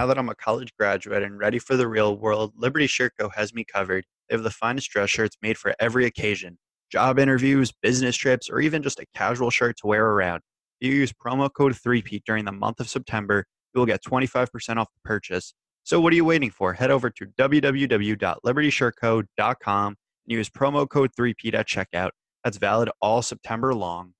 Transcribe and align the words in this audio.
Now 0.00 0.06
that 0.06 0.16
I'm 0.16 0.30
a 0.30 0.34
college 0.34 0.72
graduate 0.78 1.22
and 1.22 1.38
ready 1.38 1.58
for 1.58 1.76
the 1.76 1.86
real 1.86 2.16
world, 2.16 2.54
Liberty 2.56 2.86
Shirt 2.86 3.12
Co. 3.20 3.28
has 3.28 3.52
me 3.52 3.64
covered. 3.64 4.06
They 4.30 4.34
have 4.34 4.42
the 4.42 4.48
finest 4.48 4.88
dress 4.88 5.10
shirts 5.10 5.36
made 5.42 5.58
for 5.58 5.74
every 5.78 6.06
occasion 6.06 6.56
job 6.90 7.18
interviews, 7.18 7.70
business 7.82 8.16
trips, 8.16 8.48
or 8.48 8.62
even 8.62 8.82
just 8.82 8.98
a 8.98 9.04
casual 9.14 9.50
shirt 9.50 9.76
to 9.82 9.86
wear 9.86 10.06
around. 10.06 10.40
If 10.80 10.88
you 10.88 10.94
use 10.94 11.12
promo 11.12 11.52
code 11.52 11.74
3P 11.74 12.22
during 12.24 12.46
the 12.46 12.52
month 12.52 12.80
of 12.80 12.88
September, 12.88 13.44
you 13.74 13.78
will 13.78 13.84
get 13.84 14.02
25% 14.02 14.78
off 14.78 14.88
the 14.88 15.00
purchase. 15.04 15.52
So, 15.84 16.00
what 16.00 16.14
are 16.14 16.16
you 16.16 16.24
waiting 16.24 16.50
for? 16.50 16.72
Head 16.72 16.90
over 16.90 17.10
to 17.10 17.26
www.libertyshirtco.com 17.38 19.86
and 19.86 19.96
use 20.26 20.48
promo 20.48 20.88
code 20.88 21.10
3P 21.14 21.52
at 21.52 21.68
checkout. 21.68 22.12
That's 22.42 22.56
valid 22.56 22.88
all 23.02 23.20
September 23.20 23.74
long. 23.74 24.14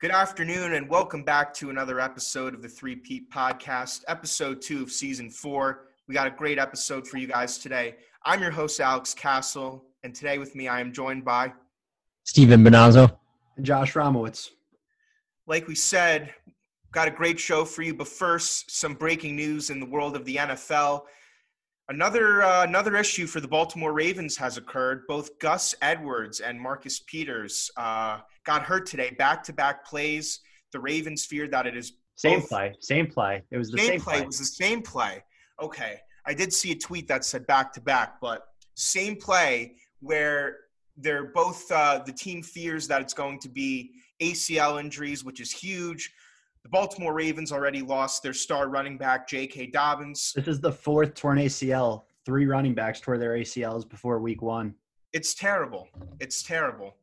Good 0.00 0.10
afternoon, 0.10 0.74
and 0.74 0.88
welcome 0.88 1.22
back 1.22 1.54
to 1.54 1.70
another 1.70 1.98
episode 2.00 2.52
of 2.54 2.62
the 2.62 2.68
Three 2.68 2.96
Peat 2.96 3.30
Podcast, 3.30 4.02
episode 4.08 4.60
two 4.60 4.82
of 4.82 4.92
season 4.92 5.30
four. 5.30 5.86
We 6.08 6.14
got 6.14 6.26
a 6.26 6.30
great 6.30 6.58
episode 6.58 7.06
for 7.06 7.16
you 7.16 7.26
guys 7.26 7.58
today. 7.58 7.96
I'm 8.24 8.42
your 8.42 8.50
host, 8.50 8.80
Alex 8.80 9.14
Castle, 9.14 9.84
and 10.02 10.14
today 10.14 10.38
with 10.38 10.54
me, 10.54 10.68
I 10.68 10.80
am 10.80 10.92
joined 10.92 11.24
by, 11.24 11.52
Stephen 12.24 12.62
Bonazzo. 12.62 13.16
and 13.56 13.64
Josh 13.64 13.94
Ramowitz. 13.94 14.50
like 15.46 15.68
we 15.68 15.74
said, 15.74 16.34
got 16.92 17.08
a 17.08 17.10
great 17.12 17.38
show 17.40 17.64
for 17.64 17.82
you. 17.82 17.94
But 17.94 18.08
first, 18.08 18.70
some 18.70 18.94
breaking 18.94 19.36
news 19.36 19.70
in 19.70 19.80
the 19.80 19.86
world 19.86 20.16
of 20.16 20.24
the 20.24 20.36
NFL. 20.36 21.02
Another 21.88 22.42
uh, 22.42 22.64
another 22.64 22.96
issue 22.96 23.26
for 23.26 23.40
the 23.40 23.48
Baltimore 23.48 23.92
Ravens 23.92 24.36
has 24.38 24.56
occurred. 24.58 25.02
Both 25.06 25.38
Gus 25.38 25.74
Edwards 25.80 26.40
and 26.40 26.60
Marcus 26.60 27.00
Peters 27.00 27.70
uh, 27.76 28.20
got 28.44 28.62
hurt 28.62 28.86
today, 28.86 29.10
back 29.18 29.42
to 29.44 29.52
back 29.52 29.86
plays. 29.86 30.40
The 30.72 30.80
Ravens 30.80 31.24
fear 31.24 31.48
that 31.48 31.66
it 31.66 31.76
is 31.76 31.92
Same 32.16 32.40
both- 32.40 32.48
play. 32.48 32.74
Same 32.80 33.06
play. 33.06 33.42
It 33.50 33.58
was 33.58 33.70
the 33.70 33.78
same, 33.78 33.86
same, 33.88 34.00
play. 34.00 34.14
play. 34.14 34.22
It 34.22 34.26
was 34.26 34.38
the 34.38 34.44
same 34.44 34.82
play. 34.82 35.22
Okay. 35.62 36.00
I 36.26 36.34
did 36.34 36.52
see 36.52 36.72
a 36.72 36.76
tweet 36.76 37.06
that 37.08 37.24
said 37.24 37.46
back 37.46 37.72
to 37.74 37.80
back, 37.80 38.20
but 38.20 38.46
same 38.74 39.16
play 39.16 39.76
where 40.00 40.56
they're 40.96 41.26
both 41.32 41.70
uh, 41.70 42.00
the 42.04 42.12
team 42.12 42.42
fears 42.42 42.88
that 42.88 43.00
it's 43.02 43.14
going 43.14 43.38
to 43.40 43.48
be 43.48 43.92
ACL 44.22 44.80
injuries, 44.80 45.24
which 45.24 45.40
is 45.40 45.50
huge. 45.52 46.12
The 46.62 46.68
Baltimore 46.70 47.12
Ravens 47.12 47.52
already 47.52 47.82
lost 47.82 48.22
their 48.22 48.32
star 48.32 48.68
running 48.68 48.96
back, 48.96 49.28
J.K. 49.28 49.66
Dobbins. 49.66 50.32
This 50.34 50.48
is 50.48 50.60
the 50.60 50.72
fourth 50.72 51.14
torn 51.14 51.38
ACL. 51.38 52.04
Three 52.24 52.46
running 52.46 52.74
backs 52.74 53.00
tore 53.00 53.18
their 53.18 53.32
ACLs 53.32 53.86
before 53.86 54.18
week 54.18 54.40
one. 54.40 54.74
It's 55.12 55.34
terrible. 55.34 55.88
It's 56.20 56.42
terrible. 56.42 56.96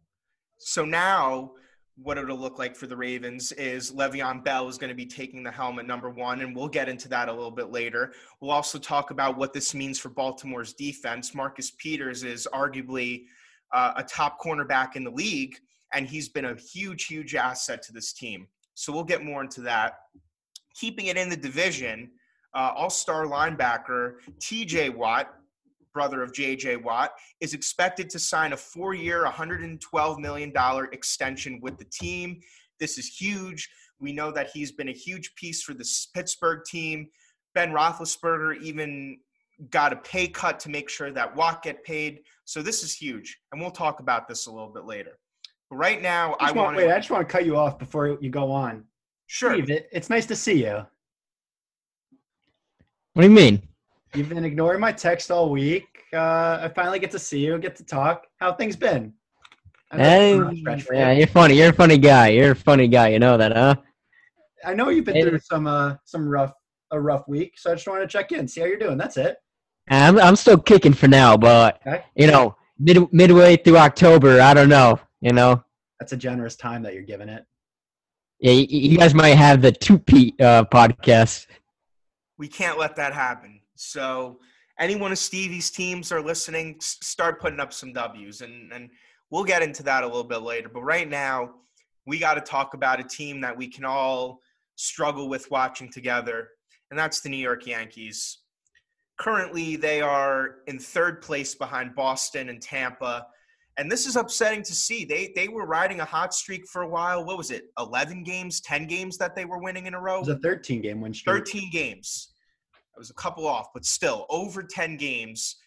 So 0.63 0.85
now, 0.85 1.51
what 1.97 2.17
it'll 2.17 2.37
look 2.37 2.57
like 2.59 2.75
for 2.75 2.87
the 2.87 2.95
Ravens 2.95 3.51
is 3.53 3.91
Le'Veon 3.91 4.43
Bell 4.43 4.67
is 4.67 4.77
going 4.77 4.89
to 4.89 4.95
be 4.95 5.05
taking 5.05 5.43
the 5.43 5.51
helmet 5.51 5.85
number 5.85 6.09
one, 6.09 6.41
and 6.41 6.55
we'll 6.55 6.67
get 6.67 6.87
into 6.87 7.09
that 7.09 7.29
a 7.29 7.33
little 7.33 7.51
bit 7.51 7.71
later. 7.71 8.13
We'll 8.39 8.51
also 8.51 8.79
talk 8.79 9.11
about 9.11 9.37
what 9.37 9.53
this 9.53 9.73
means 9.73 9.99
for 9.99 10.09
Baltimore's 10.09 10.73
defense. 10.73 11.35
Marcus 11.35 11.71
Peters 11.71 12.23
is 12.23 12.47
arguably 12.53 13.25
uh, 13.73 13.93
a 13.97 14.03
top 14.03 14.39
cornerback 14.39 14.95
in 14.95 15.03
the 15.03 15.11
league, 15.11 15.55
and 15.93 16.07
he's 16.07 16.29
been 16.29 16.45
a 16.45 16.55
huge, 16.55 17.05
huge 17.05 17.35
asset 17.35 17.81
to 17.83 17.93
this 17.93 18.13
team. 18.13 18.47
So 18.73 18.93
we'll 18.93 19.03
get 19.03 19.23
more 19.23 19.41
into 19.41 19.61
that. 19.61 19.95
Keeping 20.75 21.07
it 21.07 21.17
in 21.17 21.29
the 21.29 21.37
division, 21.37 22.11
uh, 22.53 22.71
all 22.75 22.89
star 22.89 23.25
linebacker 23.25 24.15
TJ 24.39 24.95
Watt, 24.95 25.33
brother 25.93 26.23
of 26.23 26.31
JJ 26.31 26.83
Watt, 26.83 27.11
is 27.39 27.53
expected 27.53 28.09
to 28.11 28.19
sign 28.19 28.53
a 28.53 28.57
four 28.57 28.93
year, 28.93 29.25
$112 29.25 30.19
million 30.19 30.53
extension 30.91 31.59
with 31.61 31.77
the 31.77 31.85
team. 31.85 32.39
This 32.79 32.97
is 32.97 33.07
huge. 33.07 33.69
We 33.99 34.11
know 34.11 34.31
that 34.31 34.49
he's 34.53 34.71
been 34.71 34.89
a 34.89 34.93
huge 34.93 35.35
piece 35.35 35.61
for 35.61 35.73
the 35.73 35.87
Pittsburgh 36.13 36.63
team. 36.65 37.07
Ben 37.53 37.71
Roethlisberger 37.71 38.59
even 38.61 39.19
got 39.69 39.93
a 39.93 39.97
pay 39.97 40.27
cut 40.27 40.59
to 40.61 40.69
make 40.69 40.89
sure 40.89 41.11
that 41.11 41.35
Watt 41.35 41.61
get 41.61 41.83
paid. 41.83 42.21
So 42.45 42.61
this 42.61 42.83
is 42.83 42.93
huge, 42.93 43.37
and 43.51 43.61
we'll 43.61 43.71
talk 43.71 43.99
about 43.99 44.27
this 44.27 44.47
a 44.47 44.51
little 44.51 44.73
bit 44.73 44.85
later. 44.85 45.19
But 45.69 45.75
right 45.77 46.01
now, 46.01 46.33
I 46.33 46.45
I 46.45 46.47
just 46.47 46.55
want, 46.55 46.65
want 46.65 46.77
wait, 46.77 46.89
I 46.89 46.95
to 46.95 46.99
just 46.99 47.11
want 47.11 47.27
to 47.27 47.31
cut 47.31 47.45
you 47.45 47.55
off 47.57 47.77
before 47.77 48.17
you 48.19 48.29
go 48.29 48.51
on. 48.51 48.85
sure. 49.27 49.53
Steve, 49.53 49.69
it, 49.69 49.87
it's 49.91 50.09
nice 50.09 50.25
to 50.27 50.35
see 50.35 50.63
you. 50.63 50.85
What 53.13 53.23
do 53.23 53.27
you 53.27 53.33
mean? 53.33 53.61
You've 54.13 54.29
been 54.29 54.43
ignoring 54.43 54.79
my 54.81 54.91
text 54.91 55.31
all 55.31 55.49
week. 55.49 55.87
Uh, 56.13 56.59
I 56.63 56.71
finally 56.75 56.99
get 56.99 57.11
to 57.11 57.19
see 57.19 57.45
you, 57.45 57.57
get 57.59 57.75
to 57.77 57.83
talk. 57.85 58.27
How 58.39 58.53
things 58.53 58.75
been? 58.75 59.13
Hey, 59.91 60.33
it's 60.33 60.39
a 60.41 60.43
rough 60.45 60.57
stretch 60.57 60.83
for 60.83 60.93
you. 60.93 60.99
yeah, 60.99 61.11
you're 61.11 61.27
funny. 61.27 61.55
You're 61.55 61.69
a 61.69 61.73
funny 61.73 61.97
guy. 61.97 62.29
You're 62.29 62.51
a 62.51 62.55
funny 62.55 62.87
guy. 62.87 63.09
You 63.09 63.19
know 63.19 63.37
that, 63.37 63.53
huh? 63.55 63.75
I 64.65 64.73
know 64.73 64.89
you've 64.89 65.05
been 65.05 65.15
Hey. 65.15 65.23
through 65.23 65.39
some 65.39 65.65
uh, 65.67 65.95
some 66.05 66.27
rough 66.27 66.53
a 66.91 66.99
rough 66.99 67.25
week, 67.27 67.53
so 67.57 67.71
I 67.71 67.75
just 67.75 67.87
wanted 67.87 68.01
to 68.01 68.07
check 68.07 68.31
in, 68.33 68.47
see 68.47 68.59
how 68.61 68.67
you're 68.67 68.77
doing. 68.77 68.97
That's 68.97 69.15
it. 69.17 69.37
I'm 69.89 70.19
I'm 70.19 70.35
still 70.35 70.57
kicking 70.57 70.93
for 70.93 71.07
now, 71.07 71.37
but 71.37 71.79
Okay. 71.87 72.03
you 72.15 72.27
know, 72.27 72.55
mid 72.79 73.11
midway 73.13 73.55
through 73.57 73.77
October, 73.77 74.41
I 74.41 74.53
don't 74.53 74.69
know. 74.69 74.99
You 75.21 75.31
know, 75.33 75.63
That's 75.99 76.11
a 76.13 76.17
generous 76.17 76.55
time 76.57 76.83
that 76.83 76.93
you're 76.93 77.03
giving 77.03 77.29
it. 77.29 77.45
yeah, 78.39 78.51
you, 78.53 78.65
you 78.91 78.97
guys 78.97 79.13
might 79.13 79.35
have 79.35 79.61
the 79.61 79.71
two 79.71 79.97
Pete 79.99 80.39
uh, 80.41 80.65
podcast. 80.65 81.47
we 82.37 82.47
can't 82.49 82.77
let 82.77 82.95
that 82.97 83.13
happen. 83.13 83.60
So 83.81 84.39
any 84.79 84.95
one 84.95 85.11
of 85.11 85.17
Stevie's 85.17 85.71
teams 85.71 86.11
are 86.11 86.21
listening, 86.21 86.77
start 86.79 87.41
putting 87.41 87.59
up 87.59 87.73
some 87.73 87.93
W's, 87.93 88.41
and 88.41 88.71
and 88.71 88.89
we'll 89.29 89.43
get 89.43 89.63
into 89.63 89.83
that 89.83 90.03
a 90.03 90.07
little 90.07 90.23
bit 90.23 90.41
later. 90.41 90.69
But 90.69 90.83
right 90.83 91.09
now, 91.09 91.51
we 92.05 92.19
got 92.19 92.35
to 92.35 92.41
talk 92.41 92.73
about 92.73 92.99
a 92.99 93.03
team 93.03 93.41
that 93.41 93.55
we 93.55 93.67
can 93.67 93.85
all 93.85 94.41
struggle 94.75 95.29
with 95.29 95.49
watching 95.51 95.91
together, 95.91 96.49
and 96.89 96.99
that's 96.99 97.21
the 97.21 97.29
New 97.29 97.37
York 97.37 97.65
Yankees. 97.65 98.39
Currently, 99.17 99.75
they 99.75 100.01
are 100.01 100.57
in 100.67 100.79
third 100.79 101.21
place 101.21 101.55
behind 101.55 101.95
Boston 101.95 102.49
and 102.49 102.61
Tampa. 102.61 103.27
And 103.77 103.91
this 103.91 104.05
is 104.05 104.15
upsetting 104.15 104.63
to 104.63 104.73
see. 104.73 105.05
They 105.05 105.31
they 105.35 105.47
were 105.47 105.65
riding 105.65 106.01
a 106.01 106.05
hot 106.05 106.33
streak 106.33 106.67
for 106.67 106.83
a 106.83 106.87
while. 106.87 107.25
What 107.25 107.37
was 107.37 107.51
it? 107.51 107.65
11 107.79 108.23
games, 108.23 108.61
10 108.61 108.85
games 108.85 109.17
that 109.17 109.35
they 109.35 109.45
were 109.45 109.59
winning 109.59 109.85
in 109.85 109.93
a 109.93 109.99
row? 109.99 110.17
It 110.17 110.27
was 110.27 110.27
a 110.29 110.39
13 110.39 110.81
game 110.81 111.01
win 111.01 111.13
streak. 111.13 111.37
13 111.37 111.71
games. 111.71 112.31
It 112.95 112.99
was 112.99 113.09
a 113.09 113.15
couple 113.15 113.47
off, 113.47 113.67
but 113.73 113.85
still 113.85 114.25
over 114.29 114.63
10 114.63 114.97
games. 114.97 115.57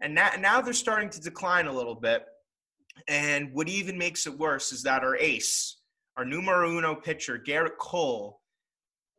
And 0.00 0.14
now, 0.14 0.30
now 0.38 0.60
they're 0.60 0.74
starting 0.74 1.10
to 1.10 1.20
decline 1.20 1.66
a 1.66 1.72
little 1.72 1.94
bit. 1.94 2.24
And 3.08 3.52
what 3.52 3.68
even 3.68 3.96
makes 3.96 4.26
it 4.26 4.38
worse 4.38 4.72
is 4.72 4.82
that 4.82 5.02
our 5.02 5.16
ace, 5.16 5.78
our 6.16 6.24
numero 6.24 6.70
uno 6.70 6.94
pitcher, 6.94 7.38
Gerrit 7.38 7.76
Cole, 7.78 8.40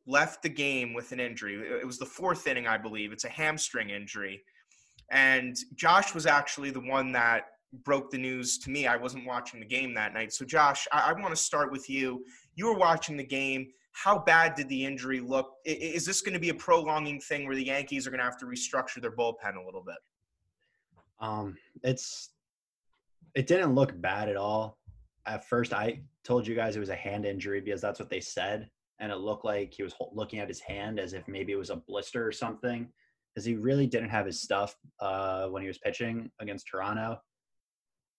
left 0.08 0.42
the 0.42 0.50
game 0.50 0.94
with 0.94 1.12
an 1.12 1.20
injury. 1.20 1.56
It 1.56 1.86
was 1.86 2.00
the 2.00 2.06
fourth 2.06 2.48
inning, 2.48 2.68
I 2.68 2.78
believe. 2.78 3.12
It's 3.12 3.26
a 3.26 3.30
hamstring 3.30 3.90
injury. 3.90 4.42
And 5.12 5.56
Josh 5.76 6.14
was 6.14 6.26
actually 6.26 6.72
the 6.72 6.80
one 6.80 7.12
that 7.14 7.46
broke 7.84 8.10
the 8.12 8.18
news 8.18 8.58
to 8.60 8.70
me. 8.70 8.88
I 8.88 8.96
wasn't 8.96 9.26
watching 9.26 9.60
the 9.60 9.66
game 9.66 9.94
that 9.94 10.14
night. 10.14 10.34
So, 10.34 10.46
Josh, 10.46 10.88
I, 10.92 11.10
I 11.10 11.14
want 11.14 11.30
to 11.30 11.42
start 11.42 11.72
with 11.72 11.90
you. 11.90 12.24
You 12.56 12.68
were 12.68 12.78
watching 12.78 13.18
the 13.18 13.24
game 13.24 13.68
how 14.04 14.20
bad 14.20 14.54
did 14.54 14.70
the 14.70 14.86
injury 14.86 15.20
look? 15.20 15.54
Is 15.66 16.06
this 16.06 16.22
going 16.22 16.36
to 16.36 16.40
be 16.40 16.50
a 16.50 16.54
prolonging 16.54 17.20
thing 17.20 17.48
where 17.48 17.56
the 17.56 17.66
Yankees 17.66 18.06
are 18.06 18.12
going 18.12 18.20
to 18.20 18.26
have 18.26 18.38
to 18.38 18.46
restructure 18.46 19.02
their 19.02 19.12
bullpen 19.12 19.56
a 19.60 19.66
little 19.66 19.84
bit? 19.84 19.98
Um, 21.20 21.58
it's 21.84 22.30
it 23.34 23.48
didn't 23.48 23.74
look 23.74 24.00
bad 24.00 24.30
at 24.30 24.36
all. 24.36 24.78
At 25.26 25.50
first, 25.50 25.74
I 25.74 26.02
told 26.24 26.46
you 26.46 26.54
guys 26.54 26.76
it 26.76 26.80
was 26.80 26.90
a 26.90 26.96
hand 26.96 27.26
injury 27.26 27.60
because 27.60 27.82
that's 27.82 28.00
what 28.00 28.10
they 28.10 28.20
said, 28.20 28.70
and 29.00 29.12
it 29.12 29.18
looked 29.18 29.46
like 29.46 29.74
he 29.74 29.82
was 29.82 29.96
looking 30.14 30.40
at 30.40 30.48
his 30.48 30.60
hand 30.60 31.00
as 31.00 31.14
if 31.14 31.28
maybe 31.28 31.52
it 31.52 31.58
was 31.58 31.72
a 31.72 31.78
blister 31.78 32.26
or 32.26 32.32
something, 32.32 32.88
because 33.34 33.46
he 33.46 33.56
really 33.56 33.88
didn't 33.88 34.10
have 34.10 34.28
his 34.28 34.42
stuff 34.42 34.76
uh, 35.00 35.48
when 35.48 35.64
he 35.64 35.68
was 35.68 35.80
pitching 35.80 36.30
against 36.40 36.68
Toronto. 36.68 37.20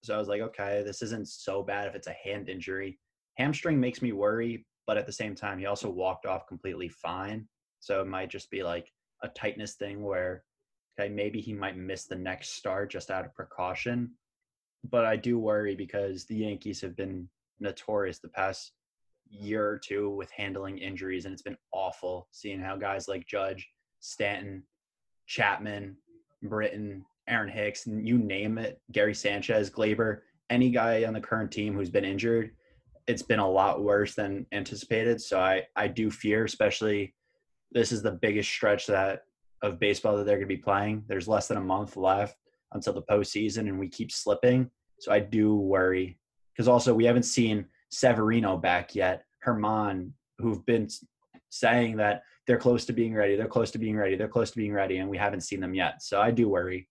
So 0.03 0.15
I 0.15 0.19
was 0.19 0.29
like, 0.29 0.41
okay, 0.41 0.83
this 0.85 1.03
isn't 1.03 1.29
so 1.29 1.63
bad 1.63 1.87
if 1.87 1.95
it's 1.95 2.09
a 2.09 2.17
hand 2.25 2.49
injury. 2.49 2.99
Hamstring 3.37 3.79
makes 3.79 4.03
me 4.03 4.11
worry, 4.13 4.67
but 4.89 4.97
at 4.97 5.07
the 5.07 5.13
same 5.13 5.37
time, 5.37 5.61
he 5.61 5.67
also 5.67 5.89
walked 5.89 6.27
off 6.27 6.49
completely 6.49 6.89
fine. 6.89 7.47
So 7.79 8.01
it 8.01 8.09
might 8.09 8.31
just 8.31 8.51
be 8.51 8.65
like 8.65 8.93
a 9.23 9.29
tightness 9.29 9.75
thing 9.75 10.03
where 10.03 10.43
Okay, 10.99 11.09
maybe 11.09 11.41
he 11.41 11.53
might 11.53 11.77
miss 11.77 12.05
the 12.05 12.17
next 12.17 12.57
start 12.57 12.91
just 12.91 13.11
out 13.11 13.25
of 13.25 13.35
precaution. 13.35 14.11
But 14.91 15.05
I 15.05 15.17
do 15.17 15.39
worry 15.39 15.75
because 15.75 16.25
the 16.25 16.37
Yankees 16.37 16.81
have 16.81 16.97
been 16.97 17.29
notorious 17.61 18.19
the 18.19 18.29
past 18.29 18.73
year 19.31 19.69
or 19.69 19.79
two 19.79 20.11
with 20.11 20.31
handling 20.31 20.79
injuries, 20.79 21.25
and 21.25 21.33
it's 21.33 21.43
been 21.43 21.59
awful 21.73 22.29
seeing 22.31 22.61
how 22.61 22.77
guys 22.77 23.07
like 23.07 23.27
Judge 23.27 23.69
Stanton, 24.01 24.65
Chapman, 25.27 25.97
Britton, 26.43 27.05
Aaron 27.29 27.49
Hicks, 27.49 27.87
you 27.87 28.19
name 28.19 28.59
it, 28.59 28.81
Gary 28.91 29.15
Sanchez, 29.15 29.71
Gleyber, 29.71 30.21
any 30.51 30.71
guy 30.71 31.05
on 31.05 31.13
the 31.13 31.21
current 31.21 31.53
team 31.53 31.75
who's 31.75 31.91
been 31.91 32.05
injured, 32.05 32.53
it's 33.09 33.23
been 33.23 33.39
a 33.39 33.51
lot 33.51 33.83
worse 33.83 34.15
than 34.15 34.47
anticipated. 34.53 35.21
So 35.21 35.41
I, 35.41 35.65
I 35.75 35.89
do 35.89 36.11
fear, 36.11 36.45
especially 36.45 37.15
this 37.73 37.91
is 37.91 38.03
the 38.03 38.13
biggest 38.13 38.51
stretch 38.51 38.87
that 38.87 39.23
of 39.63 39.81
baseball 39.81 40.17
that 40.17 40.25
they're 40.25 40.37
going 40.37 40.49
to 40.49 40.55
be 40.55 40.63
playing. 40.63 41.03
There's 41.09 41.27
less 41.27 41.49
than 41.49 41.57
a 41.57 41.63
month 41.63 41.97
left 41.97 42.37
until 42.73 42.93
the 42.93 43.03
postseason, 43.03 43.61
and 43.61 43.79
we 43.79 43.89
keep 43.89 44.13
slipping. 44.13 44.71
So 45.01 45.11
I 45.11 45.21
do 45.21 45.57
worry 45.57 46.19
because 46.53 46.69
also 46.69 46.95
we 46.95 47.07
haven't 47.07 47.25
seen 47.25 47.65
Severino 47.91 48.57
back 48.57 48.95
yet. 48.95 49.25
Germán, 49.45 50.13
who've 50.39 50.65
been 50.67 50.89
saying 51.51 51.97
that 51.97 52.23
they're 52.47 52.59
close 52.59 52.85
to 52.87 52.93
being 52.93 53.15
ready, 53.15 53.37
they're 53.37 53.47
close 53.47 53.71
to 53.71 53.79
being 53.79 53.97
ready, 53.97 54.17
they're 54.17 54.29
close 54.29 54.51
to 54.51 54.57
being 54.59 54.73
ready, 54.73 54.99
and 54.99 55.09
we 55.09 55.17
haven't 55.17 55.41
seen 55.41 55.61
them 55.61 55.75
yet. 55.75 56.03
So 56.03 56.21
I 56.21 56.31
do 56.31 56.49
worry. 56.49 56.89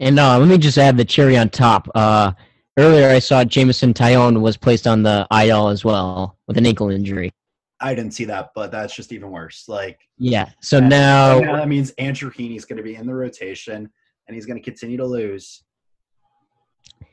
And 0.00 0.18
uh, 0.18 0.38
let 0.38 0.48
me 0.48 0.58
just 0.58 0.78
add 0.78 0.96
the 0.96 1.04
cherry 1.04 1.36
on 1.36 1.48
top. 1.48 1.88
Uh, 1.94 2.32
earlier, 2.78 3.08
I 3.08 3.18
saw 3.18 3.44
Jameson 3.44 3.92
Taillon 3.92 4.40
was 4.40 4.56
placed 4.56 4.86
on 4.86 5.02
the 5.02 5.26
IL 5.30 5.68
as 5.68 5.84
well 5.84 6.38
with 6.46 6.56
an 6.56 6.64
ankle 6.64 6.90
injury. 6.90 7.32
I 7.80 7.94
didn't 7.94 8.12
see 8.12 8.24
that, 8.24 8.50
but 8.54 8.70
that's 8.70 8.94
just 8.94 9.12
even 9.12 9.30
worse. 9.30 9.68
Like, 9.68 10.00
Yeah. 10.16 10.50
So 10.60 10.80
now, 10.80 11.38
now 11.38 11.56
that 11.56 11.68
means 11.68 11.90
Andrew 11.92 12.30
Heaney's 12.30 12.64
going 12.64 12.78
to 12.78 12.82
be 12.82 12.96
in 12.96 13.06
the 13.06 13.14
rotation, 13.14 13.90
and 14.26 14.34
he's 14.34 14.46
going 14.46 14.58
to 14.58 14.64
continue 14.64 14.96
to 14.96 15.06
lose. 15.06 15.62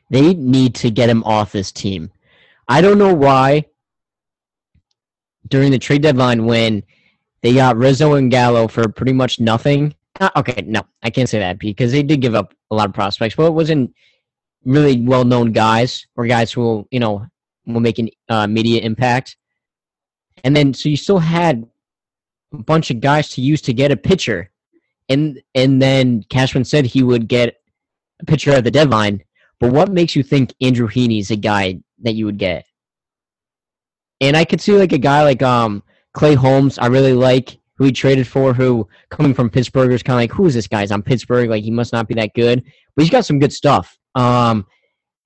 they 0.09 0.33
need 0.33 0.75
to 0.75 0.91
get 0.91 1.09
him 1.09 1.23
off 1.23 1.51
this 1.51 1.71
team. 1.71 2.11
I 2.67 2.81
don't 2.81 2.97
know 2.97 3.13
why 3.13 3.65
during 5.47 5.71
the 5.71 5.79
trade 5.79 6.01
deadline 6.01 6.45
when 6.45 6.83
they 7.41 7.53
got 7.53 7.77
Rizzo 7.77 8.15
and 8.15 8.31
Gallo 8.31 8.67
for 8.67 8.87
pretty 8.87 9.13
much 9.13 9.39
nothing. 9.39 9.93
Uh, 10.19 10.29
okay, 10.37 10.63
no, 10.65 10.81
I 11.03 11.09
can't 11.09 11.29
say 11.29 11.39
that 11.39 11.59
because 11.59 11.91
they 11.91 12.01
did 12.01 12.21
give 12.21 12.33
up 12.33 12.53
a 12.71 12.75
lot 12.75 12.87
of 12.89 12.95
prospects, 12.95 13.35
but 13.35 13.45
it 13.45 13.53
wasn't 13.53 13.93
really 14.65 15.01
well-known 15.01 15.51
guys 15.51 16.05
or 16.15 16.27
guys 16.27 16.51
who 16.51 16.61
will, 16.61 16.87
you 16.91 16.99
know, 16.99 17.25
will 17.65 17.79
make 17.79 17.99
an 17.99 18.09
uh, 18.29 18.45
immediate 18.49 18.83
impact. 18.83 19.37
And 20.43 20.55
then 20.55 20.73
so 20.73 20.89
you 20.89 20.97
still 20.97 21.19
had 21.19 21.67
a 22.53 22.57
bunch 22.57 22.91
of 22.91 22.99
guys 22.99 23.29
to 23.29 23.41
use 23.41 23.61
to 23.63 23.73
get 23.73 23.91
a 23.91 23.97
pitcher, 23.97 24.49
and 25.09 25.41
and 25.55 25.81
then 25.81 26.23
Cashman 26.29 26.65
said 26.65 26.85
he 26.85 27.03
would 27.03 27.27
get 27.27 27.55
a 28.21 28.25
pitcher 28.25 28.51
at 28.51 28.63
the 28.63 28.71
deadline. 28.71 29.23
But 29.59 29.71
what 29.71 29.91
makes 29.91 30.15
you 30.15 30.23
think 30.23 30.53
Andrew 30.61 30.87
Heaney 30.87 31.19
is 31.19 31.31
a 31.31 31.35
guy 31.35 31.79
that 31.99 32.13
you 32.15 32.25
would 32.25 32.37
get? 32.37 32.65
And 34.21 34.35
I 34.35 34.45
could 34.45 34.61
see 34.61 34.73
like 34.73 34.93
a 34.93 34.97
guy 34.97 35.23
like 35.23 35.41
um 35.41 35.83
Clay 36.13 36.35
Holmes, 36.35 36.77
I 36.77 36.87
really 36.87 37.13
like 37.13 37.57
who 37.77 37.85
he 37.85 37.91
traded 37.91 38.27
for, 38.27 38.53
who 38.53 38.87
coming 39.09 39.33
from 39.33 39.49
Pittsburgh 39.49 39.91
is 39.91 40.03
kind 40.03 40.15
of 40.15 40.21
like, 40.21 40.31
who 40.31 40.45
is 40.45 40.53
this 40.53 40.67
guy? 40.67 40.81
He's 40.81 40.91
on 40.91 41.01
Pittsburgh, 41.01 41.49
like 41.49 41.63
he 41.63 41.71
must 41.71 41.91
not 41.91 42.07
be 42.07 42.13
that 42.15 42.33
good, 42.33 42.63
but 42.95 43.03
he's 43.03 43.11
got 43.11 43.25
some 43.25 43.39
good 43.39 43.51
stuff. 43.51 43.97
Um, 44.15 44.65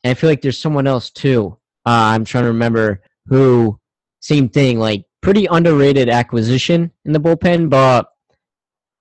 and 0.03 0.11
I 0.11 0.13
feel 0.15 0.29
like 0.29 0.41
there's 0.41 0.57
someone 0.59 0.87
else 0.87 1.09
too. 1.09 1.57
Uh, 1.85 2.13
I'm 2.13 2.25
trying 2.25 2.43
to 2.43 2.49
remember 2.49 3.01
who. 3.27 3.79
Same 4.21 4.49
thing, 4.49 4.79
like 4.79 5.05
pretty 5.21 5.45
underrated 5.45 6.09
acquisition 6.09 6.91
in 7.05 7.13
the 7.13 7.19
bullpen, 7.19 7.69
but 7.69 8.11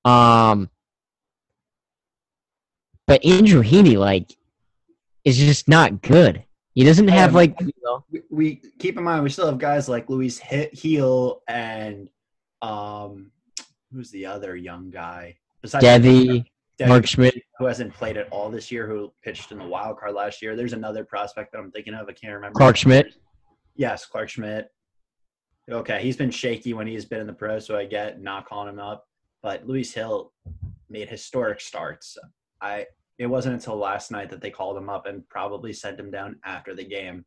um, 0.08 0.70
but 3.06 3.25
Andrew 3.25 3.62
Heaney, 3.62 3.96
like, 3.96 4.31
is 5.25 5.37
just 5.37 5.69
not 5.69 6.02
good. 6.02 6.44
He 6.75 6.85
doesn't 6.85 7.08
have 7.08 7.31
Um, 7.31 7.35
like 7.35 7.61
you 7.61 7.73
know, 7.82 8.05
We, 8.11 8.23
we 8.31 8.62
keep 8.79 8.96
in 8.96 9.02
mind 9.02 9.25
we 9.25 9.31
still 9.31 9.46
have 9.46 9.58
guys 9.58 9.88
like 9.88 10.08
Luis 10.08 10.38
He- 10.38 10.70
Gil 10.75 11.43
and 11.49 12.08
um, 12.62 13.32
who's 13.93 14.11
the 14.12 14.26
other 14.26 14.55
young 14.55 14.90
guy 14.90 15.37
besides 15.61 15.85
Deivi, 15.85 16.44
Mark 16.86 17.06
Schmidt. 17.06 17.42
who 17.58 17.64
hasn't 17.66 17.92
played 17.92 18.16
at 18.16 18.28
all 18.30 18.50
this 18.50 18.70
year, 18.70 18.86
who 18.86 19.12
pitched 19.25 19.50
in 19.50 19.58
the 19.58 19.66
wild 19.66 19.98
card 19.98 20.14
last 20.14 20.40
year. 20.42 20.54
There's 20.54 20.72
another 20.75 21.04
prospect 21.04 21.52
that 21.52 21.58
I'm 21.58 21.72
thinking 21.72 21.94
of. 21.94 22.08
I 22.08 22.12
can't 22.12 22.34
remember. 22.34 22.56
Clark 22.56 22.76
Schmidt. 22.76 23.14
Yes, 23.75 24.06
Clark 24.06 24.28
Schmidt. 24.28 24.70
Okay, 25.70 26.00
he's 26.00 26.16
been 26.16 26.30
shaky 26.30 26.72
when 26.75 26.86
he's 26.86 27.04
been 27.04 27.20
in 27.20 27.26
the 27.26 27.32
pro, 27.32 27.58
so 27.58 27.76
I 27.76 27.84
get 27.84 28.22
not 28.22 28.46
calling 28.46 28.69
him 28.69 28.78
up. 28.78 29.06
But 29.42 29.66
Luis 29.66 29.92
Gil 29.92 30.32
made 30.88 31.08
historic 31.08 31.60
starts. 31.60 32.16
I 32.60 32.86
it 33.19 33.26
wasn't 33.26 33.54
until 33.54 33.76
last 33.76 34.10
night 34.12 34.30
that 34.30 34.40
they 34.40 34.50
called 34.50 34.76
him 34.76 34.88
up 34.88 35.06
and 35.06 35.28
probably 35.28 35.72
sent 35.72 35.98
him 35.98 36.10
down 36.10 36.36
after 36.44 36.75
the 36.75 36.84
game. 36.84 37.25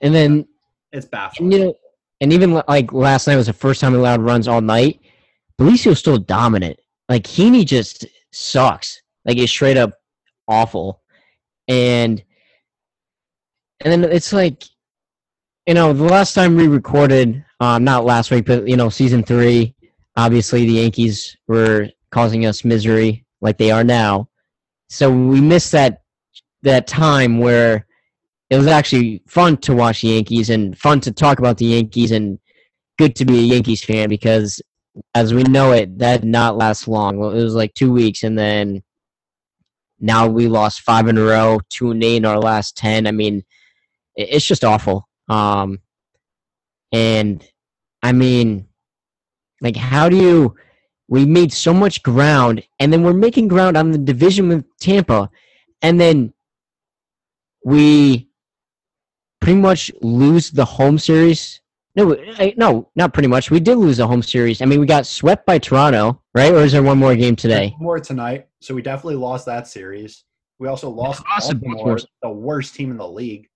And 0.00 0.14
then 0.14 0.48
It's 0.92 1.04
and, 1.04 1.10
baffling. 1.10 1.52
you 1.52 1.58
know, 1.58 1.74
and 2.20 2.32
even 2.32 2.60
like 2.66 2.92
last 2.92 3.26
night 3.26 3.36
was 3.36 3.46
the 3.46 3.52
first 3.52 3.80
time 3.80 3.92
he 3.92 3.98
allowed 3.98 4.22
runs 4.22 4.48
all 4.48 4.60
night. 4.62 5.00
Belicio's 5.60 5.98
still 5.98 6.18
dominant. 6.18 6.78
Like 7.08 7.24
Heaney 7.24 7.64
just 7.64 8.06
sucks. 8.32 9.00
Like 9.24 9.38
it's 9.38 9.52
straight 9.52 9.76
up 9.76 9.94
awful. 10.46 11.02
And 11.68 12.22
and 13.80 14.04
then 14.04 14.10
it's 14.10 14.32
like 14.32 14.64
you 15.66 15.74
know, 15.74 15.92
the 15.92 16.04
last 16.04 16.32
time 16.32 16.56
we 16.56 16.66
recorded, 16.66 17.44
um, 17.60 17.84
not 17.84 18.06
last 18.06 18.30
week, 18.30 18.46
but 18.46 18.66
you 18.66 18.76
know, 18.76 18.88
season 18.88 19.22
three, 19.22 19.74
obviously 20.16 20.64
the 20.64 20.72
Yankees 20.72 21.36
were 21.46 21.88
causing 22.10 22.46
us 22.46 22.64
misery 22.64 23.26
like 23.42 23.58
they 23.58 23.70
are 23.70 23.84
now. 23.84 24.28
So 24.88 25.10
we 25.10 25.40
missed 25.40 25.72
that 25.72 26.02
that 26.62 26.86
time 26.86 27.38
where 27.38 27.86
it 28.50 28.56
was 28.56 28.66
actually 28.66 29.22
fun 29.26 29.58
to 29.58 29.74
watch 29.74 30.00
the 30.00 30.08
Yankees 30.08 30.50
and 30.50 30.76
fun 30.78 31.00
to 31.00 31.12
talk 31.12 31.38
about 31.38 31.58
the 31.58 31.66
Yankees 31.66 32.12
and 32.12 32.38
good 32.98 33.14
to 33.16 33.24
be 33.24 33.38
a 33.38 33.42
Yankees 33.42 33.84
fan 33.84 34.08
because 34.08 34.62
as 35.14 35.34
we 35.34 35.42
know 35.44 35.72
it, 35.72 35.98
that 35.98 36.22
did 36.22 36.30
not 36.30 36.56
last 36.56 36.88
long. 36.88 37.16
It 37.16 37.42
was 37.42 37.54
like 37.54 37.74
two 37.74 37.92
weeks 37.92 38.22
and 38.22 38.38
then 38.38 38.82
now 40.00 40.28
we 40.28 40.46
lost 40.48 40.82
five 40.82 41.08
in 41.08 41.18
a 41.18 41.22
row, 41.22 41.60
two 41.70 41.90
and 41.90 42.02
eight 42.02 42.16
in 42.16 42.24
our 42.24 42.38
last 42.38 42.76
ten. 42.76 43.06
I 43.06 43.12
mean, 43.12 43.44
it's 44.14 44.46
just 44.46 44.64
awful. 44.64 45.08
Um, 45.28 45.80
and 46.92 47.44
I 48.02 48.12
mean, 48.12 48.68
like, 49.60 49.76
how 49.76 50.08
do 50.08 50.16
you? 50.16 50.56
We 51.08 51.24
made 51.24 51.52
so 51.52 51.72
much 51.72 52.02
ground, 52.02 52.62
and 52.78 52.92
then 52.92 53.02
we're 53.02 53.14
making 53.14 53.48
ground 53.48 53.76
on 53.76 53.92
the 53.92 53.98
division 53.98 54.48
with 54.48 54.64
Tampa, 54.78 55.30
and 55.80 55.98
then 55.98 56.34
we 57.64 58.28
pretty 59.40 59.58
much 59.58 59.90
lose 60.00 60.50
the 60.50 60.64
home 60.64 60.98
series. 60.98 61.60
No, 61.98 62.16
I- 62.38 62.54
no, 62.56 62.88
not 62.94 63.12
pretty 63.12 63.26
much. 63.28 63.50
We 63.50 63.58
did 63.60 63.76
lose 63.76 63.96
the 63.96 64.06
home 64.06 64.22
series. 64.22 64.62
I 64.62 64.66
mean, 64.66 64.78
we 64.78 64.86
got 64.86 65.04
swept 65.04 65.44
by 65.44 65.58
Toronto, 65.58 66.22
right? 66.32 66.52
Or 66.52 66.58
is 66.60 66.70
there 66.72 66.82
one 66.82 66.96
more 66.96 67.16
game 67.16 67.34
today? 67.34 67.74
More 67.80 67.98
tonight, 67.98 68.46
so 68.60 68.72
we 68.74 68.82
definitely 68.82 69.16
lost 69.16 69.46
that 69.46 69.66
series. 69.66 70.24
We 70.60 70.68
also 70.68 70.88
lost 70.90 71.22
lost 71.28 71.50
Baltimore, 71.60 71.74
Baltimore. 71.76 71.98
the 72.22 72.30
worst 72.30 72.74
team 72.76 72.92
in 72.92 72.96
the 72.98 73.08
league, 73.08 73.48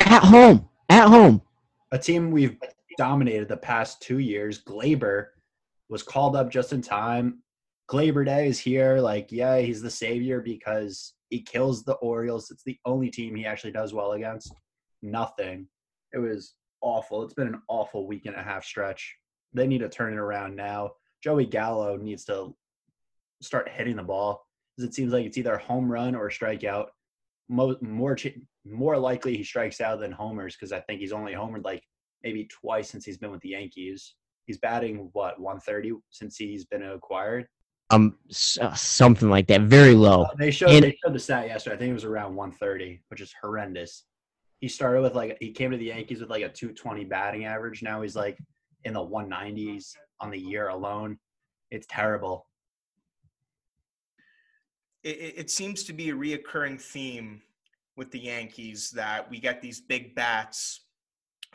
At 0.00 0.22
home, 0.24 0.68
at 0.88 1.06
home. 1.08 1.42
a 1.92 1.98
team 1.98 2.32
we've 2.32 2.56
dominated 2.98 3.46
the 3.48 3.56
past 3.56 4.02
two 4.02 4.18
years. 4.18 4.62
Gleyber 4.64 5.26
was 5.88 6.02
called 6.02 6.34
up 6.34 6.50
just 6.50 6.72
in 6.72 6.82
time. 6.82 7.38
Gleyber 7.88 8.24
Day 8.26 8.48
is 8.48 8.58
here. 8.58 8.98
Like, 8.98 9.30
yeah, 9.30 9.58
he's 9.58 9.80
the 9.80 9.90
savior 9.90 10.40
because 10.40 11.14
he 11.30 11.40
kills 11.40 11.84
the 11.84 11.94
Orioles. 11.94 12.50
It's 12.50 12.64
the 12.64 12.78
only 12.84 13.10
team 13.10 13.36
he 13.36 13.46
actually 13.46 13.70
does 13.72 13.94
well 13.94 14.12
against. 14.12 14.52
Nothing. 15.02 15.68
It 16.12 16.18
was 16.18 16.54
awful. 16.80 17.22
It's 17.22 17.34
been 17.34 17.48
an 17.48 17.62
awful 17.68 18.06
week 18.06 18.26
and 18.26 18.36
a 18.36 18.42
half 18.42 18.64
stretch. 18.64 19.16
They 19.52 19.66
need 19.66 19.78
to 19.78 19.88
turn 19.88 20.12
it 20.12 20.18
around 20.18 20.54
now. 20.56 20.92
Joey 21.22 21.46
Gallo 21.46 21.96
needs 21.96 22.24
to 22.26 22.54
start 23.42 23.68
hitting 23.68 23.96
the 23.96 24.02
ball 24.02 24.46
because 24.76 24.88
it 24.88 24.94
seems 24.94 25.12
like 25.12 25.24
it's 25.26 25.38
either 25.38 25.54
a 25.54 25.62
home 25.62 25.90
run 25.90 26.14
or 26.14 26.26
a 26.28 26.30
strikeout. 26.30 26.86
Mo- 27.48 27.76
more 27.80 28.14
ch- 28.16 28.38
more 28.64 28.98
likely 28.98 29.36
he 29.36 29.44
strikes 29.44 29.80
out 29.80 30.00
than 30.00 30.10
homers 30.12 30.56
because 30.56 30.72
I 30.72 30.80
think 30.80 31.00
he's 31.00 31.12
only 31.12 31.32
homered 31.32 31.64
like 31.64 31.82
maybe 32.24 32.44
twice 32.46 32.90
since 32.90 33.04
he's 33.04 33.18
been 33.18 33.30
with 33.30 33.40
the 33.42 33.50
Yankees. 33.50 34.14
He's 34.46 34.58
batting 34.58 35.10
what 35.12 35.38
130 35.40 35.92
since 36.10 36.36
he's 36.36 36.64
been 36.64 36.82
acquired. 36.82 37.46
Um, 37.90 38.16
s- 38.30 38.58
uh, 38.60 38.74
something 38.74 39.30
like 39.30 39.46
that. 39.46 39.62
Very 39.62 39.94
low. 39.94 40.22
Uh, 40.24 40.34
They 40.38 40.50
showed 40.50 40.70
And- 40.70 40.84
they 40.84 40.96
showed 41.04 41.14
the 41.14 41.20
stat 41.20 41.46
yesterday. 41.46 41.76
I 41.76 41.78
think 41.78 41.90
it 41.90 41.94
was 41.94 42.04
around 42.04 42.34
130, 42.34 43.00
which 43.08 43.20
is 43.20 43.32
horrendous. 43.40 44.04
He 44.66 44.70
started 44.70 45.00
with 45.02 45.14
like 45.14 45.36
he 45.38 45.52
came 45.52 45.70
to 45.70 45.76
the 45.76 45.84
Yankees 45.84 46.18
with 46.18 46.28
like 46.28 46.42
a 46.42 46.48
220 46.48 47.04
batting 47.04 47.44
average. 47.44 47.84
Now 47.84 48.02
he's 48.02 48.16
like 48.16 48.36
in 48.82 48.94
the 48.94 48.98
190s 48.98 49.92
on 50.18 50.32
the 50.32 50.40
year 50.40 50.70
alone. 50.70 51.20
It's 51.70 51.86
terrible. 51.88 52.48
it, 55.04 55.34
it 55.36 55.50
seems 55.52 55.84
to 55.84 55.92
be 55.92 56.10
a 56.10 56.14
reoccurring 56.14 56.80
theme 56.80 57.42
with 57.96 58.10
the 58.10 58.18
Yankees 58.18 58.90
that 58.90 59.30
we 59.30 59.38
get 59.38 59.62
these 59.62 59.80
big 59.80 60.16
bats 60.16 60.80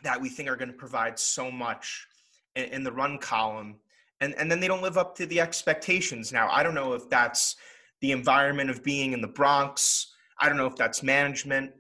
that 0.04 0.22
we 0.22 0.30
think 0.30 0.48
are 0.48 0.56
going 0.56 0.72
to 0.72 0.78
provide 0.78 1.20
so 1.20 1.52
much 1.52 2.08
in, 2.56 2.64
in 2.70 2.84
the 2.86 2.94
run 2.94 3.18
column, 3.18 3.76
and 4.22 4.34
and 4.36 4.50
then 4.50 4.62
they 4.62 4.70
don't 4.70 4.82
live 4.82 4.98
up 4.98 5.18
to 5.18 5.26
the 5.26 5.42
expectations. 5.42 6.32
Now 6.32 6.48
I 6.50 6.64
don't 6.64 6.76
know 6.76 6.94
if 6.94 7.10
that's 7.10 7.58
the 8.00 8.14
environment 8.14 8.70
of 8.70 8.86
being 8.86 9.12
in 9.12 9.20
the 9.20 9.28
Bronx. 9.28 10.14
I 10.40 10.48
don't 10.48 10.56
know 10.56 10.66
if 10.66 10.78
that's 10.78 11.04
management. 11.04 11.74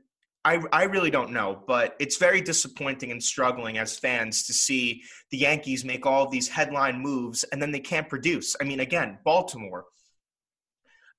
I, 0.44 0.60
I 0.74 0.84
really 0.84 1.12
don't 1.12 1.32
know, 1.32 1.64
but 1.68 1.96
it's 2.00 2.18
very 2.18 2.42
disappointing 2.42 3.12
and 3.12 3.22
struggling 3.22 3.78
as 3.78 4.00
fans 4.00 4.44
to 4.48 4.54
see 4.54 5.04
the 5.30 5.38
Yankees 5.38 5.86
make 5.86 6.06
all 6.06 6.26
of 6.26 6.32
these 6.32 6.48
headline 6.48 7.00
moves 7.00 7.44
and 7.46 7.62
then 7.62 7.72
they 7.72 7.80
can't 7.80 8.10
produce. 8.10 8.56
I 8.60 8.64
mean, 8.64 8.80
again, 8.80 9.20
Baltimore. 9.24 9.86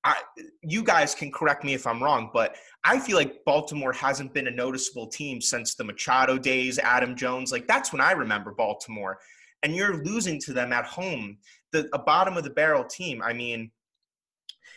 I, 0.05 0.17
you 0.61 0.83
guys 0.83 1.15
can 1.15 1.31
correct 1.31 1.63
me 1.63 1.73
if 1.73 1.87
I'm 1.87 2.03
wrong, 2.03 2.29
but 2.33 2.57
I 2.83 2.99
feel 2.99 3.15
like 3.15 3.45
Baltimore 3.45 3.93
hasn't 3.93 4.33
been 4.33 4.47
a 4.47 4.51
noticeable 4.51 5.07
team 5.07 5.39
since 5.39 5.75
the 5.75 5.85
Machado 5.85 6.37
days, 6.37 6.77
Adam 6.77 7.15
Jones. 7.15 7.53
Like 7.53 7.67
that's 7.67 7.93
when 7.93 8.01
I 8.01 8.11
remember 8.11 8.51
Baltimore, 8.51 9.19
and 9.63 9.73
you're 9.73 10.03
losing 10.03 10.41
to 10.41 10.51
them 10.51 10.73
at 10.73 10.83
home, 10.83 11.37
the 11.71 11.87
a 11.93 11.99
bottom 11.99 12.35
of 12.35 12.43
the 12.43 12.49
barrel 12.49 12.83
team. 12.83 13.21
I 13.23 13.31
mean, 13.31 13.71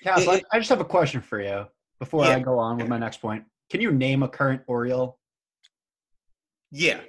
Castle, 0.05 0.35
it- 0.35 0.45
I, 0.53 0.57
I 0.57 0.61
just 0.61 0.71
have 0.71 0.81
a 0.81 0.85
question 0.85 1.21
for 1.21 1.41
you 1.41 1.67
before 1.99 2.25
Yeah. 2.25 2.37
I 2.37 2.39
go 2.39 2.61
on 2.61 2.77
with 2.77 2.87
my 2.87 2.99
next 2.99 3.21
point. 3.21 3.45
Can 3.71 3.81
you 3.81 3.91
name 3.93 4.23
a 4.23 4.29
current 4.29 4.63
Oriole? 4.67 5.19
yeah. 6.71 7.01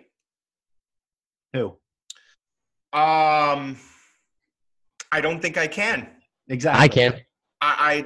Who? 1.54 1.78
Um, 2.94 3.78
I 5.12 5.22
don't 5.22 5.42
think 5.42 5.58
I 5.58 5.68
can. 5.68 6.08
Exactly. 6.50 6.84
I 6.84 6.88
can. 6.88 7.14
I, 7.62 8.06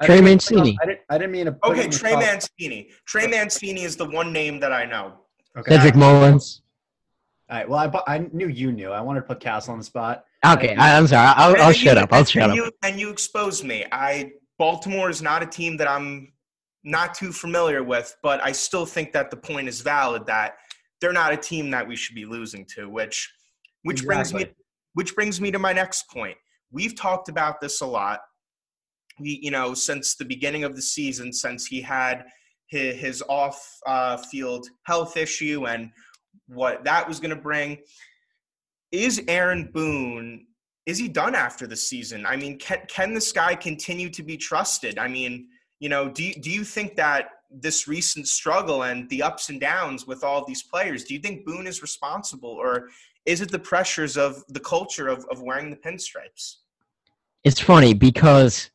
I 0.00 0.06
Trey 0.06 0.16
didn't 0.16 0.24
Mancini. 0.24 0.78
I 0.82 0.86
didn't, 0.86 1.00
I 1.10 1.18
didn't 1.18 1.32
mean 1.32 1.46
to. 1.46 1.56
Okay. 1.64 1.80
it 1.80 1.84
in 1.86 1.90
the 1.90 1.96
Trey 1.98 2.10
top- 2.12 2.20
Mancini. 2.20 2.90
Trey 3.06 3.26
Mancini 3.26 3.82
is 3.82 3.96
the 3.96 4.04
one 4.08 4.32
name 4.32 4.60
that 4.60 4.72
I 4.72 4.84
know. 4.84 5.14
Okay. 5.56 5.76
Cedric 5.76 5.96
Mullins. 5.96 6.62
All 7.50 7.56
right. 7.58 7.68
Well, 7.68 8.02
I, 8.06 8.14
I 8.14 8.18
knew 8.32 8.48
you 8.48 8.72
knew. 8.72 8.90
I 8.90 9.00
wanted 9.00 9.20
to 9.20 9.26
put 9.26 9.40
Castle 9.40 9.72
on 9.72 9.78
the 9.78 9.84
spot. 9.84 10.24
Okay, 10.44 10.74
I, 10.74 10.96
I'm 10.96 11.06
sorry. 11.06 11.32
I'll, 11.36 11.60
I'll 11.62 11.72
shut 11.72 11.96
you- 11.96 12.02
up. 12.02 12.12
I'll 12.12 12.20
and 12.20 12.28
shut 12.28 12.50
up. 12.50 12.56
You, 12.56 12.70
and 12.82 12.98
you 12.98 13.10
exposed 13.10 13.64
me. 13.64 13.84
I 13.92 14.32
Baltimore 14.58 15.08
is 15.10 15.22
not 15.22 15.42
a 15.42 15.46
team 15.46 15.76
that 15.78 15.88
I'm 15.88 16.31
not 16.84 17.14
too 17.14 17.32
familiar 17.32 17.82
with, 17.82 18.14
but 18.22 18.42
I 18.44 18.52
still 18.52 18.86
think 18.86 19.12
that 19.12 19.30
the 19.30 19.36
point 19.36 19.68
is 19.68 19.80
valid 19.80 20.26
that 20.26 20.56
they're 21.00 21.12
not 21.12 21.32
a 21.32 21.36
team 21.36 21.70
that 21.70 21.86
we 21.86 21.96
should 21.96 22.14
be 22.14 22.24
losing 22.24 22.64
to. 22.76 22.88
Which, 22.88 23.32
which 23.82 24.04
brings 24.04 24.32
me, 24.32 24.46
which 24.94 25.14
brings 25.14 25.40
me 25.40 25.50
to 25.50 25.58
my 25.58 25.72
next 25.72 26.08
point. 26.10 26.36
We've 26.70 26.96
talked 26.96 27.28
about 27.28 27.60
this 27.60 27.80
a 27.80 27.86
lot. 27.86 28.20
We, 29.20 29.38
you 29.42 29.50
know, 29.50 29.74
since 29.74 30.14
the 30.14 30.24
beginning 30.24 30.64
of 30.64 30.74
the 30.74 30.82
season, 30.82 31.32
since 31.32 31.66
he 31.66 31.80
had 31.80 32.24
his, 32.68 32.96
his 32.96 33.22
off-field 33.28 34.66
uh, 34.66 34.74
health 34.84 35.16
issue 35.16 35.66
and 35.66 35.90
what 36.48 36.84
that 36.84 37.06
was 37.06 37.20
going 37.20 37.34
to 37.34 37.40
bring. 37.40 37.78
Is 38.90 39.22
Aaron 39.28 39.70
Boone 39.72 40.46
is 40.84 40.98
he 40.98 41.08
done 41.08 41.34
after 41.34 41.66
the 41.66 41.76
season? 41.76 42.26
I 42.26 42.36
mean, 42.36 42.58
can 42.58 42.78
can 42.88 43.14
this 43.14 43.30
guy 43.32 43.54
continue 43.54 44.10
to 44.10 44.22
be 44.22 44.36
trusted? 44.36 44.98
I 44.98 45.08
mean, 45.08 45.48
you 45.82 45.88
know, 45.88 46.08
do 46.08 46.32
do 46.34 46.48
you 46.48 46.62
think 46.62 46.94
that 46.94 47.30
this 47.50 47.88
recent 47.88 48.28
struggle 48.28 48.84
and 48.84 49.08
the 49.10 49.20
ups 49.20 49.48
and 49.48 49.60
downs 49.60 50.06
with 50.06 50.22
all 50.22 50.44
these 50.44 50.62
players, 50.62 51.02
do 51.02 51.12
you 51.12 51.18
think 51.18 51.44
Boone 51.44 51.66
is 51.66 51.82
responsible, 51.82 52.50
or 52.50 52.88
is 53.26 53.40
it 53.40 53.50
the 53.50 53.58
pressures 53.58 54.16
of 54.16 54.44
the 54.48 54.60
culture 54.60 55.08
of, 55.08 55.26
of 55.28 55.42
wearing 55.42 55.70
the 55.70 55.76
pinstripes? 55.76 56.58
It's 57.42 57.58
funny 57.60 57.94
because 57.94 58.70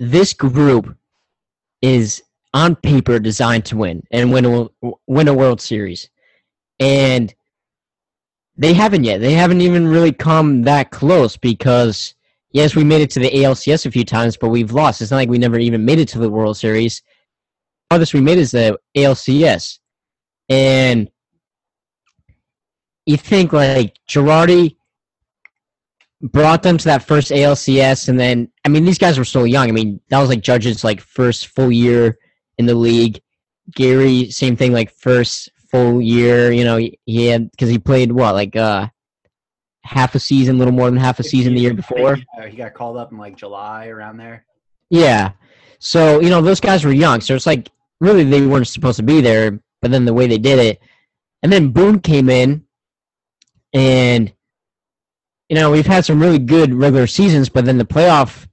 this 0.00 0.32
group 0.32 0.96
is 1.82 2.22
on 2.54 2.74
paper 2.74 3.18
designed 3.18 3.66
to 3.66 3.76
win 3.76 4.04
and 4.10 4.32
win 4.32 4.46
a 4.46 4.68
win 5.06 5.28
a 5.28 5.34
World 5.34 5.60
Series, 5.60 6.08
and 6.80 7.34
they 8.56 8.72
haven't 8.72 9.04
yet. 9.04 9.20
They 9.20 9.34
haven't 9.34 9.60
even 9.60 9.86
really 9.86 10.12
come 10.12 10.62
that 10.62 10.90
close 10.90 11.36
because 11.36 12.15
yes, 12.56 12.74
we 12.74 12.84
made 12.84 13.02
it 13.02 13.10
to 13.10 13.20
the 13.20 13.30
ALCS 13.30 13.84
a 13.84 13.90
few 13.90 14.04
times, 14.04 14.38
but 14.38 14.48
we've 14.48 14.72
lost. 14.72 15.02
It's 15.02 15.10
not 15.10 15.18
like 15.18 15.28
we 15.28 15.38
never 15.38 15.58
even 15.58 15.84
made 15.84 15.98
it 15.98 16.08
to 16.08 16.18
the 16.18 16.30
World 16.30 16.56
Series. 16.56 17.02
Farthest 17.90 18.14
we 18.14 18.20
made 18.22 18.38
is 18.38 18.50
the 18.50 18.78
ALCS, 18.96 19.78
and 20.48 21.10
you 23.04 23.16
think 23.18 23.52
like 23.52 23.98
Girardi 24.08 24.76
brought 26.22 26.62
them 26.62 26.78
to 26.78 26.84
that 26.86 27.06
first 27.06 27.30
ALCS, 27.30 28.08
and 28.08 28.18
then 28.18 28.50
I 28.64 28.70
mean 28.70 28.84
these 28.84 28.98
guys 28.98 29.18
were 29.18 29.24
still 29.24 29.46
young. 29.46 29.68
I 29.68 29.72
mean 29.72 30.00
that 30.08 30.18
was 30.18 30.30
like 30.30 30.40
Judge's 30.40 30.82
like 30.82 31.00
first 31.00 31.48
full 31.48 31.70
year 31.70 32.18
in 32.58 32.66
the 32.66 32.74
league. 32.74 33.20
Gary, 33.74 34.30
same 34.30 34.56
thing, 34.56 34.72
like 34.72 34.90
first 34.90 35.50
full 35.70 36.00
year. 36.00 36.50
You 36.52 36.64
know, 36.64 36.78
he, 36.78 36.98
he 37.04 37.26
had 37.26 37.50
because 37.50 37.68
he 37.68 37.78
played 37.78 38.10
what 38.12 38.34
like 38.34 38.56
uh 38.56 38.88
half 39.86 40.14
a 40.14 40.18
season, 40.18 40.56
a 40.56 40.58
little 40.58 40.74
more 40.74 40.90
than 40.90 40.98
half 40.98 41.20
a 41.20 41.22
season 41.22 41.54
the 41.54 41.60
year 41.60 41.74
before. 41.74 42.16
he- 42.48 42.56
got 42.56 42.74
called 42.74 42.96
up 42.96 43.12
in 43.12 43.18
like 43.18 43.36
July 43.36 43.88
around 43.88 44.16
there. 44.16 44.44
Yeah. 44.90 45.32
So, 45.78 46.20
you 46.20 46.30
know, 46.30 46.42
those 46.42 46.60
guys 46.60 46.84
were 46.84 46.92
young. 46.92 47.20
So 47.20 47.34
it's 47.34 47.46
like 47.46 47.70
really 48.00 48.24
they 48.24 48.46
weren't 48.46 48.68
supposed 48.68 48.96
to 48.96 49.02
be 49.02 49.20
there, 49.20 49.60
but 49.82 49.90
then 49.90 50.04
the 50.04 50.14
way 50.14 50.26
they 50.26 50.38
did 50.38 50.58
it. 50.58 50.80
And 51.42 51.52
then 51.52 51.70
Boone 51.70 52.00
came 52.00 52.28
in 52.28 52.64
and 53.72 54.32
you 55.48 55.54
know, 55.54 55.70
we've 55.70 55.86
had 55.86 56.04
some 56.04 56.20
really 56.20 56.40
good 56.40 56.74
regular 56.74 57.06
seasons, 57.06 57.48
but 57.48 57.64
then 57.64 57.78
the 57.78 57.84
playoff 57.84 58.48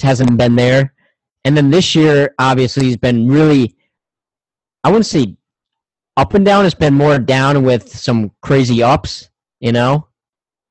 hasn't 0.00 0.36
been 0.36 0.54
there. 0.54 0.94
And 1.44 1.56
then 1.56 1.70
this 1.70 1.96
year, 1.96 2.34
obviously, 2.38 2.86
he's 2.86 2.96
been 2.96 3.28
really 3.28 3.74
I 4.84 4.90
wouldn't 4.90 5.06
say 5.06 5.36
up 6.16 6.34
and 6.34 6.44
down, 6.44 6.66
it's 6.66 6.74
been 6.74 6.94
more 6.94 7.18
down 7.18 7.62
with 7.62 7.88
some 7.88 8.32
crazy 8.42 8.82
ups, 8.82 9.30
you 9.60 9.70
know. 9.70 10.07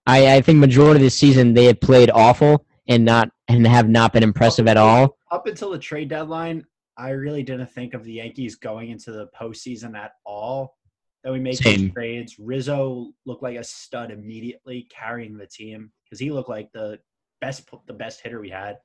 I, 0.07 0.37
I 0.37 0.41
think 0.41 0.59
majority 0.59 0.99
of 0.99 1.03
the 1.03 1.09
season 1.09 1.53
they 1.53 1.65
had 1.65 1.81
played 1.81 2.09
awful 2.09 2.65
and 2.87 3.03
not 3.03 3.29
and 3.49 3.67
have 3.67 3.89
not 3.89 4.13
been 4.13 4.23
impressive 4.23 4.67
at 4.67 4.77
all. 4.77 5.17
Up 5.31 5.47
until 5.47 5.71
the 5.71 5.79
trade 5.79 6.09
deadline, 6.09 6.65
I 6.97 7.09
really 7.09 7.43
didn't 7.43 7.67
think 7.67 7.93
of 7.93 8.05
the 8.05 8.13
Yankees 8.13 8.55
going 8.55 8.89
into 8.89 9.11
the 9.11 9.27
postseason 9.39 9.95
at 9.95 10.13
all. 10.25 10.77
Then 11.23 11.33
we 11.33 11.53
Same. 11.53 11.81
these 11.81 11.93
trades. 11.93 12.39
Rizzo 12.39 13.11
looked 13.25 13.43
like 13.43 13.57
a 13.57 13.63
stud 13.63 14.11
immediately, 14.11 14.87
carrying 14.89 15.37
the 15.37 15.45
team 15.45 15.91
because 16.05 16.19
he 16.19 16.31
looked 16.31 16.49
like 16.49 16.71
the 16.71 16.99
best 17.41 17.69
the 17.85 17.93
best 17.93 18.21
hitter 18.21 18.39
we 18.39 18.49
had, 18.49 18.77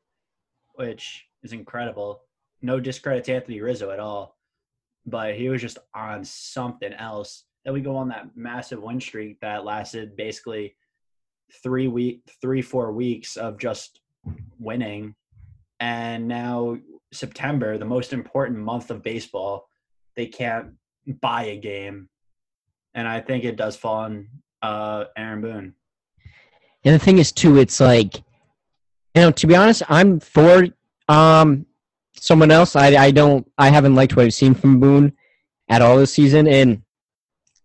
which 0.74 1.24
is 1.44 1.52
incredible. 1.52 2.22
No 2.62 2.80
discredit 2.80 3.24
to 3.24 3.34
Anthony 3.34 3.60
Rizzo 3.60 3.90
at 3.90 4.00
all, 4.00 4.36
but 5.06 5.36
he 5.36 5.48
was 5.48 5.62
just 5.62 5.78
on 5.94 6.24
something 6.24 6.92
else. 6.92 7.44
Then 7.64 7.74
we 7.74 7.80
go 7.80 7.94
on 7.94 8.08
that 8.08 8.36
massive 8.36 8.82
win 8.82 9.00
streak 9.00 9.38
that 9.40 9.64
lasted 9.64 10.16
basically 10.16 10.74
three 11.62 11.88
week, 11.88 12.22
three 12.40 12.62
four 12.62 12.92
weeks 12.92 13.36
of 13.36 13.58
just 13.58 14.00
winning, 14.58 15.14
and 15.80 16.28
now 16.28 16.76
September, 17.12 17.78
the 17.78 17.84
most 17.84 18.12
important 18.12 18.58
month 18.58 18.90
of 18.90 19.02
baseball, 19.02 19.68
they 20.16 20.26
can't 20.26 20.72
buy 21.20 21.44
a 21.44 21.56
game, 21.56 22.08
and 22.94 23.08
I 23.08 23.20
think 23.20 23.44
it 23.44 23.56
does 23.56 23.76
fall 23.76 23.96
on 23.96 24.28
uh, 24.62 25.04
Aaron 25.16 25.40
Boone. 25.40 25.74
And 26.84 26.94
the 26.94 26.98
thing 26.98 27.18
is 27.18 27.32
too, 27.32 27.58
it's 27.58 27.80
like 27.80 28.22
you 29.14 29.22
know, 29.22 29.30
to 29.30 29.46
be 29.46 29.56
honest, 29.56 29.82
I'm 29.88 30.20
for 30.20 30.66
um 31.08 31.66
someone 32.14 32.50
else. 32.50 32.76
I 32.76 32.94
I 32.96 33.10
don't 33.10 33.46
I 33.58 33.70
haven't 33.70 33.94
liked 33.94 34.16
what 34.16 34.24
I've 34.24 34.34
seen 34.34 34.54
from 34.54 34.80
Boone 34.80 35.12
at 35.68 35.82
all 35.82 35.96
this 35.96 36.12
season. 36.12 36.46
And 36.46 36.82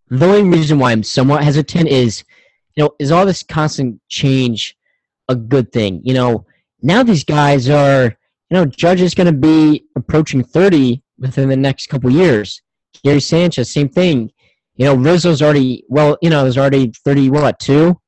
the 0.09 0.25
only 0.25 0.57
reason 0.57 0.79
why 0.79 0.91
I'm 0.91 1.03
somewhat 1.03 1.43
hesitant 1.43 1.87
is 1.87 2.23
you 2.77 2.83
know, 2.83 2.91
is 2.99 3.11
all 3.11 3.25
this 3.25 3.43
constant 3.43 3.99
change 4.07 4.77
a 5.27 5.35
good 5.35 5.73
thing? 5.73 5.99
You 6.03 6.13
know, 6.13 6.45
now 6.81 7.03
these 7.03 7.23
guys 7.25 7.69
are 7.69 8.15
you 8.49 8.55
know, 8.55 8.65
Judge 8.65 9.01
is 9.01 9.13
gonna 9.13 9.33
be 9.33 9.83
approaching 9.97 10.43
thirty 10.43 11.03
within 11.19 11.49
the 11.49 11.57
next 11.57 11.87
couple 11.87 12.09
years. 12.09 12.61
Gary 13.03 13.19
Sanchez, 13.19 13.69
same 13.71 13.89
thing. 13.89 14.31
You 14.75 14.85
know, 14.85 14.95
Rizzo's 14.95 15.41
already 15.41 15.83
well, 15.89 16.17
you 16.21 16.29
know, 16.29 16.43
there's 16.43 16.57
already 16.57 16.93
thirty 17.03 17.29
what, 17.29 17.59
two? 17.59 17.99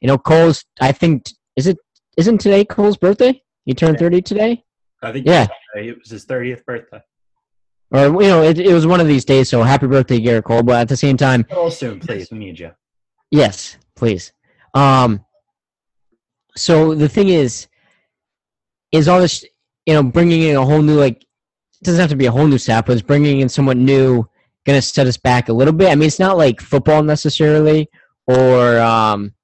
You 0.00 0.08
know, 0.08 0.16
Cole's. 0.16 0.64
I 0.80 0.92
think 0.92 1.28
is 1.56 1.66
it 1.66 1.76
isn't 2.16 2.38
today 2.38 2.64
Cole's 2.64 2.96
birthday? 2.96 3.42
He 3.64 3.74
turned 3.74 3.98
thirty 3.98 4.22
today, 4.22 4.64
I 5.02 5.12
think 5.12 5.26
Yeah. 5.26 5.48
Uh, 5.76 5.80
it 5.80 5.98
was 5.98 6.10
his 6.10 6.24
thirtieth 6.24 6.64
birthday. 6.64 7.02
or 7.90 8.06
you 8.22 8.28
know, 8.28 8.42
it, 8.42 8.58
it 8.58 8.72
was 8.72 8.86
one 8.86 9.00
of 9.00 9.08
these 9.08 9.24
days. 9.24 9.48
So 9.48 9.62
happy 9.62 9.86
birthday, 9.88 10.20
Gerrit 10.20 10.44
Cole! 10.44 10.62
But 10.62 10.80
at 10.80 10.88
the 10.88 10.96
same 10.96 11.16
time, 11.16 11.44
soon, 11.70 11.98
please. 12.00 12.30
We 12.30 12.38
need 12.38 12.58
you. 12.60 12.70
yes, 13.30 13.76
please. 13.96 14.32
Um. 14.74 15.24
So 16.56 16.94
the 16.94 17.08
thing 17.08 17.28
is, 17.28 17.66
is 18.92 19.08
all 19.08 19.20
this 19.20 19.44
you 19.86 19.94
know 19.94 20.02
bringing 20.02 20.42
in 20.42 20.56
a 20.56 20.64
whole 20.64 20.82
new 20.82 20.94
like 20.94 21.22
it 21.22 21.84
doesn't 21.84 22.00
have 22.00 22.10
to 22.10 22.16
be 22.16 22.26
a 22.26 22.32
whole 22.32 22.46
new 22.46 22.58
staff, 22.58 22.86
but 22.86 22.92
it's 22.92 23.02
bringing 23.02 23.40
in 23.40 23.48
someone 23.48 23.84
new 23.84 24.26
going 24.64 24.78
to 24.78 24.82
set 24.82 25.06
us 25.06 25.16
back 25.16 25.48
a 25.48 25.52
little 25.52 25.74
bit. 25.74 25.90
I 25.90 25.94
mean, 25.94 26.06
it's 26.06 26.18
not 26.18 26.36
like 26.36 26.60
football 26.60 27.02
necessarily 27.02 27.88
or 28.26 28.78
um, 28.80 29.34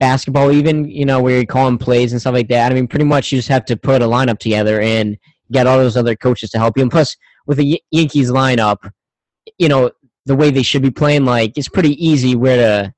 basketball, 0.00 0.50
even, 0.50 0.86
you 0.86 1.04
know, 1.04 1.22
where 1.22 1.36
you're 1.36 1.46
calling 1.46 1.78
plays 1.78 2.12
and 2.12 2.20
stuff 2.20 2.34
like 2.34 2.48
that. 2.48 2.72
I 2.72 2.74
mean, 2.74 2.88
pretty 2.88 3.04
much 3.04 3.30
you 3.30 3.38
just 3.38 3.48
have 3.48 3.64
to 3.66 3.76
put 3.76 4.02
a 4.02 4.06
lineup 4.06 4.38
together 4.38 4.80
and 4.80 5.16
get 5.52 5.66
all 5.66 5.78
those 5.78 5.96
other 5.96 6.16
coaches 6.16 6.50
to 6.50 6.58
help 6.58 6.76
you. 6.76 6.82
And 6.82 6.90
plus, 6.90 7.16
with 7.46 7.58
the 7.58 7.80
Yankees 7.90 8.30
lineup, 8.30 8.90
you 9.58 9.68
know, 9.68 9.90
the 10.26 10.34
way 10.34 10.50
they 10.50 10.62
should 10.62 10.82
be 10.82 10.90
playing, 10.90 11.24
like, 11.24 11.56
it's 11.56 11.68
pretty 11.68 12.04
easy 12.04 12.34
where 12.34 12.56
to 12.56 12.93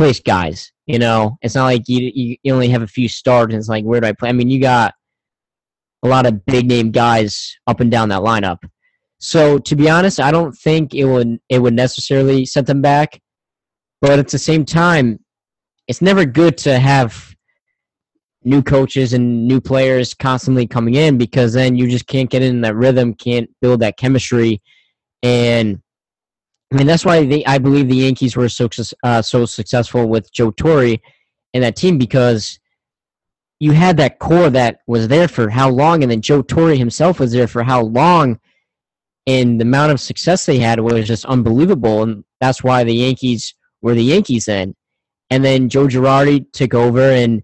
place 0.00 0.18
guys. 0.18 0.72
You 0.86 0.98
know, 0.98 1.36
it's 1.42 1.54
not 1.54 1.66
like 1.66 1.86
you, 1.86 2.10
you, 2.14 2.36
you 2.42 2.54
only 2.54 2.70
have 2.70 2.80
a 2.80 2.86
few 2.86 3.06
stars 3.06 3.48
and 3.50 3.54
it's 3.54 3.68
like, 3.68 3.84
where 3.84 4.00
do 4.00 4.06
I 4.06 4.12
play? 4.12 4.30
I 4.30 4.32
mean, 4.32 4.48
you 4.48 4.58
got 4.58 4.94
a 6.02 6.08
lot 6.08 6.24
of 6.24 6.46
big 6.46 6.66
name 6.66 6.90
guys 6.90 7.54
up 7.66 7.80
and 7.80 7.90
down 7.90 8.08
that 8.08 8.22
lineup. 8.22 8.56
So 9.18 9.58
to 9.58 9.76
be 9.76 9.90
honest, 9.90 10.18
I 10.18 10.30
don't 10.30 10.56
think 10.56 10.94
it 10.94 11.04
would 11.04 11.38
it 11.50 11.58
would 11.58 11.74
necessarily 11.74 12.46
set 12.46 12.64
them 12.64 12.80
back. 12.80 13.20
But 14.00 14.18
at 14.18 14.28
the 14.28 14.38
same 14.38 14.64
time, 14.64 15.18
it's 15.86 16.00
never 16.00 16.24
good 16.24 16.56
to 16.58 16.78
have 16.78 17.36
new 18.42 18.62
coaches 18.62 19.12
and 19.12 19.46
new 19.46 19.60
players 19.60 20.14
constantly 20.14 20.66
coming 20.66 20.94
in 20.94 21.18
because 21.18 21.52
then 21.52 21.76
you 21.76 21.90
just 21.90 22.06
can't 22.06 22.30
get 22.30 22.40
in 22.40 22.62
that 22.62 22.74
rhythm, 22.74 23.12
can't 23.12 23.50
build 23.60 23.80
that 23.80 23.98
chemistry, 23.98 24.62
and 25.22 25.82
I 26.72 26.76
mean 26.76 26.86
that's 26.86 27.04
why 27.04 27.24
they, 27.24 27.44
I 27.44 27.58
believe 27.58 27.88
the 27.88 27.96
Yankees 27.96 28.36
were 28.36 28.48
so 28.48 28.68
uh, 29.02 29.22
so 29.22 29.44
successful 29.44 30.08
with 30.08 30.32
Joe 30.32 30.52
Torre 30.52 30.96
and 31.52 31.64
that 31.64 31.76
team 31.76 31.98
because 31.98 32.60
you 33.58 33.72
had 33.72 33.96
that 33.98 34.18
core 34.18 34.50
that 34.50 34.80
was 34.86 35.08
there 35.08 35.28
for 35.28 35.50
how 35.50 35.68
long, 35.68 36.02
and 36.02 36.10
then 36.10 36.22
Joe 36.22 36.42
Torre 36.42 36.74
himself 36.74 37.20
was 37.20 37.32
there 37.32 37.46
for 37.46 37.62
how 37.62 37.82
long, 37.82 38.40
and 39.26 39.60
the 39.60 39.64
amount 39.64 39.92
of 39.92 40.00
success 40.00 40.46
they 40.46 40.58
had 40.58 40.80
was 40.80 41.06
just 41.06 41.26
unbelievable, 41.26 42.02
and 42.02 42.24
that's 42.40 42.64
why 42.64 42.84
the 42.84 42.94
Yankees 42.94 43.54
were 43.82 43.94
the 43.94 44.02
Yankees 44.02 44.46
then. 44.46 44.74
And 45.28 45.44
then 45.44 45.68
Joe 45.68 45.86
Girardi 45.86 46.50
took 46.52 46.72
over, 46.72 47.02
and 47.02 47.42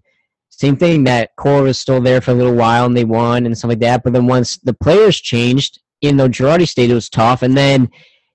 same 0.49 0.75
thing. 0.75 1.03
That 1.03 1.35
core 1.35 1.61
was 1.61 1.77
still 1.77 2.01
there 2.01 2.19
for 2.19 2.31
a 2.31 2.35
little 2.35 2.55
while, 2.55 2.85
and 2.85 2.97
they 2.97 3.05
won 3.05 3.45
and 3.45 3.55
stuff 3.55 3.69
like 3.69 3.79
that. 3.79 4.03
But 4.03 4.13
then 4.13 4.25
once 4.25 4.57
the 4.57 4.73
players 4.73 5.19
changed, 5.19 5.79
in 6.01 6.17
though 6.17 6.27
Girardi 6.27 6.67
stayed, 6.67 6.89
it 6.89 6.95
was 6.95 7.09
tough. 7.09 7.43
And 7.43 7.55
then 7.55 7.89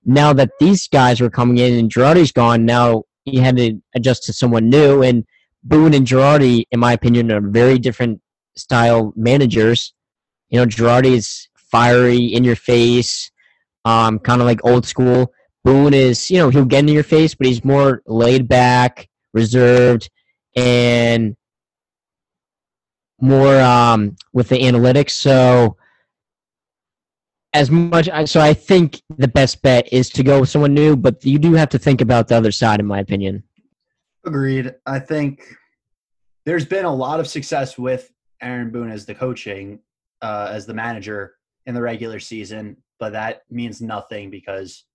now 0.05 0.33
that 0.33 0.51
these 0.59 0.87
guys 0.87 1.21
were 1.21 1.29
coming 1.29 1.57
in 1.57 1.77
and 1.77 1.91
Girardi's 1.91 2.31
gone, 2.31 2.65
now 2.65 3.03
he 3.25 3.37
had 3.37 3.57
to 3.57 3.81
adjust 3.95 4.23
to 4.23 4.33
someone 4.33 4.69
new. 4.69 5.01
And 5.01 5.25
Boone 5.63 5.93
and 5.93 6.05
Girardi, 6.05 6.65
in 6.71 6.79
my 6.79 6.93
opinion, 6.93 7.31
are 7.31 7.41
very 7.41 7.79
different 7.79 8.21
style 8.55 9.13
managers. 9.15 9.93
You 10.49 10.59
know, 10.59 10.65
Girardi 10.65 11.13
is 11.13 11.47
fiery, 11.55 12.25
in 12.25 12.43
your 12.43 12.55
face, 12.55 13.31
um, 13.85 14.19
kind 14.19 14.41
of 14.41 14.47
like 14.47 14.63
old 14.63 14.85
school. 14.85 15.33
Boone 15.63 15.93
is, 15.93 16.29
you 16.29 16.37
know, 16.37 16.49
he'll 16.49 16.65
get 16.65 16.79
in 16.79 16.89
your 16.89 17.03
face, 17.03 17.33
but 17.33 17.47
he's 17.47 17.63
more 17.63 18.01
laid 18.05 18.47
back, 18.47 19.09
reserved, 19.33 20.09
and 20.55 21.35
more 23.21 23.59
um, 23.61 24.15
with 24.33 24.49
the 24.49 24.59
analytics. 24.59 25.11
So 25.11 25.77
as 27.53 27.69
much, 27.69 28.09
so 28.25 28.41
I 28.41 28.53
think 28.53 29.01
the 29.17 29.27
best 29.27 29.61
bet 29.61 29.91
is 29.93 30.09
to 30.11 30.23
go 30.23 30.41
with 30.41 30.49
someone 30.49 30.73
new, 30.73 30.95
but 30.95 31.23
you 31.23 31.37
do 31.37 31.53
have 31.53 31.69
to 31.69 31.79
think 31.79 32.01
about 32.01 32.27
the 32.27 32.35
other 32.35 32.51
side, 32.51 32.79
in 32.79 32.85
my 32.85 32.99
opinion. 32.99 33.43
Agreed. 34.25 34.73
I 34.85 34.99
think 34.99 35.55
there's 36.45 36.65
been 36.65 36.85
a 36.85 36.93
lot 36.93 37.19
of 37.19 37.27
success 37.27 37.77
with 37.77 38.11
Aaron 38.41 38.71
Boone 38.71 38.89
as 38.89 39.05
the 39.05 39.13
coaching, 39.13 39.79
uh, 40.21 40.49
as 40.51 40.65
the 40.65 40.73
manager 40.73 41.35
in 41.65 41.75
the 41.75 41.81
regular 41.81 42.19
season, 42.19 42.77
but 42.99 43.13
that 43.13 43.43
means 43.49 43.81
nothing 43.81 44.29
because 44.29 44.85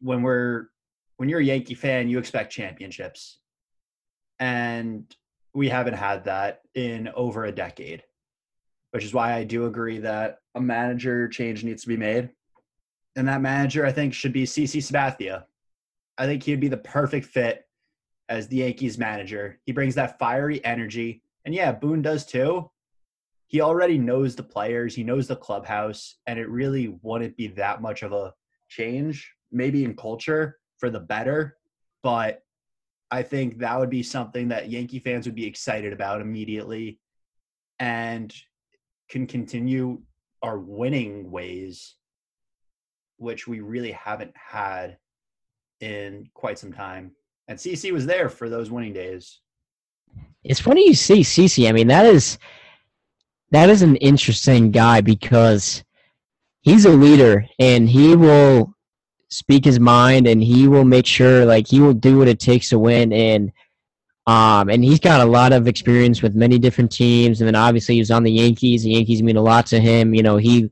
when 0.00 0.22
we're 0.22 0.66
when 1.16 1.28
you're 1.28 1.40
a 1.40 1.44
Yankee 1.44 1.74
fan, 1.74 2.08
you 2.08 2.18
expect 2.18 2.52
championships, 2.52 3.38
and 4.38 5.14
we 5.54 5.68
haven't 5.68 5.94
had 5.94 6.24
that 6.24 6.62
in 6.74 7.08
over 7.14 7.44
a 7.44 7.52
decade, 7.52 8.02
which 8.90 9.04
is 9.04 9.14
why 9.14 9.34
I 9.34 9.44
do 9.44 9.66
agree 9.66 9.98
that 9.98 10.39
a 10.54 10.60
manager 10.60 11.28
change 11.28 11.64
needs 11.64 11.82
to 11.82 11.88
be 11.88 11.96
made, 11.96 12.30
and 13.16 13.28
that 13.28 13.40
manager 13.40 13.84
I 13.84 13.92
think 13.92 14.14
should 14.14 14.32
be 14.32 14.44
CC 14.44 14.78
Sabathia. 14.78 15.44
I 16.18 16.26
think 16.26 16.42
he'd 16.42 16.60
be 16.60 16.68
the 16.68 16.76
perfect 16.76 17.26
fit 17.26 17.64
as 18.28 18.46
the 18.46 18.56
Yankees 18.56 18.98
manager. 18.98 19.58
He 19.64 19.72
brings 19.72 19.94
that 19.96 20.18
fiery 20.18 20.64
energy. 20.64 21.22
And 21.44 21.54
yeah, 21.54 21.72
Boone 21.72 22.02
does 22.02 22.24
too. 22.24 22.70
He 23.48 23.60
already 23.60 23.98
knows 23.98 24.36
the 24.36 24.44
players, 24.44 24.94
he 24.94 25.02
knows 25.02 25.26
the 25.26 25.34
clubhouse, 25.34 26.16
and 26.28 26.38
it 26.38 26.48
really 26.48 26.96
wouldn't 27.02 27.36
be 27.36 27.48
that 27.48 27.82
much 27.82 28.02
of 28.02 28.12
a 28.12 28.32
change, 28.68 29.28
maybe 29.50 29.84
in 29.84 29.96
culture 29.96 30.58
for 30.78 30.88
the 30.88 31.00
better. 31.00 31.56
But 32.04 32.44
I 33.10 33.24
think 33.24 33.58
that 33.58 33.76
would 33.76 33.90
be 33.90 34.04
something 34.04 34.48
that 34.48 34.70
Yankee 34.70 35.00
fans 35.00 35.26
would 35.26 35.34
be 35.34 35.46
excited 35.46 35.92
about 35.92 36.20
immediately 36.20 37.00
and 37.80 38.32
can 39.08 39.26
continue 39.26 40.00
our 40.42 40.58
winning 40.58 41.30
ways, 41.30 41.96
which 43.18 43.46
we 43.46 43.60
really 43.60 43.92
haven't 43.92 44.34
had 44.36 44.98
in 45.80 46.28
quite 46.34 46.58
some 46.58 46.72
time 46.72 47.12
and 47.50 47.58
CC 47.58 47.90
was 47.90 48.06
there 48.06 48.28
for 48.28 48.48
those 48.48 48.70
winning 48.70 48.92
days. 48.92 49.40
It's 50.44 50.60
funny 50.60 50.86
you 50.86 50.94
see 50.94 51.22
CC. 51.22 51.68
I 51.68 51.72
mean, 51.72 51.88
that 51.88 52.06
is 52.06 52.38
that 53.50 53.68
is 53.68 53.82
an 53.82 53.96
interesting 53.96 54.70
guy 54.70 55.00
because 55.00 55.82
he's 56.60 56.84
a 56.84 56.90
leader 56.90 57.44
and 57.58 57.88
he 57.88 58.14
will 58.14 58.72
speak 59.30 59.64
his 59.64 59.80
mind 59.80 60.28
and 60.28 60.40
he 60.40 60.68
will 60.68 60.84
make 60.84 61.06
sure 61.06 61.44
like 61.44 61.66
he 61.66 61.80
will 61.80 61.92
do 61.92 62.18
what 62.18 62.28
it 62.28 62.38
takes 62.38 62.68
to 62.68 62.78
win 62.78 63.12
and 63.12 63.50
um 64.26 64.68
and 64.68 64.84
he's 64.84 65.00
got 65.00 65.20
a 65.20 65.24
lot 65.24 65.52
of 65.52 65.66
experience 65.66 66.22
with 66.22 66.34
many 66.34 66.58
different 66.58 66.92
teams 66.92 67.40
and 67.40 67.48
then 67.48 67.54
obviously 67.54 67.94
he 67.94 68.00
was 68.00 68.10
on 68.10 68.22
the 68.22 68.32
Yankees. 68.32 68.82
The 68.82 68.90
Yankees 68.90 69.22
mean 69.22 69.36
a 69.36 69.42
lot 69.42 69.66
to 69.66 69.80
him. 69.80 70.14
You 70.14 70.22
know, 70.22 70.36
he 70.36 70.70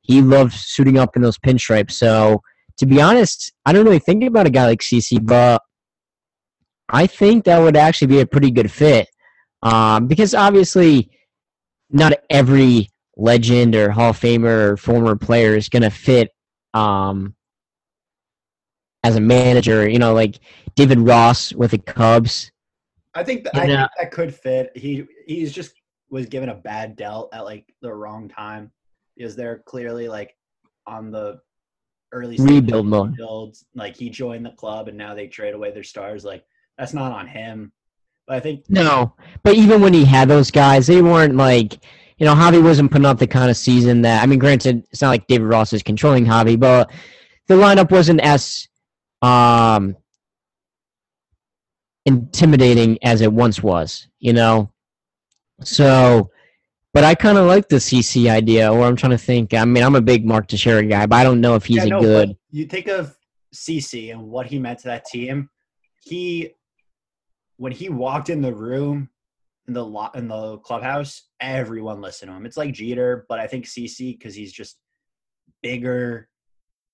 he 0.00 0.22
loves 0.22 0.60
suiting 0.60 0.98
up 0.98 1.16
in 1.16 1.22
those 1.22 1.38
pinstripes. 1.38 1.92
So 1.92 2.40
to 2.78 2.86
be 2.86 3.00
honest, 3.00 3.52
I 3.64 3.72
don't 3.72 3.84
really 3.84 3.98
think 3.98 4.22
about 4.24 4.46
a 4.46 4.50
guy 4.50 4.66
like 4.66 4.80
CC, 4.80 5.24
but 5.24 5.62
I 6.88 7.06
think 7.06 7.44
that 7.44 7.58
would 7.58 7.76
actually 7.76 8.08
be 8.08 8.20
a 8.20 8.26
pretty 8.26 8.50
good 8.50 8.70
fit 8.70 9.08
um, 9.62 10.06
because 10.06 10.34
obviously 10.34 11.10
not 11.90 12.12
every 12.30 12.90
legend 13.16 13.74
or 13.74 13.90
Hall 13.90 14.10
of 14.10 14.20
Famer 14.20 14.70
or 14.70 14.76
former 14.76 15.16
player 15.16 15.56
is 15.56 15.68
to 15.68 15.90
fit 15.90 16.30
um, 16.74 17.34
as 19.02 19.16
a 19.16 19.20
manager. 19.20 19.88
You 19.88 19.98
know, 19.98 20.14
like 20.14 20.38
David 20.74 21.00
Ross 21.00 21.52
with 21.52 21.72
the 21.72 21.78
Cubs. 21.78 22.50
I 23.16 23.24
think 23.24 23.44
that, 23.44 23.56
I 23.56 23.66
think 23.66 23.90
that 23.98 24.10
could 24.12 24.34
fit. 24.34 24.72
He 24.76 25.04
he's 25.26 25.52
just 25.52 25.72
was 26.10 26.26
given 26.26 26.50
a 26.50 26.54
bad 26.54 26.96
dealt 26.96 27.34
at 27.34 27.44
like 27.44 27.72
the 27.80 27.92
wrong 27.92 28.28
time 28.28 28.70
because 29.16 29.34
they're 29.34 29.62
clearly 29.66 30.08
like 30.08 30.36
on 30.86 31.10
the 31.10 31.40
early 32.12 32.36
rebuild 32.38 32.86
mode. 32.86 33.16
Builds. 33.16 33.64
Like 33.74 33.96
he 33.96 34.10
joined 34.10 34.44
the 34.44 34.50
club 34.50 34.88
and 34.88 34.98
now 34.98 35.14
they 35.14 35.28
trade 35.28 35.54
away 35.54 35.70
their 35.70 35.82
stars. 35.82 36.24
Like 36.24 36.44
that's 36.76 36.92
not 36.92 37.12
on 37.12 37.26
him. 37.26 37.72
But 38.26 38.36
I 38.36 38.40
think 38.40 38.68
no. 38.68 39.14
But 39.42 39.54
even 39.54 39.80
when 39.80 39.94
he 39.94 40.04
had 40.04 40.28
those 40.28 40.50
guys, 40.50 40.86
they 40.86 41.00
weren't 41.00 41.36
like 41.36 41.78
you 42.18 42.26
know 42.26 42.34
Javi 42.34 42.62
wasn't 42.62 42.90
putting 42.90 43.06
up 43.06 43.18
the 43.18 43.26
kind 43.26 43.50
of 43.50 43.56
season 43.56 44.02
that 44.02 44.22
I 44.22 44.26
mean. 44.26 44.38
Granted, 44.38 44.84
it's 44.90 45.00
not 45.00 45.08
like 45.08 45.26
David 45.26 45.46
Ross 45.46 45.72
is 45.72 45.82
controlling 45.82 46.26
Javi, 46.26 46.60
but 46.60 46.90
the 47.46 47.54
lineup 47.54 47.90
wasn't 47.90 48.20
as 48.20 48.68
um 49.22 49.96
intimidating 52.06 52.98
as 53.02 53.20
it 53.20 53.32
once 53.32 53.62
was. 53.62 54.08
You 54.18 54.32
know, 54.32 54.72
so. 55.62 56.30
But 56.94 57.04
I 57.04 57.14
kind 57.14 57.36
of 57.36 57.46
like 57.46 57.68
the 57.68 57.76
CC 57.76 58.30
idea, 58.30 58.72
or 58.72 58.84
I'm 58.84 58.96
trying 58.96 59.10
to 59.10 59.18
think. 59.18 59.52
I 59.52 59.66
mean, 59.66 59.84
I'm 59.84 59.96
a 59.96 60.00
big 60.00 60.24
Mark 60.24 60.48
Teixeira 60.48 60.82
guy, 60.86 61.04
but 61.04 61.16
I 61.16 61.24
don't 61.24 61.42
know 61.42 61.54
if 61.54 61.66
he's 61.66 61.84
yeah, 61.84 61.90
no, 61.90 61.98
a 61.98 62.00
good. 62.00 62.38
You 62.50 62.64
think 62.64 62.86
of 62.86 63.14
CC 63.54 64.12
and 64.12 64.22
what 64.22 64.46
he 64.46 64.58
meant 64.58 64.78
to 64.80 64.88
that 64.88 65.04
team. 65.04 65.50
He 66.02 66.54
when 67.56 67.72
he 67.72 67.88
walked 67.88 68.30
in 68.30 68.40
the 68.40 68.54
room 68.54 69.10
in 69.66 69.74
the 69.74 69.84
lot 69.84 70.14
in 70.14 70.28
the 70.28 70.58
clubhouse, 70.58 71.24
everyone 71.40 72.00
listened 72.00 72.30
to 72.30 72.36
him. 72.36 72.46
It's 72.46 72.56
like 72.56 72.72
Jeter, 72.72 73.26
but 73.28 73.40
I 73.40 73.46
think 73.46 73.66
CC 73.66 74.16
because 74.16 74.34
he's 74.34 74.52
just 74.52 74.78
bigger 75.62 76.28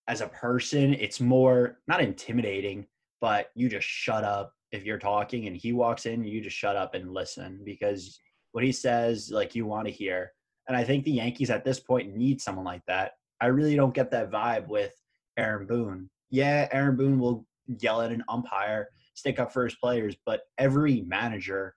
as 0.08 0.20
a 0.20 0.28
person. 0.28 0.94
It's 0.94 1.20
more 1.20 1.78
not 1.86 2.00
intimidating, 2.00 2.86
but 3.20 3.50
you 3.54 3.68
just 3.68 3.86
shut 3.86 4.24
up 4.24 4.52
if 4.72 4.84
you're 4.84 4.98
talking 4.98 5.46
and 5.46 5.56
he 5.56 5.72
walks 5.72 6.06
in, 6.06 6.24
you 6.24 6.40
just 6.40 6.56
shut 6.56 6.76
up 6.76 6.94
and 6.94 7.12
listen 7.12 7.60
because 7.64 8.18
what 8.52 8.64
he 8.64 8.72
says, 8.72 9.30
like 9.30 9.54
you 9.54 9.66
want 9.66 9.86
to 9.86 9.92
hear. 9.92 10.32
And 10.68 10.76
I 10.76 10.84
think 10.84 11.04
the 11.04 11.12
Yankees 11.12 11.50
at 11.50 11.64
this 11.64 11.80
point 11.80 12.16
need 12.16 12.40
someone 12.40 12.64
like 12.64 12.82
that. 12.86 13.12
I 13.40 13.46
really 13.46 13.76
don't 13.76 13.94
get 13.94 14.10
that 14.12 14.30
vibe 14.30 14.68
with 14.68 14.94
Aaron 15.36 15.66
Boone. 15.66 16.08
Yeah, 16.30 16.68
Aaron 16.72 16.96
Boone 16.96 17.18
will 17.18 17.46
yell 17.66 18.00
at 18.00 18.12
an 18.12 18.24
umpire 18.28 18.88
stick 19.14 19.38
up 19.38 19.52
for 19.52 19.64
his 19.64 19.74
players, 19.74 20.16
but 20.24 20.42
every 20.58 21.02
manager 21.02 21.74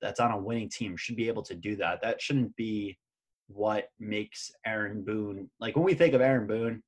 that's 0.00 0.20
on 0.20 0.32
a 0.32 0.38
winning 0.38 0.68
team 0.68 0.96
should 0.96 1.16
be 1.16 1.28
able 1.28 1.42
to 1.42 1.54
do 1.54 1.76
that. 1.76 2.00
That 2.02 2.20
shouldn't 2.20 2.54
be 2.56 2.98
what 3.48 3.88
makes 3.98 4.50
Aaron 4.66 5.02
Boone 5.02 5.48
like 5.60 5.74
when 5.74 5.84
we 5.84 5.94
think 5.94 6.14
of 6.14 6.20
Aaron 6.20 6.46
Boone, 6.46 6.82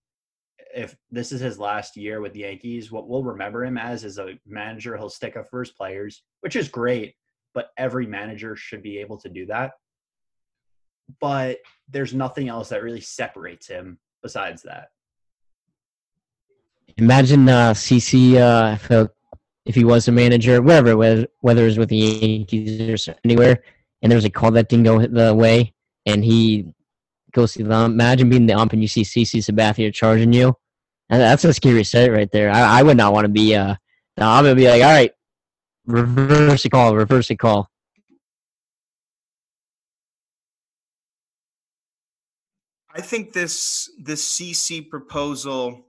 if 0.74 0.96
this 1.10 1.32
is 1.32 1.40
his 1.40 1.58
last 1.58 1.96
year 1.96 2.20
with 2.20 2.32
the 2.32 2.40
Yankees, 2.40 2.90
what 2.90 3.08
we'll 3.08 3.24
remember 3.24 3.64
him 3.64 3.78
as 3.78 4.04
is 4.04 4.18
a 4.18 4.38
manager. 4.46 4.96
He'll 4.96 5.10
stick 5.10 5.36
up 5.36 5.48
for 5.50 5.60
his 5.60 5.72
players, 5.72 6.22
which 6.40 6.56
is 6.56 6.68
great, 6.68 7.14
but 7.54 7.70
every 7.76 8.06
manager 8.06 8.56
should 8.56 8.82
be 8.82 8.98
able 8.98 9.18
to 9.18 9.28
do 9.28 9.46
that. 9.46 9.72
But 11.20 11.58
there's 11.88 12.14
nothing 12.14 12.48
else 12.48 12.68
that 12.68 12.82
really 12.82 13.00
separates 13.00 13.66
him 13.66 13.98
besides 14.22 14.62
that. 14.62 14.88
Imagine 16.96 17.48
uh, 17.48 17.72
CC 17.72 18.36
uh, 18.36 19.06
if 19.64 19.74
he 19.74 19.84
was 19.84 20.08
a 20.08 20.12
manager, 20.12 20.60
whatever, 20.62 20.96
whether 20.96 21.26
whether 21.40 21.62
it 21.62 21.66
was 21.66 21.78
with 21.78 21.88
the 21.88 21.96
Yankees 21.96 23.08
or 23.08 23.14
anywhere, 23.24 23.62
and 24.02 24.10
there 24.10 24.16
was 24.16 24.24
a 24.24 24.30
call 24.30 24.50
that 24.52 24.68
didn't 24.68 24.84
go 24.84 25.06
the 25.06 25.34
way, 25.34 25.72
and 26.06 26.24
he 26.24 26.66
go 27.32 27.46
see 27.46 27.62
them. 27.62 27.92
Imagine 27.92 28.28
being 28.30 28.46
the 28.46 28.54
ump 28.54 28.72
and 28.72 28.82
you 28.82 28.88
see 28.88 29.02
CC 29.02 29.38
Sabathia 29.38 29.92
charging 29.92 30.32
you. 30.32 30.54
And 31.08 31.20
that's 31.20 31.44
a 31.44 31.52
scary 31.52 31.84
sight 31.84 32.12
right 32.12 32.30
there. 32.30 32.50
I, 32.50 32.80
I 32.80 32.82
would 32.82 32.96
not 32.96 33.12
want 33.12 33.24
to 33.24 33.28
be. 33.28 33.54
Uh, 33.56 33.74
I'm 34.16 34.44
gonna 34.44 34.54
be 34.54 34.68
like, 34.68 34.82
all 34.82 34.90
right, 34.90 35.12
reverse 35.86 36.62
the 36.62 36.70
call, 36.70 36.94
reverse 36.94 37.28
the 37.28 37.36
call. 37.36 37.68
I 42.94 43.00
think 43.00 43.32
this 43.32 43.90
this 43.98 44.38
CC 44.38 44.88
proposal 44.88 45.86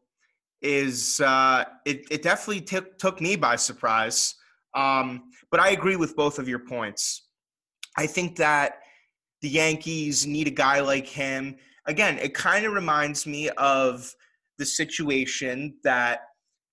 is 0.61 1.19
uh, 1.19 1.65
it, 1.85 2.05
it 2.11 2.21
definitely 2.21 2.61
took 2.61 2.97
took 2.97 3.21
me 3.21 3.35
by 3.35 3.55
surprise. 3.55 4.35
Um, 4.73 5.23
but 5.49 5.59
I 5.59 5.71
agree 5.71 5.97
with 5.97 6.15
both 6.15 6.39
of 6.39 6.47
your 6.47 6.59
points. 6.59 7.27
I 7.97 8.07
think 8.07 8.37
that 8.37 8.80
the 9.41 9.49
Yankees 9.49 10.25
need 10.27 10.47
a 10.47 10.51
guy 10.51 10.79
like 10.79 11.07
him. 11.07 11.55
Again, 11.85 12.19
it 12.19 12.33
kind 12.33 12.65
of 12.65 12.73
reminds 12.73 13.25
me 13.25 13.49
of 13.51 14.13
the 14.57 14.65
situation 14.65 15.75
that 15.83 16.21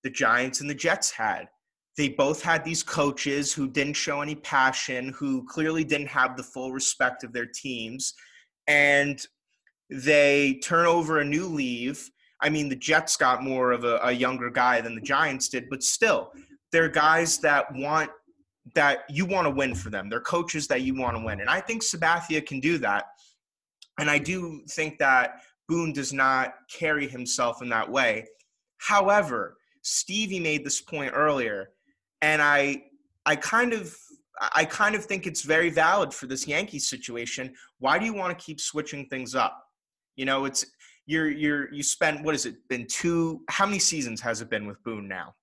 the 0.04 0.10
Giants 0.10 0.60
and 0.60 0.68
the 0.68 0.74
Jets 0.74 1.10
had. 1.10 1.48
They 1.96 2.10
both 2.10 2.42
had 2.42 2.64
these 2.64 2.82
coaches 2.82 3.52
who 3.52 3.68
didn't 3.68 3.94
show 3.94 4.20
any 4.20 4.36
passion, 4.36 5.12
who 5.18 5.44
clearly 5.46 5.82
didn't 5.82 6.08
have 6.08 6.36
the 6.36 6.42
full 6.42 6.72
respect 6.72 7.24
of 7.24 7.32
their 7.32 7.46
teams. 7.46 8.14
And 8.68 9.20
they 9.90 10.60
turn 10.62 10.86
over 10.86 11.18
a 11.18 11.24
new 11.24 11.46
leaf. 11.46 12.10
I 12.40 12.50
mean, 12.50 12.68
the 12.68 12.76
Jets 12.76 13.16
got 13.16 13.42
more 13.42 13.72
of 13.72 13.84
a, 13.84 13.98
a 14.02 14.12
younger 14.12 14.50
guy 14.50 14.80
than 14.80 14.94
the 14.94 15.00
Giants 15.00 15.48
did, 15.48 15.68
but 15.68 15.82
still, 15.82 16.30
they're 16.70 16.88
guys 16.88 17.38
that 17.38 17.66
want 17.74 18.10
that 18.74 19.04
you 19.08 19.24
want 19.24 19.46
to 19.46 19.50
win 19.50 19.74
for 19.74 19.90
them. 19.90 20.08
They're 20.08 20.20
coaches 20.20 20.66
that 20.68 20.82
you 20.82 20.94
want 20.94 21.16
to 21.16 21.24
win. 21.24 21.40
And 21.40 21.48
I 21.48 21.60
think 21.60 21.82
Sabathia 21.82 22.44
can 22.44 22.60
do 22.60 22.78
that. 22.78 23.04
And 23.98 24.10
I 24.10 24.18
do 24.18 24.62
think 24.70 24.98
that 24.98 25.42
Boone 25.68 25.92
does 25.92 26.12
not 26.12 26.54
carry 26.70 27.06
himself 27.06 27.62
in 27.62 27.68
that 27.70 27.88
way. 27.88 28.26
However, 28.78 29.56
Stevie 29.82 30.40
made 30.40 30.64
this 30.64 30.80
point 30.80 31.12
earlier, 31.14 31.70
and 32.22 32.40
I 32.40 32.84
I 33.26 33.36
kind 33.36 33.72
of 33.72 33.94
I 34.54 34.64
kind 34.64 34.94
of 34.94 35.04
think 35.04 35.26
it's 35.26 35.42
very 35.42 35.70
valid 35.70 36.14
for 36.14 36.26
this 36.26 36.46
Yankees 36.46 36.88
situation. 36.88 37.54
Why 37.78 37.98
do 37.98 38.04
you 38.04 38.14
want 38.14 38.36
to 38.36 38.44
keep 38.44 38.60
switching 38.60 39.06
things 39.08 39.34
up? 39.34 39.62
You 40.16 40.24
know, 40.24 40.44
it's 40.44 40.64
you're 41.06 41.30
you're 41.30 41.72
you 41.72 41.82
spent 41.82 42.22
what 42.22 42.34
has 42.34 42.46
it 42.46 42.56
been 42.68 42.86
two 42.86 43.42
how 43.48 43.66
many 43.66 43.78
seasons 43.78 44.20
has 44.20 44.40
it 44.40 44.50
been 44.50 44.66
with 44.66 44.82
Boone 44.84 45.08
now? 45.08 45.34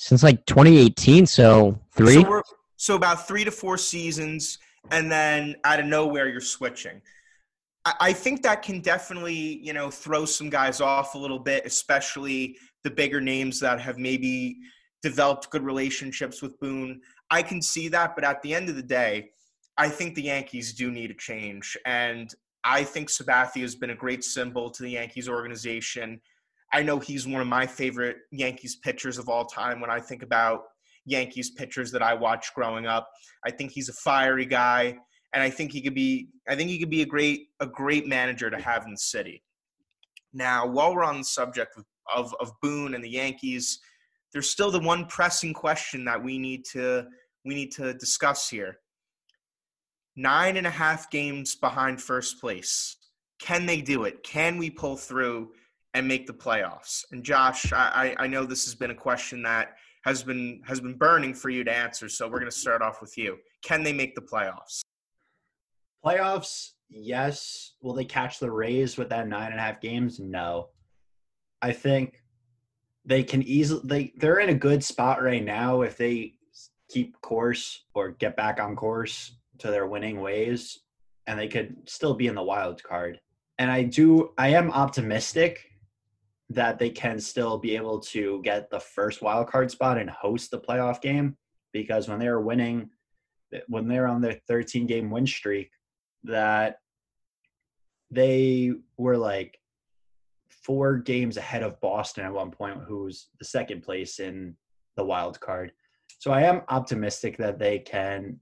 Since 0.00 0.22
like 0.22 0.46
2018, 0.46 1.26
so 1.26 1.76
three. 1.92 2.22
So, 2.22 2.42
so 2.76 2.94
about 2.94 3.26
three 3.26 3.42
to 3.44 3.50
four 3.50 3.76
seasons, 3.76 4.58
and 4.92 5.10
then 5.10 5.56
out 5.64 5.80
of 5.80 5.86
nowhere 5.86 6.28
you're 6.28 6.40
switching. 6.40 7.02
I, 7.84 7.94
I 8.00 8.12
think 8.12 8.44
that 8.44 8.62
can 8.62 8.80
definitely 8.80 9.58
you 9.58 9.72
know 9.72 9.90
throw 9.90 10.24
some 10.24 10.50
guys 10.50 10.80
off 10.80 11.16
a 11.16 11.18
little 11.18 11.40
bit, 11.40 11.66
especially 11.66 12.56
the 12.84 12.90
bigger 12.90 13.20
names 13.20 13.58
that 13.58 13.80
have 13.80 13.98
maybe 13.98 14.58
developed 15.02 15.50
good 15.50 15.64
relationships 15.64 16.42
with 16.42 16.58
Boone. 16.60 17.00
I 17.30 17.42
can 17.42 17.60
see 17.60 17.88
that, 17.88 18.14
but 18.14 18.22
at 18.22 18.40
the 18.42 18.54
end 18.54 18.68
of 18.68 18.76
the 18.76 18.82
day, 18.82 19.30
I 19.76 19.88
think 19.88 20.14
the 20.14 20.22
Yankees 20.22 20.74
do 20.74 20.92
need 20.92 21.10
a 21.10 21.14
change. 21.14 21.76
And 21.84 22.32
I 22.62 22.84
think 22.84 23.08
Sabathia 23.08 23.62
has 23.62 23.74
been 23.74 23.90
a 23.90 23.96
great 23.96 24.22
symbol 24.22 24.70
to 24.70 24.82
the 24.84 24.90
Yankees 24.90 25.28
organization. 25.28 26.20
I 26.72 26.82
know 26.82 26.98
he's 26.98 27.26
one 27.26 27.40
of 27.40 27.46
my 27.46 27.66
favorite 27.66 28.16
Yankees 28.30 28.76
pitchers 28.76 29.18
of 29.18 29.28
all 29.28 29.46
time 29.46 29.80
when 29.80 29.90
I 29.90 30.00
think 30.00 30.22
about 30.22 30.64
Yankees 31.06 31.50
pitchers 31.50 31.90
that 31.92 32.02
I 32.02 32.14
watched 32.14 32.54
growing 32.54 32.86
up. 32.86 33.08
I 33.44 33.50
think 33.50 33.72
he's 33.72 33.88
a 33.88 33.94
fiery 33.94 34.44
guy 34.44 34.98
and 35.32 35.42
I 35.42 35.50
think 35.50 35.72
he 35.72 35.80
could 35.80 35.94
be 35.94 36.28
I 36.48 36.56
think 36.56 36.70
he 36.70 36.78
could 36.78 36.90
be 36.90 37.02
a 37.02 37.06
great 37.06 37.48
a 37.60 37.66
great 37.66 38.06
manager 38.06 38.50
to 38.50 38.60
have 38.60 38.84
in 38.84 38.92
the 38.92 38.98
city. 38.98 39.42
Now, 40.32 40.66
while 40.66 40.94
we're 40.94 41.04
on 41.04 41.18
the 41.18 41.24
subject 41.24 41.76
of, 41.76 41.84
of, 42.14 42.34
of 42.40 42.52
Boone 42.60 42.94
and 42.94 43.02
the 43.02 43.10
Yankees, 43.10 43.80
there's 44.32 44.50
still 44.50 44.70
the 44.70 44.80
one 44.80 45.06
pressing 45.06 45.54
question 45.54 46.04
that 46.04 46.22
we 46.22 46.38
need 46.38 46.64
to 46.72 47.06
we 47.44 47.54
need 47.54 47.72
to 47.72 47.94
discuss 47.94 48.48
here 48.48 48.78
nine 50.16 50.56
and 50.56 50.66
a 50.66 50.70
half 50.70 51.08
games 51.10 51.54
behind 51.54 52.02
first 52.02 52.40
place. 52.40 52.96
Can 53.40 53.66
they 53.66 53.80
do 53.80 54.02
it? 54.04 54.22
Can 54.24 54.58
we 54.58 54.68
pull 54.68 54.96
through 54.96 55.52
and 55.94 56.06
make 56.06 56.26
the 56.26 56.32
playoffs? 56.32 57.04
And 57.12 57.24
Josh, 57.24 57.72
I, 57.72 58.14
I 58.18 58.26
know 58.26 58.44
this 58.44 58.64
has 58.64 58.74
been 58.74 58.90
a 58.90 58.94
question 58.94 59.42
that 59.42 59.76
has 60.04 60.22
been 60.22 60.60
has 60.64 60.80
been 60.80 60.94
burning 60.94 61.34
for 61.34 61.50
you 61.50 61.64
to 61.64 61.72
answer. 61.72 62.08
So 62.08 62.26
we're 62.26 62.38
going 62.38 62.50
to 62.50 62.56
start 62.56 62.82
off 62.82 63.00
with 63.00 63.16
you. 63.18 63.36
Can 63.62 63.82
they 63.82 63.92
make 63.92 64.14
the 64.14 64.22
playoffs? 64.22 64.80
Playoffs, 66.04 66.70
yes. 66.88 67.74
Will 67.82 67.94
they 67.94 68.04
catch 68.04 68.38
the 68.38 68.50
Rays 68.50 68.96
with 68.96 69.10
that 69.10 69.28
nine 69.28 69.50
and 69.50 69.60
a 69.60 69.62
half 69.62 69.80
games? 69.80 70.20
No. 70.20 70.68
I 71.60 71.72
think 71.72 72.22
they 73.04 73.22
can 73.22 73.42
easily 73.42 73.80
they 73.84 74.12
they're 74.18 74.38
in 74.38 74.50
a 74.50 74.54
good 74.54 74.84
spot 74.84 75.22
right 75.22 75.44
now 75.44 75.82
if 75.82 75.96
they 75.96 76.34
keep 76.88 77.20
course 77.20 77.84
or 77.94 78.12
get 78.12 78.36
back 78.36 78.60
on 78.60 78.76
course 78.76 79.36
to 79.58 79.70
their 79.70 79.86
winning 79.86 80.20
ways 80.20 80.80
and 81.26 81.38
they 81.38 81.48
could 81.48 81.76
still 81.86 82.14
be 82.14 82.26
in 82.26 82.34
the 82.34 82.42
wild 82.42 82.82
card. 82.82 83.20
And 83.58 83.70
I 83.70 83.82
do 83.82 84.30
I 84.38 84.48
am 84.48 84.70
optimistic 84.70 85.67
that 86.50 86.78
they 86.78 86.90
can 86.90 87.20
still 87.20 87.58
be 87.58 87.76
able 87.76 88.00
to 88.00 88.40
get 88.42 88.70
the 88.70 88.80
first 88.80 89.20
wild 89.20 89.48
card 89.48 89.70
spot 89.70 89.98
and 89.98 90.08
host 90.08 90.50
the 90.50 90.58
playoff 90.58 91.00
game 91.00 91.36
because 91.72 92.08
when 92.08 92.18
they 92.18 92.28
were 92.28 92.40
winning 92.40 92.88
when 93.66 93.88
they're 93.88 94.08
on 94.08 94.20
their 94.20 94.40
13 94.46 94.86
game 94.86 95.10
win 95.10 95.26
streak 95.26 95.70
that 96.24 96.78
they 98.10 98.72
were 98.96 99.16
like 99.16 99.58
four 100.48 100.98
games 100.98 101.36
ahead 101.36 101.62
of 101.62 101.80
Boston 101.80 102.24
at 102.24 102.32
one 102.32 102.50
point 102.50 102.78
who's 102.86 103.28
the 103.38 103.44
second 103.44 103.82
place 103.82 104.18
in 104.18 104.56
the 104.96 105.04
wild 105.04 105.40
card. 105.40 105.72
So 106.18 106.30
I 106.30 106.42
am 106.42 106.62
optimistic 106.68 107.36
that 107.38 107.58
they 107.58 107.78
can 107.78 108.40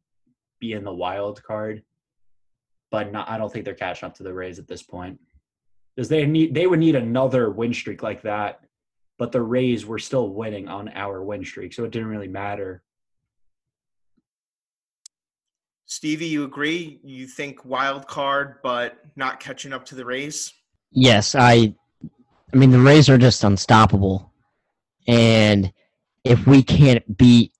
be 0.60 0.72
in 0.72 0.84
the 0.84 0.94
wild 0.94 1.42
card, 1.42 1.82
but 2.90 3.12
not. 3.12 3.28
I 3.28 3.38
don't 3.38 3.52
think 3.52 3.64
they're 3.64 3.74
catching 3.74 4.06
up 4.06 4.14
to 4.16 4.22
the 4.22 4.32
Rays 4.32 4.58
at 4.58 4.66
this 4.66 4.82
point 4.82 5.20
because 5.96 6.08
they 6.08 6.26
need 6.26 6.54
they 6.54 6.66
would 6.66 6.78
need 6.78 6.94
another 6.94 7.50
win 7.50 7.72
streak 7.72 8.02
like 8.02 8.22
that. 8.22 8.60
But 9.18 9.32
the 9.32 9.40
Rays 9.40 9.86
were 9.86 9.98
still 9.98 10.28
winning 10.28 10.68
on 10.68 10.90
our 10.94 11.22
win 11.22 11.44
streak, 11.44 11.72
so 11.72 11.84
it 11.84 11.90
didn't 11.90 12.08
really 12.08 12.28
matter. 12.28 12.82
Stevie, 15.86 16.26
you 16.26 16.44
agree? 16.44 17.00
You 17.02 17.26
think 17.26 17.64
wild 17.64 18.06
card, 18.06 18.56
but 18.62 18.98
not 19.14 19.40
catching 19.40 19.72
up 19.72 19.86
to 19.86 19.94
the 19.94 20.04
Rays? 20.04 20.52
Yes, 20.92 21.34
I. 21.34 21.74
I 22.52 22.56
mean, 22.56 22.70
the 22.70 22.80
Rays 22.80 23.08
are 23.08 23.18
just 23.18 23.42
unstoppable, 23.42 24.32
and 25.08 25.72
if 26.24 26.46
we 26.46 26.62
can't 26.62 27.16
beat 27.16 27.52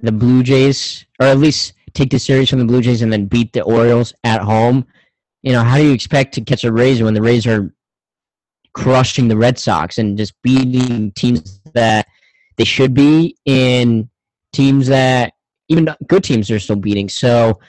the 0.00 0.12
Blue 0.12 0.42
Jays, 0.42 1.04
or 1.20 1.26
at 1.26 1.38
least 1.38 1.74
take 1.94 2.10
the 2.10 2.18
series 2.18 2.48
from 2.48 2.60
the 2.60 2.64
Blue 2.64 2.80
Jays 2.80 3.02
and 3.02 3.12
then 3.12 3.26
beat 3.26 3.52
the 3.52 3.62
Orioles 3.62 4.14
at 4.24 4.40
home, 4.40 4.86
you 5.46 5.52
know, 5.52 5.62
how 5.62 5.76
do 5.76 5.84
you 5.84 5.92
expect 5.92 6.34
to 6.34 6.40
catch 6.40 6.64
a 6.64 6.72
Rays 6.72 7.00
when 7.00 7.14
the 7.14 7.22
Rays 7.22 7.46
are 7.46 7.72
crushing 8.74 9.28
the 9.28 9.36
Red 9.36 9.60
Sox 9.60 9.96
and 9.96 10.18
just 10.18 10.34
beating 10.42 11.12
teams 11.12 11.60
that 11.72 12.08
they 12.56 12.64
should 12.64 12.94
be 12.94 13.36
in 13.44 14.10
teams 14.52 14.88
that 14.88 15.34
even 15.68 15.88
good 16.08 16.24
teams 16.24 16.50
are 16.50 16.58
still 16.58 16.74
beating. 16.74 17.08
So 17.08 17.60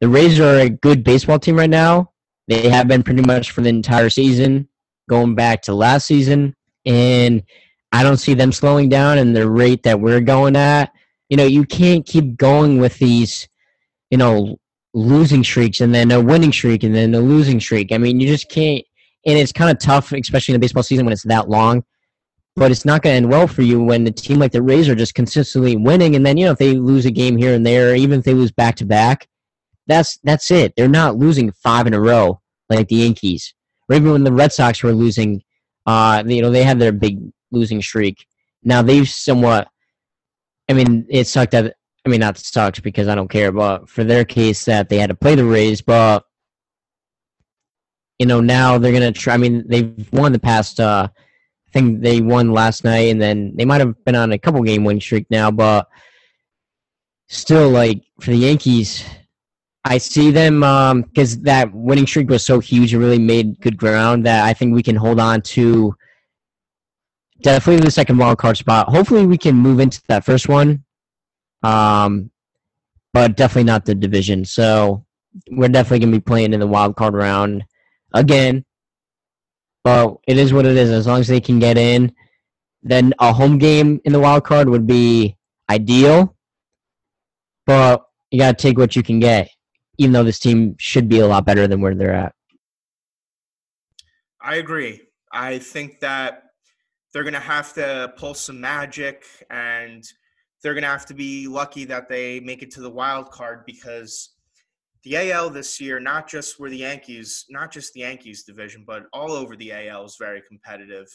the 0.00 0.08
Rays 0.08 0.38
are 0.38 0.60
a 0.60 0.70
good 0.70 1.02
baseball 1.02 1.40
team 1.40 1.56
right 1.56 1.68
now. 1.68 2.12
They 2.46 2.68
have 2.68 2.86
been 2.86 3.02
pretty 3.02 3.22
much 3.22 3.50
for 3.50 3.62
the 3.62 3.68
entire 3.68 4.10
season, 4.10 4.68
going 5.10 5.34
back 5.34 5.62
to 5.62 5.74
last 5.74 6.06
season. 6.06 6.54
And 6.86 7.42
I 7.90 8.04
don't 8.04 8.18
see 8.18 8.34
them 8.34 8.52
slowing 8.52 8.88
down 8.88 9.18
and 9.18 9.34
the 9.34 9.50
rate 9.50 9.82
that 9.82 9.98
we're 9.98 10.20
going 10.20 10.54
at. 10.54 10.92
You 11.30 11.36
know, 11.36 11.46
you 11.46 11.64
can't 11.64 12.06
keep 12.06 12.36
going 12.36 12.78
with 12.78 12.96
these 12.98 13.48
you 14.14 14.18
know, 14.18 14.56
losing 14.94 15.42
streaks 15.42 15.80
and 15.80 15.94
then 15.94 16.10
a 16.12 16.20
winning 16.20 16.52
streak 16.52 16.84
and 16.84 16.94
then 16.94 17.14
a 17.14 17.20
losing 17.20 17.60
streak. 17.60 17.92
I 17.92 17.98
mean, 17.98 18.20
you 18.20 18.28
just 18.28 18.48
can't. 18.48 18.82
And 19.26 19.38
it's 19.38 19.52
kind 19.52 19.70
of 19.70 19.78
tough, 19.78 20.12
especially 20.12 20.54
in 20.54 20.60
the 20.60 20.64
baseball 20.64 20.82
season 20.82 21.04
when 21.04 21.12
it's 21.12 21.24
that 21.24 21.48
long. 21.48 21.84
But 22.56 22.70
it's 22.70 22.84
not 22.84 23.02
going 23.02 23.14
to 23.14 23.16
end 23.16 23.30
well 23.30 23.48
for 23.48 23.62
you 23.62 23.82
when 23.82 24.04
the 24.04 24.12
team 24.12 24.38
like 24.38 24.52
the 24.52 24.62
Rays 24.62 24.88
are 24.88 24.94
just 24.94 25.14
consistently 25.14 25.76
winning, 25.76 26.14
and 26.14 26.24
then 26.24 26.36
you 26.36 26.46
know 26.46 26.52
if 26.52 26.58
they 26.58 26.74
lose 26.74 27.04
a 27.04 27.10
game 27.10 27.36
here 27.36 27.52
and 27.52 27.66
there, 27.66 27.96
even 27.96 28.20
if 28.20 28.24
they 28.24 28.32
lose 28.32 28.52
back 28.52 28.76
to 28.76 28.84
back, 28.84 29.26
that's 29.88 30.18
that's 30.22 30.52
it. 30.52 30.72
They're 30.76 30.86
not 30.86 31.16
losing 31.16 31.50
five 31.50 31.88
in 31.88 31.94
a 31.94 32.00
row 32.00 32.40
like 32.70 32.86
the 32.86 32.96
Yankees, 32.96 33.54
or 33.88 33.96
even 33.96 34.12
when 34.12 34.22
the 34.22 34.32
Red 34.32 34.52
Sox 34.52 34.84
were 34.84 34.92
losing. 34.92 35.42
Uh, 35.84 36.22
you 36.24 36.42
know 36.42 36.50
they 36.50 36.62
had 36.62 36.78
their 36.78 36.92
big 36.92 37.18
losing 37.50 37.82
streak. 37.82 38.24
Now 38.62 38.82
they've 38.82 39.08
somewhat. 39.08 39.66
I 40.70 40.74
mean, 40.74 41.06
it 41.10 41.26
sucked 41.26 41.52
that 41.52 41.74
I 42.04 42.10
mean, 42.10 42.20
not 42.20 42.36
sucks 42.36 42.80
because 42.80 43.08
I 43.08 43.14
don't 43.14 43.30
care, 43.30 43.50
but 43.50 43.88
for 43.88 44.04
their 44.04 44.24
case 44.24 44.64
that 44.66 44.88
they 44.88 44.98
had 44.98 45.08
to 45.08 45.14
play 45.14 45.34
the 45.34 45.44
Rays, 45.44 45.80
but 45.80 46.24
you 48.18 48.26
know 48.26 48.40
now 48.40 48.78
they're 48.78 48.92
gonna 48.92 49.12
try. 49.12 49.34
I 49.34 49.38
mean, 49.38 49.64
they've 49.66 50.12
won 50.12 50.32
the 50.32 50.38
past. 50.38 50.80
Uh, 50.80 51.08
I 51.10 51.70
think 51.70 52.02
they 52.02 52.20
won 52.20 52.52
last 52.52 52.84
night, 52.84 53.10
and 53.10 53.20
then 53.20 53.54
they 53.56 53.64
might 53.64 53.80
have 53.80 54.04
been 54.04 54.14
on 54.14 54.32
a 54.32 54.38
couple 54.38 54.62
game 54.62 54.84
win 54.84 55.00
streak 55.00 55.26
now, 55.30 55.50
but 55.50 55.88
still, 57.28 57.70
like 57.70 58.04
for 58.20 58.30
the 58.30 58.36
Yankees, 58.36 59.04
I 59.84 59.98
see 59.98 60.30
them 60.30 60.60
because 61.02 61.40
that 61.40 61.72
winning 61.74 62.06
streak 62.06 62.30
was 62.30 62.44
so 62.44 62.60
huge 62.60 62.94
it 62.94 62.98
really 62.98 63.18
made 63.18 63.60
good 63.60 63.76
ground 63.76 64.26
that 64.26 64.44
I 64.44 64.52
think 64.52 64.74
we 64.74 64.82
can 64.82 64.96
hold 64.96 65.18
on 65.18 65.42
to 65.42 65.94
definitely 67.42 67.84
the 67.84 67.90
second 67.90 68.18
wild 68.18 68.38
card 68.38 68.56
spot. 68.56 68.88
Hopefully, 68.88 69.26
we 69.26 69.38
can 69.38 69.56
move 69.56 69.80
into 69.80 70.00
that 70.08 70.24
first 70.24 70.48
one, 70.48 70.83
um, 71.64 72.30
but 73.12 73.36
definitely 73.36 73.64
not 73.64 73.84
the 73.84 73.94
division. 73.94 74.44
So 74.44 75.04
we're 75.50 75.68
definitely 75.68 76.00
going 76.00 76.12
to 76.12 76.18
be 76.18 76.22
playing 76.22 76.52
in 76.52 76.60
the 76.60 76.66
wild 76.66 76.96
card 76.96 77.14
round 77.14 77.64
again. 78.12 78.64
But 79.82 80.16
it 80.26 80.38
is 80.38 80.52
what 80.52 80.66
it 80.66 80.76
is. 80.76 80.90
As 80.90 81.06
long 81.06 81.20
as 81.20 81.28
they 81.28 81.40
can 81.40 81.58
get 81.58 81.76
in, 81.76 82.12
then 82.82 83.12
a 83.18 83.32
home 83.32 83.58
game 83.58 84.00
in 84.04 84.12
the 84.12 84.20
wild 84.20 84.44
card 84.44 84.68
would 84.68 84.86
be 84.86 85.36
ideal. 85.68 86.36
But 87.66 88.04
you 88.30 88.38
got 88.38 88.58
to 88.58 88.62
take 88.62 88.78
what 88.78 88.96
you 88.96 89.02
can 89.02 89.20
get 89.20 89.48
even 89.98 90.12
though 90.12 90.24
this 90.24 90.38
team 90.38 90.76
should 90.78 91.08
be 91.08 91.20
a 91.20 91.26
lot 91.26 91.44
better 91.44 91.66
than 91.66 91.80
where 91.80 91.94
they're 91.94 92.14
at. 92.14 92.34
I 94.40 94.56
agree. 94.56 95.02
I 95.32 95.58
think 95.58 96.00
that 96.00 96.44
they're 97.12 97.22
going 97.22 97.34
to 97.34 97.40
have 97.40 97.72
to 97.74 98.12
pull 98.16 98.34
some 98.34 98.60
magic 98.60 99.24
and 99.50 100.04
they're 100.64 100.74
going 100.74 100.82
to 100.82 100.88
have 100.88 101.06
to 101.06 101.14
be 101.14 101.46
lucky 101.46 101.84
that 101.84 102.08
they 102.08 102.40
make 102.40 102.62
it 102.62 102.72
to 102.72 102.80
the 102.80 102.90
wild 102.90 103.30
card 103.30 103.64
because 103.64 104.30
the 105.04 105.30
AL 105.30 105.50
this 105.50 105.80
year, 105.80 106.00
not 106.00 106.28
just 106.28 106.58
where 106.58 106.70
the 106.70 106.78
Yankees, 106.78 107.44
not 107.48 107.70
just 107.70 107.92
the 107.92 108.00
Yankees 108.00 108.42
division, 108.42 108.82
but 108.84 109.04
all 109.12 109.30
over 109.30 109.54
the 109.54 109.70
AL 109.70 110.04
is 110.04 110.16
very 110.18 110.42
competitive. 110.48 111.06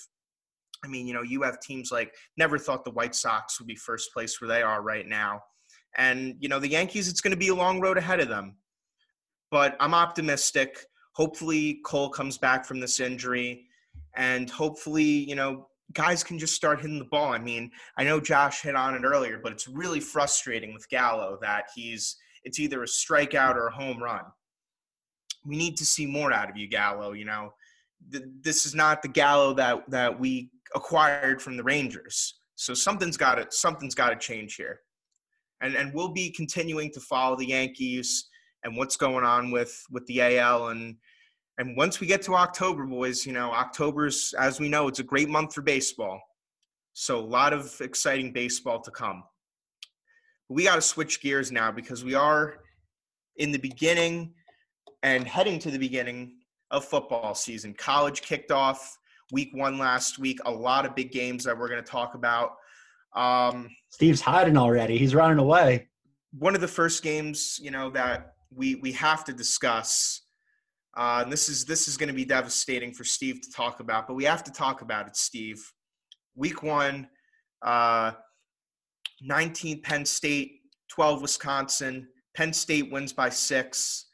I 0.86 0.88
mean, 0.88 1.08
you 1.08 1.14
know, 1.14 1.24
you 1.24 1.42
have 1.42 1.60
teams 1.60 1.92
like 1.92 2.16
never 2.38 2.58
thought 2.58 2.86
the 2.86 2.92
White 2.92 3.16
Sox 3.16 3.60
would 3.60 3.68
be 3.68 3.76
first 3.76 4.14
place 4.14 4.40
where 4.40 4.48
they 4.48 4.62
are 4.62 4.82
right 4.82 5.06
now. 5.06 5.42
And, 5.98 6.36
you 6.40 6.48
know, 6.48 6.60
the 6.60 6.70
Yankees, 6.70 7.10
it's 7.10 7.20
going 7.20 7.32
to 7.32 7.38
be 7.38 7.50
a 7.50 7.56
long 7.56 7.82
road 7.82 7.98
ahead 7.98 8.22
of 8.22 8.30
them 8.30 8.56
but 9.52 9.76
I'm 9.80 9.94
optimistic. 9.94 10.86
Hopefully, 11.14 11.80
Cole 11.86 12.10
comes 12.10 12.38
back 12.38 12.66
from 12.66 12.80
this 12.80 13.00
injury, 13.00 13.66
and 14.16 14.50
hopefully, 14.50 15.04
you 15.04 15.36
know, 15.36 15.68
guys 15.94 16.24
can 16.24 16.38
just 16.38 16.56
start 16.56 16.82
hitting 16.82 17.00
the 17.00 17.06
ball. 17.06 17.34
I 17.34 17.40
mean, 17.40 17.72
I 17.98 18.04
know 18.04 18.20
Josh 18.20 18.62
hit 18.62 18.76
on 18.76 18.96
it 18.96 19.04
earlier, 19.04 19.40
but 19.42 19.52
it's 19.52 19.68
really 19.68 20.00
frustrating 20.00 20.74
with 20.74 20.88
Gallo 20.90 21.38
that 21.42 21.66
he's 21.76 22.16
it's 22.44 22.60
either 22.60 22.84
a 22.84 22.88
strikeout 22.88 23.56
or 23.56 23.68
a 23.68 23.74
home 23.74 24.02
run. 24.02 24.24
We 25.46 25.58
need 25.58 25.78
to 25.78 25.86
see 25.86 26.06
more 26.06 26.32
out 26.32 26.50
of 26.50 26.58
you, 26.58 26.70
Gallo. 26.70 27.14
You 27.14 27.26
know, 27.26 27.54
this 28.42 28.66
is 28.66 28.76
not 28.76 29.02
the 29.02 29.08
Gallo 29.08 29.54
that 29.56 29.90
that 29.90 30.20
we 30.20 30.52
acquired 30.76 31.42
from 31.42 31.58
the 31.58 31.64
Rangers. 31.64 32.40
So 32.56 32.74
something's 32.74 33.18
got 33.18 33.36
to 33.36 33.48
something's 33.50 33.96
got 33.96 34.10
to 34.10 34.16
change 34.16 34.56
here, 34.56 34.80
and 35.62 35.76
and 35.76 35.94
we'll 35.94 36.14
be 36.14 36.30
continuing 36.32 36.92
to 36.94 37.00
follow 37.00 37.36
the 37.36 37.48
Yankees 37.48 38.28
and 38.64 38.76
what's 38.76 38.98
going 38.98 39.26
on 39.26 39.52
with 39.52 39.82
with 39.92 40.06
the 40.08 40.22
AL 40.38 40.70
and 40.70 40.96
and 41.60 41.76
once 41.76 42.00
we 42.00 42.08
get 42.08 42.22
to 42.24 42.36
October, 42.36 42.86
boys, 42.86 43.26
you 43.26 43.34
know, 43.34 43.52
October's 43.52 44.34
as 44.40 44.62
we 44.62 44.70
know, 44.70 44.88
it's 44.88 45.00
a 45.00 45.04
great 45.04 45.28
month 45.28 45.54
for 45.54 45.62
baseball. 45.62 46.22
So 46.94 47.20
a 47.20 47.22
lot 47.22 47.52
of 47.52 47.76
exciting 47.82 48.32
baseball 48.32 48.80
to 48.80 48.92
come. 48.92 49.24
But 50.48 50.56
we 50.56 50.64
got 50.64 50.76
to 50.76 50.82
switch 50.82 51.22
gears 51.22 51.52
now 51.52 51.70
because 51.70 52.04
we 52.04 52.16
are 52.16 52.60
in 53.36 53.52
the 53.52 53.60
beginning 53.60 54.34
and 55.04 55.28
heading 55.28 55.60
to 55.60 55.70
the 55.70 55.78
beginning 55.78 56.38
of 56.72 56.86
football 56.86 57.36
season. 57.36 57.74
College 57.74 58.22
kicked 58.22 58.52
off 58.52 58.98
week 59.34 59.50
one 59.54 59.78
last 59.78 60.18
week. 60.18 60.40
A 60.46 60.52
lot 60.52 60.86
of 60.86 60.96
big 60.96 61.12
games 61.12 61.44
that 61.44 61.58
we're 61.58 61.70
going 61.70 61.84
to 61.84 61.92
talk 61.92 62.16
about. 62.16 62.56
Um, 63.16 63.70
Steve's 63.90 64.22
hiding 64.22 64.56
already. 64.56 64.98
He's 64.98 65.14
running 65.14 65.40
away. 65.40 65.90
One 66.38 66.56
of 66.56 66.62
the 66.62 66.68
first 66.70 67.04
games, 67.04 67.60
you 67.62 67.72
know, 67.72 67.90
that 67.90 68.36
we 68.50 68.76
we 68.76 68.94
have 68.94 69.26
to 69.26 69.34
discuss. 69.34 70.22
Uh, 70.98 71.22
and 71.24 71.32
this 71.32 71.50
is 71.50 71.66
this 71.66 71.88
is 71.88 71.98
going 71.98 72.08
to 72.08 72.14
be 72.14 72.26
devastating 72.26 72.94
for 72.94 73.04
Steve 73.04 73.42
to 73.42 73.52
talk 73.52 73.80
about, 73.80 74.08
but 74.08 74.16
we 74.16 74.24
have 74.24 74.44
to 74.44 74.52
talk 74.52 74.82
about 74.82 75.08
it, 75.08 75.16
Steve. 75.16 75.62
Week 76.36 76.64
one, 76.64 77.08
uh, 77.62 78.14
19 79.22 79.82
Penn 79.82 80.06
State, 80.06 80.62
12 80.90 81.22
Wisconsin. 81.22 82.08
Penn 82.36 82.54
State 82.54 82.92
wins 82.92 83.14
by 83.14 83.30
six. 83.30 84.08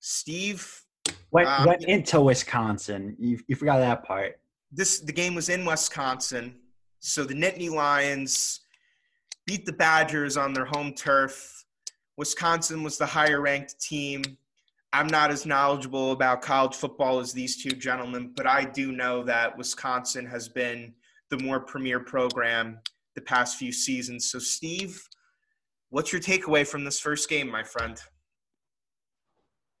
Steve 0.00 0.82
went, 1.30 1.48
um, 1.48 1.66
went 1.66 1.84
into 1.84 2.20
Wisconsin. 2.20 3.16
You, 3.18 3.38
you 3.48 3.56
forgot 3.56 3.78
that 3.78 4.04
part. 4.04 4.40
This 4.70 5.00
the 5.00 5.12
game 5.12 5.34
was 5.34 5.48
in 5.48 5.64
Wisconsin, 5.64 6.56
so 7.00 7.24
the 7.24 7.34
Nittany 7.34 7.70
Lions 7.70 8.60
beat 9.46 9.64
the 9.64 9.72
Badgers 9.72 10.36
on 10.36 10.52
their 10.52 10.64
home 10.64 10.92
turf 10.92 11.64
Wisconsin 12.16 12.82
was 12.82 12.98
the 12.98 13.06
higher 13.06 13.40
ranked 13.40 13.80
team. 13.80 14.22
I'm 14.96 15.08
not 15.08 15.30
as 15.30 15.44
knowledgeable 15.44 16.12
about 16.12 16.40
college 16.40 16.74
football 16.74 17.20
as 17.20 17.30
these 17.30 17.62
two 17.62 17.72
gentlemen, 17.72 18.32
but 18.34 18.46
I 18.46 18.64
do 18.64 18.92
know 18.92 19.22
that 19.24 19.56
Wisconsin 19.58 20.24
has 20.24 20.48
been 20.48 20.94
the 21.28 21.38
more 21.38 21.60
premier 21.60 22.00
program 22.00 22.78
the 23.14 23.20
past 23.20 23.58
few 23.58 23.72
seasons. 23.72 24.30
So, 24.30 24.38
Steve, 24.38 25.06
what's 25.90 26.12
your 26.12 26.22
takeaway 26.22 26.66
from 26.66 26.84
this 26.84 26.98
first 26.98 27.28
game, 27.28 27.50
my 27.50 27.62
friend? 27.62 28.00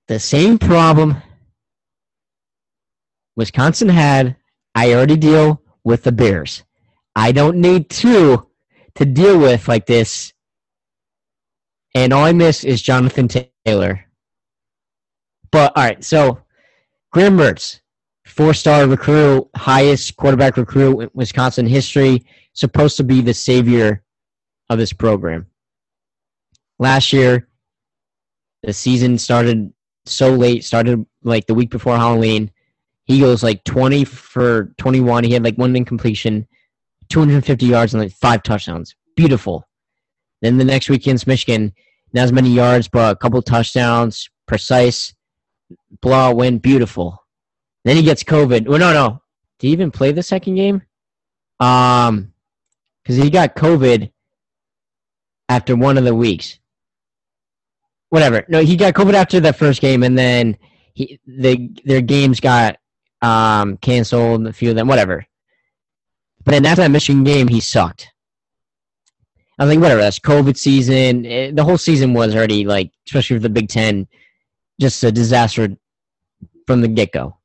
The 0.08 0.20
same 0.20 0.58
problem 0.58 1.22
Wisconsin 3.36 3.88
had, 3.88 4.36
I 4.74 4.92
already 4.92 5.16
deal 5.16 5.62
with 5.82 6.02
the 6.02 6.12
Bears. 6.12 6.62
I 7.14 7.32
don't 7.32 7.56
need 7.56 7.88
two 7.88 8.48
to 8.96 9.04
deal 9.06 9.38
with 9.38 9.66
like 9.66 9.86
this 9.86 10.34
and 11.94 12.12
all 12.12 12.24
I 12.24 12.32
miss 12.32 12.64
is 12.64 12.82
Jonathan 12.82 13.28
Taylor. 13.64 14.05
But 15.56 15.74
all 15.74 15.84
right, 15.84 16.04
so 16.04 16.42
Graham 17.12 17.38
Mertz, 17.38 17.80
four-star 18.26 18.86
recruit, 18.86 19.48
highest 19.56 20.14
quarterback 20.18 20.58
recruit 20.58 21.00
in 21.00 21.10
Wisconsin 21.14 21.66
history, 21.66 22.26
supposed 22.52 22.98
to 22.98 23.04
be 23.04 23.22
the 23.22 23.32
savior 23.32 24.02
of 24.68 24.76
this 24.76 24.92
program. 24.92 25.46
Last 26.78 27.10
year, 27.10 27.48
the 28.64 28.74
season 28.74 29.16
started 29.16 29.72
so 30.04 30.34
late, 30.34 30.62
started 30.62 31.06
like 31.22 31.46
the 31.46 31.54
week 31.54 31.70
before 31.70 31.96
Halloween. 31.96 32.50
He 33.04 33.20
goes 33.20 33.42
like 33.42 33.64
20 33.64 34.04
for 34.04 34.74
21. 34.76 35.24
He 35.24 35.32
had 35.32 35.42
like 35.42 35.56
one 35.56 35.74
incompletion, 35.74 36.46
250 37.08 37.64
yards, 37.64 37.94
and 37.94 38.02
like 38.02 38.12
five 38.12 38.42
touchdowns. 38.42 38.94
Beautiful. 39.16 39.66
Then 40.42 40.58
the 40.58 40.66
next 40.66 40.90
week 40.90 41.00
against 41.00 41.26
Michigan, 41.26 41.72
not 42.12 42.24
as 42.24 42.32
many 42.32 42.50
yards, 42.50 42.88
but 42.88 43.12
a 43.12 43.16
couple 43.16 43.40
touchdowns, 43.40 44.28
precise, 44.46 45.14
blowout 46.00 46.36
win, 46.36 46.58
beautiful. 46.58 47.24
Then 47.84 47.96
he 47.96 48.02
gets 48.02 48.24
COVID. 48.24 48.66
Well, 48.66 48.78
no, 48.78 48.92
no. 48.92 49.22
Did 49.58 49.68
he 49.68 49.72
even 49.72 49.90
play 49.90 50.12
the 50.12 50.22
second 50.22 50.56
game? 50.56 50.82
Um, 51.60 52.32
because 53.02 53.16
he 53.16 53.30
got 53.30 53.54
COVID 53.54 54.10
after 55.48 55.76
one 55.76 55.96
of 55.96 56.04
the 56.04 56.14
weeks. 56.14 56.58
Whatever. 58.08 58.44
No, 58.48 58.60
he 58.60 58.76
got 58.76 58.94
COVID 58.94 59.14
after 59.14 59.40
the 59.40 59.52
first 59.52 59.80
game, 59.80 60.02
and 60.02 60.18
then 60.18 60.56
he 60.94 61.20
the 61.26 61.70
their 61.84 62.00
games 62.00 62.40
got 62.40 62.78
um 63.22 63.76
canceled. 63.78 64.46
A 64.46 64.52
few 64.52 64.70
of 64.70 64.76
them, 64.76 64.88
whatever. 64.88 65.26
But 66.44 66.52
then 66.52 66.66
after 66.66 66.82
that 66.82 66.90
Michigan 66.90 67.24
game, 67.24 67.48
he 67.48 67.60
sucked. 67.60 68.08
I 69.58 69.64
was 69.64 69.74
like, 69.74 69.82
whatever, 69.82 70.00
that's 70.00 70.18
COVID 70.18 70.56
season. 70.56 71.24
It, 71.24 71.28
eh, 71.28 71.50
the 71.52 71.64
whole 71.64 71.78
season 71.78 72.12
was 72.12 72.34
already 72.34 72.64
like, 72.64 72.92
especially 73.06 73.36
with 73.36 73.42
the 73.42 73.50
Big 73.50 73.68
Ten, 73.68 74.06
just 74.78 75.02
a 75.02 75.10
disaster 75.10 75.76
from 76.66 76.80
the 76.80 76.88
get 76.88 77.12
go. 77.12 77.36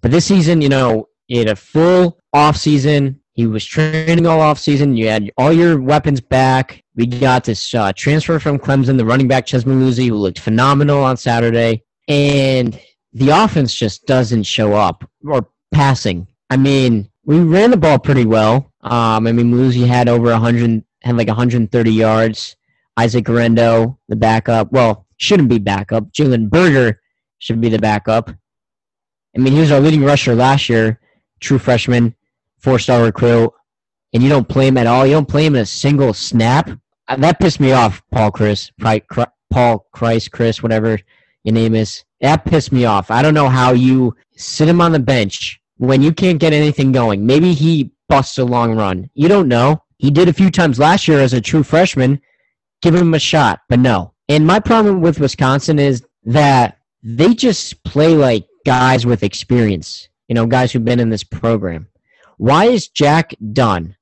But 0.00 0.10
this 0.10 0.26
season, 0.26 0.60
you 0.60 0.68
know, 0.68 1.08
he 1.26 1.38
had 1.38 1.48
a 1.48 1.56
full 1.56 2.18
off 2.32 2.56
season. 2.56 3.20
He 3.34 3.46
was 3.46 3.64
training 3.64 4.26
all 4.26 4.40
off 4.40 4.58
season. 4.58 4.96
You 4.96 5.08
had 5.08 5.30
all 5.38 5.52
your 5.52 5.80
weapons 5.80 6.20
back. 6.20 6.82
We 6.94 7.06
got 7.06 7.44
this 7.44 7.72
uh, 7.74 7.92
transfer 7.94 8.38
from 8.38 8.58
Clemson, 8.58 8.98
the 8.98 9.04
running 9.06 9.28
back 9.28 9.46
Chez 9.46 9.64
Mellusi, 9.64 10.08
who 10.08 10.16
looked 10.16 10.38
phenomenal 10.38 11.02
on 11.02 11.16
Saturday. 11.16 11.84
And 12.08 12.78
the 13.14 13.30
offense 13.30 13.74
just 13.74 14.06
doesn't 14.06 14.42
show 14.42 14.74
up 14.74 15.08
or 15.24 15.48
passing. 15.72 16.26
I 16.50 16.58
mean, 16.58 17.08
we 17.24 17.40
ran 17.40 17.70
the 17.70 17.76
ball 17.76 17.98
pretty 17.98 18.26
well. 18.26 18.70
Um, 18.82 19.26
I 19.26 19.32
mean, 19.32 19.52
Mellusi 19.52 19.86
had 19.86 20.08
over 20.08 20.30
100 20.30 20.84
had 21.02 21.16
like 21.16 21.28
130 21.28 21.90
yards. 21.90 22.56
Isaac 22.96 23.24
Guerendo, 23.24 23.98
the 24.08 24.16
backup. 24.16 24.70
Well, 24.70 25.06
shouldn't 25.16 25.48
be 25.48 25.58
backup. 25.58 26.12
Jalen 26.12 26.50
Berger 26.50 27.00
should 27.38 27.60
be 27.60 27.68
the 27.68 27.78
backup. 27.78 28.30
I 29.34 29.40
mean, 29.40 29.52
he 29.52 29.60
was 29.60 29.72
our 29.72 29.80
leading 29.80 30.04
rusher 30.04 30.34
last 30.34 30.68
year, 30.68 31.00
true 31.40 31.58
freshman, 31.58 32.14
four 32.58 32.78
star 32.78 33.02
recruit, 33.02 33.52
and 34.12 34.22
you 34.22 34.28
don't 34.28 34.48
play 34.48 34.66
him 34.68 34.76
at 34.76 34.86
all. 34.86 35.06
You 35.06 35.12
don't 35.12 35.28
play 35.28 35.46
him 35.46 35.56
in 35.56 35.62
a 35.62 35.66
single 35.66 36.12
snap. 36.12 36.70
Uh, 37.08 37.16
that 37.16 37.40
pissed 37.40 37.60
me 37.60 37.72
off, 37.72 38.02
Paul 38.10 38.30
Chris, 38.30 38.70
Paul 39.50 39.86
Christ, 39.92 40.30
Chris, 40.32 40.62
whatever 40.62 40.98
your 41.44 41.54
name 41.54 41.74
is. 41.74 42.04
That 42.20 42.44
pissed 42.44 42.72
me 42.72 42.84
off. 42.84 43.10
I 43.10 43.22
don't 43.22 43.34
know 43.34 43.48
how 43.48 43.72
you 43.72 44.14
sit 44.36 44.68
him 44.68 44.80
on 44.80 44.92
the 44.92 45.00
bench 45.00 45.60
when 45.78 46.02
you 46.02 46.12
can't 46.12 46.38
get 46.38 46.52
anything 46.52 46.92
going. 46.92 47.26
Maybe 47.26 47.52
he 47.52 47.90
busts 48.08 48.38
a 48.38 48.44
long 48.44 48.76
run. 48.76 49.10
You 49.14 49.28
don't 49.28 49.48
know. 49.48 49.82
He 49.98 50.10
did 50.10 50.28
a 50.28 50.32
few 50.32 50.50
times 50.50 50.78
last 50.78 51.08
year 51.08 51.20
as 51.20 51.32
a 51.32 51.40
true 51.40 51.62
freshman. 51.62 52.20
Give 52.82 52.94
him 52.94 53.14
a 53.14 53.18
shot, 53.18 53.60
but 53.68 53.78
no. 53.78 54.14
And 54.28 54.46
my 54.46 54.60
problem 54.60 55.00
with 55.00 55.20
Wisconsin 55.20 55.78
is 55.78 56.04
that 56.24 56.78
they 57.02 57.34
just 57.34 57.82
play 57.84 58.14
like 58.14 58.46
guys 58.64 59.06
with 59.06 59.22
experience, 59.22 60.08
you 60.28 60.34
know, 60.34 60.46
guys 60.46 60.72
who've 60.72 60.84
been 60.84 61.00
in 61.00 61.10
this 61.10 61.24
program. 61.24 61.88
Why 62.38 62.66
is 62.66 62.88
Jack 62.88 63.34
Dunn, 63.52 63.96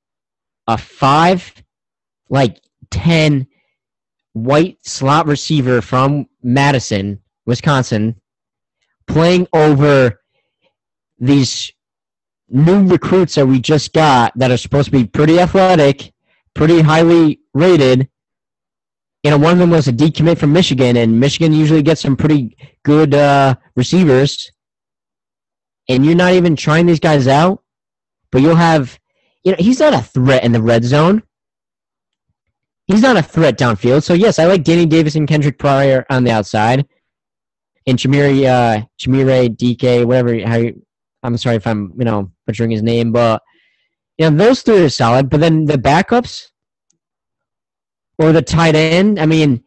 a 0.67 0.77
five, 0.77 1.53
like 2.29 2.61
10 2.91 3.47
white 4.33 4.77
slot 4.85 5.27
receiver 5.27 5.81
from 5.81 6.27
Madison, 6.41 7.19
Wisconsin, 7.45 8.19
playing 9.07 9.47
over 9.53 10.21
these 11.19 11.71
new 12.49 12.87
recruits 12.87 13.35
that 13.35 13.47
we 13.47 13.59
just 13.59 13.93
got 13.93 14.37
that 14.37 14.51
are 14.51 14.57
supposed 14.57 14.85
to 14.85 14.91
be 14.91 15.05
pretty 15.05 15.39
athletic, 15.39 16.13
pretty 16.53 16.81
highly 16.81 17.39
rated. 17.53 18.09
You 19.23 19.29
know, 19.29 19.37
one 19.37 19.53
of 19.53 19.59
them 19.59 19.69
was 19.69 19.87
a 19.87 19.93
decommit 19.93 20.39
from 20.39 20.51
Michigan, 20.51 20.97
and 20.97 21.19
Michigan 21.19 21.53
usually 21.53 21.83
gets 21.83 22.01
some 22.01 22.17
pretty 22.17 22.57
good 22.83 23.13
uh, 23.13 23.55
receivers. 23.75 24.51
And 25.87 26.05
you're 26.05 26.15
not 26.15 26.33
even 26.33 26.55
trying 26.55 26.87
these 26.87 26.99
guys 26.99 27.27
out, 27.27 27.63
but 28.31 28.41
you'll 28.41 28.55
have, 28.55 28.99
you 29.43 29.51
know, 29.51 29.57
he's 29.59 29.79
not 29.79 29.93
a 29.93 30.01
threat 30.01 30.43
in 30.43 30.51
the 30.51 30.61
red 30.61 30.83
zone. 30.83 31.21
He's 32.87 33.01
not 33.01 33.17
a 33.17 33.21
threat 33.21 33.57
downfield. 33.57 34.03
So 34.03 34.13
yes, 34.13 34.39
I 34.39 34.45
like 34.45 34.63
Danny 34.63 34.85
Davis 34.85 35.15
and 35.15 35.27
Kendrick 35.27 35.59
Pryor 35.59 36.05
on 36.09 36.23
the 36.23 36.31
outside, 36.31 36.87
and 37.85 37.97
Chimere, 37.97 38.45
uh, 38.45 38.85
Chimere 38.99 39.55
DK, 39.55 40.05
whatever. 40.05 40.39
How 40.47 40.57
you, 40.57 40.81
I'm 41.21 41.37
sorry 41.37 41.57
if 41.57 41.67
I'm, 41.67 41.93
you 41.97 42.05
know, 42.05 42.31
butchering 42.47 42.71
his 42.71 42.81
name, 42.81 43.11
but 43.11 43.43
you 44.17 44.29
know, 44.29 44.35
those 44.35 44.61
three 44.61 44.83
are 44.83 44.89
solid. 44.89 45.29
But 45.29 45.39
then 45.39 45.65
the 45.65 45.77
backups 45.77 46.50
or 48.17 48.31
the 48.31 48.41
tight 48.41 48.75
end, 48.75 49.19
I 49.19 49.25
mean, 49.25 49.63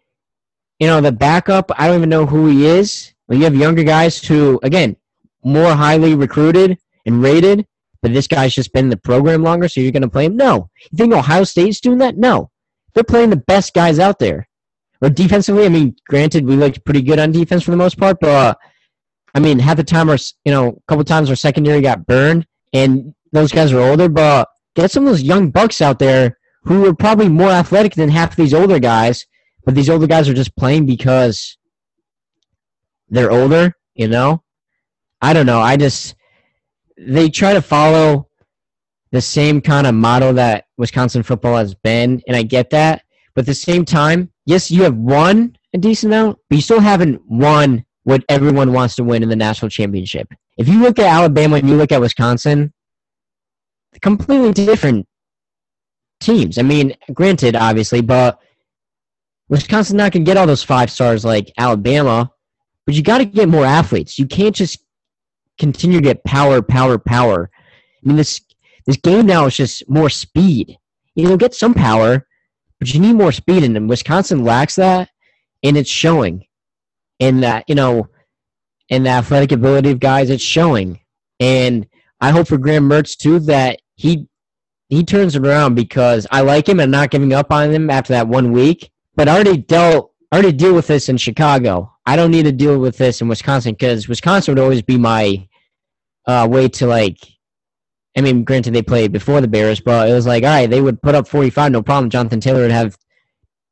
you 0.79 0.87
know, 0.87 1.01
the 1.01 1.13
backup, 1.13 1.71
I 1.77 1.87
don't 1.87 1.97
even 1.97 2.09
know 2.09 2.27
who 2.27 2.47
he 2.47 2.67
is. 2.67 3.13
Well, 3.29 3.39
you 3.39 3.45
have 3.45 3.55
younger 3.55 3.85
guys 3.85 4.23
who, 4.23 4.61
again, 4.63 4.97
more 5.43 5.75
highly 5.75 6.15
recruited 6.15 6.79
and 7.07 7.23
rated, 7.23 7.67
but 8.03 8.13
this 8.13 8.27
guy's 8.27 8.55
just 8.55 8.73
been 8.73 8.87
in 8.87 8.91
the 8.91 8.97
program 8.97 9.43
longer, 9.43 9.69
so 9.69 9.81
you're 9.81 9.93
going 9.93 10.03
to 10.03 10.09
play 10.09 10.27
him? 10.27 10.37
No. 10.37 10.71
You 10.91 10.97
think 10.97 11.15
Ohio 11.15 11.45
State's 11.45 11.81
doing 11.81 11.99
that? 11.99 12.17
No. 12.17 12.51
They're 12.95 13.05
playing 13.05 13.31
the 13.31 13.37
best 13.37 13.75
guys 13.75 13.99
out 13.99 14.19
there. 14.19 14.49
Or 15.01 15.11
defensively, 15.11 15.65
I 15.65 15.69
mean, 15.69 15.97
granted, 16.09 16.47
we 16.47 16.57
looked 16.57 16.85
pretty 16.85 17.03
good 17.03 17.19
on 17.19 17.33
defense 17.33 17.63
for 17.63 17.71
the 17.71 17.77
most 17.77 17.99
part, 17.99 18.19
but 18.21 18.29
uh, 18.29 18.55
I 19.35 19.41
mean, 19.41 19.59
half 19.59 19.77
the 19.77 19.85
time 19.85 20.09
our, 20.09 20.19
you 20.45 20.53
know, 20.53 20.69
a 20.69 20.83
couple 20.87 21.05
times 21.05 21.29
our 21.29 21.37
secondary 21.37 21.81
got 21.81 22.07
burned, 22.07 22.47
and 22.73 23.15
those 23.33 23.53
guys 23.53 23.73
are 23.73 23.81
older. 23.81 24.09
But 24.09 24.49
get 24.77 24.91
some 24.91 25.05
of 25.05 25.11
those 25.11 25.23
young 25.23 25.51
bucks 25.51 25.83
out 25.83 25.99
there 25.99 26.39
who 26.65 26.87
are 26.87 26.95
probably 26.95 27.29
more 27.29 27.51
athletic 27.51 27.95
than 27.95 28.09
half 28.09 28.31
of 28.31 28.37
these 28.37 28.55
older 28.55 28.79
guys, 28.79 29.27
but 29.65 29.75
these 29.75 29.91
older 29.91 30.07
guys 30.07 30.29
are 30.29 30.35
just 30.35 30.57
playing 30.57 30.87
because 30.87 31.57
they're 33.09 33.31
older. 33.31 33.75
You 33.95 34.09
know, 34.09 34.43
I 35.21 35.33
don't 35.33 35.47
know. 35.47 35.61
I 35.61 35.77
just 35.77 36.15
they 36.97 37.29
try 37.29 37.53
to 37.53 37.63
follow 37.63 38.29
the 39.13 39.21
same 39.21 39.61
kind 39.61 39.87
of 39.87 39.95
model 39.95 40.33
that 40.35 40.65
Wisconsin 40.77 41.23
football 41.23 41.57
has 41.57 41.75
been, 41.75 42.21
and 42.27 42.37
I 42.37 42.43
get 42.43 42.71
that. 42.71 43.03
But 43.35 43.43
at 43.43 43.47
the 43.47 43.55
same 43.55 43.85
time, 43.85 44.33
yes, 44.47 44.71
you 44.71 44.83
have 44.83 44.97
won 44.97 45.57
a 45.73 45.79
decent 45.79 46.13
amount, 46.13 46.39
but 46.49 46.57
you 46.57 46.63
still 46.63 46.81
haven't 46.81 47.21
won 47.29 47.85
what 48.05 48.25
everyone 48.29 48.73
wants 48.73 48.97
to 48.97 49.05
win 49.05 49.23
in 49.23 49.29
the 49.29 49.37
national 49.37 49.71
championship. 49.71 50.29
If 50.57 50.69
you 50.69 50.81
look 50.81 50.99
at 50.99 51.07
Alabama 51.07 51.57
and 51.57 51.69
you 51.69 51.77
look 51.77 51.93
at 51.93 52.01
Wisconsin, 52.01 52.73
completely 54.01 54.53
different 54.53 55.07
teams. 56.21 56.59
I 56.59 56.63
mean, 56.63 56.95
granted, 57.13 57.57
obviously, 57.57 58.01
but 58.01 58.39
Wisconsin's 59.49 59.97
not 59.97 60.13
going 60.13 60.25
to 60.25 60.29
get 60.29 60.37
all 60.37 60.47
those 60.47 60.63
five 60.63 60.91
stars 60.91 61.25
like 61.25 61.53
Alabama, 61.59 62.31
but 62.87 62.95
you 62.95 63.03
got 63.03 63.19
to 63.19 63.25
get 63.25 63.49
more 63.49 63.65
athletes. 63.65 64.19
You 64.19 64.27
can't 64.27 64.55
just 64.55 64.79
continue 65.59 65.99
to 65.99 66.05
get 66.05 66.25
power, 66.25 66.63
power, 66.63 66.99
power. 66.99 67.51
I 67.55 68.09
mean, 68.09 68.17
this 68.17 68.41
this 68.87 68.97
game 68.97 69.27
now 69.27 69.47
is 69.47 69.57
just 69.57 69.89
more 69.89 70.11
speed. 70.11 70.77
You 71.15 71.29
know, 71.29 71.37
get 71.37 71.55
some 71.55 71.75
power, 71.75 72.27
but 72.79 72.93
you 72.93 73.01
need 73.01 73.15
more 73.15 73.33
speed, 73.33 73.65
and 73.65 73.89
Wisconsin 73.89 74.45
lacks 74.45 74.77
that, 74.77 75.11
and 75.63 75.77
it's 75.77 75.91
showing. 75.91 76.47
In 77.21 77.41
that, 77.41 77.65
you 77.69 77.77
know, 77.77 78.09
in 78.89 79.05
the 79.05 79.11
athletic 79.11 79.53
ability 79.53 79.93
of 79.93 80.01
guys, 80.01 80.31
it's 80.31 80.43
showing. 80.43 81.01
And 81.39 81.87
I 82.21 82.31
hope 82.31 82.49
for 82.49 82.59
Graham 82.59 82.89
Mertz 82.89 83.17
too 83.17 83.39
that 83.41 83.81
he 83.95 84.27
he 84.89 85.05
turns 85.05 85.35
it 85.35 85.47
around 85.47 85.75
because 85.75 86.27
I 86.31 86.43
like 86.43 86.69
him 86.69 86.81
and 86.81 86.93
not 86.93 87.11
giving 87.11 87.33
up 87.33 87.51
on 87.51 87.71
him 87.71 87.91
after 87.91 88.13
that 88.13 88.29
one 88.29 88.53
week. 88.53 88.91
But 89.17 89.29
I 89.29 89.35
already 89.35 89.59
dealt, 89.59 90.13
I 90.31 90.37
already 90.37 90.53
deal 90.57 90.75
with 90.75 90.87
this 90.87 91.09
in 91.09 91.17
Chicago. 91.17 91.93
I 92.07 92.17
don't 92.17 92.31
need 92.31 92.45
to 92.45 92.53
deal 92.53 92.79
with 92.79 92.99
this 92.99 93.21
in 93.21 93.29
Wisconsin 93.29 93.73
because 93.73 94.09
Wisconsin 94.09 94.55
would 94.55 94.63
always 94.63 94.83
be 94.83 94.99
my 94.99 95.49
uh, 96.27 96.47
way 96.51 96.69
to 96.69 96.87
like. 96.87 97.19
I 98.17 98.21
mean, 98.21 98.45
granted 98.45 98.75
they 98.75 98.83
played 98.83 99.11
before 99.11 99.41
the 99.41 99.49
Bears, 99.49 99.81
but 99.81 100.09
it 100.09 100.13
was 100.13 100.27
like, 100.27 100.45
all 100.45 100.51
right, 100.51 100.71
they 100.71 100.81
would 100.81 101.03
put 101.03 101.17
up 101.17 101.27
45, 101.27 101.73
no 101.73 101.83
problem. 101.83 102.11
Jonathan 102.11 102.41
Taylor 102.41 102.61
would 102.61 102.71
have 102.71 102.97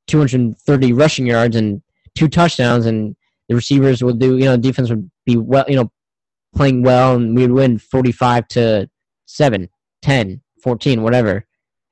230 0.08 0.92
rushing 0.94 1.26
yards 1.26 1.54
and 1.54 1.80
two 2.16 2.28
touchdowns, 2.28 2.86
and 2.86 3.14
the 3.48 3.54
receivers 3.54 4.02
would 4.02 4.18
do, 4.18 4.38
you 4.38 4.46
know, 4.46 4.56
defense 4.56 4.90
would 4.90 5.08
be 5.24 5.36
well, 5.36 5.64
you 5.68 5.76
know, 5.76 5.92
playing 6.54 6.82
well, 6.82 7.14
and 7.14 7.36
we 7.36 7.42
would 7.42 7.52
win 7.52 7.78
45 7.78 8.48
to 8.48 8.90
7, 9.26 9.68
10, 10.02 10.40
14, 10.62 11.02
whatever. 11.02 11.44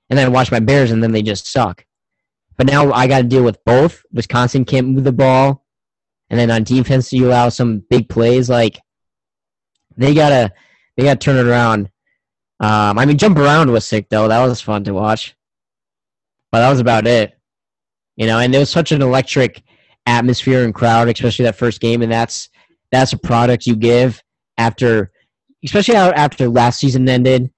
And 0.09 0.18
then 0.18 0.26
I 0.26 0.30
watch 0.30 0.50
my 0.50 0.61
Bears, 0.61 0.90
and 0.90 1.02
then 1.02 1.12
they 1.12 1.22
just 1.22 1.46
suck. 1.46 1.85
But 2.56 2.66
now 2.66 2.92
I 2.92 3.06
got 3.06 3.18
to 3.18 3.24
deal 3.24 3.42
with 3.42 3.64
both. 3.64 4.02
Wisconsin 4.12 4.64
can't 4.64 4.88
move 4.88 5.04
the 5.04 5.12
ball, 5.12 5.64
and 6.28 6.38
then 6.38 6.50
on 6.50 6.64
defense 6.64 7.12
you 7.12 7.28
allow 7.28 7.48
some 7.48 7.85
big 7.90 8.09
plays. 8.09 8.50
Like 8.50 8.78
they 9.96 10.14
gotta, 10.14 10.52
they 10.96 11.04
gotta 11.04 11.18
turn 11.18 11.37
it 11.37 11.48
around. 11.48 11.90
Um, 12.61 12.98
I 12.98 13.06
mean, 13.06 13.16
jump 13.16 13.38
around 13.38 13.70
was 13.70 13.87
sick 13.87 14.09
though. 14.11 14.28
That 14.28 14.44
was 14.44 14.61
fun 14.61 14.85
to 14.85 14.92
watch. 14.92 15.35
But 16.52 16.61
that 16.61 16.70
was 16.70 16.80
about 16.80 17.06
it. 17.06 17.38
You 18.16 18.26
know, 18.26 18.38
and 18.38 18.54
it 18.54 18.59
was 18.59 18.70
such 18.70 18.92
an 18.92 19.00
electric 19.00 19.62
atmosphere 20.06 20.64
and 20.64 20.74
crowd, 20.74 21.09
especially 21.09 21.46
that 21.46 21.56
first 21.56 21.80
game, 21.80 22.02
and 22.02 22.12
that's 22.12 22.50
that's 22.92 23.12
a 23.12 23.18
product 23.18 23.66
you 23.66 23.76
give 23.76 24.22
after, 24.59 25.11
especially 25.64 25.94
after 25.94 26.48
last 26.48 26.80
season 26.80 27.09
ended, 27.09 27.50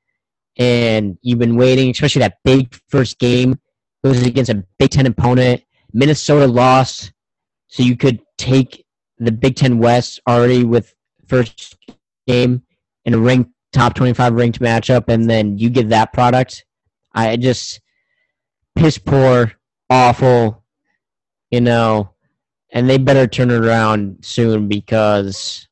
and 0.57 1.19
you've 1.23 1.39
been 1.39 1.57
waiting, 1.57 1.91
especially 1.91 2.21
that 2.21 2.39
big 2.45 2.75
first 2.89 3.19
game. 3.19 3.59
It 4.05 4.09
was 4.09 4.27
against 4.27 4.51
a 4.51 4.65
Big 4.79 4.91
Ten 4.91 5.07
opponent. 5.07 5.63
Minnesota 5.93 6.47
lost, 6.47 7.13
so 7.69 7.83
you 7.83 7.97
could 7.97 8.21
take 8.39 8.85
the 9.19 9.33
Big 9.33 9.57
Ten 9.57 9.79
West 9.79 10.21
already 10.29 10.65
with 10.65 10.95
first 11.27 11.77
game 12.27 12.63
in 13.05 13.15
a 13.15 13.19
ranked 13.19 13.51
top 13.73 13.95
twenty-five 13.95 14.35
ranked 14.35 14.61
matchup, 14.61 15.05
and 15.09 15.29
then 15.29 15.59
you 15.59 15.71
get 15.71 15.89
that 15.91 16.13
product. 16.13 16.65
I 17.15 17.37
just 17.37 17.81
piss 18.75 18.99
poor, 18.99 19.53
awful, 19.91 20.65
you 21.51 21.61
know, 21.61 22.15
and 22.71 22.89
they 22.89 22.99
better 22.99 23.27
turn 23.27 23.51
it 23.51 23.65
around 23.65 24.25
soon 24.25 24.67
because 24.67 25.69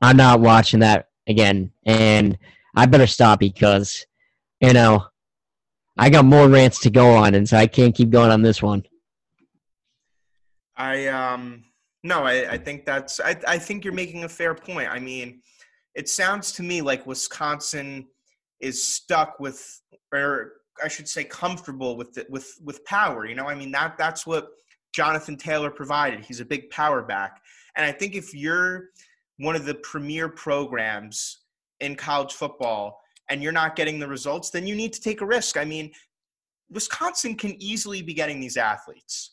I'm 0.00 0.16
not 0.16 0.40
watching 0.40 0.80
that 0.80 1.08
again, 1.26 1.72
and 1.84 2.38
I 2.76 2.86
better 2.86 3.06
stop 3.06 3.40
because 3.40 4.06
you 4.60 4.72
know 4.72 5.06
I 5.96 6.10
got 6.10 6.24
more 6.24 6.48
rants 6.48 6.80
to 6.80 6.90
go 6.90 7.10
on, 7.10 7.34
and 7.34 7.48
so 7.48 7.56
I 7.56 7.66
can't 7.66 7.94
keep 7.94 8.10
going 8.10 8.30
on 8.30 8.42
this 8.42 8.62
one. 8.62 8.84
I 10.76 11.06
um 11.06 11.64
no, 12.02 12.22
I, 12.22 12.52
I 12.52 12.58
think 12.58 12.84
that's 12.84 13.18
I, 13.18 13.36
I 13.48 13.58
think 13.58 13.84
you're 13.84 13.94
making 13.94 14.24
a 14.24 14.28
fair 14.28 14.54
point. 14.54 14.88
I 14.90 15.00
mean, 15.00 15.40
it 15.94 16.08
sounds 16.08 16.52
to 16.52 16.62
me 16.62 16.82
like 16.82 17.06
Wisconsin 17.06 18.06
is 18.60 18.86
stuck 18.86 19.40
with 19.40 19.80
or 20.12 20.52
I 20.82 20.88
should 20.88 21.08
say 21.08 21.24
comfortable 21.24 21.96
with 21.96 22.16
it, 22.18 22.30
with 22.30 22.48
with 22.62 22.84
power. 22.84 23.26
You 23.26 23.34
know, 23.34 23.46
I 23.46 23.54
mean 23.54 23.72
that 23.72 23.96
that's 23.96 24.26
what 24.26 24.48
Jonathan 24.94 25.36
Taylor 25.36 25.70
provided. 25.70 26.24
He's 26.24 26.40
a 26.40 26.44
big 26.44 26.70
power 26.70 27.02
back. 27.02 27.40
And 27.76 27.84
I 27.84 27.92
think 27.92 28.14
if 28.14 28.34
you're 28.34 28.90
one 29.38 29.56
of 29.56 29.64
the 29.64 29.74
premier 29.74 30.28
programs 30.28 31.45
in 31.80 31.94
college 31.94 32.32
football 32.32 33.00
and 33.28 33.42
you're 33.42 33.52
not 33.52 33.76
getting 33.76 33.98
the 33.98 34.08
results, 34.08 34.50
then 34.50 34.66
you 34.66 34.74
need 34.74 34.92
to 34.92 35.00
take 35.00 35.20
a 35.20 35.26
risk. 35.26 35.56
I 35.56 35.64
mean, 35.64 35.90
Wisconsin 36.70 37.34
can 37.34 37.60
easily 37.60 38.02
be 38.02 38.14
getting 38.14 38.40
these 38.40 38.56
athletes. 38.56 39.32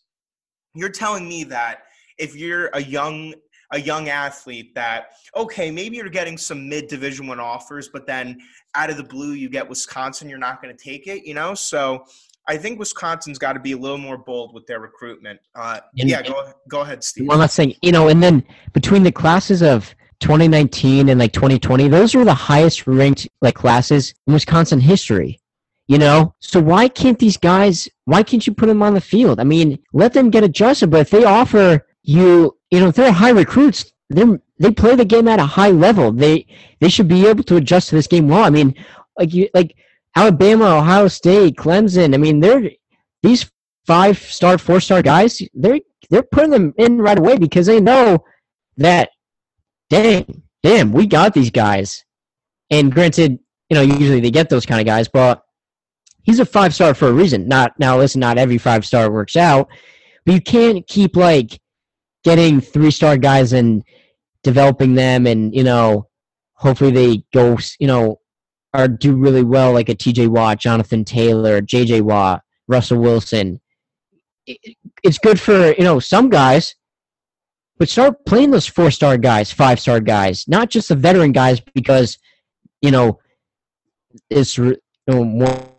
You're 0.75 0.89
telling 0.89 1.27
me 1.27 1.43
that 1.45 1.83
if 2.17 2.35
you're 2.35 2.69
a 2.73 2.81
young 2.81 3.33
a 3.71 3.79
young 3.79 4.07
athlete 4.07 4.75
that 4.75 5.13
okay 5.35 5.71
maybe 5.71 5.97
you're 5.97 6.07
getting 6.07 6.37
some 6.37 6.69
mid 6.69 6.87
division 6.87 7.25
one 7.25 7.39
offers 7.39 7.89
but 7.91 8.05
then 8.05 8.37
out 8.75 8.91
of 8.91 8.97
the 8.97 9.03
blue 9.03 9.31
you 9.31 9.49
get 9.49 9.67
wisconsin 9.67 10.29
you're 10.29 10.37
not 10.37 10.61
going 10.61 10.75
to 10.75 10.83
take 10.83 11.07
it 11.07 11.25
you 11.25 11.33
know 11.33 11.55
so 11.55 12.03
I 12.47 12.57
think 12.57 12.77
Wisconsin's 12.77 13.37
got 13.37 13.53
to 13.53 13.59
be 13.59 13.71
a 13.71 13.77
little 13.77 13.97
more 13.97 14.17
bold 14.17 14.53
with 14.53 14.67
their 14.67 14.79
recruitment. 14.79 15.39
Uh, 15.55 15.79
And- 15.97 16.09
yeah, 16.09 16.21
go 16.21 16.51
go 16.67 16.81
ahead, 16.81 17.03
Steve. 17.03 17.27
One 17.27 17.39
last 17.39 17.55
thing, 17.55 17.73
you 17.81 17.91
know, 17.91 18.09
and 18.09 18.21
then 18.21 18.43
between 18.73 19.03
the 19.03 19.11
classes 19.11 19.61
of 19.61 19.95
2019 20.23 21.09
and 21.09 21.19
like 21.19 21.33
2020, 21.33 21.87
those 21.89 22.15
were 22.15 22.25
the 22.25 22.33
highest 22.33 22.87
ranked 22.87 23.27
like 23.41 23.55
classes 23.55 24.13
in 24.25 24.33
Wisconsin 24.33 24.79
history. 24.79 25.39
You 25.87 25.97
know, 25.97 26.33
so 26.39 26.61
why 26.61 26.87
can't 26.87 27.19
these 27.19 27.35
guys? 27.35 27.89
Why 28.05 28.23
can't 28.23 28.47
you 28.47 28.53
put 28.53 28.67
them 28.67 28.81
on 28.81 28.93
the 28.93 29.01
field? 29.01 29.41
I 29.41 29.43
mean, 29.43 29.77
let 29.91 30.13
them 30.13 30.29
get 30.29 30.45
adjusted. 30.45 30.89
But 30.89 31.01
if 31.01 31.09
they 31.09 31.25
offer 31.25 31.85
you, 32.03 32.57
you 32.71 32.79
know, 32.79 32.87
if 32.87 32.95
they're 32.95 33.11
high 33.11 33.31
recruits, 33.31 33.91
they 34.09 34.23
they 34.59 34.71
play 34.71 34.95
the 34.95 35.03
game 35.03 35.27
at 35.27 35.41
a 35.41 35.45
high 35.45 35.71
level. 35.71 36.13
They 36.13 36.47
they 36.79 36.87
should 36.87 37.09
be 37.09 37.27
able 37.27 37.43
to 37.43 37.57
adjust 37.57 37.89
to 37.89 37.95
this 37.95 38.07
game 38.07 38.29
well. 38.29 38.45
I 38.45 38.49
mean, 38.49 38.73
like 39.19 39.33
you 39.33 39.49
like 39.53 39.75
Alabama, 40.15 40.77
Ohio 40.77 41.09
State, 41.09 41.57
Clemson. 41.57 42.13
I 42.13 42.17
mean, 42.17 42.39
they're 42.39 42.71
these 43.21 43.51
five 43.85 44.17
star, 44.17 44.57
four 44.57 44.79
star 44.79 45.01
guys. 45.01 45.41
They're 45.53 45.79
they're 46.09 46.23
putting 46.23 46.51
them 46.51 46.73
in 46.77 47.01
right 47.01 47.19
away 47.19 47.37
because 47.37 47.65
they 47.65 47.81
know 47.81 48.23
that, 48.77 49.09
dang, 49.93 50.41
damn, 50.63 50.91
we 50.91 51.05
got 51.05 51.33
these 51.33 51.51
guys. 51.51 52.03
And 52.71 52.91
granted, 52.91 53.39
you 53.69 53.75
know, 53.75 53.81
usually 53.81 54.19
they 54.19 54.31
get 54.31 54.49
those 54.49 54.65
kind 54.65 54.81
of 54.81 54.87
guys, 54.87 55.07
but 55.07 55.43
he's 56.23 56.39
a 56.39 56.45
five 56.45 56.73
star 56.73 56.93
for 56.93 57.07
a 57.07 57.13
reason. 57.13 57.47
Not 57.47 57.77
now, 57.79 57.97
listen, 57.97 58.19
not 58.19 58.37
every 58.37 58.57
five 58.57 58.85
star 58.85 59.11
works 59.11 59.35
out, 59.35 59.67
but 60.25 60.33
you 60.33 60.41
can't 60.41 60.85
keep 60.87 61.15
like 61.15 61.59
getting 62.23 62.59
three 62.59 62.91
star 62.91 63.17
guys 63.17 63.53
and 63.53 63.83
developing 64.43 64.95
them, 64.95 65.27
and 65.27 65.53
you 65.55 65.63
know, 65.63 66.07
hopefully 66.53 66.91
they 66.91 67.23
go, 67.33 67.57
you 67.79 67.87
know, 67.87 68.19
or 68.73 68.87
do 68.87 69.15
really 69.15 69.43
well, 69.43 69.73
like 69.73 69.89
a 69.89 69.95
T.J. 69.95 70.27
Watt, 70.27 70.59
Jonathan 70.59 71.05
Taylor, 71.05 71.61
J.J. 71.61 72.01
Watt, 72.01 72.41
Russell 72.67 72.97
Wilson. 72.97 73.61
It's 74.47 75.19
good 75.19 75.39
for 75.39 75.73
you 75.73 75.83
know 75.83 75.99
some 75.99 76.29
guys, 76.29 76.75
but 77.77 77.89
start 77.89 78.25
playing 78.25 78.51
those 78.51 78.67
four 78.67 78.91
star 78.91 79.17
guys, 79.17 79.51
five 79.51 79.79
star 79.79 79.99
guys, 79.99 80.45
not 80.47 80.69
just 80.69 80.89
the 80.89 80.95
veteran 80.95 81.31
guys, 81.31 81.59
because 81.73 82.17
you 82.81 82.91
know 82.91 83.19
it's 84.29 84.57
you 84.57 84.77
know, 85.07 85.23
more 85.23 85.69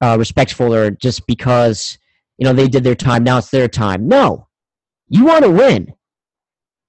uh, 0.00 0.16
respectful 0.18 0.74
or 0.74 0.90
just 0.90 1.26
because 1.26 1.98
you 2.38 2.44
know 2.44 2.52
they 2.52 2.68
did 2.68 2.84
their 2.84 2.94
time. 2.94 3.24
Now 3.24 3.38
it's 3.38 3.50
their 3.50 3.68
time. 3.68 4.08
No, 4.08 4.48
you 5.08 5.24
want 5.24 5.44
to 5.44 5.50
win. 5.50 5.92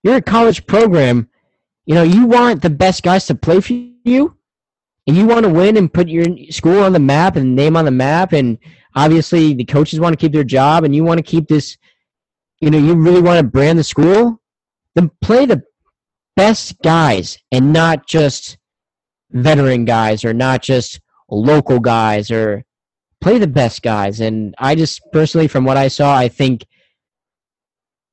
You're 0.03 0.17
a 0.17 0.21
college 0.21 0.65
program. 0.65 1.29
You 1.85 1.95
know 1.95 2.03
you 2.03 2.25
want 2.25 2.61
the 2.61 2.69
best 2.69 3.03
guys 3.03 3.25
to 3.27 3.35
play 3.35 3.61
for 3.61 3.73
you, 3.73 4.37
and 5.07 5.15
you 5.15 5.25
want 5.25 5.43
to 5.43 5.49
win 5.49 5.77
and 5.77 5.91
put 5.91 6.07
your 6.07 6.25
school 6.49 6.83
on 6.83 6.93
the 6.93 6.99
map 6.99 7.35
and 7.35 7.55
name 7.55 7.75
on 7.77 7.85
the 7.85 7.91
map. 7.91 8.33
And 8.33 8.57
obviously, 8.95 9.53
the 9.53 9.65
coaches 9.65 9.99
want 9.99 10.13
to 10.13 10.17
keep 10.17 10.33
their 10.33 10.43
job, 10.43 10.83
and 10.83 10.95
you 10.95 11.03
want 11.03 11.17
to 11.17 11.23
keep 11.23 11.47
this. 11.47 11.77
You 12.61 12.69
know, 12.69 12.77
you 12.77 12.93
really 12.93 13.21
want 13.21 13.39
to 13.39 13.43
brand 13.43 13.79
the 13.79 13.83
school. 13.83 14.41
Then 14.95 15.11
play 15.21 15.45
the 15.45 15.63
best 16.35 16.81
guys 16.81 17.37
and 17.51 17.71
not 17.71 18.07
just 18.07 18.57
veteran 19.31 19.85
guys 19.85 20.25
or 20.25 20.33
not 20.33 20.61
just 20.61 20.99
local 21.29 21.79
guys 21.79 22.31
or 22.31 22.63
play 23.21 23.37
the 23.37 23.47
best 23.47 23.81
guys. 23.81 24.19
And 24.19 24.55
I 24.57 24.75
just 24.75 25.01
personally, 25.11 25.47
from 25.47 25.63
what 25.63 25.77
I 25.77 25.87
saw, 25.87 26.15
I 26.15 26.27
think 26.27 26.65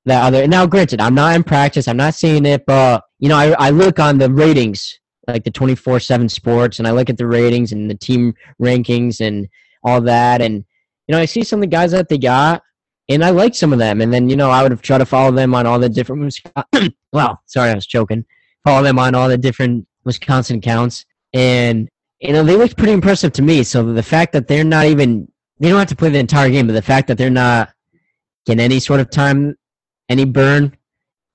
that 0.05 0.24
other. 0.24 0.47
Now, 0.47 0.66
granted, 0.66 1.01
I'm 1.01 1.14
not 1.14 1.34
in 1.34 1.44
practice. 1.44 1.88
I'm 1.88 1.97
not 1.97 2.14
seeing 2.14 2.47
it, 2.47 2.64
but 2.66 3.03
you 3.18 3.28
know, 3.28 3.36
I 3.36 3.55
I 3.59 3.70
look 3.70 3.99
on 3.99 4.18
the 4.18 4.30
ratings, 4.30 4.99
like 5.26 5.44
the 5.44 5.51
24/7 5.51 6.30
Sports, 6.30 6.78
and 6.78 6.86
I 6.86 6.92
look 6.92 7.11
at 7.11 7.16
the 7.16 7.26
ratings 7.26 7.72
and 7.72 7.90
the 7.90 7.97
team 7.97 8.34
rankings 8.62 9.20
and 9.20 9.49
all 9.82 10.01
that, 10.03 10.40
and 10.42 10.64
you 11.09 11.12
know, 11.12 11.18
I 11.18 11.24
see 11.24 11.42
some 11.42 11.59
of 11.59 11.62
the 11.62 11.76
guys 11.76 11.92
that 11.92 12.09
they 12.09 12.18
got, 12.18 12.62
and 13.09 13.24
I 13.24 13.30
like 13.30 13.54
some 13.54 13.72
of 13.72 13.78
them. 13.78 14.00
And 14.00 14.12
then 14.12 14.28
you 14.28 14.36
know, 14.36 14.50
I 14.50 14.62
would 14.62 14.72
have 14.72 14.82
tried 14.82 14.98
to 14.98 15.07
follow 15.07 15.30
them 15.30 15.54
on 15.54 15.66
all 15.66 15.78
the 15.78 15.88
different. 15.88 16.38
well, 17.12 17.40
sorry, 17.46 17.70
I 17.70 17.74
was 17.74 17.86
choking. 17.86 18.24
Follow 18.64 18.82
them 18.82 18.98
on 18.98 19.14
all 19.14 19.28
the 19.28 19.38
different 19.38 19.86
Wisconsin 20.04 20.59
accounts, 20.59 21.04
and 21.32 21.88
you 22.20 22.32
know, 22.32 22.42
they 22.42 22.57
looked 22.57 22.76
pretty 22.76 22.92
impressive 22.92 23.32
to 23.34 23.42
me. 23.42 23.62
So 23.62 23.92
the 23.92 24.02
fact 24.02 24.32
that 24.32 24.48
they're 24.48 24.64
not 24.64 24.86
even 24.86 25.28
they 25.59 25.68
don't 25.68 25.78
have 25.78 25.88
to 25.88 25.96
play 25.96 26.11
the 26.11 26.18
entire 26.18 26.50
game, 26.50 26.66
but 26.66 26.74
the 26.74 26.82
fact 26.82 27.09
that 27.09 27.18
they're 27.18 27.30
not 27.30 27.70
getting 28.44 28.64
any 28.64 28.80
sort 28.80 29.00
of 29.00 29.11
time, 29.11 29.57
any 30.09 30.24
burn, 30.24 30.76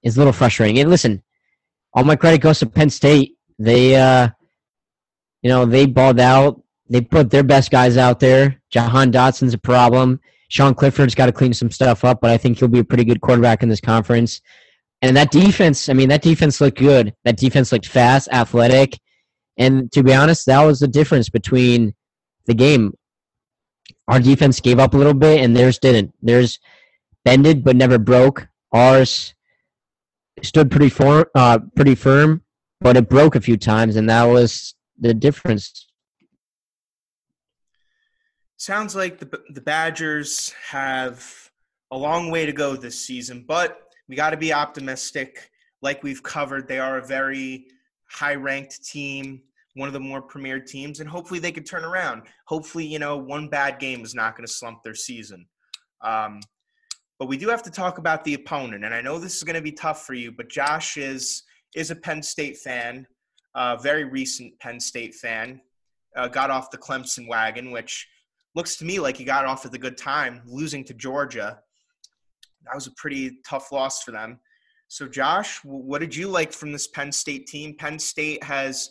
is 0.03 0.15
a 0.15 0.19
little 0.19 0.33
frustrating. 0.33 0.79
And 0.79 0.89
listen, 0.89 1.23
all 1.93 2.03
my 2.03 2.15
credit 2.15 2.39
goes 2.39 2.59
to 2.59 2.65
Penn 2.65 2.89
State. 2.89 3.37
They, 3.59 3.95
uh, 3.95 4.29
you 5.41 5.49
know, 5.49 5.65
they 5.65 5.85
balled 5.85 6.19
out. 6.19 6.61
They 6.89 7.01
put 7.01 7.29
their 7.29 7.43
best 7.43 7.71
guys 7.71 7.97
out 7.97 8.19
there. 8.19 8.61
Jahan 8.69 9.11
Dotson's 9.11 9.53
a 9.53 9.57
problem. 9.57 10.19
Sean 10.51 10.75
Clifford's 10.75 11.15
got 11.15 11.27
to 11.27 11.31
clean 11.31 11.53
some 11.53 11.71
stuff 11.71 12.03
up, 12.03 12.19
but 12.19 12.29
I 12.29 12.37
think 12.37 12.59
he'll 12.59 12.67
be 12.67 12.79
a 12.79 12.83
pretty 12.83 13.05
good 13.05 13.21
quarterback 13.21 13.63
in 13.63 13.69
this 13.69 13.79
conference. 13.79 14.41
And 15.01 15.15
that 15.15 15.31
defense, 15.31 15.87
I 15.87 15.93
mean, 15.93 16.09
that 16.09 16.21
defense 16.21 16.59
looked 16.59 16.77
good. 16.77 17.15
That 17.23 17.37
defense 17.37 17.71
looked 17.71 17.87
fast, 17.87 18.27
athletic. 18.33 18.99
And 19.57 19.89
to 19.93 20.03
be 20.03 20.13
honest, 20.13 20.47
that 20.47 20.61
was 20.63 20.79
the 20.79 20.89
difference 20.89 21.29
between 21.29 21.93
the 22.47 22.53
game. 22.53 22.93
Our 24.09 24.19
defense 24.19 24.59
gave 24.59 24.77
up 24.77 24.93
a 24.93 24.97
little 24.97 25.13
bit, 25.13 25.39
and 25.39 25.55
theirs 25.55 25.79
didn't. 25.79 26.13
Theirs 26.21 26.59
bended 27.23 27.63
but 27.63 27.77
never 27.77 27.97
broke. 27.97 28.49
Ours 28.73 29.33
stood 30.43 30.69
pretty 30.69 30.93
uh, 31.33 31.59
pretty 31.77 31.95
firm, 31.95 32.43
but 32.81 32.97
it 32.97 33.07
broke 33.07 33.35
a 33.35 33.41
few 33.41 33.55
times, 33.55 33.95
and 33.95 34.09
that 34.09 34.25
was 34.25 34.75
the 34.99 35.13
difference. 35.13 35.87
Sounds 38.61 38.95
like 38.95 39.17
the 39.17 39.41
the 39.49 39.59
Badgers 39.59 40.53
have 40.69 41.49
a 41.89 41.97
long 41.97 42.29
way 42.29 42.45
to 42.45 42.53
go 42.53 42.75
this 42.75 43.03
season, 43.07 43.43
but 43.47 43.79
we 44.07 44.15
got 44.15 44.29
to 44.29 44.37
be 44.37 44.53
optimistic. 44.53 45.49
Like 45.81 46.03
we've 46.03 46.21
covered, 46.21 46.67
they 46.67 46.77
are 46.77 46.99
a 46.99 47.07
very 47.07 47.65
high 48.07 48.35
ranked 48.35 48.85
team, 48.85 49.41
one 49.73 49.87
of 49.87 49.93
the 49.93 49.99
more 49.99 50.21
premier 50.21 50.59
teams, 50.59 50.99
and 50.99 51.09
hopefully 51.09 51.39
they 51.39 51.51
could 51.51 51.65
turn 51.65 51.83
around. 51.83 52.21
Hopefully, 52.45 52.85
you 52.85 52.99
know, 52.99 53.17
one 53.17 53.49
bad 53.49 53.79
game 53.79 54.03
is 54.03 54.13
not 54.13 54.37
going 54.37 54.45
to 54.45 54.53
slump 54.53 54.83
their 54.83 54.93
season. 54.93 55.47
Um, 56.01 56.39
but 57.17 57.27
we 57.27 57.37
do 57.37 57.49
have 57.49 57.63
to 57.63 57.71
talk 57.71 57.97
about 57.97 58.23
the 58.23 58.35
opponent, 58.35 58.85
and 58.85 58.93
I 58.93 59.01
know 59.01 59.17
this 59.17 59.37
is 59.37 59.43
going 59.43 59.55
to 59.55 59.63
be 59.63 59.71
tough 59.71 60.05
for 60.05 60.13
you, 60.13 60.31
but 60.31 60.49
Josh 60.49 60.97
is 60.97 61.41
is 61.75 61.89
a 61.89 61.95
Penn 61.95 62.21
State 62.21 62.57
fan, 62.57 63.07
a 63.55 63.79
very 63.81 64.03
recent 64.03 64.59
Penn 64.59 64.79
State 64.79 65.15
fan. 65.15 65.61
Uh, 66.15 66.27
got 66.27 66.51
off 66.51 66.69
the 66.69 66.77
Clemson 66.77 67.27
wagon, 67.27 67.71
which 67.71 68.07
looks 68.55 68.75
to 68.77 68.85
me 68.85 68.99
like 68.99 69.17
he 69.17 69.23
got 69.23 69.45
off 69.45 69.65
at 69.65 69.73
a 69.73 69.77
good 69.77 69.97
time, 69.97 70.41
losing 70.45 70.83
to 70.85 70.93
Georgia. 70.93 71.59
That 72.65 72.75
was 72.75 72.87
a 72.87 72.91
pretty 72.97 73.39
tough 73.45 73.71
loss 73.71 74.03
for 74.03 74.11
them. 74.11 74.39
So, 74.87 75.07
Josh, 75.07 75.59
what 75.63 76.01
did 76.01 76.15
you 76.15 76.27
like 76.27 76.51
from 76.51 76.71
this 76.71 76.87
Penn 76.87 77.11
State 77.11 77.47
team? 77.47 77.75
Penn 77.77 77.97
State 77.97 78.43
has 78.43 78.89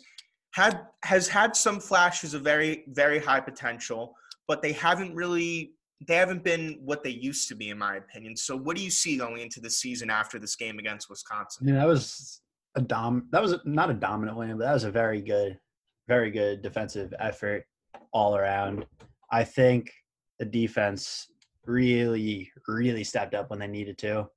had 0.53 0.81
has 1.03 1.27
had 1.27 1.55
some 1.55 1.79
flashes 1.79 2.33
of 2.33 2.41
very 2.41 2.83
very 2.87 3.19
high 3.19 3.39
potential, 3.39 4.15
but 4.47 4.61
they 4.61 4.71
haven't 4.71 5.13
really 5.13 5.73
they 6.07 6.15
haven't 6.15 6.43
been 6.43 6.79
what 6.83 7.03
they 7.03 7.11
used 7.11 7.47
to 7.49 7.55
be, 7.55 7.69
in 7.69 7.77
my 7.77 7.97
opinion. 7.97 8.35
So, 8.35 8.57
what 8.57 8.75
do 8.75 8.83
you 8.83 8.89
see 8.89 9.17
going 9.17 9.39
into 9.39 9.59
the 9.59 9.69
season 9.69 10.09
after 10.09 10.39
this 10.39 10.55
game 10.55 10.79
against 10.79 11.09
Wisconsin? 11.09 11.65
Mean, 11.65 11.75
that 11.75 11.87
was 11.87 12.41
a 12.75 12.81
dom. 12.81 13.27
That 13.31 13.41
was 13.41 13.55
not 13.65 13.89
a 13.89 13.93
dominant 13.93 14.37
win, 14.37 14.57
but 14.57 14.65
that 14.65 14.73
was 14.73 14.83
a 14.83 14.91
very 14.91 15.21
good, 15.21 15.59
very 16.07 16.31
good 16.31 16.61
defensive 16.61 17.13
effort 17.19 17.65
all 18.11 18.35
around. 18.35 18.85
I 19.31 19.43
think 19.43 19.91
the 20.39 20.45
defense 20.45 21.27
really, 21.65 22.51
really 22.67 23.03
stepped 23.03 23.33
up 23.33 23.49
when 23.49 23.59
they 23.59 23.67
needed 23.67 23.97
to. 23.99 24.27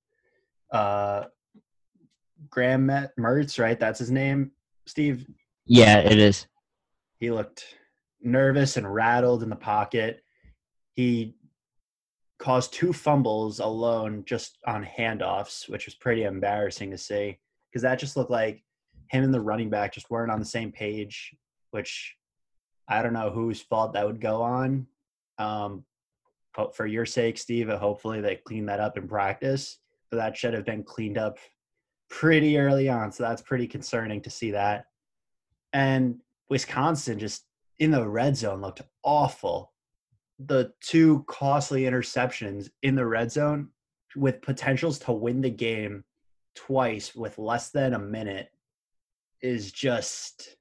Uh, 0.71 1.25
Graham 2.51 2.87
Mertz, 3.19 3.59
right? 3.59 3.79
That's 3.79 3.99
his 3.99 4.11
name, 4.11 4.53
Steve. 4.87 5.27
Yeah, 5.67 5.99
it 5.99 6.19
is. 6.19 6.47
He 7.19 7.31
looked 7.31 7.65
nervous 8.21 8.77
and 8.77 8.93
rattled 8.93 9.43
in 9.43 9.51
the 9.51 9.57
pocket. 9.57 10.23
He 10.95 11.37
caused 12.39 12.73
two 12.73 12.93
fumbles 12.93 13.61
alone 13.61 14.25
just 14.27 14.59
on 14.67 14.85
handoffs, 14.85 15.69
which 15.69 15.87
was 15.87 15.95
pretty 15.95 16.25
embarrassing 16.25 16.91
to 16.91 16.99
see 16.99 17.39
because 17.71 17.83
that 17.83 17.99
just 17.99 18.17
looked 18.17 18.31
like 18.31 18.63
him 19.11 19.25
and 19.25 19.35
the 19.35 19.41
running 19.41 19.71
back 19.71 19.93
just 19.93 20.11
weren't 20.11 20.31
on 20.31 20.39
the 20.39 20.45
same 20.45 20.71
page, 20.71 21.35
which 21.71 22.15
I 22.89 23.03
don't 23.03 23.13
know 23.13 23.31
whose 23.31 23.61
fault 23.61 23.95
that 23.95 24.07
would 24.07 24.21
go 24.21 24.43
on. 24.43 24.87
Um, 25.39 25.85
but 26.57 26.77
for 26.77 26.87
your 26.87 27.07
sake, 27.07 27.39
Steve, 27.39 27.69
hopefully 27.69 28.21
they 28.21 28.37
clean 28.37 28.67
that 28.67 28.81
up 28.81 28.97
in 28.97 29.09
practice. 29.09 29.79
But 30.11 30.19
that 30.19 30.37
should 30.37 30.55
have 30.55 30.65
been 30.65 30.85
cleaned 30.85 31.19
up 31.19 31.39
pretty 32.09 32.59
early 32.59 32.89
on. 32.89 33.11
So 33.11 33.23
that's 33.23 33.43
pretty 33.43 33.67
concerning 33.67 34.21
to 34.23 34.31
see 34.31 34.53
that. 34.53 34.87
And 35.73 36.21
Wisconsin 36.49 37.19
just 37.19 37.45
in 37.79 37.91
the 37.91 38.07
red 38.07 38.37
zone 38.37 38.61
looked 38.61 38.83
awful. 39.03 39.73
The 40.39 40.73
two 40.81 41.25
costly 41.27 41.83
interceptions 41.83 42.71
in 42.83 42.95
the 42.95 43.07
red 43.07 43.33
zone 43.33 43.71
with 44.15 44.43
potentials 44.43 44.99
to 45.01 45.13
win 45.13 45.41
the 45.41 45.51
game 45.51 46.05
twice 46.55 47.15
with 47.15 47.39
less 47.39 47.71
than 47.71 47.95
a 47.95 47.99
minute 47.99 48.51
is 49.41 49.73
just 49.73 50.57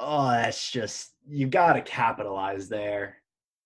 oh 0.00 0.30
that's 0.30 0.70
just 0.70 1.12
you 1.26 1.46
got 1.46 1.74
to 1.74 1.82
capitalize 1.82 2.68
there 2.68 3.16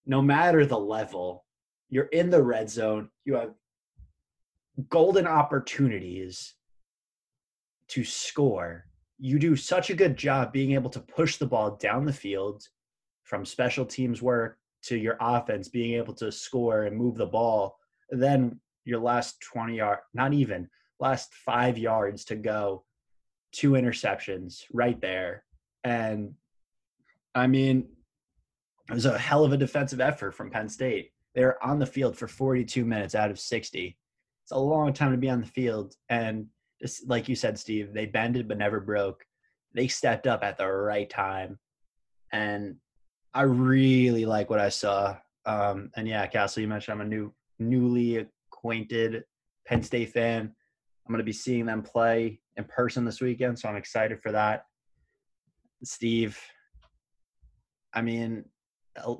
no 0.07 0.21
matter 0.23 0.65
the 0.67 0.79
level 0.79 1.45
you're 1.89 2.07
in 2.07 2.31
the 2.31 2.43
red 2.43 2.69
zone 2.69 3.09
you 3.25 3.35
have 3.35 3.53
golden 4.89 5.27
opportunities 5.27 6.55
to 7.89 8.05
score. 8.05 8.87
You 9.19 9.39
do 9.39 9.55
such 9.55 9.91
a 9.91 9.95
good 9.95 10.17
job 10.17 10.53
being 10.53 10.73
able 10.73 10.91
to 10.91 11.01
push 11.01 11.37
the 11.37 11.47
ball 11.47 11.77
down 11.77 12.05
the 12.05 12.13
field 12.13 12.63
from 13.25 13.45
special 13.45 13.85
teams 13.85 14.23
work 14.23 14.59
to 14.85 14.97
your 14.97 15.17
offense 15.21 15.69
being 15.69 15.95
able 15.95 16.15
to 16.15 16.33
score 16.33 16.85
and 16.85 16.97
move 16.97 17.17
the 17.17 17.27
ball, 17.27 17.77
then 18.11 18.59
your 18.85 18.99
last 18.99 19.41
20 19.43 19.77
yard, 19.77 20.01
not 20.13 20.33
even 20.33 20.69
last 20.99 21.35
five 21.35 21.79
yards 21.79 22.25
to 22.25 22.35
go, 22.35 22.85
two 23.53 23.73
interceptions 23.73 24.63
right 24.73 25.01
there. 25.01 25.45
And 25.85 26.35
I 27.35 27.47
mean, 27.47 27.89
it 28.91 28.95
was 28.95 29.07
a 29.07 29.19
hell 29.19 29.45
of 29.45 29.53
a 29.53 29.57
defensive 29.57 30.01
effort 30.01 30.33
from 30.33 30.51
Penn 30.51 30.69
State. 30.69 31.13
They 31.35 31.45
were 31.45 31.63
on 31.65 31.79
the 31.79 31.87
field 31.87 32.17
for 32.17 32.29
42 32.29 32.85
minutes 32.85 33.15
out 33.15 33.31
of 33.31 33.41
60. 33.41 33.97
It's 34.45 34.53
a 34.53 34.59
long 34.59 34.93
time 34.93 35.13
to 35.13 35.19
be 35.19 35.31
on 35.31 35.41
the 35.41 35.47
field. 35.47 35.95
And 36.09 36.47
just 36.81 37.09
like 37.09 37.29
you 37.29 37.37
said, 37.37 37.59
Steve, 37.59 37.93
they 37.95 38.07
bended 38.07 38.49
but 38.49 38.59
never 38.59 38.81
broke. 38.81 39.25
They 39.75 39.89
stepped 39.89 40.27
up 40.27 40.45
at 40.45 40.59
the 40.59 40.67
right 40.69 41.09
time. 41.09 41.59
And 42.33 42.77
I 43.33 43.43
really 43.43 44.27
like 44.27 44.51
what 44.51 44.61
I 44.61 44.69
saw. 44.69 45.17
Um, 45.47 45.91
and 45.97 46.07
yeah, 46.07 46.27
Castle, 46.27 46.61
you 46.61 46.69
mentioned 46.69 47.01
I'm 47.01 47.07
a 47.07 47.09
new, 47.09 47.33
newly 47.59 48.27
acquainted 48.53 49.25
Penn 49.67 49.83
State 49.83 50.13
fan. 50.13 50.53
I'm 51.07 51.13
going 51.13 51.19
to 51.19 51.25
be 51.25 51.33
seeing 51.33 51.67
them 51.67 51.83
play 51.83 52.41
in 52.57 52.65
person 52.65 53.05
this 53.05 53.21
weekend, 53.21 53.59
so 53.59 53.69
I'm 53.69 53.77
excited 53.77 54.21
for 54.23 54.33
that. 54.33 54.67
Steve, 55.85 56.39
I 57.95 58.03
mean, 58.03 58.45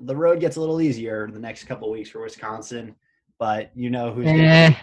the 0.03 0.17
road 0.17 0.41
gets 0.41 0.57
a 0.57 0.61
little 0.61 0.81
easier 0.81 1.29
the 1.33 1.39
next 1.39 1.65
couple 1.65 1.91
weeks 1.91 2.11
for 2.11 2.21
Wisconsin, 2.23 2.95
but 3.39 3.71
you 3.75 3.91
know 3.91 4.13
who's 4.13 4.27
Eh, 4.29 4.69
gonna, 4.71 4.77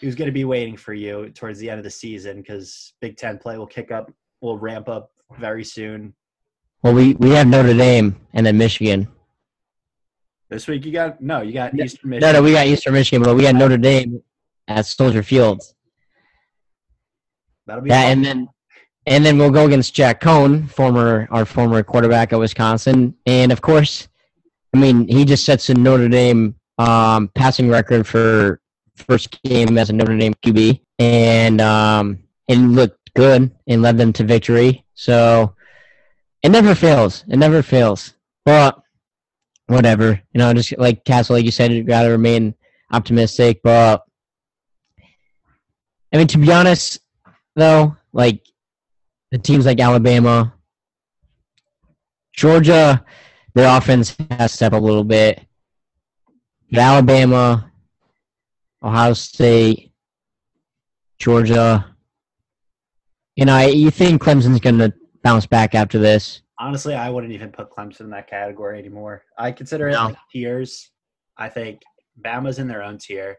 who's 0.00 0.14
going 0.14 0.26
to 0.26 0.32
be 0.32 0.44
waiting 0.44 0.76
for 0.76 0.94
you 0.94 1.30
towards 1.30 1.58
the 1.58 1.68
end 1.70 1.78
of 1.78 1.84
the 1.84 1.90
season 1.90 2.38
because 2.38 2.94
Big 3.00 3.16
Ten 3.16 3.38
play 3.38 3.56
will 3.58 3.66
kick 3.66 3.90
up, 3.90 4.10
will 4.40 4.58
ramp 4.58 4.88
up 4.88 5.10
very 5.38 5.64
soon. 5.64 6.14
well, 6.82 6.94
we 6.94 7.14
we 7.14 7.30
have 7.30 7.46
Notre 7.46 7.74
Dame 7.74 8.16
and 8.32 8.44
then 8.46 8.56
Michigan. 8.58 9.08
This 10.48 10.66
week 10.68 10.84
you 10.84 10.92
got 10.92 11.20
no, 11.20 11.42
you 11.42 11.52
got 11.52 11.74
No, 11.74 11.84
Eastern 11.84 12.10
Michigan. 12.10 12.32
No, 12.32 12.38
no, 12.38 12.42
we 12.44 12.52
got 12.52 12.66
Eastern 12.66 12.92
Michigan, 12.94 13.22
but 13.22 13.34
we 13.34 13.42
got 13.42 13.54
Notre 13.54 13.76
Dame 13.76 14.22
at 14.68 14.86
Soldier 14.86 15.22
Field. 15.22 15.60
That'll 17.66 17.82
be 17.82 17.90
Yeah, 17.90 18.02
fun. 18.02 18.12
and 18.12 18.24
then 18.24 18.48
and 19.06 19.24
then 19.24 19.38
we'll 19.38 19.50
go 19.50 19.66
against 19.66 19.94
Jack 19.94 20.20
Coan, 20.20 20.68
former 20.70 21.28
our 21.30 21.44
former 21.44 21.82
quarterback 21.82 22.32
at 22.32 22.38
Wisconsin, 22.38 23.14
and 23.26 23.52
of 23.52 23.60
course, 23.60 24.08
I 24.74 24.78
mean 24.78 25.08
he 25.08 25.24
just 25.24 25.44
sets 25.44 25.70
a 25.70 25.74
Notre 25.74 26.08
Dame 26.08 26.54
um, 26.78 27.28
passing 27.34 27.68
record 27.68 28.06
for 28.06 28.60
first 28.96 29.40
game 29.42 29.78
as 29.78 29.90
a 29.90 29.92
Notre 29.92 30.16
Dame 30.16 30.34
QB, 30.34 30.80
and 30.98 31.60
um, 31.60 32.18
it 32.48 32.56
looked 32.56 32.98
good 33.14 33.50
and 33.66 33.82
led 33.82 33.98
them 33.98 34.12
to 34.14 34.24
victory. 34.24 34.84
So 34.94 35.54
it 36.42 36.50
never 36.50 36.74
fails. 36.74 37.24
It 37.28 37.36
never 37.36 37.62
fails. 37.62 38.14
But 38.44 38.80
whatever, 39.66 40.20
you 40.32 40.38
know, 40.38 40.52
just 40.54 40.76
like 40.78 41.04
Castle, 41.04 41.36
like 41.36 41.44
you 41.44 41.50
said, 41.50 41.72
you 41.72 41.82
got 41.82 42.02
to 42.02 42.08
remain 42.08 42.54
optimistic. 42.92 43.60
But 43.62 44.04
I 46.12 46.18
mean, 46.18 46.28
to 46.28 46.38
be 46.38 46.52
honest, 46.52 47.00
though, 47.56 47.96
like 48.12 48.46
the 49.36 49.42
teams 49.42 49.66
like 49.66 49.78
Alabama, 49.80 50.54
Georgia, 52.32 53.04
their 53.54 53.76
offense 53.76 54.16
has 54.30 54.50
to 54.52 54.56
step 54.56 54.72
up 54.72 54.80
a 54.80 54.84
little 54.84 55.04
bit. 55.04 55.42
But 56.70 56.80
Alabama, 56.80 57.70
Ohio 58.82 59.12
State, 59.12 59.92
Georgia, 61.18 61.94
you 63.34 63.44
know, 63.44 63.54
I- 63.54 63.66
you 63.66 63.90
think 63.90 64.22
Clemson's 64.22 64.58
going 64.60 64.78
to 64.78 64.92
bounce 65.22 65.46
back 65.46 65.74
after 65.74 65.98
this? 65.98 66.40
Honestly, 66.58 66.94
I 66.94 67.10
wouldn't 67.10 67.34
even 67.34 67.52
put 67.52 67.70
Clemson 67.70 68.00
in 68.00 68.10
that 68.10 68.28
category 68.28 68.78
anymore. 68.78 69.22
I 69.36 69.52
consider 69.52 69.88
it 69.88 69.92
No. 69.92 70.06
like 70.06 70.16
tiers. 70.32 70.90
I 71.36 71.50
think 71.50 71.82
Bama's 72.18 72.58
in 72.58 72.68
their 72.68 72.82
own 72.82 72.96
tier. 72.96 73.36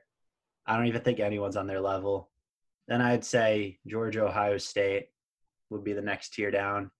I 0.68 0.76
don't 0.78 0.86
even 0.86 1.02
think 1.02 1.20
anyone's 1.20 1.58
on 1.58 1.66
their 1.66 1.82
level. 1.82 2.30
Then 2.88 3.02
I'd 3.02 3.26
say 3.26 3.80
Georgia, 3.88 4.28
Ohio 4.28 4.60
State 4.60 5.08
would 5.70 5.84
be 5.84 5.94
the 5.94 6.02
next 6.02 6.34
tier 6.34 6.52
down. 6.52 6.92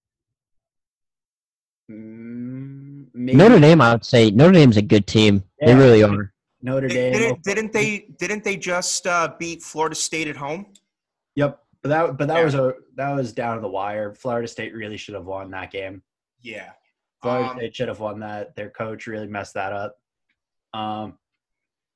Mm, 1.92 3.08
maybe 3.14 3.38
Notre 3.38 3.60
Dame, 3.60 3.82
I 3.82 3.94
would 3.94 4.06
say 4.06 4.30
Notre 4.32 4.52
Dame's 4.54 4.78
a 4.78 4.82
good 4.82 5.08
team. 5.08 5.44
They 5.62 5.74
really 5.74 6.04
are. 6.04 6.34
Notre 6.62 6.88
Dame. 6.88 7.14
Didn't, 7.14 7.44
didn't 7.44 7.74
they? 7.74 8.08
Didn't 8.20 8.44
they 8.44 8.58
just 8.58 9.08
uh, 9.08 9.34
beat 9.40 9.64
Florida 9.64 9.96
State 9.96 10.28
at 10.28 10.36
home? 10.36 10.74
Yep, 11.36 11.60
but 11.84 11.90
that 11.90 12.18
but 12.18 12.28
that 12.28 12.40
Yeah. 12.40 12.44
was 12.44 12.56
a 12.56 12.74
that 12.96 13.16
was 13.16 13.32
down 13.32 13.56
to 13.56 13.62
the 13.62 13.70
wire. 13.70 14.14
Florida 14.14 14.48
State 14.48 14.74
really 14.74 14.98
should 14.98 15.14
have 15.16 15.26
won 15.26 15.52
that 15.52 15.72
game. 15.72 16.02
Yeah. 16.42 16.72
Florida 17.22 17.50
Um, 17.52 17.58
State 17.58 17.76
should 17.76 17.88
have 17.88 18.00
won 18.00 18.20
that. 18.20 18.56
Their 18.56 18.70
coach 18.70 19.08
really 19.08 19.28
messed 19.28 19.54
that 19.54 19.72
up. 19.74 19.96
Um, 20.74 21.18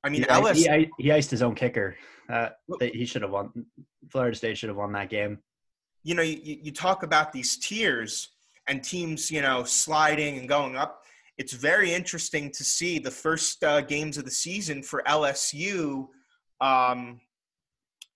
I 0.04 0.10
mean, 0.10 0.22
he, 0.22 0.28
LSU. 0.28 0.56
he, 0.56 0.80
he, 0.98 1.04
he 1.04 1.12
iced 1.12 1.30
his 1.30 1.44
own 1.44 1.54
kicker. 1.54 1.96
Uh, 2.30 2.50
he 2.80 3.06
should 3.06 3.22
have 3.22 3.32
won. 3.32 3.66
Florida 4.10 4.36
State 4.36 4.58
should 4.58 4.70
have 4.70 4.78
won 4.78 4.94
that 4.94 5.10
game. 5.10 5.40
You 6.04 6.16
know, 6.16 6.22
you, 6.22 6.58
you 6.64 6.72
talk 6.72 7.04
about 7.04 7.32
these 7.32 7.58
tiers 7.58 8.30
and 8.68 8.84
teams, 8.84 9.32
you 9.32 9.42
know, 9.42 9.64
sliding 9.64 10.38
and 10.38 10.48
going 10.48 10.76
up. 10.76 11.04
It's 11.38 11.54
very 11.54 11.94
interesting 11.94 12.52
to 12.52 12.64
see 12.64 13.00
the 13.00 13.12
first 13.12 13.64
uh, 13.64 13.82
games 13.82 14.18
of 14.18 14.26
the 14.26 14.32
season 14.32 14.84
for 14.84 15.04
LSU 15.08 16.08
um, 16.60 17.20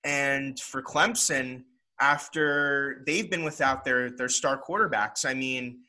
and 0.04 0.60
for 0.60 0.82
Clemson 0.82 1.64
after 2.00 3.04
they've 3.08 3.30
been 3.30 3.44
without 3.44 3.84
their 3.84 4.12
their 4.12 4.30
star 4.30 4.62
quarterbacks. 4.62 5.26
I 5.26 5.34
mean, 5.34 5.80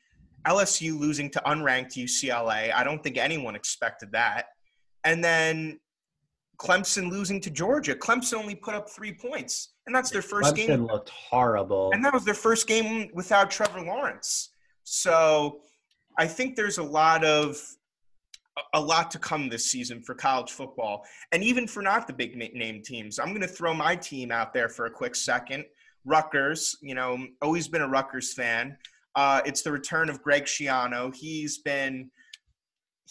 LSU 0.47 0.97
losing 0.97 1.29
to 1.31 1.41
unranked 1.45 1.93
UCLA. 1.93 2.73
I 2.73 2.83
don't 2.83 3.03
think 3.03 3.17
anyone 3.17 3.55
expected 3.55 4.11
that. 4.13 4.47
And 5.03 5.23
then 5.23 5.79
Clemson 6.59 7.09
losing 7.11 7.39
to 7.41 7.49
Georgia. 7.49 7.95
Clemson 7.95 8.35
only 8.35 8.55
put 8.55 8.73
up 8.73 8.89
three 8.89 9.13
points, 9.13 9.73
and 9.85 9.95
that's 9.95 10.09
their 10.09 10.21
first 10.21 10.55
Clemson 10.55 10.67
game 10.67 10.85
looked 10.87 11.09
horrible. 11.09 11.91
and 11.93 12.03
that 12.03 12.13
was 12.13 12.25
their 12.25 12.33
first 12.33 12.67
game 12.67 13.09
without 13.13 13.51
Trevor 13.51 13.81
Lawrence. 13.81 14.49
So 14.83 15.61
I 16.17 16.25
think 16.27 16.55
there's 16.55 16.77
a 16.77 16.83
lot 16.83 17.23
of 17.23 17.61
a 18.73 18.81
lot 18.81 19.11
to 19.11 19.19
come 19.19 19.49
this 19.49 19.69
season 19.71 20.01
for 20.01 20.15
college 20.15 20.51
football, 20.51 21.05
and 21.31 21.43
even 21.43 21.67
for 21.67 21.83
not 21.83 22.07
the 22.07 22.13
big 22.13 22.35
name 22.35 22.81
teams. 22.81 23.19
I'm 23.19 23.29
going 23.29 23.41
to 23.41 23.47
throw 23.47 23.73
my 23.73 23.95
team 23.95 24.31
out 24.31 24.53
there 24.53 24.67
for 24.69 24.87
a 24.87 24.91
quick 24.91 25.15
second. 25.15 25.65
Rutgers, 26.05 26.75
you 26.81 26.95
know, 26.95 27.19
always 27.41 27.67
been 27.67 27.81
a 27.81 27.87
Rutgers 27.87 28.33
fan. 28.33 28.77
Uh, 29.15 29.41
it's 29.45 29.61
the 29.61 29.71
return 29.71 30.09
of 30.09 30.23
Greg 30.23 30.45
Schiano. 30.45 31.13
He's 31.13 31.59
been 31.59 32.09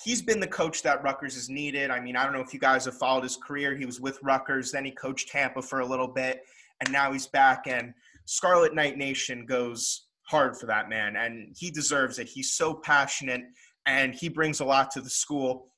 he's 0.05 0.23
been 0.23 0.41
the 0.41 0.47
coach 0.47 0.83
that 0.83 1.03
Rutgers 1.03 1.35
has 1.35 1.49
needed. 1.49 1.91
I 1.91 2.01
mean, 2.01 2.17
I 2.17 2.25
don't 2.25 2.33
know 2.33 2.41
if 2.41 2.53
you 2.53 2.61
guys 2.61 2.85
have 2.85 2.97
followed 2.99 3.23
his 3.23 3.37
career. 3.37 3.75
He 3.75 3.87
was 3.87 4.01
with 4.01 4.19
Rutgers, 4.23 4.73
then 4.73 4.85
he 4.85 4.91
coached 4.91 5.29
Tampa 5.29 5.63
for 5.63 5.81
a 5.81 5.87
little 5.87 6.09
bit, 6.09 6.43
and 6.81 6.93
now 6.93 7.13
he's 7.13 7.27
back. 7.27 7.65
And 7.67 7.95
Scarlet 8.27 8.75
Knight 8.75 8.99
Nation 8.99 9.47
goes 9.47 10.07
hard 10.29 10.57
for 10.57 10.67
that 10.67 10.89
man, 10.89 11.17
and 11.17 11.55
he 11.57 11.71
deserves 11.71 12.19
it. 12.19 12.29
He's 12.29 12.53
so 12.53 12.75
passionate, 12.75 13.43
and 13.87 14.15
he 14.15 14.29
brings 14.29 14.61
a 14.61 14.65
lot 14.65 14.91
to 14.93 15.01
the 15.01 15.11
school. 15.11 15.73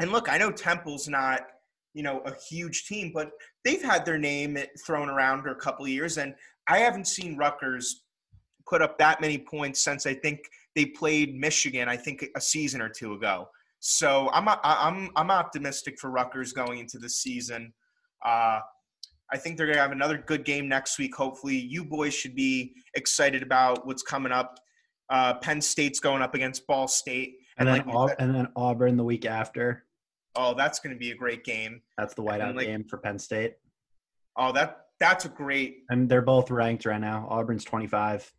And 0.00 0.10
look, 0.12 0.28
I 0.28 0.38
know 0.38 0.50
Temple's 0.50 1.08
not, 1.08 1.42
you 1.94 2.02
know, 2.02 2.20
a 2.26 2.34
huge 2.48 2.86
team, 2.86 3.12
but 3.14 3.30
they've 3.64 3.82
had 3.82 4.04
their 4.04 4.18
name 4.18 4.58
thrown 4.84 5.08
around 5.08 5.42
for 5.42 5.50
a 5.50 5.56
couple 5.56 5.84
of 5.84 5.90
years, 5.90 6.18
and 6.18 6.34
I 6.68 6.78
haven't 6.78 7.06
seen 7.06 7.36
Rutgers 7.36 8.02
put 8.68 8.82
up 8.82 8.98
that 8.98 9.20
many 9.20 9.38
points 9.38 9.80
since 9.80 10.06
I 10.06 10.14
think 10.14 10.40
they 10.74 10.86
played 10.86 11.34
Michigan. 11.38 11.88
I 11.88 11.96
think 11.96 12.24
a 12.36 12.40
season 12.40 12.80
or 12.80 12.88
two 12.88 13.14
ago. 13.14 13.48
So 13.80 14.30
I'm 14.32 14.48
I'm 14.48 15.10
I'm 15.16 15.30
optimistic 15.30 15.98
for 16.00 16.10
Rutgers 16.10 16.52
going 16.52 16.78
into 16.78 16.98
the 16.98 17.08
season. 17.08 17.72
Uh, 18.24 18.60
I 19.32 19.36
think 19.38 19.56
they're 19.56 19.66
gonna 19.66 19.78
have 19.80 19.92
another 19.92 20.18
good 20.18 20.44
game 20.44 20.68
next 20.68 20.98
week. 20.98 21.14
Hopefully, 21.14 21.56
you 21.56 21.84
boys 21.84 22.14
should 22.14 22.34
be 22.34 22.74
excited 22.94 23.42
about 23.42 23.86
what's 23.86 24.02
coming 24.02 24.32
up. 24.32 24.58
Uh, 25.10 25.34
Penn 25.34 25.60
State's 25.60 26.00
going 26.00 26.22
up 26.22 26.34
against 26.34 26.66
Ball 26.66 26.88
State, 26.88 27.36
and 27.58 27.68
then 27.68 27.78
like 27.78 27.86
you 27.86 27.92
Au- 27.92 28.08
said- 28.08 28.16
and 28.20 28.34
then 28.34 28.48
Auburn 28.56 28.96
the 28.96 29.04
week 29.04 29.26
after. 29.26 29.84
oh, 30.36 30.54
that's 30.54 30.80
going 30.80 30.92
to 30.94 30.98
be 30.98 31.10
a 31.12 31.14
great 31.14 31.44
game. 31.44 31.80
That's 31.96 32.14
the 32.14 32.22
whiteout 32.22 32.56
like- 32.56 32.66
game 32.66 32.84
for 32.84 32.96
Penn 32.98 33.18
State, 33.18 33.54
Oh, 34.36 34.50
that 34.52 34.86
that's 34.98 35.26
a 35.26 35.28
great 35.28 35.82
and 35.90 36.08
they're 36.08 36.22
both 36.22 36.50
ranked 36.50 36.86
right 36.86 37.00
now. 37.00 37.26
Auburn's 37.30 37.64
25. 37.64 38.32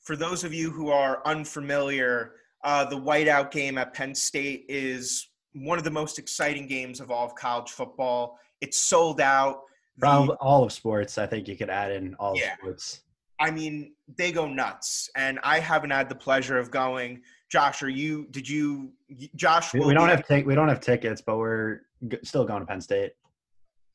For 0.00 0.16
those 0.16 0.44
of 0.44 0.52
you 0.54 0.70
who 0.70 0.90
are 0.90 1.22
unfamiliar, 1.26 2.34
uh, 2.64 2.84
the 2.84 2.96
whiteout 2.96 3.50
game 3.50 3.78
at 3.78 3.94
Penn 3.94 4.14
State 4.14 4.64
is 4.68 5.28
one 5.52 5.78
of 5.78 5.84
the 5.84 5.90
most 5.90 6.18
exciting 6.18 6.66
games 6.66 7.00
of 7.00 7.10
all 7.10 7.26
of 7.26 7.34
college 7.34 7.70
football. 7.70 8.38
It's 8.60 8.76
sold 8.78 9.20
out. 9.20 9.62
The- 9.96 10.00
Probably 10.06 10.36
all 10.40 10.64
of 10.64 10.72
sports. 10.72 11.18
I 11.18 11.26
think 11.26 11.48
you 11.48 11.56
could 11.56 11.70
add 11.70 11.92
in 11.92 12.14
all 12.16 12.36
Yeah. 12.36 12.54
sports. 12.56 13.00
I 13.38 13.50
mean, 13.50 13.94
they 14.16 14.32
go 14.32 14.46
nuts, 14.46 15.08
and 15.16 15.38
I 15.42 15.60
haven't 15.60 15.90
had 15.90 16.08
the 16.10 16.14
pleasure 16.14 16.58
of 16.58 16.70
going. 16.70 17.22
Josh, 17.48 17.82
are 17.82 17.88
you? 17.88 18.26
Did 18.30 18.46
you? 18.48 18.92
Josh, 19.34 19.72
We, 19.72 19.80
will 19.80 19.88
we 19.88 19.94
don't 19.94 20.08
have 20.08 20.26
tic- 20.26 20.46
we 20.46 20.54
don't 20.54 20.68
have 20.68 20.80
tickets, 20.80 21.20
but 21.22 21.38
we're 21.38 21.80
g- 22.06 22.18
still 22.22 22.44
going 22.44 22.60
to 22.60 22.66
Penn 22.66 22.80
State. 22.80 23.12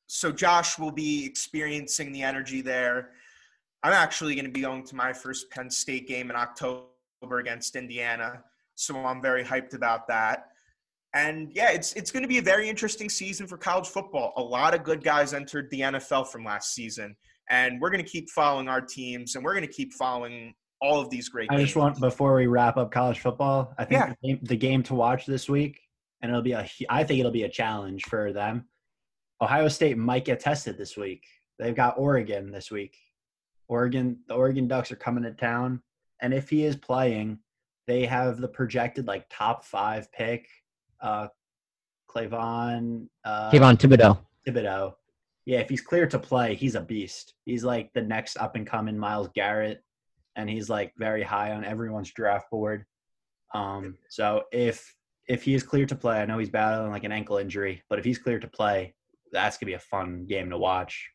so 0.08 0.32
Josh 0.32 0.78
will 0.78 0.92
be 0.92 1.26
experiencing 1.26 2.12
the 2.12 2.22
energy 2.24 2.62
there. 2.62 3.12
I'm 3.86 3.94
actually 3.94 4.34
going 4.34 4.46
to 4.46 4.52
be 4.52 4.62
going 4.62 4.84
to 4.84 4.96
my 4.96 5.14
first 5.14 5.52
Penn 5.52 5.70
State 5.70 6.08
game 6.08 6.32
in 6.32 6.36
October 6.36 6.88
against 7.40 7.76
Indiana. 7.76 8.42
So 8.74 8.98
I'm 8.98 9.22
very 9.22 9.44
hyped 9.44 9.76
about 9.76 10.08
that. 10.08 10.46
And 11.14 11.52
yeah, 11.54 11.70
it's 11.70 11.94
it's 11.94 12.10
going 12.10 12.24
to 12.24 12.28
be 12.28 12.40
a 12.40 12.42
very 12.42 12.68
interesting 12.68 13.10
season 13.10 13.46
for 13.46 13.58
college 13.60 13.88
football. 13.88 14.34
A 14.38 14.42
lot 14.42 14.74
of 14.74 14.84
good 14.84 15.04
guys 15.04 15.36
entered 15.36 15.70
the 15.70 15.82
NFL 15.82 16.28
from 16.30 16.44
last 16.44 16.74
season, 16.74 17.16
and 17.52 17.80
we're 17.80 17.92
going 17.92 18.04
to 18.04 18.10
keep 18.10 18.28
following 18.32 18.68
our 18.68 18.82
teams, 18.82 19.36
and 19.36 19.46
we're 19.46 19.54
going 19.54 19.68
to 19.68 19.72
keep 19.72 19.94
following 19.94 20.56
all 20.82 21.00
of 21.00 21.12
these 21.12 21.30
great. 21.30 21.52
I 21.52 21.58
games. 21.58 21.68
just 21.68 21.76
want 21.78 22.00
before 22.02 22.34
we 22.36 22.48
wrap 22.48 22.78
up 22.78 22.92
college 22.92 23.20
football, 23.20 23.72
I 23.78 23.86
think 23.86 24.02
Yeah. 24.02 24.14
the, 24.24 24.28
game, 24.28 24.40
the 24.42 24.58
game 24.58 24.82
to 24.84 24.96
watch 24.96 25.28
this 25.28 25.48
week, 25.48 25.80
and 26.24 26.32
it'll 26.32 26.42
be 26.42 26.54
a 26.54 26.68
I 26.90 27.04
think 27.04 27.20
it'll 27.20 27.32
be 27.32 27.44
a 27.44 27.50
challenge 27.50 28.04
for 28.06 28.34
them. 28.34 28.66
Ohio 29.42 29.68
State 29.68 29.96
might 29.98 30.26
get 30.26 30.40
tested 30.40 30.76
this 30.76 30.98
week. 30.98 31.24
They've 31.60 31.76
got 31.76 32.00
Oregon 32.00 32.52
this 32.52 32.72
week. 32.72 32.98
Oregon, 33.68 34.20
the 34.28 34.36
Oregon 34.36 34.68
Ducks 34.68 34.92
are 34.92 34.98
coming 34.98 35.24
to 35.24 35.32
town, 35.32 35.82
and 36.22 36.34
if 36.34 36.50
he 36.50 36.66
is 36.66 36.76
playing, 36.76 37.40
they 37.88 38.06
have 38.06 38.40
the 38.40 38.48
projected 38.48 39.08
like 39.08 39.26
top 39.30 39.64
five 39.64 40.12
pick, 40.12 40.48
uh, 41.02 41.28
Clavon, 42.10 43.08
uh, 43.24 43.52
Kayvon 43.52 43.78
Thibodeaux. 43.78 44.20
Thibodeaux. 44.48 44.94
Yeah, 45.46 45.60
if 45.60 45.70
he's 45.70 45.82
clear 45.82 46.08
to 46.08 46.18
play, 46.18 46.56
he's 46.56 46.76
a 46.76 46.82
beast. 46.82 47.36
He's 47.46 47.64
like 47.64 47.92
the 47.94 48.02
next 48.02 48.38
up 48.38 48.56
and 48.56 48.66
coming 48.66 48.98
Myles 48.98 49.30
Garrett, 49.36 49.84
and 50.36 50.50
he's 50.50 50.70
like 50.70 50.94
very 50.98 51.22
high 51.22 51.52
on 51.52 51.64
everyone's 51.64 52.12
draft 52.12 52.50
board. 52.50 52.86
Um, 53.54 53.98
so 54.10 54.44
if 54.52 54.96
if 55.28 55.44
he 55.44 55.54
is 55.54 55.64
clear 55.64 55.86
to 55.86 55.96
play, 55.96 56.22
I 56.22 56.26
know 56.26 56.38
he's 56.38 56.50
battling 56.50 56.92
like 56.92 57.04
an 57.04 57.12
ankle 57.12 57.38
injury, 57.38 57.84
but 57.90 58.00
if 58.00 58.06
he's 58.06 58.18
clear 58.18 58.40
to 58.40 58.48
play, 58.48 58.96
that's 59.32 59.58
gonna 59.58 59.70
be 59.70 59.76
a 59.76 59.80
fun 59.80 60.26
game 60.28 60.50
to 60.50 60.58
watch. 60.58 61.10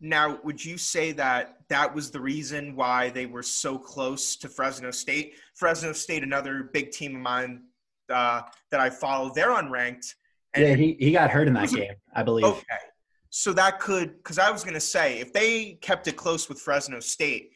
Now, 0.00 0.38
would 0.44 0.62
you 0.62 0.76
say 0.76 1.12
that 1.12 1.56
that 1.68 1.94
was 1.94 2.10
the 2.10 2.20
reason 2.20 2.76
why 2.76 3.10
they 3.10 3.26
were 3.26 3.42
so 3.42 3.78
close 3.78 4.36
to 4.36 4.48
Fresno 4.48 4.90
State? 4.90 5.34
Fresno 5.54 5.92
State, 5.92 6.22
another 6.22 6.70
big 6.72 6.90
team 6.90 7.16
of 7.16 7.22
mine 7.22 7.62
uh, 8.12 8.42
that 8.70 8.80
I 8.80 8.90
follow, 8.90 9.32
they're 9.34 9.50
unranked. 9.50 10.14
And 10.52 10.66
yeah, 10.66 10.74
he, 10.74 10.96
he 11.00 11.12
got 11.12 11.30
hurt 11.30 11.48
in 11.48 11.54
that 11.54 11.70
game, 11.70 11.94
I 12.14 12.22
believe. 12.22 12.44
Okay. 12.44 12.62
So 13.30 13.52
that 13.54 13.80
could, 13.80 14.16
because 14.18 14.38
I 14.38 14.50
was 14.50 14.62
going 14.62 14.74
to 14.74 14.80
say, 14.80 15.18
if 15.18 15.32
they 15.32 15.78
kept 15.80 16.06
it 16.06 16.16
close 16.16 16.48
with 16.48 16.60
Fresno 16.60 17.00
State, 17.00 17.50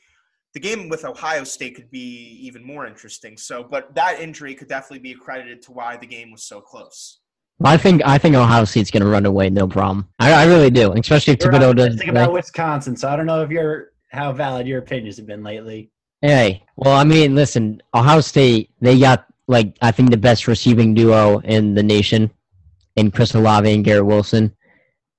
the 0.55 0.61
game 0.61 0.89
with 0.89 1.05
Ohio 1.05 1.45
State 1.45 1.77
could 1.77 1.91
be 1.91 2.39
even 2.41 2.65
more 2.65 2.87
interesting. 2.87 3.37
So, 3.37 3.63
but 3.63 3.95
that 3.95 4.21
injury 4.21 4.55
could 4.55 4.69
definitely 4.69 5.01
be 5.01 5.13
accredited 5.13 5.63
to 5.63 5.73
why 5.73 5.97
the 5.97 6.07
game 6.07 6.33
was 6.33 6.43
so 6.43 6.61
close. 6.61 7.21
I 7.65 7.77
think 7.77 8.03
I 8.05 8.19
think 8.19 8.37
Ohio 8.37 8.65
State's 8.65 8.91
gonna 8.91 9.07
run 9.07 9.27
away, 9.27 9.51
no 9.51 9.67
problem. 9.67 10.09
I, 10.19 10.33
I 10.33 10.45
really 10.47 10.71
do, 10.71 10.93
especially 10.93 11.35
if 11.35 11.43
You're 11.43 11.53
Thibodeaux 11.53 11.75
does. 11.75 11.87
optimistic 11.87 12.09
about 12.09 12.33
Wisconsin, 12.33 12.97
so 12.97 13.09
I 13.09 13.17
don't 13.17 13.27
know 13.27 13.43
if 13.43 13.51
you're 13.51 13.93
how 14.09 14.33
valid 14.33 14.67
your 14.67 14.79
opinions 14.79 15.17
have 15.17 15.27
been 15.27 15.43
lately. 15.43 15.91
Hey, 16.23 16.65
well, 16.77 16.97
I 16.97 17.05
mean, 17.05 17.35
listen, 17.35 17.83
Ohio 17.95 18.21
State, 18.21 18.71
they 18.81 18.99
got 18.99 19.27
like 19.49 19.77
I 19.83 19.91
think 19.91 20.11
the 20.11 20.17
best 20.17 20.47
receiving 20.47 20.95
duo 20.95 21.39
in 21.41 21.75
the 21.75 21.83
nation, 21.83 22.31
in 22.97 23.11
Chris 23.11 23.35
Olave 23.35 23.73
and 23.73 23.85
Garrett 23.85 24.07
Wilson. 24.07 24.55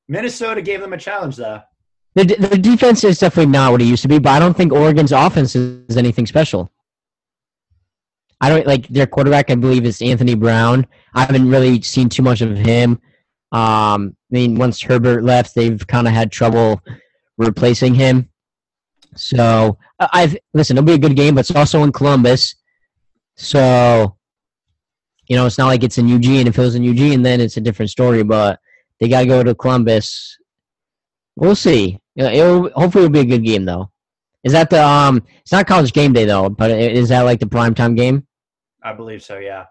Minnesota 0.08 0.62
gave 0.62 0.80
them 0.82 0.94
a 0.94 0.98
challenge 0.98 1.36
though. 1.36 1.62
The 2.16 2.24
the 2.24 2.58
defense 2.58 3.04
is 3.04 3.20
definitely 3.20 3.52
not 3.52 3.72
what 3.72 3.82
it 3.82 3.86
used 3.86 4.02
to 4.04 4.08
be, 4.08 4.18
but 4.18 4.32
I 4.32 4.40
don't 4.40 4.56
think 4.56 4.72
Oregon's 4.72 5.12
offense 5.12 5.56
is 5.56 5.98
anything 5.98 6.26
special. 6.26 6.72
I 8.42 8.50
don't 8.50 8.66
like 8.66 8.88
their 8.88 9.08
quarterback. 9.08 9.52
I 9.52 9.56
believe 9.56 9.86
is 9.86 10.02
Anthony 10.02 10.36
Brown. 10.36 10.88
I 11.14 11.26
haven't 11.26 11.50
really 11.50 11.82
seen 11.82 12.10
too 12.10 12.24
much 12.24 12.42
of 12.42 12.58
him. 12.58 13.02
Um, 13.52 14.16
I 14.32 14.32
mean, 14.32 14.56
once 14.56 14.82
Herbert 14.82 15.24
left, 15.24 15.56
they've 15.56 15.86
kind 15.88 16.08
of 16.08 16.14
had 16.14 16.32
trouble 16.32 16.82
replacing 17.38 17.96
him. 17.96 18.30
So 19.16 19.78
I've 20.00 20.38
listen. 20.54 20.78
It'll 20.78 20.86
be 20.86 20.94
a 20.94 20.98
good 20.98 21.16
game, 21.16 21.36
but 21.36 21.42
it's 21.42 21.56
also 21.56 21.84
in 21.84 21.92
Columbus. 21.92 22.56
So 23.36 24.16
you 25.30 25.36
know, 25.36 25.46
it's 25.46 25.58
not 25.58 25.68
like 25.68 25.84
it's 25.84 25.98
in 25.98 26.08
Eugene. 26.08 26.48
If 26.48 26.58
it 26.58 26.62
was 26.62 26.76
in 26.76 26.84
Eugene, 26.84 27.22
then 27.22 27.40
it's 27.40 27.58
a 27.58 27.62
different 27.62 27.92
story. 27.92 28.24
But 28.24 28.60
they 29.00 29.08
got 29.08 29.22
to 29.22 29.28
go 29.28 29.44
to 29.44 29.56
Columbus. 29.56 30.38
We'll 31.36 31.56
see. 31.56 32.00
It'll, 32.16 32.70
hopefully, 32.72 33.06
it'll 33.06 33.14
be 33.14 33.20
a 33.20 33.26
good 33.26 33.46
game 33.46 33.64
though. 33.64 33.92
Is 34.44 34.54
that 34.54 34.70
the 34.70 34.84
um? 34.84 35.24
It's 35.42 35.52
not 35.52 35.68
college 35.68 35.94
game 35.94 36.14
day 36.14 36.26
though, 36.26 36.50
but 36.50 36.72
is 36.72 37.10
that 37.10 37.22
like 37.22 37.40
the 37.40 37.48
prime 37.48 37.76
time 37.76 37.96
game, 37.96 38.26
I 38.84 38.94
believe 38.94 39.24
so, 39.24 39.38
yeah. 39.38 39.66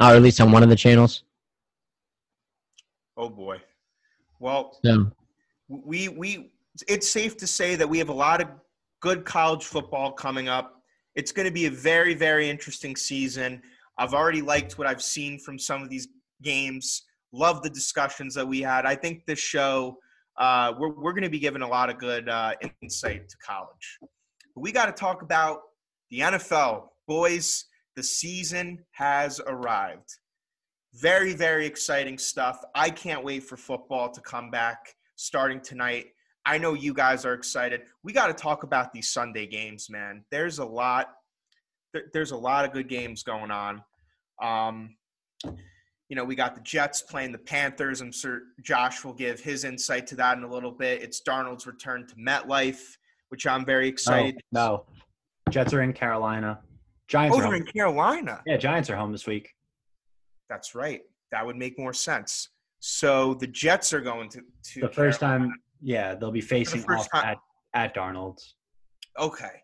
or 0.00 0.16
at 0.16 0.22
least 0.22 0.40
on 0.40 0.50
one 0.50 0.62
of 0.62 0.68
the 0.68 0.76
channels? 0.76 1.24
Oh 3.16 3.28
boy. 3.28 3.60
Well, 4.40 4.76
So 4.84 5.10
we 5.68 6.08
we 6.08 6.52
it's 6.88 7.08
safe 7.08 7.36
to 7.38 7.46
say 7.46 7.76
that 7.76 7.88
we 7.88 7.98
have 7.98 8.08
a 8.08 8.14
lot 8.14 8.40
of 8.40 8.48
good 9.00 9.24
college 9.24 9.64
football 9.64 10.12
coming 10.12 10.48
up. 10.48 10.82
It's 11.14 11.30
going 11.30 11.46
to 11.46 11.52
be 11.52 11.66
a 11.66 11.70
very 11.70 12.14
very 12.14 12.50
interesting 12.50 12.96
season. 12.96 13.62
I've 13.98 14.14
already 14.14 14.42
liked 14.42 14.76
what 14.78 14.88
I've 14.88 15.02
seen 15.02 15.38
from 15.38 15.58
some 15.58 15.82
of 15.82 15.88
these 15.88 16.08
games. 16.42 17.04
Love 17.32 17.62
the 17.62 17.70
discussions 17.70 18.34
that 18.34 18.46
we 18.46 18.60
had. 18.60 18.86
I 18.86 18.96
think 18.96 19.24
this 19.26 19.38
show 19.38 19.98
uh, 20.36 20.72
we're 20.78 20.90
we're 20.90 21.12
going 21.12 21.22
to 21.22 21.30
be 21.30 21.38
given 21.38 21.62
a 21.62 21.68
lot 21.68 21.90
of 21.90 21.98
good 21.98 22.28
uh, 22.28 22.54
insight 22.82 23.28
to 23.28 23.36
college. 23.38 23.98
But 24.00 24.60
we 24.60 24.72
got 24.72 24.86
to 24.86 24.92
talk 24.92 25.22
about 25.22 25.60
the 26.10 26.20
NFL, 26.20 26.88
boys. 27.06 27.66
The 27.96 28.02
season 28.02 28.84
has 28.92 29.40
arrived. 29.46 30.18
Very, 30.94 31.32
very 31.32 31.66
exciting 31.66 32.18
stuff. 32.18 32.60
I 32.74 32.90
can't 32.90 33.24
wait 33.24 33.44
for 33.44 33.56
football 33.56 34.10
to 34.10 34.20
come 34.20 34.50
back 34.50 34.94
starting 35.16 35.60
tonight. 35.60 36.06
I 36.46 36.58
know 36.58 36.74
you 36.74 36.92
guys 36.92 37.24
are 37.24 37.34
excited. 37.34 37.82
We 38.02 38.12
got 38.12 38.26
to 38.26 38.34
talk 38.34 38.64
about 38.64 38.92
these 38.92 39.08
Sunday 39.08 39.46
games, 39.46 39.88
man. 39.88 40.24
There's 40.30 40.58
a 40.58 40.64
lot. 40.64 41.12
There's 42.12 42.32
a 42.32 42.36
lot 42.36 42.64
of 42.64 42.72
good 42.72 42.88
games 42.88 43.22
going 43.22 43.50
on. 43.50 43.82
Um, 44.42 44.96
you 46.08 46.16
know, 46.16 46.24
we 46.24 46.34
got 46.34 46.54
the 46.54 46.60
Jets 46.60 47.00
playing 47.02 47.32
the 47.32 47.38
Panthers. 47.38 48.00
I'm 48.00 48.12
sure 48.12 48.42
Josh 48.62 49.04
will 49.04 49.14
give 49.14 49.40
his 49.40 49.64
insight 49.64 50.06
to 50.08 50.16
that 50.16 50.36
in 50.36 50.44
a 50.44 50.48
little 50.48 50.72
bit. 50.72 51.02
It's 51.02 51.22
Darnold's 51.22 51.66
return 51.66 52.06
to 52.08 52.14
MetLife, 52.16 52.96
which 53.30 53.46
I'm 53.46 53.64
very 53.64 53.88
excited. 53.88 54.40
No, 54.52 54.66
no. 54.66 54.84
Jets 55.50 55.72
are 55.72 55.82
in 55.82 55.92
Carolina. 55.92 56.60
Giants 57.08 57.38
are 57.38 57.42
home. 57.44 57.54
in 57.54 57.64
Carolina. 57.66 58.42
Yeah, 58.46 58.56
Giants 58.56 58.88
are 58.90 58.96
home 58.96 59.12
this 59.12 59.26
week. 59.26 59.50
That's 60.48 60.74
right. 60.74 61.00
That 61.32 61.44
would 61.44 61.56
make 61.56 61.78
more 61.78 61.92
sense. 61.92 62.48
So 62.80 63.34
the 63.34 63.46
Jets 63.46 63.92
are 63.92 64.00
going 64.00 64.28
to, 64.30 64.40
to 64.72 64.80
The 64.82 64.88
first 64.88 65.20
Carolina. 65.20 65.46
time, 65.48 65.54
yeah, 65.82 66.14
they'll 66.14 66.30
be 66.30 66.40
facing 66.40 66.84
off 66.84 67.10
time- 67.10 67.24
at, 67.24 67.38
at 67.74 67.94
Darnold's. 67.94 68.54
Okay. 69.18 69.62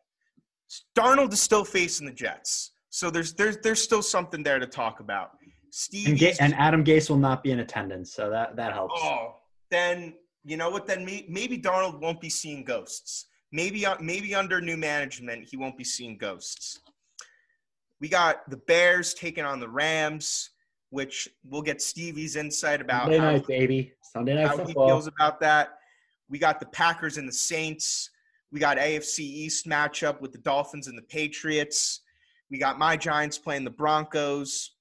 Darnold 0.96 1.32
is 1.32 1.40
still 1.40 1.64
facing 1.64 2.06
the 2.06 2.12
Jets. 2.12 2.72
So 2.90 3.10
there's 3.10 3.34
there's 3.34 3.56
there's 3.58 3.80
still 3.82 4.02
something 4.02 4.42
there 4.42 4.58
to 4.58 4.66
talk 4.66 5.00
about. 5.00 5.30
Steve 5.70 6.08
And, 6.08 6.18
Ga- 6.18 6.34
and 6.40 6.54
Adam 6.54 6.84
Gase 6.84 7.08
will 7.10 7.16
not 7.18 7.42
be 7.44 7.52
in 7.52 7.60
attendance, 7.60 8.12
so 8.12 8.28
that, 8.30 8.56
that 8.56 8.72
helps. 8.72 9.00
Oh, 9.04 9.36
then 9.70 10.14
you 10.44 10.56
know 10.56 10.70
what? 10.70 10.86
Then 10.86 11.04
may, 11.04 11.24
maybe 11.28 11.56
Darnold 11.58 12.00
won't 12.00 12.20
be 12.20 12.28
seeing 12.28 12.64
ghosts. 12.64 13.26
Maybe 13.52 13.84
uh, 13.86 13.96
maybe 14.00 14.34
under 14.34 14.60
new 14.60 14.76
management 14.76 15.46
he 15.48 15.56
won't 15.56 15.76
be 15.76 15.84
seeing 15.84 16.16
ghosts. 16.18 16.80
We 18.00 18.08
got 18.08 18.48
the 18.48 18.56
Bears 18.56 19.14
taking 19.14 19.44
on 19.44 19.60
the 19.60 19.68
Rams, 19.68 20.50
which 20.88 21.28
we'll 21.44 21.62
get 21.62 21.82
Stevie's 21.82 22.36
insight 22.36 22.80
about 22.80 23.04
Sunday 23.04 23.18
how, 23.18 23.32
night, 23.32 23.46
baby. 23.46 23.92
Sunday 24.02 24.34
night 24.34 24.48
how 24.48 24.64
he 24.64 24.72
feels 24.72 25.06
about 25.06 25.40
that. 25.40 25.78
We 26.28 26.38
got 26.38 26.60
the 26.60 26.66
Packers 26.66 27.18
and 27.18 27.28
the 27.28 27.32
Saints. 27.32 28.10
We 28.52 28.58
got 28.58 28.78
AFC 28.78 29.20
East 29.20 29.66
matchup 29.66 30.20
with 30.20 30.32
the 30.32 30.38
Dolphins 30.38 30.86
and 30.86 30.96
the 30.96 31.02
Patriots. 31.02 32.00
We 32.50 32.58
got 32.58 32.78
my 32.78 32.96
Giants 32.96 33.38
playing 33.38 33.64
the 33.64 33.70
Broncos. 33.70 34.72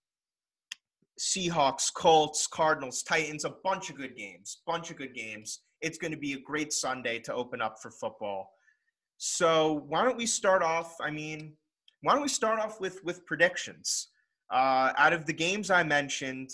Seahawks, 1.19 1.93
Colts, 1.93 2.47
Cardinals, 2.47 3.03
Titans, 3.03 3.43
a 3.43 3.53
bunch 3.63 3.89
of 3.89 3.97
good 3.97 4.15
games. 4.15 4.61
Bunch 4.65 4.89
of 4.89 4.97
good 4.97 5.13
games. 5.13 5.59
It's 5.81 5.97
going 5.97 6.11
to 6.11 6.17
be 6.17 6.33
a 6.33 6.39
great 6.39 6.71
Sunday 6.71 7.19
to 7.19 7.33
open 7.33 7.61
up 7.61 7.77
for 7.81 7.91
football. 7.91 8.53
So 9.17 9.83
why 9.87 10.05
don't 10.05 10.17
we 10.17 10.25
start 10.25 10.63
off? 10.63 10.95
I 11.01 11.11
mean, 11.11 11.53
why 12.01 12.13
don't 12.13 12.21
we 12.21 12.27
start 12.29 12.59
off 12.59 12.79
with 12.79 13.03
with 13.03 13.25
predictions? 13.25 14.07
Uh, 14.51 14.91
out 14.97 15.13
of 15.13 15.25
the 15.25 15.33
games 15.33 15.69
I 15.69 15.83
mentioned, 15.83 16.49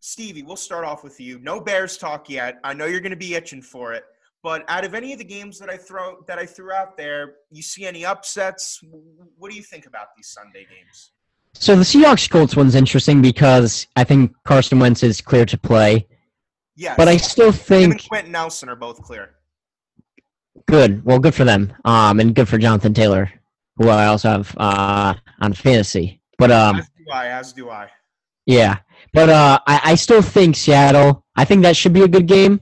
Stevie, 0.00 0.42
we'll 0.42 0.56
start 0.56 0.84
off 0.84 1.02
with 1.02 1.18
you. 1.20 1.38
No 1.38 1.60
Bears 1.60 1.96
talk 1.96 2.28
yet. 2.28 2.58
I 2.62 2.74
know 2.74 2.84
you're 2.86 3.00
going 3.00 3.10
to 3.10 3.16
be 3.16 3.34
itching 3.34 3.62
for 3.62 3.92
it. 3.94 4.04
But 4.42 4.64
out 4.68 4.84
of 4.84 4.94
any 4.94 5.12
of 5.12 5.18
the 5.18 5.24
games 5.24 5.58
that 5.58 5.68
I 5.70 5.76
throw 5.76 6.22
that 6.28 6.38
I 6.38 6.46
threw 6.46 6.70
out 6.72 6.96
there, 6.96 7.34
you 7.50 7.62
see 7.62 7.84
any 7.86 8.04
upsets? 8.04 8.80
What 9.38 9.50
do 9.50 9.56
you 9.56 9.62
think 9.62 9.86
about 9.86 10.08
these 10.16 10.28
Sunday 10.28 10.66
games? 10.70 11.12
So 11.54 11.74
the 11.74 11.82
Seahawks 11.82 12.28
Colts 12.30 12.54
one's 12.54 12.74
interesting 12.74 13.22
because 13.22 13.86
I 13.96 14.04
think 14.04 14.32
Carson 14.44 14.78
Wentz 14.78 15.02
is 15.02 15.20
clear 15.22 15.46
to 15.46 15.56
play, 15.58 16.06
Yes. 16.76 16.94
but 16.98 17.08
I 17.08 17.16
still 17.16 17.46
him 17.46 17.52
think 17.54 17.92
and 17.94 18.08
Quenton 18.08 18.32
Nelson 18.32 18.68
are 18.68 18.76
both 18.76 19.00
clear. 19.02 19.30
good. 20.68 21.02
Well, 21.04 21.18
good 21.18 21.34
for 21.34 21.44
them, 21.44 21.72
um, 21.84 22.20
and 22.20 22.34
good 22.34 22.46
for 22.48 22.58
Jonathan 22.58 22.92
Taylor, 22.94 23.32
who 23.76 23.88
I 23.88 24.06
also 24.06 24.30
have 24.30 24.54
uh, 24.56 25.14
on 25.40 25.52
fantasy. 25.52 26.20
But 26.38 26.50
um, 26.50 26.76
as 26.76 26.88
do 26.88 27.10
I. 27.12 27.26
As 27.28 27.52
do 27.52 27.70
I. 27.70 27.88
yeah, 28.46 28.78
but 29.12 29.28
uh, 29.28 29.58
I, 29.66 29.80
I 29.84 29.94
still 29.94 30.22
think 30.22 30.56
Seattle. 30.56 31.24
I 31.36 31.44
think 31.44 31.62
that 31.62 31.76
should 31.76 31.92
be 31.92 32.02
a 32.02 32.08
good 32.08 32.26
game. 32.26 32.60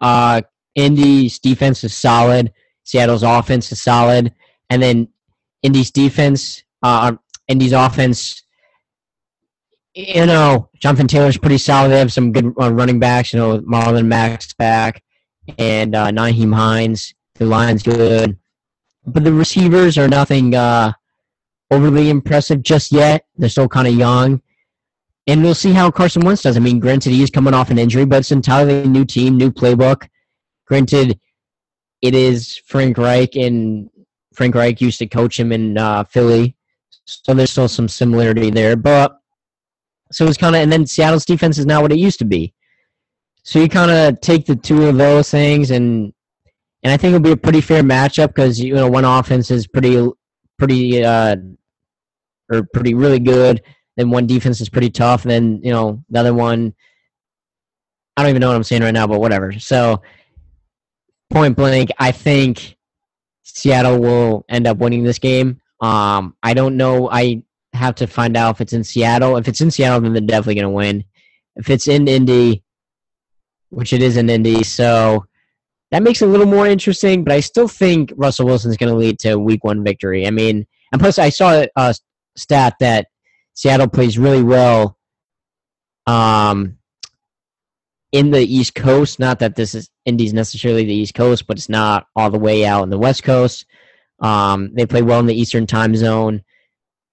Uh, 0.00 0.42
Indy's 0.74 1.38
defense 1.38 1.84
is 1.84 1.94
solid. 1.94 2.52
Seattle's 2.84 3.22
offense 3.22 3.70
is 3.72 3.82
solid, 3.82 4.32
and 4.70 4.82
then 4.82 5.08
Indy's 5.62 5.90
defense, 5.90 6.62
uh, 6.82 7.16
Indy's 7.48 7.72
offense, 7.72 8.42
you 9.94 10.26
know, 10.26 10.70
Jonathan 10.78 11.08
Taylor's 11.08 11.36
pretty 11.36 11.58
solid. 11.58 11.90
They 11.90 11.98
have 11.98 12.12
some 12.12 12.32
good 12.32 12.52
uh, 12.60 12.72
running 12.72 13.00
backs. 13.00 13.32
You 13.32 13.40
know, 13.40 13.58
Marlon 13.60 14.06
Mack's 14.06 14.54
back 14.54 15.02
and 15.58 15.94
uh, 15.94 16.08
Nyheim 16.10 16.54
Hines. 16.54 17.14
The 17.34 17.46
line's 17.46 17.82
good, 17.82 18.38
but 19.12 19.24
the 19.24 19.32
receivers 19.32 19.98
are 19.98 20.08
nothing 20.08 20.54
uh, 20.54 20.92
overly 21.70 22.10
impressive 22.10 22.62
just 22.62 22.92
yet. 22.92 23.24
They're 23.36 23.48
still 23.48 23.68
kind 23.68 23.88
of 23.88 23.94
young. 23.94 24.42
And 25.26 25.42
we'll 25.42 25.54
see 25.54 25.72
how 25.72 25.90
Carson 25.90 26.24
Wentz 26.24 26.42
does. 26.42 26.56
I 26.56 26.60
mean, 26.60 26.80
granted, 26.80 27.10
he's 27.10 27.30
coming 27.30 27.52
off 27.52 27.70
an 27.70 27.78
injury, 27.78 28.06
but 28.06 28.20
it's 28.20 28.32
entirely 28.32 28.88
new 28.88 29.04
team, 29.04 29.36
new 29.36 29.50
playbook. 29.50 30.08
Granted, 30.66 31.20
it 32.00 32.14
is 32.14 32.56
Frank 32.66 32.96
Reich, 32.96 33.36
and 33.36 33.90
Frank 34.32 34.54
Reich 34.54 34.80
used 34.80 34.98
to 35.00 35.06
coach 35.06 35.38
him 35.38 35.52
in 35.52 35.76
uh, 35.76 36.04
Philly, 36.04 36.56
so 37.04 37.34
there's 37.34 37.50
still 37.50 37.68
some 37.68 37.88
similarity 37.88 38.50
there. 38.50 38.76
But 38.76 39.18
so 40.12 40.26
it's 40.26 40.38
kind 40.38 40.56
of, 40.56 40.62
and 40.62 40.72
then 40.72 40.86
Seattle's 40.86 41.26
defense 41.26 41.58
is 41.58 41.66
not 41.66 41.82
what 41.82 41.92
it 41.92 41.98
used 41.98 42.18
to 42.20 42.24
be. 42.24 42.54
So 43.42 43.58
you 43.58 43.68
kind 43.68 43.90
of 43.90 44.20
take 44.20 44.46
the 44.46 44.56
two 44.56 44.86
of 44.86 44.96
those 44.96 45.30
things, 45.30 45.70
and 45.70 46.14
and 46.82 46.92
I 46.92 46.96
think 46.96 47.14
it'll 47.14 47.20
be 47.20 47.32
a 47.32 47.36
pretty 47.36 47.60
fair 47.60 47.82
matchup 47.82 48.28
because 48.28 48.60
you 48.60 48.74
know 48.74 48.88
one 48.88 49.04
offense 49.04 49.50
is 49.50 49.66
pretty 49.66 50.08
pretty 50.58 51.04
uh, 51.04 51.36
or 52.50 52.66
pretty 52.72 52.94
really 52.94 53.18
good 53.20 53.62
then 53.98 54.10
one 54.10 54.28
defense 54.28 54.60
is 54.60 54.68
pretty 54.68 54.90
tough, 54.90 55.22
and 55.24 55.30
then 55.30 55.60
you 55.62 55.72
know 55.72 56.02
the 56.08 56.20
other 56.20 56.32
one. 56.32 56.72
I 58.16 58.22
don't 58.22 58.30
even 58.30 58.40
know 58.40 58.48
what 58.48 58.56
I'm 58.56 58.62
saying 58.62 58.82
right 58.82 58.94
now, 58.94 59.08
but 59.08 59.20
whatever. 59.20 59.58
So, 59.58 60.02
point 61.30 61.56
blank, 61.56 61.90
I 61.98 62.12
think 62.12 62.76
Seattle 63.42 63.98
will 63.98 64.44
end 64.48 64.68
up 64.68 64.78
winning 64.78 65.02
this 65.02 65.18
game. 65.18 65.60
Um, 65.80 66.36
I 66.44 66.54
don't 66.54 66.76
know. 66.76 67.10
I 67.10 67.42
have 67.72 67.96
to 67.96 68.06
find 68.06 68.36
out 68.36 68.54
if 68.54 68.60
it's 68.60 68.72
in 68.72 68.84
Seattle. 68.84 69.36
If 69.36 69.48
it's 69.48 69.60
in 69.60 69.70
Seattle, 69.70 70.00
then 70.00 70.12
they're 70.12 70.20
definitely 70.20 70.54
going 70.54 70.64
to 70.64 70.70
win. 70.70 71.04
If 71.56 71.68
it's 71.68 71.88
in 71.88 72.06
Indy, 72.06 72.62
which 73.70 73.92
it 73.92 74.00
is 74.00 74.16
in 74.16 74.30
Indy, 74.30 74.62
so 74.62 75.26
that 75.90 76.02
makes 76.02 76.20
it 76.20 76.28
a 76.28 76.30
little 76.30 76.46
more 76.46 76.66
interesting. 76.66 77.24
But 77.24 77.32
I 77.32 77.40
still 77.40 77.68
think 77.68 78.12
Russell 78.16 78.46
Wilson 78.46 78.70
is 78.70 78.76
going 78.76 78.92
to 78.92 78.98
lead 78.98 79.18
to 79.20 79.36
Week 79.36 79.64
One 79.64 79.82
victory. 79.84 80.26
I 80.26 80.30
mean, 80.30 80.66
and 80.92 81.00
plus 81.00 81.18
I 81.18 81.30
saw 81.30 81.64
a 81.76 81.94
stat 82.36 82.74
that 82.80 83.06
Seattle 83.54 83.88
plays 83.88 84.18
really 84.18 84.42
well 84.42 84.98
um, 86.06 86.78
in 88.12 88.30
the 88.30 88.40
East 88.40 88.74
Coast. 88.74 89.18
Not 89.18 89.40
that 89.40 89.56
this 89.56 89.74
is 89.74 89.90
Indy's 90.04 90.32
necessarily 90.32 90.84
the 90.84 90.94
East 90.94 91.14
Coast, 91.14 91.46
but 91.46 91.58
it's 91.58 91.68
not 91.68 92.06
all 92.16 92.30
the 92.30 92.38
way 92.38 92.64
out 92.64 92.84
in 92.84 92.90
the 92.90 92.98
West 92.98 93.22
Coast. 93.22 93.66
Um, 94.20 94.70
they 94.74 94.86
play 94.86 95.02
well 95.02 95.20
in 95.20 95.26
the 95.26 95.38
Eastern 95.38 95.66
Time 95.66 95.94
Zone, 95.94 96.42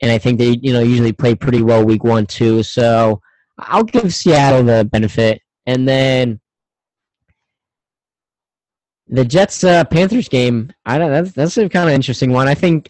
and 0.02 0.12
I 0.12 0.18
think 0.18 0.40
they 0.40 0.58
you 0.62 0.74
know 0.74 0.82
usually 0.82 1.14
play 1.14 1.36
pretty 1.36 1.62
well 1.62 1.86
Week 1.86 2.04
One 2.04 2.26
too. 2.26 2.64
So 2.64 3.22
I'll 3.58 3.84
give 3.84 4.14
Seattle 4.14 4.64
the 4.64 4.86
benefit, 4.86 5.42
and 5.66 5.88
then 5.88 6.40
the 9.08 9.26
Jets 9.26 9.64
uh, 9.64 9.84
Panthers 9.86 10.30
game. 10.30 10.72
I 10.86 10.98
don't. 10.98 11.12
That's 11.12 11.32
that's 11.32 11.58
a 11.58 11.70
kind 11.70 11.90
of 11.90 11.96
interesting 11.96 12.32
one. 12.32 12.48
I 12.48 12.56
think 12.56 12.90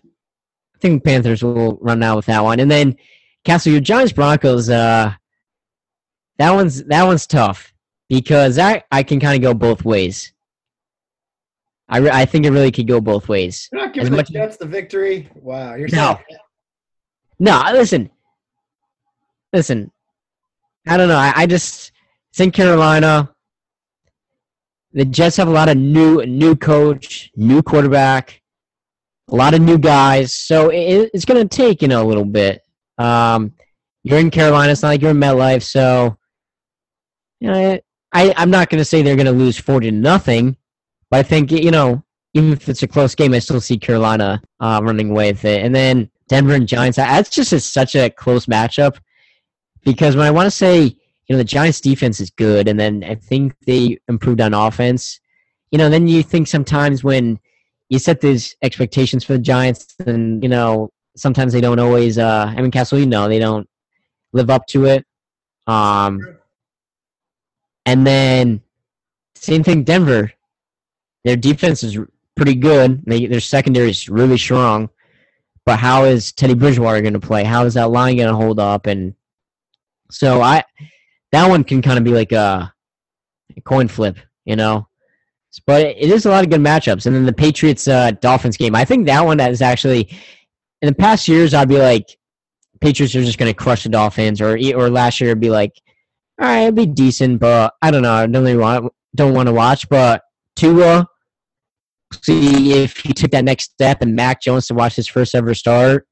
I 0.75 0.79
think 0.79 1.03
Panthers 1.03 1.43
will 1.43 1.77
run 1.81 2.03
out 2.03 2.15
with 2.15 2.25
that 2.27 2.43
one, 2.43 2.59
and 2.59 2.69
then 2.69 2.95
Castle, 3.43 3.71
your 3.71 3.81
Giants 3.81 4.13
Broncos, 4.13 4.69
uh, 4.69 5.13
that 6.37 6.51
one's 6.51 6.83
that 6.85 7.03
one's 7.03 7.27
tough 7.27 7.73
because 8.09 8.57
I 8.57 8.83
I 8.91 9.03
can 9.03 9.19
kind 9.19 9.35
of 9.35 9.41
go 9.41 9.53
both 9.53 9.83
ways. 9.83 10.31
I, 11.87 11.99
re- 11.99 12.09
I 12.11 12.25
think 12.25 12.47
it 12.47 12.51
really 12.51 12.71
could 12.71 12.87
go 12.87 12.99
both 12.99 13.29
ways. 13.29 13.69
You're 13.71 13.81
not 13.81 13.93
giving 13.93 14.13
the 14.13 14.23
Jets 14.23 14.57
the 14.57 14.65
victory. 14.65 15.29
Wow, 15.35 15.75
you're 15.75 15.87
no, 15.89 16.19
no. 17.39 17.63
Listen, 17.71 18.09
listen. 19.53 19.91
I 20.87 20.97
don't 20.97 21.07
know. 21.07 21.17
I, 21.17 21.33
I 21.35 21.45
just 21.45 21.91
think 22.33 22.53
Carolina. 22.53 23.34
The 24.95 25.05
Jets 25.05 25.37
have 25.37 25.47
a 25.47 25.51
lot 25.51 25.69
of 25.69 25.77
new 25.77 26.25
new 26.25 26.55
coach, 26.55 27.29
new 27.35 27.61
quarterback, 27.61 28.41
a 29.29 29.35
lot 29.35 29.53
of 29.53 29.61
new 29.61 29.77
guys. 29.77 30.33
So 30.33 30.69
it, 30.69 31.11
it's 31.13 31.25
going 31.25 31.47
to 31.47 31.55
take 31.55 31.81
you 31.81 31.87
know 31.87 32.03
a 32.03 32.07
little 32.07 32.25
bit. 32.25 32.61
Um, 32.97 33.53
you're 34.03 34.19
in 34.19 34.31
Carolina. 34.31 34.71
It's 34.71 34.81
not 34.81 34.87
like 34.89 35.01
you're 35.01 35.11
in 35.11 35.17
MetLife, 35.17 35.63
so 35.63 36.17
you 37.39 37.51
know, 37.51 37.79
I 38.13 38.33
I'm 38.35 38.49
not 38.49 38.69
going 38.69 38.79
to 38.79 38.85
say 38.85 39.01
they're 39.01 39.15
going 39.15 39.25
to 39.25 39.31
lose 39.31 39.59
forty 39.59 39.91
to 39.91 39.95
nothing, 39.95 40.57
but 41.11 41.19
I 41.19 41.23
think 41.23 41.51
you 41.51 41.71
know 41.71 42.03
even 42.33 42.53
if 42.53 42.67
it's 42.67 42.83
a 42.83 42.87
close 42.87 43.15
game, 43.15 43.33
I 43.33 43.39
still 43.39 43.61
see 43.61 43.77
Carolina 43.77 44.41
uh, 44.59 44.81
running 44.83 45.11
away 45.11 45.31
with 45.31 45.45
it. 45.45 45.63
And 45.63 45.73
then 45.73 46.09
Denver 46.27 46.53
and 46.53 46.67
Giants. 46.67 46.97
That's 46.97 47.29
just 47.29 47.53
a, 47.53 47.59
such 47.59 47.95
a 47.95 48.09
close 48.09 48.45
matchup 48.45 48.97
because 49.83 50.15
when 50.15 50.25
I 50.25 50.31
want 50.31 50.47
to 50.47 50.51
say 50.51 50.97
you 51.27 51.33
know 51.33 51.37
the 51.37 51.43
Giants 51.43 51.81
defense 51.81 52.19
is 52.19 52.29
good, 52.29 52.67
and 52.67 52.79
then 52.79 53.03
I 53.03 53.15
think 53.15 53.55
they 53.65 53.97
improved 54.07 54.41
on 54.41 54.53
offense. 54.53 55.19
You 55.71 55.77
know, 55.77 55.89
then 55.89 56.07
you 56.07 56.23
think 56.23 56.47
sometimes 56.47 57.03
when 57.03 57.39
you 57.89 57.99
set 57.99 58.21
these 58.21 58.55
expectations 58.61 59.23
for 59.23 59.33
the 59.33 59.39
Giants, 59.39 59.95
and 60.05 60.41
you 60.43 60.49
know 60.49 60.91
sometimes 61.15 61.53
they 61.53 61.61
don't 61.61 61.79
always. 61.79 62.17
Uh, 62.17 62.53
I 62.55 62.61
mean, 62.61 62.71
Castle, 62.71 62.99
you 62.99 63.05
know, 63.05 63.27
they 63.27 63.39
don't 63.39 63.67
live 64.33 64.49
up 64.49 64.67
to 64.67 64.85
it. 64.85 65.05
Um, 65.67 66.37
and 67.85 68.05
then 68.05 68.61
same 69.35 69.63
thing, 69.63 69.83
Denver. 69.83 70.31
Their 71.23 71.35
defense 71.35 71.83
is 71.83 71.97
pretty 72.35 72.55
good. 72.55 73.03
They, 73.05 73.25
their 73.25 73.39
secondary 73.39 73.89
is 73.89 74.09
really 74.09 74.37
strong. 74.37 74.89
But 75.65 75.79
how 75.79 76.03
is 76.03 76.31
Teddy 76.31 76.53
Bridgewater 76.53 77.01
going 77.01 77.13
to 77.13 77.19
play? 77.19 77.43
How 77.43 77.65
is 77.65 77.73
that 77.73 77.89
line 77.89 78.17
going 78.17 78.29
to 78.29 78.35
hold 78.35 78.59
up? 78.59 78.85
And 78.85 79.15
so 80.11 80.41
I, 80.41 80.63
that 81.31 81.47
one 81.49 81.63
can 81.63 81.81
kind 81.81 81.97
of 81.97 82.03
be 82.03 82.11
like 82.11 82.31
a, 82.31 82.73
a 83.55 83.61
coin 83.61 83.87
flip, 83.87 84.17
you 84.45 84.55
know. 84.55 84.87
But 85.65 85.85
it 85.85 86.11
is 86.11 86.25
a 86.25 86.29
lot 86.29 86.43
of 86.43 86.49
good 86.49 86.59
matchups. 86.59 87.05
And 87.05 87.15
then 87.15 87.25
the 87.25 87.33
Patriots 87.33 87.87
uh, 87.87 88.11
Dolphins 88.11 88.57
game, 88.57 88.75
I 88.75 88.83
think 88.83 89.05
that 89.05 89.25
one 89.25 89.39
is 89.39 89.61
actually 89.61 90.09
in 90.81 90.87
the 90.87 90.95
past 90.95 91.27
years, 91.27 91.53
I'd 91.53 91.69
be 91.69 91.79
like, 91.79 92.17
Patriots 92.81 93.15
are 93.15 93.23
just 93.23 93.37
going 93.37 93.49
to 93.49 93.57
crush 93.57 93.83
the 93.83 93.89
Dolphins, 93.89 94.41
or 94.41 94.57
or 94.75 94.89
last 94.89 95.21
year 95.21 95.31
it'd 95.31 95.39
be 95.39 95.49
like, 95.49 95.71
all 96.39 96.47
right, 96.47 96.63
it'd 96.63 96.75
be 96.75 96.85
decent, 96.85 97.39
but 97.39 97.73
I 97.81 97.89
don't 97.89 98.01
know. 98.01 98.11
I 98.11 98.27
don't 98.27 98.43
really 98.43 98.57
want 98.57 98.91
don't 99.15 99.33
want 99.33 99.47
to 99.47 99.53
watch, 99.53 99.87
but 99.87 100.23
Tua, 100.57 101.07
see 102.21 102.73
if 102.73 102.97
he 102.97 103.13
took 103.13 103.31
that 103.31 103.45
next 103.45 103.71
step, 103.71 104.01
and 104.01 104.13
Mac 104.13 104.41
Jones 104.41 104.67
to 104.67 104.73
watch 104.73 104.95
his 104.95 105.07
first 105.07 105.35
ever 105.35 105.53
start. 105.53 106.05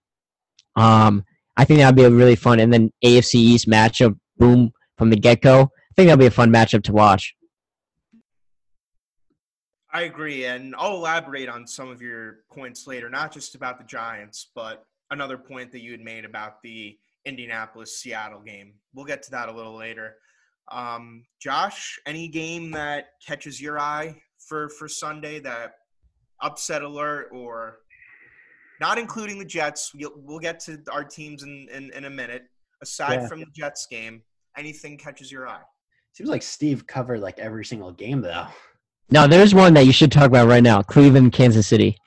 Um, 0.77 1.25
I 1.57 1.65
think 1.65 1.79
that'd 1.79 1.97
be 1.97 2.05
a 2.05 2.09
really 2.09 2.37
fun, 2.37 2.61
and 2.61 2.71
then 2.73 2.91
AFC 3.03 3.35
East 3.35 3.67
matchup, 3.67 4.17
boom 4.37 4.71
from 4.97 5.09
the 5.09 5.15
get 5.15 5.41
go. 5.41 5.61
I 5.61 5.93
think 5.95 6.07
that'll 6.07 6.17
be 6.17 6.25
a 6.25 6.31
fun 6.31 6.51
matchup 6.51 6.83
to 6.83 6.93
watch. 6.93 7.35
I 9.91 10.03
agree, 10.03 10.45
and 10.45 10.73
I'll 10.75 10.95
elaborate 10.95 11.49
on 11.49 11.67
some 11.67 11.89
of 11.89 12.01
your 12.01 12.39
points 12.51 12.87
later, 12.87 13.11
not 13.11 13.31
just 13.31 13.53
about 13.53 13.77
the 13.77 13.83
Giants, 13.83 14.49
but 14.55 14.85
another 15.11 15.37
point 15.37 15.71
that 15.71 15.81
you 15.81 15.91
had 15.91 16.01
made 16.01 16.25
about 16.25 16.63
the 16.63 16.97
Indianapolis 17.25 17.99
Seattle 17.99 18.41
game. 18.41 18.73
We'll 18.95 19.05
get 19.05 19.21
to 19.23 19.31
that 19.31 19.49
a 19.49 19.51
little 19.51 19.75
later. 19.75 20.15
Um, 20.71 21.25
Josh, 21.39 21.99
any 22.07 22.27
game 22.27 22.71
that 22.71 23.09
catches 23.25 23.61
your 23.61 23.79
eye 23.79 24.15
for 24.39 24.69
for 24.69 24.87
Sunday 24.87 25.39
that 25.41 25.73
upset 26.41 26.81
alert 26.81 27.29
or 27.31 27.79
not 28.79 28.97
including 28.97 29.37
the 29.37 29.45
Jets? 29.45 29.91
We'll, 29.93 30.13
we'll 30.15 30.39
get 30.39 30.59
to 30.61 30.81
our 30.91 31.03
teams 31.03 31.43
in, 31.43 31.67
in, 31.71 31.91
in 31.93 32.05
a 32.05 32.09
minute. 32.09 32.43
Aside 32.81 33.21
yeah. 33.21 33.27
from 33.27 33.39
the 33.39 33.45
Jets 33.55 33.87
game, 33.89 34.23
anything 34.57 34.97
catches 34.97 35.31
your 35.31 35.47
eye? 35.47 35.61
Seems 36.13 36.29
like 36.29 36.43
Steve 36.43 36.85
covered 36.85 37.21
like 37.21 37.39
every 37.39 37.65
single 37.65 37.91
game 37.91 38.21
though. 38.21 38.47
Now, 39.09 39.27
there's 39.27 39.53
one 39.53 39.73
that 39.73 39.85
you 39.85 39.91
should 39.91 40.11
talk 40.11 40.27
about 40.27 40.47
right 40.47 40.63
now 40.63 40.81
Cleveland, 40.81 41.33
Kansas 41.33 41.67
City. 41.67 41.97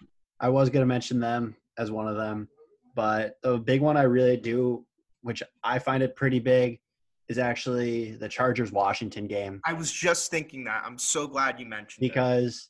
I 0.41 0.49
was 0.49 0.71
going 0.71 0.83
to 0.83 0.87
mention 0.87 1.21
them 1.21 1.57
as 1.79 1.91
one 1.91 2.09
of 2.09 2.17
them, 2.17 2.49
but 2.95 3.39
the 3.43 3.59
big 3.59 3.81
one 3.81 3.97
I 3.97 4.03
really 4.03 4.37
do, 4.37 4.85
which 5.23 5.43
I 5.63 5.79
find 5.79 6.03
it 6.03 6.17
pretty 6.17 6.39
big, 6.39 6.81
is 7.29 7.39
actually 7.39 8.13
the 8.13 8.29
Chargers 8.29 8.73
Washington 8.73 9.27
game. 9.27 9.61
I 9.65 9.73
was 9.73 9.93
just 9.93 10.31
thinking 10.31 10.65
that. 10.65 10.83
I'm 10.85 10.99
so 10.99 11.27
glad 11.27 11.59
you 11.59 11.67
mentioned 11.67 12.01
because 12.01 12.69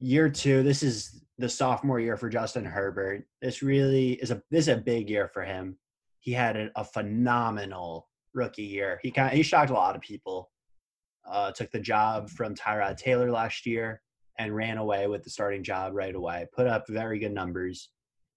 it. 0.00 0.06
year 0.06 0.28
two, 0.28 0.62
this 0.62 0.82
is 0.82 1.22
the 1.38 1.48
sophomore 1.48 1.98
year 2.00 2.16
for 2.16 2.28
Justin 2.28 2.64
Herbert. 2.64 3.26
This 3.40 3.62
really 3.62 4.12
is 4.12 4.30
a 4.30 4.42
this 4.50 4.68
is 4.68 4.68
a 4.68 4.76
big 4.76 5.10
year 5.10 5.28
for 5.28 5.42
him. 5.42 5.76
He 6.20 6.32
had 6.32 6.56
a, 6.56 6.70
a 6.76 6.84
phenomenal 6.84 8.08
rookie 8.34 8.62
year. 8.62 8.98
He 9.02 9.10
kind 9.10 9.28
of, 9.28 9.34
he 9.34 9.42
shocked 9.42 9.70
a 9.70 9.74
lot 9.74 9.96
of 9.96 10.02
people 10.02 10.50
uh, 11.30 11.52
took 11.52 11.70
the 11.70 11.80
job 11.80 12.30
from 12.30 12.54
Tyrod 12.54 12.96
Taylor 12.96 13.30
last 13.30 13.66
year 13.66 14.02
and 14.38 14.54
ran 14.54 14.78
away 14.78 15.06
with 15.06 15.22
the 15.22 15.30
starting 15.30 15.62
job 15.62 15.92
right 15.94 16.14
away. 16.14 16.46
Put 16.52 16.66
up 16.66 16.84
very 16.88 17.18
good 17.18 17.32
numbers. 17.32 17.90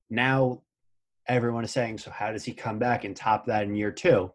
Now 0.09 0.61
everyone 1.27 1.63
is 1.63 1.71
saying, 1.71 1.97
so 1.97 2.11
how 2.11 2.31
does 2.31 2.43
he 2.43 2.53
come 2.53 2.79
back 2.79 3.03
and 3.03 3.15
top 3.15 3.45
that 3.45 3.63
in 3.63 3.75
year 3.75 3.91
two? 3.91 4.31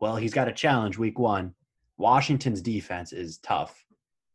Well, 0.00 0.16
he's 0.16 0.34
got 0.34 0.48
a 0.48 0.52
challenge 0.52 0.98
week 0.98 1.18
one. 1.18 1.54
Washington's 1.96 2.62
defense 2.62 3.12
is 3.12 3.38
tough, 3.38 3.84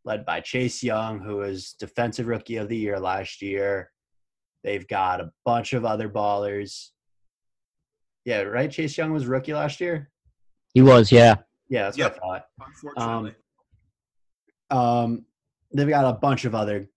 led 0.06 0.26
by 0.26 0.42
Chase 0.42 0.84
Young, 0.84 1.20
who 1.20 1.38
was 1.38 1.74
defensive 1.80 2.28
rookie 2.28 2.58
of 2.58 2.70
the 2.70 2.78
year 2.78 3.00
last 3.00 3.42
year. 3.42 3.90
They've 4.64 4.88
got 4.88 5.22
a 5.22 5.32
bunch 5.46 5.74
of 5.74 5.86
other 5.86 6.10
ballers. 6.10 6.90
Yeah, 8.26 8.42
right. 8.42 8.72
Chase 8.72 8.98
Young 8.98 9.12
was 9.12 9.26
rookie 9.26 9.54
last 9.54 9.82
year. 9.82 10.10
He 10.74 10.82
was, 10.82 11.12
yeah. 11.12 11.36
Yeah, 11.70 11.84
that's 11.84 11.98
Yep. 11.98 12.18
what 12.22 12.24
I 12.36 12.40
thought. 12.40 12.46
Unfortunately. 12.96 13.36
Um, 14.70 15.26
they've 15.74 15.88
got 15.90 16.06
a 16.06 16.18
bunch 16.18 16.46
of 16.46 16.56
other 16.56 16.88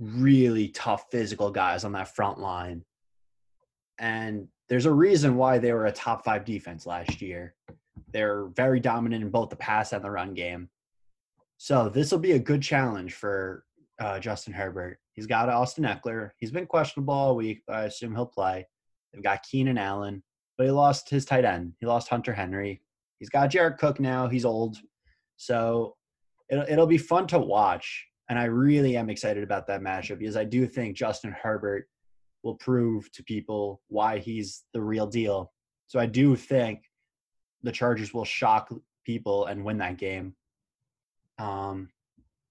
really 0.00 0.68
tough 0.68 1.06
physical 1.10 1.50
guys 1.50 1.84
on 1.84 1.92
that 1.92 2.14
front 2.14 2.38
line. 2.38 2.84
And 3.98 4.48
there's 4.68 4.86
a 4.86 4.92
reason 4.92 5.36
why 5.36 5.58
they 5.58 5.72
were 5.72 5.86
a 5.86 5.92
top 5.92 6.24
five 6.24 6.44
defense 6.44 6.86
last 6.86 7.20
year. 7.22 7.54
They're 8.12 8.46
very 8.46 8.80
dominant 8.80 9.22
in 9.22 9.30
both 9.30 9.50
the 9.50 9.56
pass 9.56 9.92
and 9.92 10.02
the 10.04 10.10
run 10.10 10.34
game. 10.34 10.70
So 11.58 11.88
this 11.88 12.10
will 12.10 12.18
be 12.18 12.32
a 12.32 12.38
good 12.38 12.62
challenge 12.62 13.14
for 13.14 13.64
uh, 13.98 14.18
Justin 14.18 14.52
Herbert. 14.52 14.98
He's 15.12 15.26
got 15.26 15.48
Austin 15.48 15.84
Ekeler. 15.84 16.30
He's 16.36 16.50
been 16.50 16.66
questionable 16.66 17.14
all 17.14 17.36
week, 17.36 17.62
but 17.66 17.76
I 17.76 17.84
assume 17.84 18.14
he'll 18.14 18.26
play. 18.26 18.66
They've 19.12 19.22
got 19.22 19.42
Keenan 19.42 19.78
Allen, 19.78 20.22
but 20.58 20.64
he 20.64 20.70
lost 20.70 21.08
his 21.08 21.24
tight 21.24 21.46
end. 21.46 21.72
He 21.80 21.86
lost 21.86 22.08
Hunter 22.08 22.34
Henry. 22.34 22.82
He's 23.18 23.30
got 23.30 23.50
Jared 23.50 23.78
Cook 23.78 24.00
now. 24.00 24.28
He's 24.28 24.44
old. 24.44 24.78
So 25.36 25.96
it'll, 26.50 26.64
it'll 26.68 26.86
be 26.86 26.98
fun 26.98 27.26
to 27.28 27.38
watch. 27.38 28.06
And 28.28 28.38
I 28.38 28.44
really 28.44 28.96
am 28.96 29.08
excited 29.08 29.44
about 29.44 29.66
that 29.68 29.80
matchup 29.80 30.18
because 30.18 30.36
I 30.36 30.44
do 30.44 30.66
think 30.66 30.96
Justin 30.96 31.34
Herbert 31.40 31.88
will 32.42 32.56
prove 32.56 33.10
to 33.12 33.22
people 33.24 33.80
why 33.88 34.18
he's 34.18 34.64
the 34.72 34.80
real 34.80 35.06
deal. 35.06 35.52
So 35.86 35.98
I 36.00 36.06
do 36.06 36.34
think 36.36 36.82
the 37.62 37.72
Chargers 37.72 38.12
will 38.12 38.24
shock 38.24 38.72
people 39.04 39.46
and 39.46 39.64
win 39.64 39.78
that 39.78 39.98
game. 39.98 40.34
Um, 41.38 41.88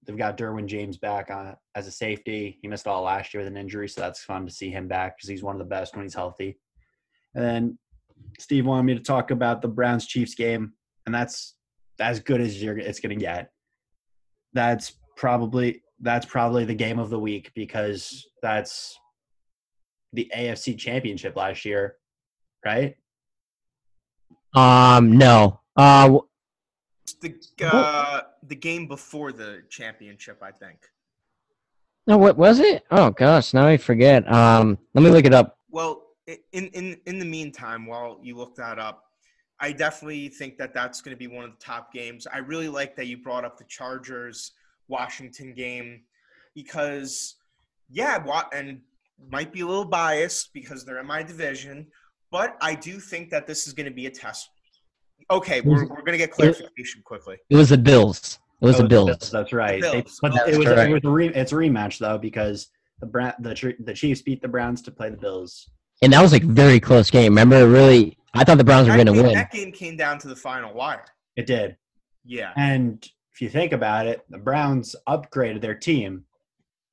they've 0.05 0.17
got 0.17 0.37
Derwin 0.37 0.67
James 0.67 0.97
back 0.97 1.29
on, 1.29 1.55
as 1.75 1.87
a 1.87 1.91
safety. 1.91 2.57
He 2.61 2.67
missed 2.67 2.87
all 2.87 3.03
last 3.03 3.33
year 3.33 3.43
with 3.43 3.51
an 3.51 3.57
injury, 3.57 3.89
so 3.89 4.01
that's 4.01 4.23
fun 4.23 4.45
to 4.45 4.51
see 4.51 4.69
him 4.69 4.87
back 4.87 5.17
because 5.17 5.29
he's 5.29 5.43
one 5.43 5.55
of 5.55 5.59
the 5.59 5.65
best 5.65 5.95
when 5.95 6.05
he's 6.05 6.13
healthy. 6.13 6.57
And 7.33 7.43
then 7.43 7.77
Steve 8.39 8.65
wanted 8.65 8.83
me 8.83 8.93
to 8.95 8.99
talk 8.99 9.31
about 9.31 9.61
the 9.61 9.67
Browns 9.67 10.05
Chiefs 10.07 10.35
game, 10.35 10.73
and 11.05 11.13
that's 11.15 11.55
as 11.99 12.19
good 12.19 12.41
as 12.41 12.61
you're 12.61 12.77
it's 12.77 12.99
going 12.99 13.17
to 13.17 13.23
get. 13.23 13.51
That's 14.53 14.93
probably 15.15 15.83
that's 16.01 16.25
probably 16.25 16.65
the 16.65 16.75
game 16.75 16.99
of 16.99 17.09
the 17.09 17.19
week 17.19 17.51
because 17.55 18.25
that's 18.41 18.97
the 20.13 20.29
AFC 20.35 20.77
Championship 20.77 21.35
last 21.35 21.63
year, 21.65 21.95
right? 22.65 22.95
Um, 24.53 25.17
no. 25.17 25.59
Uh, 25.75 26.19
the 27.21 27.35
uh, 27.65 28.21
the 28.47 28.55
game 28.55 28.87
before 28.87 29.31
the 29.31 29.63
championship, 29.69 30.41
I 30.41 30.51
think. 30.51 30.79
no, 32.07 32.17
what 32.17 32.37
was 32.37 32.59
it? 32.59 32.83
Oh 32.91 33.11
gosh, 33.11 33.53
now 33.53 33.67
I 33.67 33.77
forget. 33.77 34.29
Um, 34.31 34.77
let 34.93 35.03
me 35.03 35.09
look 35.09 35.25
it 35.25 35.33
up. 35.33 35.57
Well, 35.69 36.01
i- 36.01 36.04
in 36.27 36.67
in 36.67 36.97
in 37.05 37.19
the 37.19 37.25
meantime, 37.25 37.85
while 37.85 38.19
you 38.23 38.35
look 38.35 38.55
that 38.55 38.79
up, 38.79 39.03
I 39.59 39.71
definitely 39.71 40.29
think 40.29 40.57
that 40.57 40.73
that's 40.73 41.01
going 41.01 41.15
to 41.15 41.19
be 41.19 41.27
one 41.27 41.45
of 41.45 41.51
the 41.51 41.63
top 41.63 41.93
games. 41.93 42.27
I 42.31 42.39
really 42.39 42.69
like 42.69 42.95
that 42.95 43.07
you 43.07 43.17
brought 43.17 43.45
up 43.45 43.57
the 43.57 43.63
Chargers 43.65 44.51
Washington 44.87 45.53
game 45.53 46.01
because, 46.55 47.35
yeah, 47.89 48.23
and 48.53 48.81
might 49.31 49.53
be 49.53 49.61
a 49.61 49.65
little 49.65 49.85
biased 49.85 50.51
because 50.53 50.83
they're 50.85 50.99
in 50.99 51.05
my 51.07 51.23
division, 51.23 51.87
but 52.31 52.57
I 52.61 52.75
do 52.75 52.99
think 52.99 53.29
that 53.29 53.47
this 53.47 53.67
is 53.67 53.73
going 53.73 53.85
to 53.87 53.93
be 53.93 54.07
a 54.07 54.11
test. 54.11 54.49
Okay, 55.31 55.61
we're, 55.61 55.83
we're 55.87 56.01
going 56.01 56.11
to 56.11 56.17
get 56.17 56.31
clarification 56.31 57.01
quickly. 57.03 57.37
It 57.49 57.55
was 57.55 57.69
the 57.69 57.77
Bills. 57.77 58.39
It 58.61 58.65
was 58.65 58.75
Oh, 58.79 58.83
the 58.83 58.89
Bills. 58.89 59.31
That's 59.31 59.53
right. 59.53 59.81
The 59.81 59.87
They- 59.87 60.01
Bills. 60.01 60.19
but 60.21 60.33
That's 60.33 60.49
it 60.49 60.57
was, 60.57 60.67
correct. 60.67 60.89
it 60.89 60.93
was 60.93 61.03
a 61.03 61.09
re, 61.09 61.27
it's 61.29 61.51
a 61.51 61.55
rematch 61.55 61.97
though 61.99 62.17
because 62.17 62.69
the 62.99 63.05
Bra- 63.07 63.33
the 63.39 63.75
the 63.79 63.93
Chiefs 63.93 64.21
beat 64.21 64.41
the 64.41 64.47
Browns 64.47 64.81
to 64.83 64.91
play 64.91 65.09
the 65.09 65.17
Bills. 65.17 65.69
And 66.01 66.13
that 66.13 66.21
was 66.21 66.31
like 66.31 66.43
a 66.43 66.47
very 66.47 66.79
close 66.79 67.09
game. 67.09 67.31
Remember, 67.31 67.67
really, 67.67 68.17
I 68.33 68.43
thought 68.43 68.57
the 68.57 68.63
Browns 68.63 68.87
were 68.87 68.95
going 68.95 69.07
to 69.07 69.13
win. 69.13 69.33
that 69.33 69.51
game 69.51 69.71
came 69.71 69.95
down 69.95 70.19
to 70.19 70.27
the 70.27 70.35
final 70.35 70.73
wire. 70.73 71.05
It 71.35 71.47
did. 71.47 71.77
Yeah. 72.25 72.51
And 72.57 73.07
if 73.33 73.41
you 73.41 73.49
think 73.49 73.71
about 73.71 74.07
it, 74.07 74.25
the 74.29 74.37
Browns 74.37 74.95
upgraded 75.07 75.61
their 75.61 75.75
team. 75.75 76.25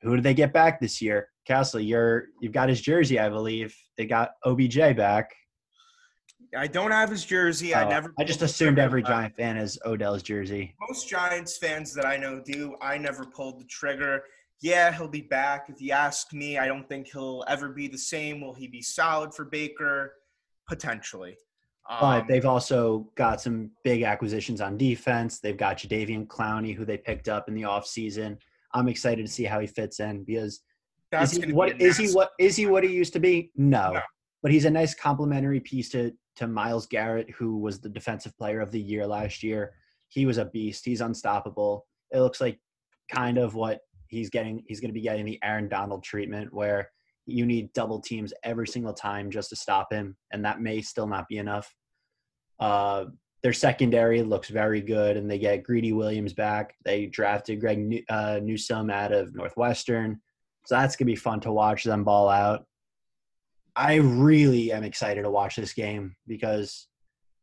Who 0.02 0.14
did 0.16 0.24
they 0.24 0.34
get 0.34 0.52
back 0.52 0.80
this 0.80 1.00
year? 1.00 1.28
Castle, 1.46 1.80
you're 1.80 2.26
you've 2.40 2.52
got 2.52 2.68
his 2.68 2.80
jersey, 2.80 3.18
I 3.18 3.28
believe. 3.28 3.76
They 3.96 4.06
got 4.06 4.30
OBJ 4.44 4.76
back. 4.96 5.30
I 6.56 6.66
don't 6.66 6.90
have 6.90 7.10
his 7.10 7.24
jersey. 7.24 7.74
I 7.74 7.84
Oh, 7.84 7.88
never. 7.88 8.14
I 8.18 8.24
just 8.24 8.42
assumed 8.42 8.78
every 8.78 9.02
uh, 9.02 9.08
Giant 9.08 9.36
fan 9.36 9.56
has 9.56 9.78
Odell's 9.84 10.22
jersey. 10.22 10.74
Most 10.88 11.08
Giants 11.08 11.56
fans 11.56 11.94
that 11.94 12.04
I 12.04 12.16
know 12.16 12.40
do. 12.44 12.76
I 12.82 12.98
never 12.98 13.24
pulled 13.24 13.58
the 13.60 13.64
trigger. 13.64 14.22
Yeah, 14.62 14.92
he'll 14.92 15.08
be 15.08 15.22
back. 15.22 15.66
If 15.68 15.82
you 15.82 15.90
ask 15.90 16.32
me, 16.32 16.56
I 16.56 16.66
don't 16.68 16.88
think 16.88 17.08
he'll 17.08 17.44
ever 17.48 17.68
be 17.68 17.88
the 17.88 17.98
same. 17.98 18.40
Will 18.40 18.54
he 18.54 18.68
be 18.68 18.80
solid 18.80 19.34
for 19.34 19.44
Baker? 19.44 20.14
Potentially. 20.68 21.36
But 21.88 22.20
Um, 22.22 22.26
they've 22.28 22.46
also 22.46 23.10
got 23.16 23.40
some 23.40 23.72
big 23.82 24.02
acquisitions 24.02 24.60
on 24.60 24.78
defense. 24.78 25.40
They've 25.40 25.56
got 25.56 25.78
Jadeveon 25.78 26.28
Clowney, 26.28 26.74
who 26.74 26.84
they 26.84 26.96
picked 26.96 27.28
up 27.28 27.48
in 27.48 27.54
the 27.54 27.62
offseason. 27.62 28.38
I'm 28.72 28.88
excited 28.88 29.26
to 29.26 29.32
see 29.32 29.44
how 29.44 29.58
he 29.58 29.66
fits 29.66 29.98
in 29.98 30.22
because 30.22 30.60
is 31.12 31.32
he 31.32 31.52
what 31.52 31.72
a 31.72 31.82
is 31.82 31.96
he 31.96 32.12
what 32.12 32.30
is 32.38 32.56
he 32.56 32.66
what 32.66 32.84
he 32.84 32.90
used 32.90 33.12
to 33.14 33.20
be? 33.20 33.50
No. 33.56 33.94
No. 33.94 34.00
But 34.42 34.52
he's 34.52 34.64
a 34.64 34.70
nice 34.70 34.94
complementary 34.94 35.60
piece 35.60 35.90
to 35.90 36.12
to 36.36 36.46
Myles 36.46 36.86
Garrett, 36.86 37.30
who 37.30 37.58
was 37.58 37.80
the 37.80 37.88
defensive 37.88 38.36
player 38.38 38.60
of 38.60 38.70
the 38.70 38.80
year 38.80 39.06
last 39.06 39.42
year. 39.42 39.74
He 40.08 40.24
was 40.24 40.38
a 40.38 40.46
beast. 40.46 40.84
He's 40.84 41.00
unstoppable. 41.00 41.86
It 42.12 42.20
looks 42.20 42.40
like 42.40 42.58
kind 43.10 43.38
of 43.38 43.54
what 43.54 43.80
he's 44.12 44.30
getting 44.30 44.62
he's 44.68 44.80
going 44.80 44.90
to 44.90 44.94
be 44.94 45.00
getting 45.00 45.24
the 45.24 45.38
Aaron 45.42 45.68
Donald 45.68 46.04
treatment 46.04 46.52
where 46.52 46.90
you 47.26 47.46
need 47.46 47.72
double 47.72 48.00
teams 48.00 48.32
every 48.44 48.66
single 48.66 48.92
time 48.92 49.30
just 49.30 49.48
to 49.50 49.56
stop 49.56 49.92
him 49.92 50.16
and 50.32 50.44
that 50.44 50.60
may 50.60 50.80
still 50.80 51.06
not 51.06 51.28
be 51.28 51.38
enough. 51.38 51.74
Uh 52.60 53.06
their 53.42 53.52
secondary 53.52 54.22
looks 54.22 54.48
very 54.48 54.80
good, 54.80 55.16
and 55.16 55.28
they 55.28 55.38
get 55.38 55.64
Greedy 55.64 55.92
Williams 55.92 56.32
back. 56.32 56.76
They 56.84 57.06
drafted 57.06 57.60
Greg 57.60 57.78
New- 57.78 58.04
uh, 58.08 58.38
Newsome 58.40 58.88
out 58.88 59.12
of 59.12 59.34
Northwestern, 59.34 60.20
so 60.64 60.76
that's 60.76 60.94
gonna 60.94 61.06
be 61.06 61.16
fun 61.16 61.40
to 61.40 61.52
watch 61.52 61.82
them 61.82 62.04
ball 62.04 62.28
out. 62.28 62.66
I 63.74 63.96
really 63.96 64.70
am 64.70 64.84
excited 64.84 65.22
to 65.22 65.30
watch 65.30 65.56
this 65.56 65.72
game 65.72 66.14
because 66.28 66.86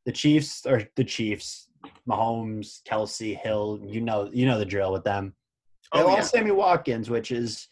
the 0.05 0.11
Chiefs 0.11 0.65
or 0.65 0.83
the 0.95 1.03
Chiefs, 1.03 1.67
Mahomes, 2.07 2.81
Kelce, 2.83 3.37
Hill, 3.37 3.81
you 3.83 3.99
know, 3.99 4.29
you 4.31 4.45
know 4.45 4.57
the 4.57 4.65
drill 4.65 4.93
with 4.93 5.03
them. 5.03 5.35
They 5.93 5.99
Oh, 6.01 6.07
yeah. 6.07 6.13
lost 6.15 6.31
Sammy 6.31 6.51
Watkins, 6.51 7.09
which 7.09 7.31
is 7.31 7.67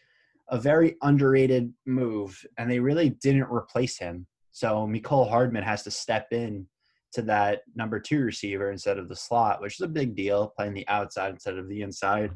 a 0.49 0.59
very 0.59 0.95
underrated 1.01 1.73
move, 1.85 2.43
and 2.57 2.69
they 2.69 2.79
really 2.79 3.09
didn't 3.09 3.51
replace 3.51 3.97
him. 3.97 4.25
So 4.51 4.87
Mecole 4.87 5.29
Hardman 5.29 5.63
has 5.63 5.83
to 5.83 5.91
step 5.91 6.27
in 6.31 6.67
to 7.13 7.21
that 7.23 7.61
number 7.75 7.99
two 7.99 8.21
receiver 8.21 8.71
instead 8.71 8.97
of 8.97 9.07
the 9.09 9.15
slot, 9.15 9.61
which 9.61 9.75
is 9.75 9.81
a 9.81 9.87
big 9.87 10.15
deal, 10.15 10.53
playing 10.57 10.73
the 10.73 10.87
outside 10.87 11.31
instead 11.31 11.57
of 11.57 11.67
the 11.69 11.81
inside. 11.81 12.31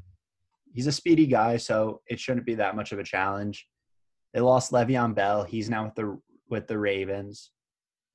He's 0.74 0.88
a 0.88 0.92
speedy 0.92 1.26
guy, 1.28 1.58
so 1.58 2.02
it 2.08 2.20
shouldn't 2.20 2.46
be 2.46 2.56
that 2.56 2.76
much 2.76 2.92
of 2.92 3.00
a 3.00 3.04
challenge. 3.04 3.68
They 4.34 4.40
lost 4.40 4.72
Le'Veon 4.72 5.14
Bell. 5.16 5.44
He's 5.44 5.70
now 5.70 5.86
with 5.86 5.96
the 5.96 6.20
with 6.50 6.68
the 6.68 6.78
Ravens. 6.78 7.52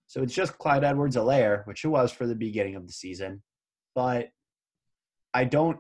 So 0.07 0.23
it's 0.23 0.35
just 0.35 0.57
Clyde 0.59 0.85
Edwards 0.85 1.17
Helaire, 1.17 1.67
which 1.67 1.85
it 1.85 1.89
was 1.89 2.13
for 2.13 2.27
the 2.27 2.35
beginning 2.35 2.77
of 2.77 2.87
the 2.87 2.93
season. 2.93 3.43
But 3.95 4.29
I 5.35 5.45
don't 5.45 5.79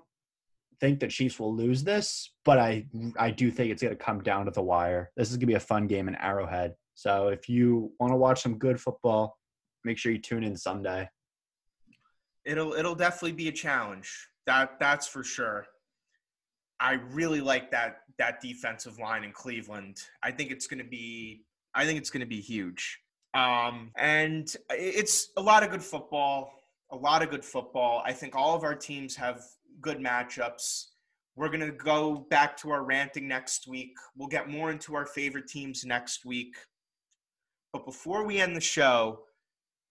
think 0.80 1.00
the 1.00 1.08
Chiefs 1.08 1.38
will 1.38 1.54
lose 1.54 1.82
this, 1.84 2.32
but 2.44 2.58
I 2.58 2.86
I 3.18 3.30
do 3.30 3.50
think 3.50 3.70
it's 3.70 3.82
going 3.82 3.96
to 3.96 4.04
come 4.04 4.22
down 4.22 4.46
to 4.46 4.50
the 4.50 4.62
wire. 4.62 5.10
This 5.16 5.30
is 5.30 5.36
going 5.36 5.40
to 5.40 5.46
be 5.46 5.54
a 5.54 5.60
fun 5.60 5.86
game 5.86 6.08
in 6.08 6.14
Arrowhead. 6.16 6.74
So 6.94 7.28
if 7.28 7.48
you 7.48 7.92
want 8.00 8.12
to 8.12 8.16
watch 8.16 8.42
some 8.42 8.58
good 8.58 8.80
football, 8.80 9.38
make 9.84 9.98
sure 9.98 10.12
you 10.12 10.18
tune 10.18 10.44
in 10.44 10.56
Sunday. 10.56 11.08
It'll 12.44 12.72
it'll 12.74 12.94
definitely 12.94 13.32
be 13.32 13.48
a 13.48 13.52
challenge. 13.52 14.28
That 14.46 14.78
that's 14.78 15.06
for 15.06 15.24
sure. 15.24 15.66
I 16.78 16.94
really 17.10 17.40
like 17.40 17.70
that 17.70 17.98
that 18.18 18.40
defensive 18.40 18.98
line 18.98 19.24
in 19.24 19.32
Cleveland. 19.32 19.98
I 20.22 20.30
think 20.30 20.50
it's 20.50 20.66
going 20.66 20.82
to 20.82 20.88
be 20.88 21.44
I 21.74 21.84
think 21.84 21.98
it's 21.98 22.10
going 22.10 22.20
to 22.20 22.26
be 22.26 22.40
huge. 22.40 23.00
Um, 23.34 23.90
and 23.98 24.50
it's 24.70 25.30
a 25.36 25.42
lot 25.42 25.62
of 25.62 25.70
good 25.70 25.82
football. 25.82 26.52
A 26.90 26.96
lot 26.96 27.22
of 27.22 27.30
good 27.30 27.44
football. 27.44 28.02
I 28.04 28.12
think 28.12 28.34
all 28.34 28.54
of 28.54 28.64
our 28.64 28.74
teams 28.74 29.14
have 29.16 29.42
good 29.80 29.98
matchups. 29.98 30.86
We're 31.36 31.48
going 31.48 31.60
to 31.60 31.72
go 31.72 32.26
back 32.30 32.56
to 32.58 32.70
our 32.70 32.82
ranting 32.82 33.28
next 33.28 33.66
week. 33.68 33.94
We'll 34.16 34.28
get 34.28 34.48
more 34.48 34.70
into 34.70 34.94
our 34.94 35.06
favorite 35.06 35.48
teams 35.48 35.84
next 35.84 36.24
week. 36.24 36.56
But 37.72 37.84
before 37.84 38.24
we 38.24 38.38
end 38.38 38.56
the 38.56 38.60
show, 38.60 39.20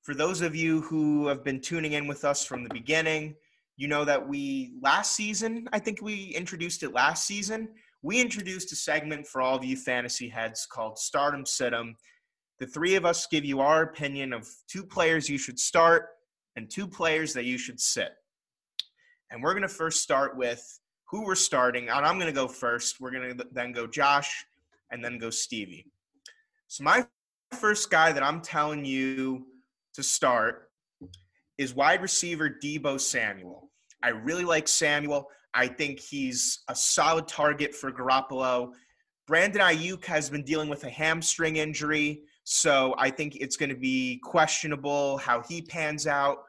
for 0.02 0.16
those 0.16 0.42
of 0.42 0.56
you 0.56 0.82
who 0.82 1.28
have 1.28 1.44
been 1.44 1.62
tuning 1.62 1.94
in 1.94 2.08
with 2.08 2.26
us 2.26 2.44
from 2.46 2.64
the 2.64 2.74
beginning, 2.74 3.36
you 3.78 3.88
know 3.88 4.06
that 4.06 4.28
we 4.28 4.74
last 4.82 5.16
season, 5.16 5.68
I 5.74 5.80
think 5.80 6.02
we 6.02 6.34
introduced 6.36 6.84
it 6.84 6.94
last 6.94 7.28
season. 7.28 7.70
We 8.02 8.22
introduced 8.22 8.72
a 8.72 8.76
segment 8.76 9.28
for 9.28 9.42
all 9.42 9.58
of 9.58 9.66
you 9.66 9.76
fantasy 9.76 10.30
heads 10.30 10.68
called 10.72 10.98
Stardom 10.98 11.44
Situm. 11.44 11.96
The 12.60 12.68
three 12.68 12.96
of 12.96 13.06
us 13.06 13.28
give 13.28 13.44
you 13.44 13.60
our 13.60 13.82
opinion 13.82 14.32
of 14.32 14.48
two 14.68 14.84
players 14.84 15.30
you 15.30 15.38
should 15.38 15.60
start 15.60 16.10
and 16.56 16.70
two 16.70 16.88
players 16.88 17.34
that 17.34 17.46
you 17.46 17.58
should 17.58 17.80
sit. 17.80 18.14
And 19.36 19.44
we're 19.44 19.52
going 19.52 19.64
to 19.64 19.68
first 19.68 20.02
start 20.02 20.38
with 20.38 20.80
who 21.10 21.26
we're 21.26 21.36
starting. 21.36 21.90
And 21.90 22.06
I'm 22.06 22.16
going 22.16 22.34
to 22.34 22.34
go 22.34 22.48
first. 22.48 23.02
We're 23.02 23.12
going 23.12 23.38
to 23.38 23.46
then 23.52 23.74
go 23.74 23.86
Josh 23.86 24.46
and 24.92 25.04
then 25.04 25.18
go 25.18 25.30
Stevie. 25.30 25.88
So, 26.70 26.86
my 26.86 27.06
first 27.52 27.90
guy 27.90 28.14
that 28.14 28.24
I'm 28.24 28.40
telling 28.40 28.86
you 28.86 29.46
to 29.94 30.02
start 30.02 30.70
is 31.58 31.76
wide 31.76 32.02
receiver 32.02 32.50
Deebo 32.50 32.98
Samuel. 32.98 33.70
I 34.02 34.10
really 34.10 34.46
like 34.46 34.70
Samuel. 34.70 35.28
I 35.54 35.68
think 35.68 36.00
he's 36.00 36.64
a 36.70 36.76
solid 36.76 37.28
target 37.28 37.76
for 37.76 37.92
Garoppolo. 37.92 38.72
Brandon 39.28 39.62
Aiyuk 39.62 40.06
has 40.06 40.30
been 40.30 40.44
dealing 40.44 40.70
with 40.70 40.86
a 40.86 40.90
hamstring 40.90 41.58
injury, 41.58 42.22
so 42.46 42.96
I 42.98 43.10
think 43.10 43.36
it's 43.36 43.58
going 43.58 43.70
to 43.70 43.76
be 43.76 44.18
questionable 44.24 45.18
how 45.18 45.42
he 45.42 45.62
pans 45.62 46.08
out, 46.08 46.44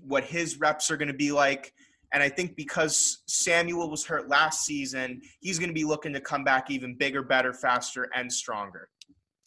what 0.00 0.22
his 0.22 0.60
reps 0.60 0.92
are 0.92 0.96
going 0.96 1.08
to 1.08 1.14
be 1.14 1.32
like. 1.32 1.72
And 2.12 2.22
I 2.22 2.28
think 2.28 2.56
because 2.56 3.22
Samuel 3.26 3.88
was 3.88 4.04
hurt 4.04 4.28
last 4.28 4.64
season, 4.64 5.20
he's 5.40 5.58
going 5.58 5.68
to 5.68 5.74
be 5.74 5.84
looking 5.84 6.12
to 6.12 6.20
come 6.20 6.42
back 6.42 6.70
even 6.70 6.96
bigger, 6.96 7.22
better, 7.22 7.52
faster, 7.52 8.08
and 8.14 8.32
stronger. 8.32 8.88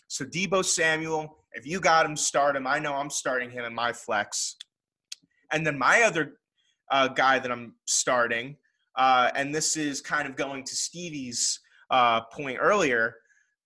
So 0.07 0.24
Deebo 0.26 0.64
Samuel, 0.64 1.39
if 1.53 1.66
you 1.66 1.80
got 1.80 2.05
him, 2.05 2.16
start 2.16 2.55
him. 2.55 2.66
I 2.66 2.80
know 2.80 2.93
I'm 2.93 3.09
starting 3.09 3.51
him 3.51 3.66
in 3.66 3.74
my 3.74 3.91
flex. 3.91 4.55
And 5.51 5.68
then 5.68 5.78
my 5.78 6.03
other 6.03 6.34
uh, 6.91 7.09
guy 7.09 7.39
that 7.39 7.51
I'm 7.51 7.76
starting, 7.88 8.57
uh, 8.95 9.32
and 9.36 9.53
this 9.53 9.76
is 9.76 10.01
kind 10.01 10.28
of 10.28 10.36
going 10.36 10.64
to 10.64 10.76
Stevie's 10.76 11.59
uh, 11.91 12.22
point 12.32 12.57
earlier, 12.61 13.16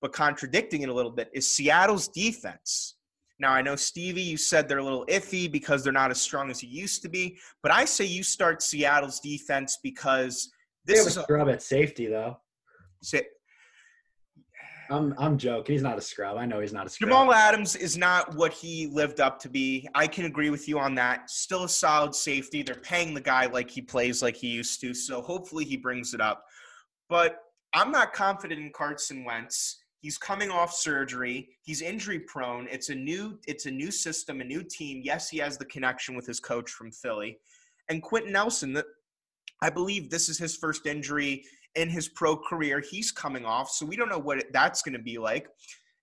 but 0.01 0.11
contradicting 0.11 0.81
it 0.81 0.89
a 0.89 0.93
little 0.93 1.11
bit, 1.11 1.29
is 1.33 1.49
Seattle's 1.49 2.07
defense. 2.07 2.96
Now, 3.39 3.51
I 3.51 3.61
know, 3.61 3.75
Stevie, 3.75 4.21
you 4.21 4.37
said 4.37 4.67
they're 4.67 4.79
a 4.79 4.83
little 4.83 5.05
iffy 5.05 5.51
because 5.51 5.83
they're 5.83 5.93
not 5.93 6.09
as 6.09 6.19
strong 6.19 6.49
as 6.49 6.63
you 6.63 6.69
used 6.69 7.01
to 7.03 7.09
be, 7.09 7.37
but 7.61 7.71
I 7.71 7.85
say 7.85 8.05
you 8.05 8.23
start 8.23 8.61
Seattle's 8.63 9.19
defense 9.19 9.77
because 9.83 10.49
this 10.85 11.03
They 11.03 11.07
is 11.09 11.15
have 11.15 11.17
a 11.17 11.19
a, 11.19 11.23
scrub 11.23 11.49
at 11.49 11.61
safety 11.61 12.07
though. 12.07 12.37
say- 13.03 13.27
I'm 14.89 15.13
I'm 15.17 15.37
joking. 15.37 15.73
He's 15.73 15.83
not 15.83 15.97
a 15.97 16.01
scrub. 16.01 16.37
I 16.37 16.45
know 16.45 16.61
he's 16.61 16.71
not 16.71 16.87
a 16.87 16.89
scrub. 16.89 17.09
Jamal 17.09 17.33
Adams 17.33 17.75
is 17.75 17.97
not 17.97 18.33
what 18.35 18.53
he 18.53 18.87
lived 18.87 19.19
up 19.19 19.37
to 19.41 19.49
be. 19.49 19.85
I 19.93 20.07
can 20.07 20.23
agree 20.23 20.49
with 20.49 20.69
you 20.69 20.79
on 20.79 20.95
that. 20.95 21.29
Still 21.29 21.65
a 21.65 21.69
solid 21.69 22.15
safety. 22.15 22.63
They're 22.63 22.75
paying 22.75 23.13
the 23.13 23.19
guy 23.19 23.47
like 23.47 23.69
he 23.69 23.81
plays 23.81 24.21
like 24.21 24.37
he 24.37 24.47
used 24.47 24.79
to, 24.79 24.93
so 24.93 25.21
hopefully 25.21 25.65
he 25.65 25.75
brings 25.75 26.13
it 26.13 26.21
up. 26.21 26.41
But 27.09 27.35
I'm 27.73 27.91
not 27.91 28.13
confident 28.13 28.61
in 28.61 28.71
Carson 28.71 29.25
Wentz. 29.25 29.77
He's 30.07 30.17
coming 30.17 30.49
off 30.49 30.73
surgery. 30.73 31.49
He's 31.63 31.81
injury 31.81 32.19
prone. 32.19 32.65
It's 32.71 32.87
a 32.87 32.95
new 32.95 33.37
it's 33.45 33.65
a 33.65 33.71
new 33.71 33.91
system, 33.91 34.39
a 34.39 34.43
new 34.45 34.63
team. 34.63 35.01
Yes, 35.03 35.27
he 35.27 35.37
has 35.39 35.57
the 35.57 35.65
connection 35.65 36.15
with 36.15 36.25
his 36.25 36.39
coach 36.39 36.71
from 36.71 36.93
Philly. 36.93 37.39
And 37.89 38.01
Quenton 38.01 38.31
Nelson, 38.31 38.71
that 38.71 38.85
I 39.61 39.69
believe 39.69 40.09
this 40.09 40.29
is 40.29 40.37
his 40.37 40.55
first 40.55 40.85
injury 40.85 41.43
in 41.75 41.89
his 41.89 42.07
pro 42.07 42.37
career. 42.37 42.79
He's 42.79 43.11
coming 43.11 43.43
off, 43.43 43.69
so 43.69 43.85
we 43.85 43.97
don't 43.97 44.07
know 44.07 44.17
what 44.17 44.45
that's 44.53 44.81
going 44.81 44.93
to 44.93 45.03
be 45.03 45.17
like. 45.17 45.49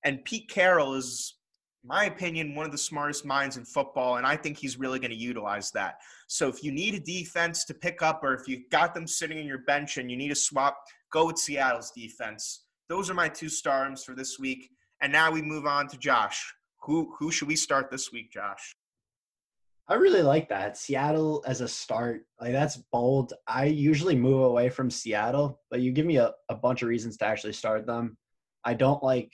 And 0.04 0.22
Pete 0.26 0.50
Carroll 0.50 0.96
is, 0.96 1.36
my 1.82 2.04
opinion, 2.04 2.54
one 2.54 2.66
of 2.66 2.72
the 2.72 2.76
smartest 2.76 3.24
minds 3.24 3.56
in 3.56 3.64
football, 3.64 4.18
and 4.18 4.26
I 4.26 4.36
think 4.36 4.58
he's 4.58 4.78
really 4.78 4.98
going 4.98 5.12
to 5.12 5.16
utilize 5.16 5.70
that. 5.70 5.94
So 6.26 6.46
if 6.46 6.62
you 6.62 6.72
need 6.72 6.92
a 6.92 7.00
defense 7.00 7.64
to 7.64 7.72
pick 7.72 8.02
up, 8.02 8.22
or 8.22 8.34
if 8.34 8.46
you've 8.48 8.68
got 8.70 8.92
them 8.92 9.06
sitting 9.06 9.38
in 9.38 9.46
your 9.46 9.62
bench 9.66 9.96
and 9.96 10.10
you 10.10 10.18
need 10.18 10.30
a 10.30 10.36
swap, 10.36 10.76
go 11.10 11.28
with 11.28 11.38
Seattle's 11.38 11.90
defense. 11.90 12.63
Those 12.88 13.10
are 13.10 13.14
my 13.14 13.28
two 13.28 13.48
stars 13.48 14.04
for 14.04 14.14
this 14.14 14.38
week. 14.38 14.70
And 15.00 15.12
now 15.12 15.30
we 15.30 15.42
move 15.42 15.66
on 15.66 15.88
to 15.88 15.98
Josh. 15.98 16.52
Who 16.82 17.14
who 17.18 17.30
should 17.30 17.48
we 17.48 17.56
start 17.56 17.90
this 17.90 18.12
week, 18.12 18.30
Josh? 18.32 18.76
I 19.86 19.94
really 19.94 20.22
like 20.22 20.48
that. 20.48 20.78
Seattle 20.78 21.44
as 21.46 21.60
a 21.60 21.68
start, 21.68 22.22
like 22.40 22.52
that's 22.52 22.78
bold. 22.90 23.34
I 23.46 23.66
usually 23.66 24.16
move 24.16 24.42
away 24.42 24.70
from 24.70 24.90
Seattle, 24.90 25.60
but 25.70 25.80
you 25.80 25.92
give 25.92 26.06
me 26.06 26.16
a, 26.16 26.32
a 26.48 26.54
bunch 26.54 26.80
of 26.80 26.88
reasons 26.88 27.18
to 27.18 27.26
actually 27.26 27.52
start 27.52 27.84
them. 27.84 28.16
I 28.64 28.72
don't 28.72 29.02
like, 29.02 29.30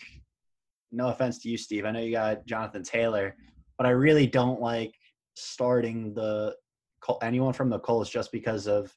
no 0.91 1.07
offense 1.07 1.39
to 1.43 1.49
you, 1.49 1.57
Steve. 1.57 1.85
I 1.85 1.93
know 1.93 2.01
you 2.01 2.11
got 2.11 2.47
Jonathan 2.47 2.83
Taylor, 2.83 3.37
but 3.79 3.87
I 3.87 3.91
really 3.91 4.27
don't 4.27 4.61
like 4.61 4.93
starting 5.35 6.15
the 6.15 6.57
anyone 7.23 7.53
from 7.53 7.71
the 7.71 7.79
Colts 7.79 8.11
just 8.11 8.33
because 8.33 8.67
of 8.67 8.93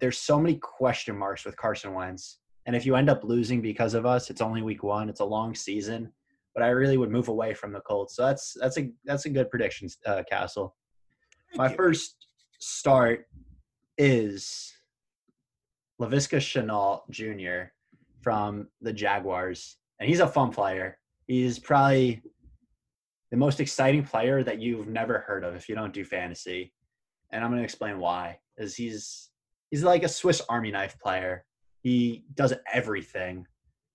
there's 0.00 0.18
so 0.18 0.40
many 0.40 0.56
question 0.56 1.16
marks 1.16 1.44
with 1.44 1.56
Carson 1.56 1.92
Wentz. 1.92 2.38
And 2.66 2.74
if 2.74 2.86
you 2.86 2.96
end 2.96 3.10
up 3.10 3.24
losing 3.24 3.60
because 3.60 3.94
of 3.94 4.06
us, 4.06 4.30
it's 4.30 4.40
only 4.40 4.62
week 4.62 4.82
one. 4.82 5.08
It's 5.08 5.20
a 5.20 5.24
long 5.24 5.54
season 5.54 6.12
but 6.54 6.62
I 6.62 6.68
really 6.68 6.96
would 6.96 7.10
move 7.10 7.28
away 7.28 7.52
from 7.52 7.72
the 7.72 7.80
Colts. 7.80 8.16
So 8.16 8.24
that's 8.24 8.56
that's 8.58 8.78
a 8.78 8.90
that's 9.04 9.26
a 9.26 9.30
good 9.30 9.50
prediction, 9.50 9.88
uh, 10.06 10.22
Castle. 10.30 10.76
My 11.56 11.68
you. 11.68 11.76
first 11.76 12.26
start 12.60 13.26
is 13.98 14.72
Laviska 16.00 16.38
Shenault 16.38 17.02
Jr. 17.10 17.70
from 18.22 18.68
the 18.80 18.92
Jaguars, 18.92 19.76
and 19.98 20.08
he's 20.08 20.20
a 20.20 20.28
fun 20.28 20.50
player. 20.50 20.98
He's 21.26 21.58
probably 21.58 22.22
the 23.30 23.36
most 23.36 23.58
exciting 23.58 24.04
player 24.04 24.44
that 24.44 24.60
you've 24.60 24.88
never 24.88 25.18
heard 25.20 25.44
of 25.44 25.56
if 25.56 25.68
you 25.68 25.74
don't 25.74 25.92
do 25.92 26.04
fantasy, 26.04 26.72
and 27.32 27.42
I'm 27.42 27.50
going 27.50 27.60
to 27.60 27.64
explain 27.64 27.98
why. 27.98 28.38
Is 28.56 28.76
he's 28.76 29.30
he's 29.70 29.82
like 29.82 30.04
a 30.04 30.08
Swiss 30.08 30.40
Army 30.48 30.70
knife 30.70 30.96
player. 31.00 31.44
He 31.84 32.24
does 32.34 32.54
everything. 32.72 33.46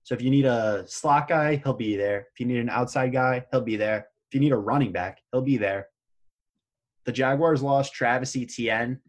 So 0.04 0.14
if 0.14 0.22
you 0.22 0.30
need 0.30 0.46
a 0.46 0.86
slot 0.88 1.28
guy, 1.28 1.58
he'll 1.64 1.74
be 1.74 1.98
there. 1.98 2.28
If 2.32 2.40
you 2.40 2.46
need 2.46 2.60
an 2.60 2.70
outside 2.70 3.12
guy, 3.12 3.46
he'll 3.52 3.62
be 3.62 3.78
there. 3.78 4.08
If 4.30 4.36
you 4.36 4.40
need 4.40 4.52
a 4.52 4.58
running 4.58 4.92
back, 4.92 5.20
he'll 5.32 5.42
be 5.42 5.58
there. 5.58 5.88
The 7.06 7.12
Jaguars 7.12 7.64
lost 7.64 7.94
Travis 7.94 8.36
Etienne 8.36 9.00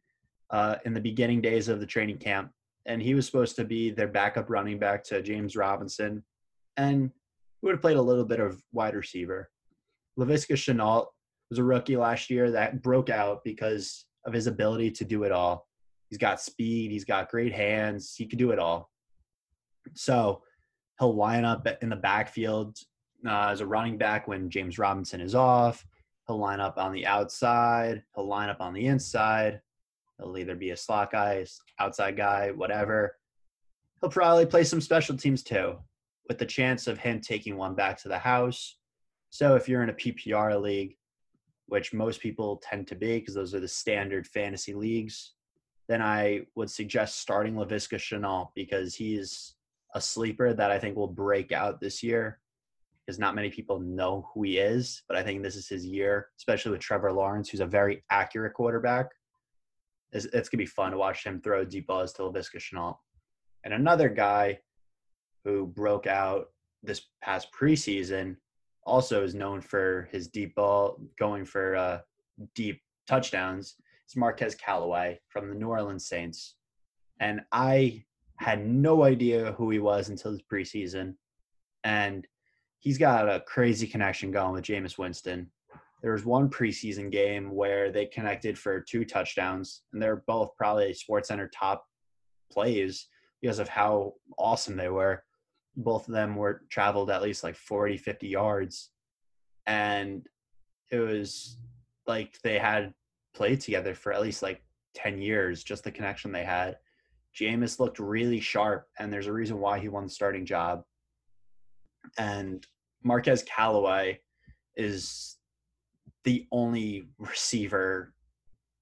uh, 0.48 0.76
in 0.86 0.94
the 0.94 1.00
beginning 1.00 1.42
days 1.42 1.68
of 1.68 1.78
the 1.78 1.86
training 1.86 2.18
camp, 2.18 2.52
and 2.86 3.02
he 3.02 3.14
was 3.14 3.26
supposed 3.26 3.54
to 3.56 3.64
be 3.64 3.90
their 3.90 4.08
backup 4.08 4.48
running 4.48 4.78
back 4.78 5.04
to 5.04 5.20
James 5.20 5.56
Robinson, 5.56 6.24
and 6.78 7.10
he 7.60 7.66
would 7.66 7.72
have 7.72 7.82
played 7.82 7.98
a 7.98 8.02
little 8.02 8.24
bit 8.24 8.40
of 8.40 8.62
wide 8.72 8.94
receiver. 8.94 9.50
Laviska 10.18 10.54
Shenault 10.54 11.06
was 11.50 11.58
a 11.58 11.64
rookie 11.64 11.98
last 11.98 12.30
year 12.30 12.50
that 12.50 12.82
broke 12.82 13.10
out 13.10 13.44
because 13.44 14.06
of 14.24 14.32
his 14.32 14.46
ability 14.46 14.90
to 14.92 15.04
do 15.04 15.24
it 15.24 15.32
all. 15.32 15.68
He's 16.10 16.18
got 16.18 16.40
speed, 16.40 16.90
he's 16.90 17.04
got 17.04 17.30
great 17.30 17.52
hands, 17.52 18.14
he 18.16 18.26
can 18.26 18.38
do 18.38 18.50
it 18.50 18.58
all. 18.58 18.90
So 19.94 20.42
he'll 20.98 21.14
line 21.14 21.44
up 21.44 21.66
in 21.80 21.88
the 21.88 21.96
backfield 21.96 22.76
uh, 23.26 23.48
as 23.48 23.60
a 23.60 23.66
running 23.66 23.96
back 23.96 24.28
when 24.28 24.50
James 24.50 24.78
Robinson 24.78 25.20
is 25.20 25.34
off. 25.36 25.86
He'll 26.26 26.38
line 26.38 26.60
up 26.60 26.78
on 26.78 26.92
the 26.92 27.06
outside. 27.06 28.02
He'll 28.14 28.26
line 28.26 28.48
up 28.48 28.60
on 28.60 28.74
the 28.74 28.86
inside. 28.86 29.60
He'll 30.18 30.36
either 30.36 30.56
be 30.56 30.70
a 30.70 30.76
slot 30.76 31.12
guy, 31.12 31.46
outside 31.78 32.16
guy, 32.16 32.50
whatever. 32.50 33.16
He'll 34.00 34.10
probably 34.10 34.46
play 34.46 34.64
some 34.64 34.80
special 34.80 35.16
teams 35.16 35.42
too, 35.42 35.78
with 36.28 36.38
the 36.38 36.46
chance 36.46 36.86
of 36.86 36.98
him 36.98 37.20
taking 37.20 37.56
one 37.56 37.74
back 37.74 37.98
to 38.02 38.08
the 38.08 38.18
house. 38.18 38.76
So 39.30 39.54
if 39.54 39.68
you're 39.68 39.82
in 39.82 39.90
a 39.90 39.94
PPR 39.94 40.60
league, 40.60 40.96
which 41.66 41.92
most 41.92 42.20
people 42.20 42.60
tend 42.62 42.88
to 42.88 42.96
be 42.96 43.20
because 43.20 43.34
those 43.34 43.54
are 43.54 43.60
the 43.60 43.68
standard 43.68 44.26
fantasy 44.26 44.74
leagues, 44.74 45.34
then 45.90 46.00
I 46.00 46.42
would 46.54 46.70
suggest 46.70 47.18
starting 47.18 47.54
LaViska 47.54 47.98
Shenault 47.98 48.50
because 48.54 48.94
he's 48.94 49.56
a 49.96 50.00
sleeper 50.00 50.54
that 50.54 50.70
I 50.70 50.78
think 50.78 50.94
will 50.96 51.08
break 51.08 51.50
out 51.50 51.80
this 51.80 52.00
year 52.00 52.38
because 53.04 53.18
not 53.18 53.34
many 53.34 53.50
people 53.50 53.80
know 53.80 54.30
who 54.32 54.44
he 54.44 54.58
is. 54.58 55.02
But 55.08 55.16
I 55.16 55.24
think 55.24 55.42
this 55.42 55.56
is 55.56 55.68
his 55.68 55.84
year, 55.84 56.28
especially 56.38 56.70
with 56.70 56.80
Trevor 56.80 57.12
Lawrence, 57.12 57.48
who's 57.48 57.58
a 57.58 57.66
very 57.66 58.04
accurate 58.08 58.54
quarterback. 58.54 59.08
It's, 60.12 60.26
it's 60.26 60.48
gonna 60.48 60.62
be 60.62 60.66
fun 60.66 60.92
to 60.92 60.96
watch 60.96 61.26
him 61.26 61.40
throw 61.40 61.64
deep 61.64 61.88
balls 61.88 62.12
to 62.12 62.22
Laviska 62.22 62.58
Shenault. 62.60 62.96
And 63.64 63.74
another 63.74 64.08
guy 64.08 64.60
who 65.42 65.66
broke 65.66 66.06
out 66.06 66.50
this 66.84 67.02
past 67.20 67.48
preseason 67.52 68.36
also 68.84 69.24
is 69.24 69.34
known 69.34 69.60
for 69.60 70.08
his 70.12 70.28
deep 70.28 70.54
ball 70.54 71.00
going 71.18 71.44
for 71.44 71.74
uh, 71.74 71.98
deep 72.54 72.80
touchdowns. 73.08 73.74
It's 74.10 74.16
Marquez 74.16 74.56
Callaway 74.56 75.20
from 75.28 75.48
the 75.48 75.54
New 75.54 75.68
Orleans 75.68 76.08
Saints. 76.08 76.56
And 77.20 77.42
I 77.52 78.02
had 78.38 78.66
no 78.66 79.04
idea 79.04 79.52
who 79.52 79.70
he 79.70 79.78
was 79.78 80.08
until 80.08 80.32
his 80.32 80.42
preseason. 80.42 81.14
And 81.84 82.26
he's 82.80 82.98
got 82.98 83.28
a 83.28 83.38
crazy 83.46 83.86
connection 83.86 84.32
going 84.32 84.54
with 84.54 84.64
Jameis 84.64 84.98
Winston. 84.98 85.48
There 86.02 86.10
was 86.10 86.24
one 86.24 86.50
preseason 86.50 87.12
game 87.12 87.54
where 87.54 87.92
they 87.92 88.06
connected 88.06 88.58
for 88.58 88.80
two 88.80 89.04
touchdowns, 89.04 89.82
and 89.92 90.02
they're 90.02 90.24
both 90.26 90.56
probably 90.56 90.92
SportsCenter 90.92 91.48
top 91.54 91.86
plays 92.50 93.06
because 93.40 93.60
of 93.60 93.68
how 93.68 94.14
awesome 94.36 94.76
they 94.76 94.88
were. 94.88 95.22
Both 95.76 96.08
of 96.08 96.14
them 96.14 96.34
were 96.34 96.62
traveled 96.68 97.10
at 97.10 97.22
least 97.22 97.44
like 97.44 97.54
40, 97.54 97.96
50 97.96 98.26
yards. 98.26 98.90
And 99.68 100.26
it 100.90 100.98
was 100.98 101.58
like 102.08 102.36
they 102.42 102.58
had 102.58 102.92
played 103.34 103.60
together 103.60 103.94
for 103.94 104.12
at 104.12 104.22
least 104.22 104.42
like 104.42 104.62
10 104.94 105.20
years, 105.20 105.62
just 105.62 105.84
the 105.84 105.90
connection 105.90 106.32
they 106.32 106.44
had. 106.44 106.78
Jameis 107.34 107.78
looked 107.78 107.98
really 107.98 108.40
sharp, 108.40 108.88
and 108.98 109.12
there's 109.12 109.28
a 109.28 109.32
reason 109.32 109.58
why 109.58 109.78
he 109.78 109.88
won 109.88 110.04
the 110.04 110.10
starting 110.10 110.44
job. 110.44 110.82
And 112.18 112.66
Marquez 113.02 113.42
Callaway 113.44 114.20
is 114.76 115.36
the 116.24 116.46
only 116.50 117.08
receiver 117.18 118.14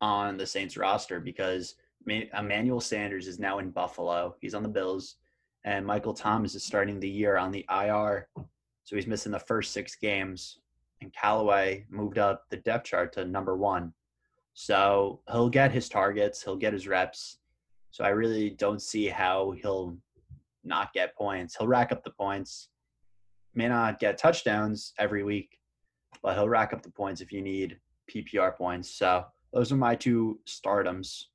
on 0.01 0.37
the 0.37 0.47
Saints 0.47 0.77
roster 0.77 1.21
because 1.21 1.75
Emmanuel 2.07 2.81
Sanders 2.81 3.27
is 3.27 3.39
now 3.39 3.59
in 3.59 3.71
Buffalo. 3.71 4.37
He's 4.41 4.55
on 4.55 4.63
the 4.63 4.69
Bills, 4.69 5.17
and 5.65 5.85
Michael 5.85 6.15
Thomas 6.15 6.55
is 6.55 6.65
starting 6.65 6.99
the 6.99 7.09
year 7.09 7.37
on 7.37 7.51
the 7.51 7.67
IR, 7.71 8.29
so 8.85 8.97
he's 8.97 9.07
missing 9.07 9.33
the 9.33 9.39
first 9.39 9.73
six 9.73 9.97
games. 9.97 10.59
and 11.01 11.13
Callaway 11.13 11.85
moved 11.91 12.19
up 12.19 12.45
the 12.51 12.57
depth 12.57 12.87
chart 12.87 13.13
to 13.13 13.25
number 13.25 13.57
one. 13.57 13.93
So 14.61 15.21
he'll 15.31 15.49
get 15.49 15.71
his 15.71 15.89
targets, 15.89 16.43
he'll 16.43 16.57
get 16.57 16.73
his 16.73 16.89
reps. 16.89 17.39
So 17.93 18.03
I 18.03 18.09
really 18.09 18.51
don't 18.51 18.83
see 18.83 19.07
how 19.07 19.53
he'll 19.53 19.97
not 20.65 20.93
get 20.93 21.15
points. 21.15 21.55
He'll 21.55 21.69
rack 21.69 21.93
up 21.93 22.03
the 22.03 22.11
points. 22.11 22.69
May 23.55 23.69
not 23.69 24.01
get 24.01 24.19
touchdowns 24.19 24.95
every 24.99 25.23
week, 25.23 25.61
but 26.25 26.35
he'll 26.35 26.49
rack 26.49 26.73
up 26.73 26.83
the 26.83 26.91
points 26.91 27.21
if 27.21 27.31
you 27.31 27.41
need 27.41 27.79
PPR 28.13 28.57
points. 28.57 28.91
So 28.91 29.27
those 29.53 29.71
are 29.71 29.77
my 29.77 29.95
two 29.95 30.41
stardoms. 30.45 31.27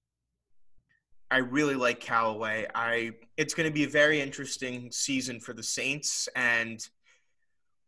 I 1.31 1.37
really 1.37 1.75
like 1.75 2.01
Callaway. 2.01 2.67
I 2.75 3.13
it's 3.37 3.53
going 3.53 3.69
to 3.69 3.73
be 3.73 3.85
a 3.85 3.89
very 3.89 4.19
interesting 4.19 4.91
season 4.91 5.39
for 5.39 5.53
the 5.53 5.63
Saints, 5.63 6.27
and 6.35 6.85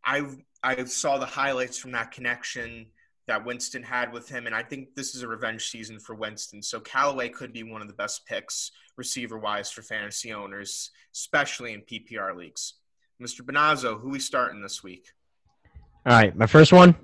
I 0.02 0.22
I 0.62 0.84
saw 0.84 1.18
the 1.18 1.26
highlights 1.26 1.76
from 1.76 1.92
that 1.92 2.10
connection 2.10 2.86
that 3.26 3.44
Winston 3.44 3.82
had 3.82 4.12
with 4.12 4.28
him, 4.28 4.46
and 4.46 4.54
I 4.54 4.62
think 4.62 4.94
this 4.94 5.14
is 5.14 5.22
a 5.22 5.28
revenge 5.28 5.68
season 5.68 5.98
for 5.98 6.14
Winston. 6.14 6.62
So 6.62 6.78
Callaway 6.78 7.28
could 7.28 7.52
be 7.52 7.64
one 7.64 7.82
of 7.82 7.88
the 7.88 7.94
best 7.94 8.24
picks 8.26 8.70
receiver 8.96 9.36
wise 9.38 9.70
for 9.70 9.82
fantasy 9.82 10.32
owners, 10.32 10.90
especially 11.14 11.72
in 11.72 11.82
PPR 11.82 12.36
leagues. 12.36 12.74
Mr. 13.20 13.40
Benazzo, 13.40 14.00
who 14.00 14.10
we 14.10 14.20
starting 14.20 14.62
this 14.62 14.82
week? 14.82 15.08
All 16.06 16.12
right, 16.12 16.36
my 16.36 16.46
first 16.46 16.72
one. 16.72 16.94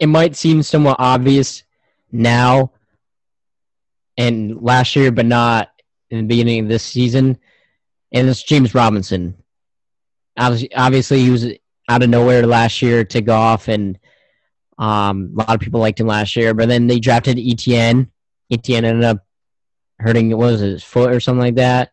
It 0.00 0.08
might 0.08 0.34
seem 0.34 0.62
somewhat 0.62 0.96
obvious 0.98 1.62
now 2.10 2.72
and 4.16 4.60
last 4.60 4.96
year, 4.96 5.12
but 5.12 5.26
not 5.26 5.70
in 6.10 6.18
the 6.18 6.24
beginning 6.24 6.64
of 6.64 6.68
this 6.68 6.82
season. 6.82 7.38
And 8.10 8.28
it's 8.28 8.42
James 8.42 8.74
Robinson. 8.74 9.36
Obviously, 10.36 11.20
he 11.20 11.30
was 11.30 11.46
out 11.88 12.02
of 12.02 12.10
nowhere 12.10 12.44
last 12.46 12.82
year 12.82 13.04
to 13.04 13.20
go 13.20 13.34
off, 13.36 13.68
and 13.68 13.98
um, 14.78 15.34
a 15.34 15.40
lot 15.40 15.54
of 15.54 15.60
people 15.60 15.80
liked 15.80 16.00
him 16.00 16.06
last 16.06 16.36
year. 16.36 16.54
But 16.54 16.68
then 16.68 16.86
they 16.86 16.98
drafted 16.98 17.38
Etienne. 17.38 18.10
Etienne 18.50 18.84
ended 18.84 19.04
up 19.04 19.24
hurting, 19.98 20.30
what 20.30 20.38
was 20.38 20.62
it, 20.62 20.70
his 20.70 20.84
foot 20.84 21.12
or 21.12 21.20
something 21.20 21.40
like 21.40 21.54
that. 21.56 21.92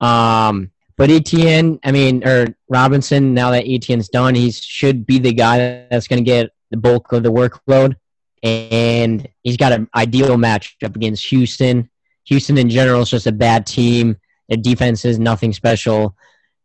Um, 0.00 0.70
but 0.96 1.10
Etienne, 1.10 1.78
I 1.84 1.92
mean, 1.92 2.26
or 2.26 2.46
Robinson, 2.68 3.34
now 3.34 3.50
that 3.50 3.66
Etienne's 3.66 4.08
done, 4.08 4.34
he 4.34 4.50
should 4.50 5.06
be 5.06 5.18
the 5.18 5.32
guy 5.32 5.86
that's 5.90 6.08
going 6.08 6.24
to 6.24 6.28
get 6.28 6.50
the 6.70 6.76
bulk 6.76 7.12
of 7.12 7.22
the 7.22 7.32
workload. 7.32 7.96
And 8.42 9.26
he's 9.42 9.56
got 9.56 9.72
an 9.72 9.88
ideal 9.94 10.36
match 10.36 10.76
up 10.82 10.96
against 10.96 11.26
Houston. 11.26 11.90
Houston 12.24 12.58
in 12.58 12.70
general 12.70 13.02
is 13.02 13.10
just 13.10 13.26
a 13.26 13.32
bad 13.32 13.66
team. 13.66 14.16
Their 14.48 14.58
defense 14.58 15.04
is 15.04 15.18
nothing 15.18 15.52
special. 15.52 16.16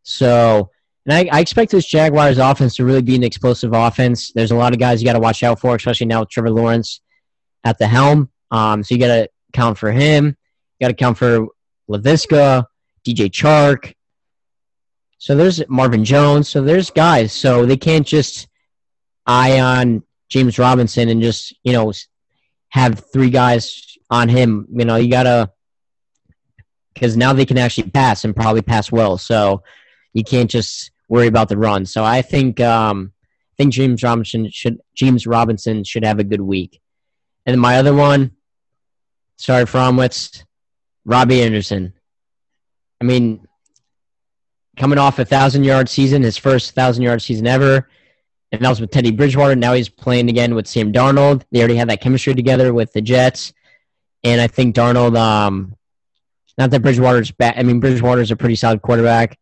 So, 0.04 0.72
and 1.06 1.14
I, 1.14 1.38
I 1.38 1.40
expect 1.40 1.72
this 1.72 1.86
Jaguars 1.86 2.38
offense 2.38 2.76
to 2.76 2.86
really 2.86 3.02
be 3.02 3.16
an 3.16 3.24
explosive 3.24 3.74
offense. 3.74 4.32
There's 4.34 4.52
a 4.52 4.56
lot 4.56 4.74
of 4.74 4.80
guys 4.80 5.02
you 5.02 5.08
got 5.08 5.14
to 5.14 5.20
watch 5.20 5.42
out 5.42 5.60
for, 5.60 5.76
especially 5.76 6.08
now 6.08 6.22
with 6.22 6.30
Trevor 6.30 6.52
Lawrence 6.52 7.02
at 7.64 7.78
the 7.80 7.88
helm. 7.88 8.30
Um, 8.52 8.84
so 8.84 8.94
you 8.94 9.02
got 9.02 9.08
to 9.08 9.30
count 9.54 9.78
for 9.78 9.92
him. 9.92 10.38
You 10.80 10.86
got 10.86 10.90
to 10.90 10.94
count 10.94 11.18
for 11.18 11.48
Laviska, 11.90 12.66
DJ 13.06 13.30
Chark. 13.30 13.94
So 15.18 15.36
there's 15.36 15.68
Marvin 15.68 16.06
Jones. 16.06 16.50
So 16.50 16.62
there's 16.62 16.90
guys. 16.92 17.34
So 17.34 17.66
they 17.66 17.78
can't 17.78 18.06
just 18.06 18.48
eye 19.26 19.60
on 19.60 20.04
James 20.30 20.58
Robinson 20.58 21.10
and 21.10 21.22
just 21.22 21.56
you 21.64 21.74
know 21.74 21.92
have 22.70 23.04
three 23.12 23.30
guys 23.30 23.98
on 24.10 24.30
him. 24.30 24.68
You 24.72 24.86
know, 24.86 24.96
you 24.96 25.10
gotta 25.12 25.52
because 26.94 27.16
now 27.18 27.34
they 27.34 27.46
can 27.46 27.58
actually 27.58 27.90
pass 27.90 28.24
and 28.24 28.36
probably 28.36 28.62
pass 28.62 28.92
well. 28.92 29.18
So 29.18 29.64
you 30.14 30.24
can't 30.24 30.50
just 30.50 30.92
worry 31.08 31.28
about 31.28 31.50
the 31.50 31.58
run. 31.58 31.86
So 31.86 32.04
I 32.04 32.22
think 32.22 32.60
um, 32.60 33.14
I 33.54 33.64
think 33.64 33.74
James 33.74 34.04
Robinson 34.04 34.50
should 34.50 34.80
James 34.96 35.28
Robinson 35.28 35.84
should 35.84 36.06
have 36.06 36.20
a 36.20 36.24
good 36.24 36.42
week. 36.42 36.82
And 37.46 37.60
my 37.60 37.78
other 37.78 37.94
one, 37.94 38.32
sorry, 39.38 39.66
Fromwitz, 39.66 40.44
Robbie 41.06 41.42
Anderson. 41.42 41.94
I 43.00 43.04
mean, 43.04 43.48
coming 44.78 45.00
off 45.00 45.20
a 45.20 45.26
thousand 45.26 45.64
yard 45.64 45.90
season, 45.90 46.22
his 46.22 46.38
first 46.38 46.76
thousand 46.76 47.04
yard 47.04 47.22
season 47.22 47.48
ever, 47.48 47.90
and 48.52 48.62
that 48.62 48.70
was 48.70 48.80
with 48.80 48.92
Teddy 48.92 49.12
Bridgewater. 49.12 49.56
Now 49.56 49.74
he's 49.74 49.90
playing 49.90 50.30
again 50.30 50.56
with 50.56 50.68
Sam 50.68 50.94
Darnold. 50.94 51.44
They 51.52 51.60
already 51.60 51.76
had 51.76 51.90
that 51.90 52.02
chemistry 52.02 52.36
together 52.36 52.74
with 52.74 52.94
the 52.94 53.02
Jets, 53.02 53.54
and 54.24 54.40
I 54.40 54.48
think 54.48 54.76
Darnold. 54.76 55.18
Um, 55.18 55.76
not 56.58 56.70
that 56.72 56.82
Bridgewater's 56.82 57.32
bad. 57.32 57.56
I 57.58 57.64
mean, 57.64 57.80
Bridgewater's 57.80 58.30
a 58.30 58.36
pretty 58.36 58.56
solid 58.56 58.82
quarterback, 58.82 59.38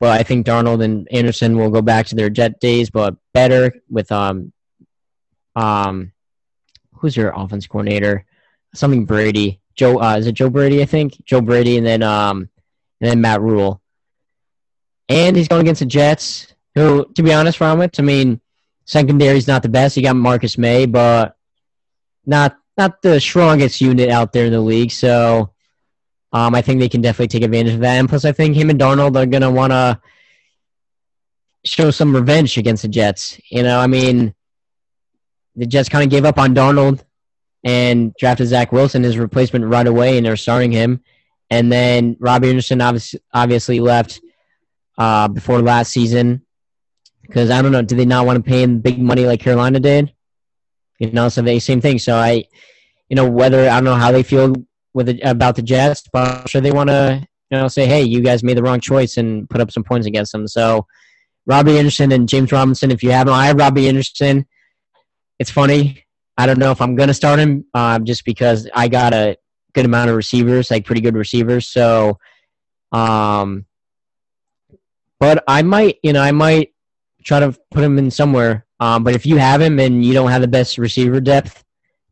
but 0.00 0.18
I 0.18 0.22
think 0.22 0.46
Darnold 0.46 0.82
and 0.82 1.08
Anderson 1.10 1.58
will 1.58 1.70
go 1.70 1.82
back 1.82 2.06
to 2.06 2.14
their 2.14 2.30
Jet 2.30 2.60
days, 2.60 2.90
but 2.90 3.16
better 3.34 3.74
with 3.90 4.10
um, 4.12 4.52
um, 5.56 6.12
who's 6.94 7.16
your 7.16 7.32
offense 7.34 7.66
coordinator? 7.66 8.24
Something 8.74 9.04
Brady. 9.04 9.60
Joe 9.74 10.00
uh, 10.00 10.16
is 10.16 10.26
it 10.26 10.32
Joe 10.32 10.50
Brady? 10.50 10.82
I 10.82 10.84
think 10.84 11.24
Joe 11.24 11.40
Brady, 11.40 11.78
and 11.78 11.86
then 11.86 12.02
um, 12.02 12.48
and 13.00 13.10
then 13.10 13.20
Matt 13.20 13.40
Rhule. 13.40 13.80
And 15.08 15.36
he's 15.36 15.48
going 15.48 15.62
against 15.62 15.78
the 15.78 15.86
Jets, 15.86 16.52
who, 16.74 17.06
to 17.14 17.22
be 17.22 17.32
honest, 17.32 17.60
Romwitz, 17.60 17.98
I 17.98 18.02
mean, 18.02 18.40
secondary's 18.84 19.48
not 19.48 19.62
the 19.62 19.68
best. 19.68 19.96
You 19.96 20.02
got 20.02 20.16
Marcus 20.16 20.58
Maye, 20.58 20.86
but 20.86 21.36
not 22.26 22.58
not 22.76 23.02
the 23.02 23.20
strongest 23.20 23.80
unit 23.80 24.10
out 24.10 24.32
there 24.32 24.46
in 24.46 24.52
the 24.52 24.60
league. 24.60 24.92
So 24.92 25.52
um, 26.32 26.54
I 26.54 26.62
think 26.62 26.80
they 26.80 26.88
can 26.88 27.00
definitely 27.00 27.28
take 27.28 27.42
advantage 27.42 27.74
of 27.74 27.80
that. 27.80 27.96
And 27.96 28.08
plus, 28.08 28.24
I 28.24 28.32
think 28.32 28.56
him 28.56 28.70
and 28.70 28.78
Darnold 28.78 29.16
are 29.16 29.26
going 29.26 29.42
to 29.42 29.50
want 29.50 29.72
to 29.72 30.00
show 31.64 31.90
some 31.90 32.14
revenge 32.14 32.58
against 32.58 32.82
the 32.82 32.88
Jets. 32.88 33.40
You 33.50 33.62
know, 33.62 33.80
I 33.80 33.86
mean, 33.86 34.34
the 35.56 35.66
Jets 35.66 35.88
kind 35.88 36.04
of 36.04 36.10
gave 36.10 36.24
up 36.24 36.38
on 36.38 36.54
Darnold 36.54 37.02
and 37.64 38.14
drafted 38.18 38.48
Zach 38.48 38.72
Wilson, 38.72 39.02
his 39.02 39.18
replacement, 39.18 39.64
right 39.64 39.86
away, 39.86 40.16
and 40.16 40.26
they're 40.26 40.36
starting 40.36 40.70
him. 40.70 41.02
And 41.50 41.72
then 41.72 42.16
Robbie 42.20 42.50
Anderson 42.50 42.80
obviously, 42.80 43.20
obviously 43.32 43.80
left 43.80 44.20
uh, 44.98 45.28
before 45.28 45.62
last 45.62 45.92
season 45.92 46.44
because 47.22 47.50
I 47.50 47.62
don't 47.62 47.72
know, 47.72 47.82
do 47.82 47.96
they 47.96 48.04
not 48.04 48.26
want 48.26 48.36
to 48.36 48.48
pay 48.48 48.62
him 48.62 48.80
big 48.80 49.00
money 49.00 49.26
like 49.26 49.40
Carolina 49.40 49.80
did? 49.80 50.12
You 50.98 51.10
know, 51.10 51.28
so 51.28 51.42
they 51.42 51.58
same 51.58 51.80
thing. 51.80 51.98
So 51.98 52.16
I, 52.16 52.44
you 53.08 53.16
know, 53.16 53.30
whether 53.30 53.68
I 53.68 53.74
don't 53.74 53.84
know 53.84 53.94
how 53.94 54.12
they 54.12 54.22
feel 54.22 54.54
with 54.94 55.08
it, 55.08 55.20
about 55.22 55.56
the 55.56 55.62
Jets, 55.62 56.04
but 56.12 56.28
I'm 56.28 56.46
sure 56.46 56.60
they 56.60 56.72
want 56.72 56.90
to, 56.90 57.26
you 57.50 57.58
know, 57.58 57.68
say, 57.68 57.86
hey, 57.86 58.02
you 58.02 58.20
guys 58.20 58.42
made 58.42 58.56
the 58.56 58.62
wrong 58.62 58.80
choice 58.80 59.16
and 59.16 59.48
put 59.48 59.60
up 59.60 59.70
some 59.70 59.84
points 59.84 60.06
against 60.06 60.32
them. 60.32 60.46
So 60.46 60.86
Robbie 61.46 61.78
Anderson 61.78 62.12
and 62.12 62.28
James 62.28 62.52
Robinson, 62.52 62.90
if 62.90 63.02
you 63.02 63.10
haven't, 63.10 63.32
I 63.32 63.46
have 63.46 63.56
Robbie 63.56 63.88
Anderson. 63.88 64.46
It's 65.38 65.50
funny. 65.50 66.04
I 66.36 66.46
don't 66.46 66.58
know 66.58 66.70
if 66.70 66.80
I'm 66.80 66.96
to 66.96 67.14
start 67.14 67.38
him 67.38 67.64
uh, 67.74 67.98
just 68.00 68.24
because 68.24 68.68
I 68.74 68.88
got 68.88 69.14
a 69.14 69.36
good 69.72 69.86
amount 69.86 70.10
of 70.10 70.16
receivers, 70.16 70.70
like 70.70 70.84
pretty 70.84 71.00
good 71.00 71.16
receivers. 71.16 71.68
So, 71.68 72.18
um, 72.92 73.64
but 75.18 75.42
I 75.48 75.62
might, 75.62 75.98
you 76.02 76.12
know, 76.12 76.20
I 76.20 76.32
might 76.32 76.74
try 77.24 77.40
to 77.40 77.56
put 77.70 77.82
him 77.82 77.98
in 77.98 78.10
somewhere. 78.10 78.66
Um, 78.78 79.02
but 79.02 79.14
if 79.14 79.24
you 79.24 79.38
have 79.38 79.60
him 79.60 79.80
and 79.80 80.04
you 80.04 80.12
don't 80.12 80.30
have 80.30 80.42
the 80.42 80.48
best 80.48 80.76
receiver 80.76 81.20
depth, 81.20 81.64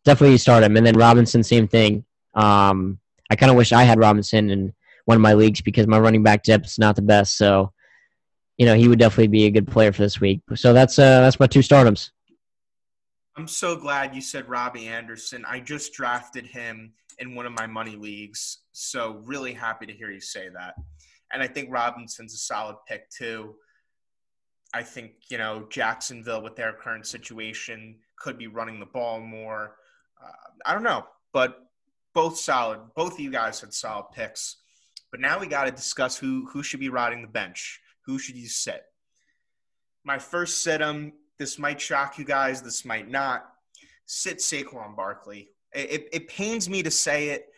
definitely 0.05 0.38
start 0.38 0.64
him. 0.64 0.78
And 0.78 0.86
then 0.86 0.96
Robinson, 0.96 1.42
same 1.42 1.68
thing. 1.68 2.05
Um, 2.36 3.00
I 3.30 3.36
kind 3.36 3.50
of 3.50 3.56
wish 3.56 3.72
I 3.72 3.82
had 3.82 3.98
Robinson 3.98 4.50
in 4.50 4.72
one 5.06 5.16
of 5.16 5.22
my 5.22 5.34
leagues 5.34 5.60
because 5.60 5.86
my 5.86 5.98
running 5.98 6.22
back 6.22 6.42
depth 6.42 6.66
is 6.66 6.78
not 6.78 6.94
the 6.94 7.02
best. 7.02 7.36
So, 7.36 7.72
you 8.56 8.66
know, 8.66 8.74
he 8.74 8.88
would 8.88 8.98
definitely 8.98 9.28
be 9.28 9.46
a 9.46 9.50
good 9.50 9.66
player 9.66 9.92
for 9.92 10.02
this 10.02 10.20
week. 10.20 10.42
So 10.54 10.72
that's 10.72 10.98
uh, 10.98 11.20
that's 11.20 11.40
my 11.40 11.46
two 11.46 11.60
stardoms. 11.60 12.10
I'm 13.36 13.48
so 13.48 13.76
glad 13.76 14.14
you 14.14 14.20
said 14.20 14.48
Robbie 14.48 14.86
Anderson. 14.86 15.44
I 15.46 15.60
just 15.60 15.92
drafted 15.92 16.46
him 16.46 16.92
in 17.18 17.34
one 17.34 17.46
of 17.46 17.52
my 17.52 17.66
money 17.66 17.96
leagues. 17.96 18.58
So 18.72 19.20
really 19.24 19.52
happy 19.52 19.86
to 19.86 19.92
hear 19.92 20.10
you 20.10 20.20
say 20.20 20.48
that. 20.48 20.74
And 21.32 21.42
I 21.42 21.46
think 21.46 21.70
Robinson's 21.70 22.34
a 22.34 22.38
solid 22.38 22.76
pick 22.88 23.10
too. 23.10 23.56
I 24.72 24.82
think, 24.82 25.12
you 25.28 25.38
know, 25.38 25.66
Jacksonville 25.70 26.42
with 26.42 26.56
their 26.56 26.72
current 26.72 27.06
situation 27.06 27.96
could 28.18 28.38
be 28.38 28.46
running 28.46 28.80
the 28.80 28.86
ball 28.86 29.20
more. 29.20 29.76
Uh, 30.22 30.50
I 30.64 30.72
don't 30.72 30.82
know, 30.82 31.06
but 31.32 31.58
both 32.16 32.38
solid. 32.38 32.80
Both 32.97 33.12
of 33.12 33.20
you 33.20 33.30
guys 33.30 33.60
had 33.60 33.74
solid 33.74 34.06
picks. 34.10 34.56
But 35.10 35.20
now 35.20 35.38
we 35.38 35.47
got 35.47 35.66
to 35.66 35.70
discuss 35.70 36.16
who 36.16 36.47
who 36.47 36.62
should 36.62 36.80
be 36.80 36.88
riding 36.88 37.20
the 37.20 37.28
bench. 37.28 37.78
Who 38.06 38.18
should 38.18 38.36
you 38.36 38.48
sit? 38.48 38.82
My 40.02 40.18
first 40.18 40.62
sit 40.62 40.80
him. 40.80 41.12
This 41.38 41.59
might 41.59 41.78
shock 41.78 42.18
you 42.18 42.24
guys. 42.24 42.62
This 42.62 42.86
might 42.86 43.10
not. 43.10 43.44
Sit 44.06 44.38
Saquon 44.38 44.97
Barkley. 44.97 45.51
It, 45.74 45.90
it, 45.90 46.09
it 46.12 46.28
pains 46.28 46.70
me 46.70 46.82
to 46.82 46.90
say 46.90 47.28
it, 47.30 47.48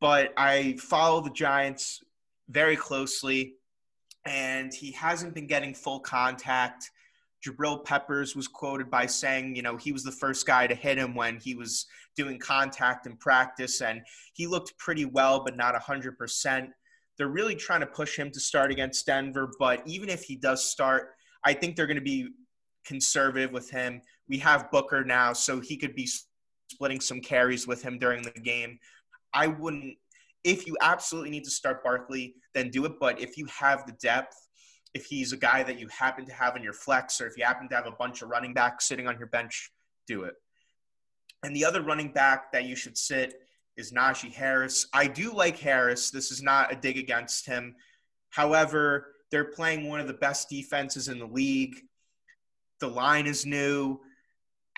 but 0.00 0.32
I 0.36 0.76
follow 0.78 1.20
the 1.20 1.30
Giants 1.30 2.00
very 2.48 2.76
closely 2.76 3.54
and 4.24 4.72
he 4.72 4.92
hasn't 4.92 5.34
been 5.34 5.48
getting 5.48 5.74
full 5.74 5.98
contact. 5.98 6.90
Jabril 7.46 7.84
Peppers 7.84 8.34
was 8.34 8.48
quoted 8.48 8.90
by 8.90 9.06
saying, 9.06 9.54
you 9.54 9.62
know, 9.62 9.76
he 9.76 9.92
was 9.92 10.02
the 10.02 10.12
first 10.12 10.46
guy 10.46 10.66
to 10.66 10.74
hit 10.74 10.98
him 10.98 11.14
when 11.14 11.38
he 11.38 11.54
was 11.54 11.86
doing 12.16 12.38
contact 12.38 13.06
in 13.06 13.16
practice, 13.16 13.82
and 13.82 14.00
he 14.32 14.46
looked 14.46 14.76
pretty 14.78 15.04
well, 15.04 15.44
but 15.44 15.56
not 15.56 15.74
100%. 15.74 16.68
They're 17.18 17.28
really 17.28 17.54
trying 17.54 17.80
to 17.80 17.86
push 17.86 18.16
him 18.16 18.30
to 18.30 18.40
start 18.40 18.70
against 18.70 19.06
Denver, 19.06 19.50
but 19.58 19.82
even 19.86 20.08
if 20.08 20.24
he 20.24 20.36
does 20.36 20.64
start, 20.64 21.10
I 21.44 21.52
think 21.52 21.76
they're 21.76 21.86
going 21.86 21.96
to 21.96 22.02
be 22.02 22.28
conservative 22.84 23.52
with 23.52 23.70
him. 23.70 24.00
We 24.28 24.38
have 24.38 24.70
Booker 24.70 25.04
now, 25.04 25.32
so 25.32 25.60
he 25.60 25.76
could 25.76 25.94
be 25.94 26.08
splitting 26.70 27.00
some 27.00 27.20
carries 27.20 27.66
with 27.66 27.82
him 27.82 27.98
during 27.98 28.22
the 28.22 28.30
game. 28.30 28.78
I 29.32 29.48
wouldn't. 29.48 29.96
If 30.44 30.66
you 30.66 30.76
absolutely 30.80 31.30
need 31.30 31.44
to 31.44 31.50
start 31.50 31.84
Barkley, 31.84 32.34
then 32.54 32.70
do 32.70 32.84
it. 32.84 32.92
But 33.00 33.20
if 33.20 33.36
you 33.36 33.46
have 33.46 33.86
the 33.86 33.92
depth, 34.00 34.36
if 34.94 35.06
he's 35.06 35.32
a 35.32 35.36
guy 35.36 35.62
that 35.64 35.78
you 35.78 35.88
happen 35.88 36.24
to 36.24 36.32
have 36.32 36.56
in 36.56 36.62
your 36.62 36.72
flex, 36.72 37.20
or 37.20 37.26
if 37.26 37.36
you 37.36 37.44
happen 37.44 37.68
to 37.68 37.74
have 37.74 37.86
a 37.86 37.92
bunch 37.92 38.22
of 38.22 38.28
running 38.28 38.54
backs 38.54 38.86
sitting 38.86 39.08
on 39.08 39.18
your 39.18 39.26
bench, 39.26 39.72
do 40.06 40.22
it. 40.22 40.34
And 41.42 41.54
the 41.54 41.64
other 41.64 41.82
running 41.82 42.12
back 42.12 42.52
that 42.52 42.64
you 42.64 42.76
should 42.76 42.96
sit 42.96 43.34
is 43.76 43.92
Najee 43.92 44.32
Harris. 44.32 44.86
I 44.92 45.08
do 45.08 45.32
like 45.32 45.58
Harris. 45.58 46.10
This 46.10 46.30
is 46.30 46.42
not 46.42 46.72
a 46.72 46.76
dig 46.76 46.96
against 46.96 47.44
him. 47.44 47.74
However, 48.30 49.14
they're 49.30 49.44
playing 49.44 49.88
one 49.88 50.00
of 50.00 50.06
the 50.06 50.14
best 50.14 50.48
defenses 50.48 51.08
in 51.08 51.18
the 51.18 51.26
league. 51.26 51.76
The 52.80 52.88
line 52.88 53.26
is 53.26 53.44
new. 53.44 54.00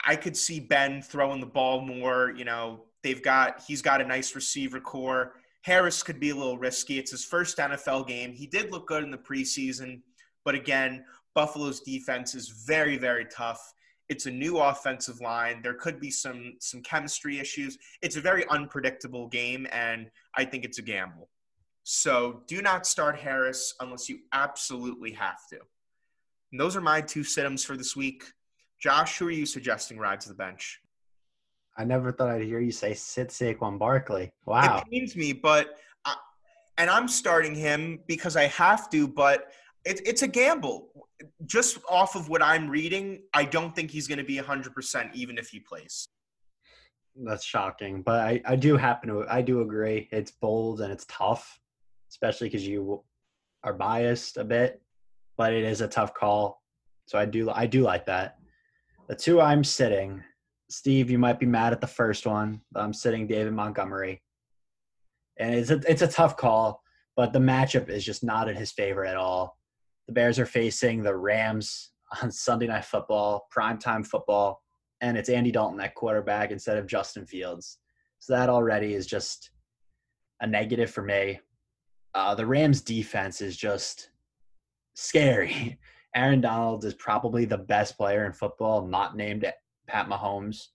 I 0.04 0.16
could 0.16 0.36
see 0.36 0.60
Ben 0.60 1.02
throwing 1.02 1.40
the 1.40 1.46
ball 1.46 1.80
more. 1.80 2.32
You 2.36 2.44
know, 2.44 2.84
they've 3.02 3.22
got 3.22 3.62
he's 3.66 3.82
got 3.82 4.00
a 4.00 4.04
nice 4.04 4.34
receiver 4.34 4.80
core. 4.80 5.34
Harris 5.66 6.00
could 6.00 6.20
be 6.20 6.30
a 6.30 6.34
little 6.34 6.58
risky. 6.58 6.96
It's 6.96 7.10
his 7.10 7.24
first 7.24 7.58
NFL 7.58 8.06
game. 8.06 8.32
He 8.32 8.46
did 8.46 8.70
look 8.70 8.86
good 8.86 9.02
in 9.02 9.10
the 9.10 9.18
preseason, 9.18 10.00
but 10.44 10.54
again, 10.54 11.04
Buffalo's 11.34 11.80
defense 11.80 12.36
is 12.36 12.50
very, 12.68 12.96
very 12.96 13.26
tough. 13.26 13.74
It's 14.08 14.26
a 14.26 14.30
new 14.30 14.58
offensive 14.58 15.20
line. 15.20 15.62
There 15.62 15.74
could 15.74 15.98
be 15.98 16.08
some 16.08 16.52
some 16.60 16.82
chemistry 16.82 17.40
issues. 17.40 17.78
It's 18.00 18.14
a 18.14 18.20
very 18.20 18.48
unpredictable 18.48 19.26
game, 19.26 19.66
and 19.72 20.08
I 20.36 20.44
think 20.44 20.64
it's 20.64 20.78
a 20.78 20.82
gamble. 20.82 21.30
So 21.82 22.42
do 22.46 22.62
not 22.62 22.86
start 22.86 23.18
Harris 23.18 23.74
unless 23.80 24.08
you 24.08 24.20
absolutely 24.32 25.10
have 25.14 25.48
to. 25.50 25.58
And 26.52 26.60
those 26.60 26.76
are 26.76 26.80
my 26.80 27.00
two 27.00 27.22
situms 27.22 27.66
for 27.66 27.76
this 27.76 27.96
week. 27.96 28.22
Josh, 28.80 29.18
who 29.18 29.26
are 29.26 29.32
you 29.32 29.46
suggesting 29.46 29.98
ride 29.98 30.20
to 30.20 30.28
the 30.28 30.34
bench? 30.36 30.80
I 31.78 31.84
never 31.84 32.10
thought 32.10 32.30
I'd 32.30 32.42
hear 32.42 32.60
you 32.60 32.72
say 32.72 32.94
sit 32.94 33.28
Saquon 33.28 33.78
Barkley. 33.78 34.32
Wow. 34.46 34.78
It 34.78 34.90
pains 34.90 35.16
me, 35.16 35.32
but 35.32 35.78
I, 36.04 36.16
and 36.78 36.88
I'm 36.88 37.08
starting 37.08 37.54
him 37.54 38.00
because 38.06 38.36
I 38.36 38.44
have 38.44 38.88
to, 38.90 39.06
but 39.06 39.52
it, 39.84 40.00
it's 40.06 40.22
a 40.22 40.28
gamble. 40.28 40.88
Just 41.44 41.78
off 41.88 42.16
of 42.16 42.28
what 42.28 42.42
I'm 42.42 42.68
reading, 42.68 43.22
I 43.34 43.44
don't 43.44 43.74
think 43.74 43.90
he's 43.90 44.08
going 44.08 44.18
to 44.18 44.24
be 44.24 44.38
100% 44.38 45.14
even 45.14 45.38
if 45.38 45.48
he 45.48 45.60
plays. 45.60 46.08
That's 47.24 47.44
shocking, 47.44 48.02
but 48.02 48.20
I, 48.20 48.42
I 48.44 48.56
do 48.56 48.76
happen 48.76 49.08
to 49.08 49.24
I 49.30 49.40
do 49.40 49.62
agree. 49.62 50.06
It's 50.12 50.30
bold 50.30 50.82
and 50.82 50.92
it's 50.92 51.06
tough, 51.08 51.58
especially 52.10 52.48
because 52.48 52.66
you 52.66 53.02
are 53.64 53.72
biased 53.72 54.36
a 54.36 54.44
bit. 54.44 54.82
But 55.38 55.54
it 55.54 55.64
is 55.64 55.80
a 55.80 55.88
tough 55.88 56.12
call, 56.12 56.62
so 57.06 57.18
I 57.18 57.24
do 57.24 57.48
I 57.50 57.64
do 57.64 57.80
like 57.80 58.04
that. 58.04 58.38
The 59.08 59.14
two 59.14 59.40
I'm 59.40 59.64
sitting, 59.64 60.22
Steve, 60.68 61.10
you 61.10 61.18
might 61.18 61.38
be 61.38 61.46
mad 61.46 61.72
at 61.72 61.80
the 61.80 61.86
first 61.86 62.26
one. 62.26 62.60
I'm 62.74 62.92
sitting 62.92 63.26
David 63.26 63.52
Montgomery, 63.52 64.22
and 65.38 65.54
it's 65.54 65.70
a 65.70 65.80
it's 65.88 66.02
a 66.02 66.08
tough 66.08 66.36
call, 66.36 66.82
but 67.14 67.32
the 67.32 67.38
matchup 67.38 67.88
is 67.88 68.04
just 68.04 68.24
not 68.24 68.48
in 68.48 68.56
his 68.56 68.72
favor 68.72 69.04
at 69.04 69.16
all. 69.16 69.58
The 70.08 70.12
Bears 70.12 70.38
are 70.38 70.46
facing 70.46 71.02
the 71.02 71.16
Rams 71.16 71.90
on 72.22 72.30
Sunday 72.30 72.66
Night 72.66 72.84
Football, 72.84 73.46
primetime 73.56 74.06
football, 74.06 74.62
and 75.00 75.16
it's 75.16 75.28
Andy 75.28 75.52
Dalton 75.52 75.80
at 75.80 75.94
quarterback 75.94 76.50
instead 76.50 76.78
of 76.78 76.86
Justin 76.86 77.26
Fields. 77.26 77.78
So 78.18 78.32
that 78.32 78.48
already 78.48 78.94
is 78.94 79.06
just 79.06 79.50
a 80.40 80.46
negative 80.46 80.90
for 80.90 81.02
me. 81.02 81.40
Uh, 82.14 82.34
the 82.34 82.46
Rams 82.46 82.80
defense 82.80 83.40
is 83.40 83.56
just 83.56 84.10
scary. 84.94 85.78
Aaron 86.14 86.40
Donald 86.40 86.84
is 86.84 86.94
probably 86.94 87.44
the 87.44 87.58
best 87.58 87.98
player 87.98 88.24
in 88.24 88.32
football, 88.32 88.86
not 88.86 89.16
named 89.16 89.44
Pat 89.86 90.08
Mahomes. 90.08 90.68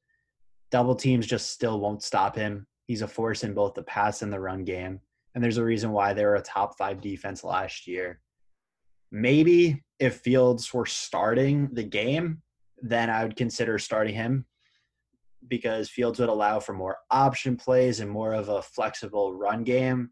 Double 0.72 0.96
teams 0.96 1.28
just 1.28 1.50
still 1.50 1.80
won't 1.80 2.04
stop 2.04 2.36
him. 2.36 2.66
He's 2.88 3.02
a 3.02 3.08
force 3.08 3.44
in 3.44 3.54
both 3.54 3.74
the 3.74 3.84
pass 3.84 4.22
and 4.22 4.32
the 4.32 4.40
run 4.40 4.64
game. 4.64 5.00
And 5.34 5.44
there's 5.44 5.58
a 5.58 5.66
reason 5.66 5.92
why 5.92 6.14
they 6.14 6.26
were 6.26 6.36
a 6.36 6.42
top 6.42 6.78
five 6.78 7.02
defense 7.02 7.44
last 7.44 7.88
year. 7.88 8.20
Maybe 9.12 9.84
if 10.00 10.18
Fields 10.18 10.74
were 10.74 10.86
starting 10.86 11.70
the 11.74 11.84
game, 11.84 12.42
then 12.82 13.10
I 13.10 13.24
would 13.24 13.36
consider 13.36 13.78
starting 13.78 14.16
him 14.16 14.46
because 15.48 15.90
Fields 15.90 16.20
would 16.20 16.30
allow 16.30 16.60
for 16.60 16.74
more 16.74 16.98
option 17.10 17.56
plays 17.56 18.00
and 18.00 18.10
more 18.10 18.34
of 18.34 18.50
a 18.50 18.62
flexible 18.62 19.34
run 19.34 19.64
game. 19.64 20.10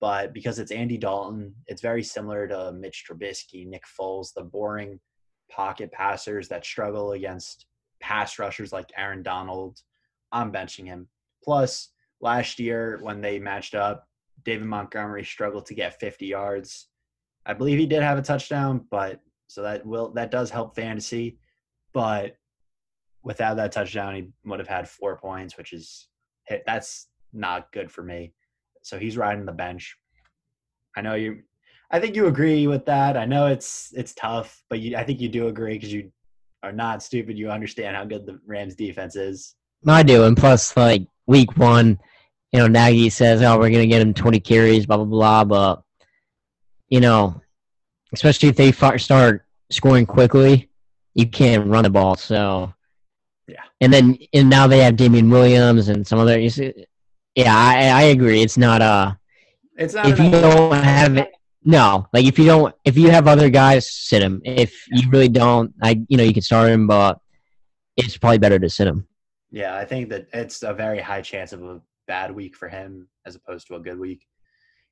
But 0.00 0.32
because 0.32 0.58
it's 0.58 0.70
Andy 0.70 0.96
Dalton, 0.96 1.54
it's 1.66 1.82
very 1.82 2.02
similar 2.02 2.46
to 2.48 2.72
Mitch 2.72 3.04
Trubisky, 3.08 3.66
Nick 3.66 3.84
Foles, 3.98 4.32
the 4.32 4.42
boring 4.42 5.00
pocket 5.50 5.90
passers 5.90 6.48
that 6.48 6.64
struggle 6.64 7.12
against 7.12 7.66
pass 8.00 8.38
rushers 8.38 8.72
like 8.72 8.92
Aaron 8.96 9.22
Donald. 9.22 9.80
I'm 10.32 10.52
benching 10.52 10.86
him. 10.86 11.08
Plus, 11.42 11.90
last 12.20 12.58
year 12.58 12.98
when 13.02 13.20
they 13.20 13.38
matched 13.38 13.74
up, 13.74 14.06
David 14.44 14.66
Montgomery 14.66 15.24
struggled 15.24 15.66
to 15.66 15.74
get 15.74 16.00
50 16.00 16.26
yards. 16.26 16.88
I 17.46 17.54
believe 17.54 17.78
he 17.78 17.86
did 17.86 18.02
have 18.02 18.18
a 18.18 18.22
touchdown, 18.22 18.84
but 18.90 19.20
so 19.48 19.62
that 19.62 19.84
will 19.84 20.10
that 20.12 20.30
does 20.30 20.50
help 20.50 20.76
fantasy. 20.76 21.38
But 21.92 22.36
without 23.22 23.56
that 23.56 23.72
touchdown, 23.72 24.14
he 24.14 24.28
would 24.44 24.58
have 24.58 24.68
had 24.68 24.88
four 24.88 25.16
points, 25.16 25.56
which 25.56 25.72
is 25.72 26.08
that's 26.66 27.08
not 27.32 27.72
good 27.72 27.90
for 27.90 28.02
me. 28.02 28.32
So 28.82 28.98
he's 28.98 29.16
riding 29.16 29.46
the 29.46 29.52
bench. 29.52 29.96
I 30.96 31.00
know 31.00 31.14
you. 31.14 31.42
I 31.90 32.00
think 32.00 32.16
you 32.16 32.26
agree 32.26 32.66
with 32.66 32.84
that. 32.86 33.16
I 33.16 33.24
know 33.24 33.46
it's 33.46 33.92
it's 33.96 34.14
tough, 34.14 34.62
but 34.68 34.80
you, 34.80 34.96
I 34.96 35.04
think 35.04 35.20
you 35.20 35.28
do 35.28 35.48
agree 35.48 35.74
because 35.74 35.92
you 35.92 36.10
are 36.62 36.72
not 36.72 37.02
stupid. 37.02 37.38
You 37.38 37.50
understand 37.50 37.96
how 37.96 38.04
good 38.04 38.26
the 38.26 38.40
Rams 38.46 38.74
defense 38.74 39.16
is. 39.16 39.54
I 39.86 40.02
do, 40.02 40.24
and 40.24 40.36
plus, 40.36 40.76
like 40.76 41.06
week 41.26 41.56
one, 41.56 41.98
you 42.52 42.58
know, 42.58 42.66
Nagy 42.66 43.10
says, 43.10 43.42
"Oh, 43.42 43.58
we're 43.58 43.70
gonna 43.70 43.86
get 43.86 44.02
him 44.02 44.14
20 44.14 44.40
carries," 44.40 44.86
blah 44.86 44.96
blah 44.96 45.06
blah. 45.06 45.44
But 45.44 45.82
you 46.88 47.00
know, 47.00 47.40
especially 48.12 48.48
if 48.48 48.56
they 48.56 48.72
start 48.72 49.44
scoring 49.70 50.06
quickly, 50.06 50.68
you 51.14 51.26
can't 51.26 51.66
run 51.66 51.84
the 51.84 51.90
ball. 51.90 52.16
So 52.16 52.72
yeah, 53.46 53.62
and 53.80 53.92
then 53.92 54.18
and 54.32 54.50
now 54.50 54.66
they 54.66 54.78
have 54.78 54.96
Damien 54.96 55.30
Williams 55.30 55.88
and 55.88 56.06
some 56.06 56.18
other. 56.18 56.38
You 56.38 56.50
see, 56.50 56.86
yeah, 57.34 57.54
I, 57.56 57.86
I 57.88 58.02
agree. 58.04 58.42
It's 58.42 58.58
not 58.58 58.82
uh 58.82 59.14
It's 59.76 59.94
not. 59.94 60.06
if 60.06 60.18
you 60.18 60.30
don't 60.30 60.72
have 60.72 61.16
it. 61.18 61.30
No, 61.64 62.06
like 62.12 62.24
if 62.24 62.38
you 62.38 62.46
don't, 62.46 62.74
if 62.84 62.96
you 62.96 63.10
have 63.10 63.26
other 63.26 63.50
guys, 63.50 63.90
sit 63.90 64.22
him. 64.22 64.40
If 64.44 64.86
you 64.88 65.10
really 65.10 65.28
don't, 65.28 65.74
I 65.82 66.00
you 66.08 66.16
know 66.16 66.22
you 66.22 66.32
can 66.32 66.42
start 66.42 66.70
him, 66.70 66.86
but 66.86 67.18
it's 67.96 68.16
probably 68.16 68.38
better 68.38 68.58
to 68.58 68.70
sit 68.70 68.86
him. 68.86 69.06
Yeah, 69.50 69.76
I 69.76 69.84
think 69.84 70.08
that 70.10 70.28
it's 70.32 70.62
a 70.62 70.72
very 70.72 71.00
high 71.00 71.22
chance 71.22 71.52
of 71.52 71.62
a 71.62 71.80
bad 72.06 72.34
week 72.34 72.56
for 72.56 72.68
him 72.68 73.08
as 73.26 73.34
opposed 73.34 73.66
to 73.68 73.74
a 73.74 73.80
good 73.80 73.98
week. 73.98 74.26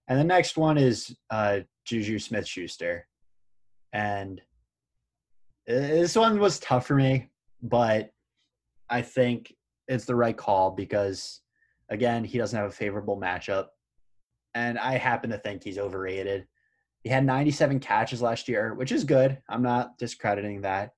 And 0.09 0.19
the 0.19 0.25
next 0.25 0.57
one 0.57 0.79
is 0.79 1.17
uh, 1.31 1.61
Juju 1.85 2.19
Smith 2.19 2.47
Schuster. 2.47 3.07
And 3.93 4.41
this 5.67 6.17
one 6.17 6.39
was 6.39 6.61
tough 6.61 6.87
for 6.87 6.95
me, 6.95 7.29
but 7.63 8.11
I 8.89 9.03
think 9.03 9.55
it's 9.89 10.05
the 10.05 10.15
right 10.15 10.37
call 10.37 10.71
because, 10.71 11.41
again, 11.91 12.25
he 12.25 12.39
doesn't 12.39 12.59
have 12.59 12.69
a 12.69 12.73
favorable 12.73 13.19
matchup. 13.19 13.67
And 14.55 14.79
I 14.79 14.97
happen 14.97 15.31
to 15.31 15.39
think 15.39 15.65
he's 15.65 15.79
overrated. 15.79 16.47
He 17.07 17.13
had 17.13 17.25
97 17.25 17.79
catches 17.79 18.21
last 18.21 18.49
year, 18.49 18.75
which 18.75 18.91
is 18.91 19.05
good. 19.05 19.39
I'm 19.49 19.63
not 19.63 19.97
discrediting 19.97 20.63
that. 20.63 20.91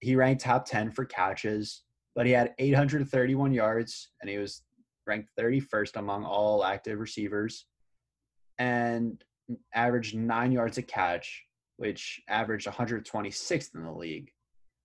He 0.00 0.16
ranked 0.16 0.42
top 0.42 0.66
10 0.66 0.90
for 0.90 1.04
catches 1.04 1.82
but 2.14 2.26
he 2.26 2.32
had 2.32 2.54
831 2.58 3.52
yards 3.52 4.10
and 4.20 4.28
he 4.28 4.38
was 4.38 4.62
ranked 5.06 5.30
31st 5.38 5.96
among 5.96 6.24
all 6.24 6.64
active 6.64 6.98
receivers 6.98 7.66
and 8.58 9.22
averaged 9.74 10.14
nine 10.14 10.52
yards 10.52 10.78
a 10.78 10.82
catch, 10.82 11.42
which 11.76 12.20
averaged 12.28 12.66
126th 12.66 13.74
in 13.74 13.84
the 13.84 13.92
league. 13.92 14.30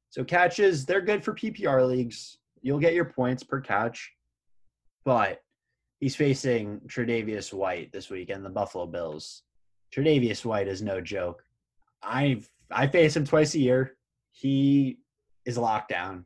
So 0.10 0.24
catches, 0.24 0.86
they're 0.86 1.02
good 1.02 1.24
for 1.24 1.34
PPR 1.34 1.88
leagues. 1.88 2.38
You'll 2.62 2.80
get 2.80 2.94
your 2.94 3.06
points 3.06 3.44
per 3.44 3.60
catch, 3.60 4.14
but 5.04 5.42
he's 6.00 6.16
facing 6.16 6.80
Tre'Davious 6.88 7.54
White 7.54 7.92
this 7.92 8.10
week 8.10 8.30
and 8.30 8.46
the 8.46 8.50
Buffalo 8.50 8.86
Bills. 8.86 9.44
Tre'Davious 9.96 10.44
White 10.44 10.68
is 10.68 10.82
no 10.82 11.00
joke. 11.00 11.44
I 12.04 12.42
I 12.72 12.88
face 12.88 13.16
him 13.16 13.26
twice 13.26 13.56
a 13.56 13.60
year. 13.60 13.98
He 14.32 15.00
is 15.46 15.58
locked 15.58 15.90
down. 15.90 16.26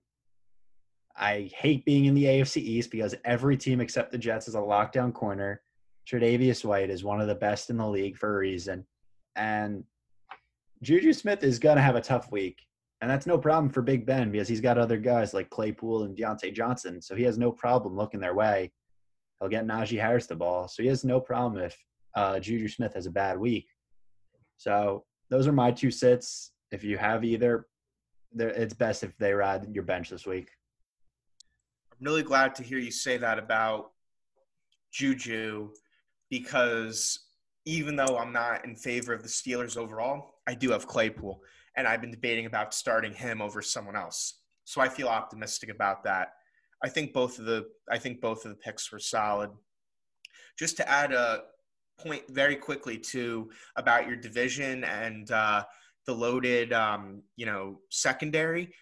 I 1.15 1.51
hate 1.53 1.85
being 1.85 2.05
in 2.05 2.13
the 2.13 2.25
AFC 2.25 2.57
East 2.57 2.91
because 2.91 3.13
every 3.25 3.57
team 3.57 3.81
except 3.81 4.11
the 4.11 4.17
Jets 4.17 4.47
is 4.47 4.55
a 4.55 4.59
lockdown 4.59 5.13
corner. 5.13 5.61
Tre'Davious 6.09 6.63
White 6.63 6.89
is 6.89 7.03
one 7.03 7.21
of 7.21 7.27
the 7.27 7.35
best 7.35 7.69
in 7.69 7.77
the 7.77 7.87
league 7.87 8.17
for 8.17 8.35
a 8.35 8.39
reason. 8.39 8.85
And 9.35 9.83
Juju 10.81 11.13
Smith 11.13 11.43
is 11.43 11.59
going 11.59 11.75
to 11.75 11.81
have 11.81 11.97
a 11.97 12.01
tough 12.01 12.31
week. 12.31 12.65
And 13.01 13.11
that's 13.11 13.27
no 13.27 13.37
problem 13.37 13.69
for 13.69 13.81
Big 13.81 14.05
Ben 14.05 14.31
because 14.31 14.47
he's 14.47 14.61
got 14.61 14.77
other 14.77 14.97
guys 14.97 15.33
like 15.33 15.49
Claypool 15.49 16.03
and 16.03 16.17
Diontae 16.17 16.53
Johnson. 16.53 17.01
So 17.01 17.15
he 17.15 17.23
has 17.23 17.37
no 17.37 17.51
problem 17.51 17.95
looking 17.95 18.19
their 18.19 18.33
way. 18.33 18.71
He'll 19.39 19.49
get 19.49 19.67
Najee 19.67 20.01
Harris 20.01 20.25
the 20.25 20.35
ball. 20.35 20.67
So 20.67 20.83
he 20.83 20.89
has 20.89 21.03
no 21.03 21.19
problem 21.19 21.61
if 21.61 21.77
uh, 22.15 22.39
Juju 22.39 22.67
Smith 22.67 22.93
has 22.93 23.05
a 23.05 23.11
bad 23.11 23.37
week. 23.37 23.67
So 24.57 25.05
those 25.29 25.47
are 25.47 25.51
my 25.51 25.71
two 25.71 25.91
sits. 25.91 26.51
If 26.71 26.83
you 26.83 26.97
have 26.97 27.23
either, 27.23 27.67
it's 28.37 28.73
best 28.73 29.03
if 29.03 29.17
they 29.17 29.33
ride 29.33 29.73
your 29.73 29.83
bench 29.83 30.09
this 30.09 30.25
week. 30.25 30.49
I'm 31.91 32.05
really 32.05 32.23
glad 32.23 32.55
to 32.55 32.63
hear 32.63 32.77
you 32.77 32.91
say 32.91 33.17
that 33.17 33.39
about 33.39 33.91
Juju 34.91 35.69
because 36.29 37.19
even 37.65 37.95
though 37.95 38.17
I'm 38.17 38.31
not 38.31 38.65
in 38.65 38.75
favor 38.75 39.13
of 39.13 39.23
the 39.23 39.29
Steelers 39.29 39.77
overall, 39.77 40.35
I 40.47 40.55
do 40.55 40.71
have 40.71 40.87
Claypool, 40.87 41.41
and 41.75 41.87
I've 41.87 42.01
been 42.01 42.11
debating 42.11 42.45
about 42.45 42.73
starting 42.73 43.13
him 43.13 43.41
over 43.41 43.61
someone 43.61 43.95
else. 43.95 44.39
So 44.63 44.81
I 44.81 44.89
feel 44.89 45.07
optimistic 45.07 45.69
about 45.69 46.03
that. 46.03 46.29
I 46.83 46.89
think 46.89 47.13
both 47.13 47.39
of 47.39 47.45
the 47.45 47.67
I 47.91 47.97
think 47.97 48.21
both 48.21 48.45
of 48.45 48.51
the 48.51 48.57
picks 48.57 48.91
were 48.91 48.99
solid. 48.99 49.51
Just 50.57 50.77
to 50.77 50.89
add 50.89 51.11
a 51.11 51.43
point 51.99 52.23
very 52.29 52.55
quickly 52.55 52.97
to 52.97 53.49
about 53.75 54.07
your 54.07 54.15
division 54.15 54.83
and 54.83 55.29
uh, 55.31 55.63
the 56.05 56.13
loaded, 56.13 56.73
um, 56.73 57.21
you 57.35 57.45
know, 57.45 57.79
secondary. 57.89 58.73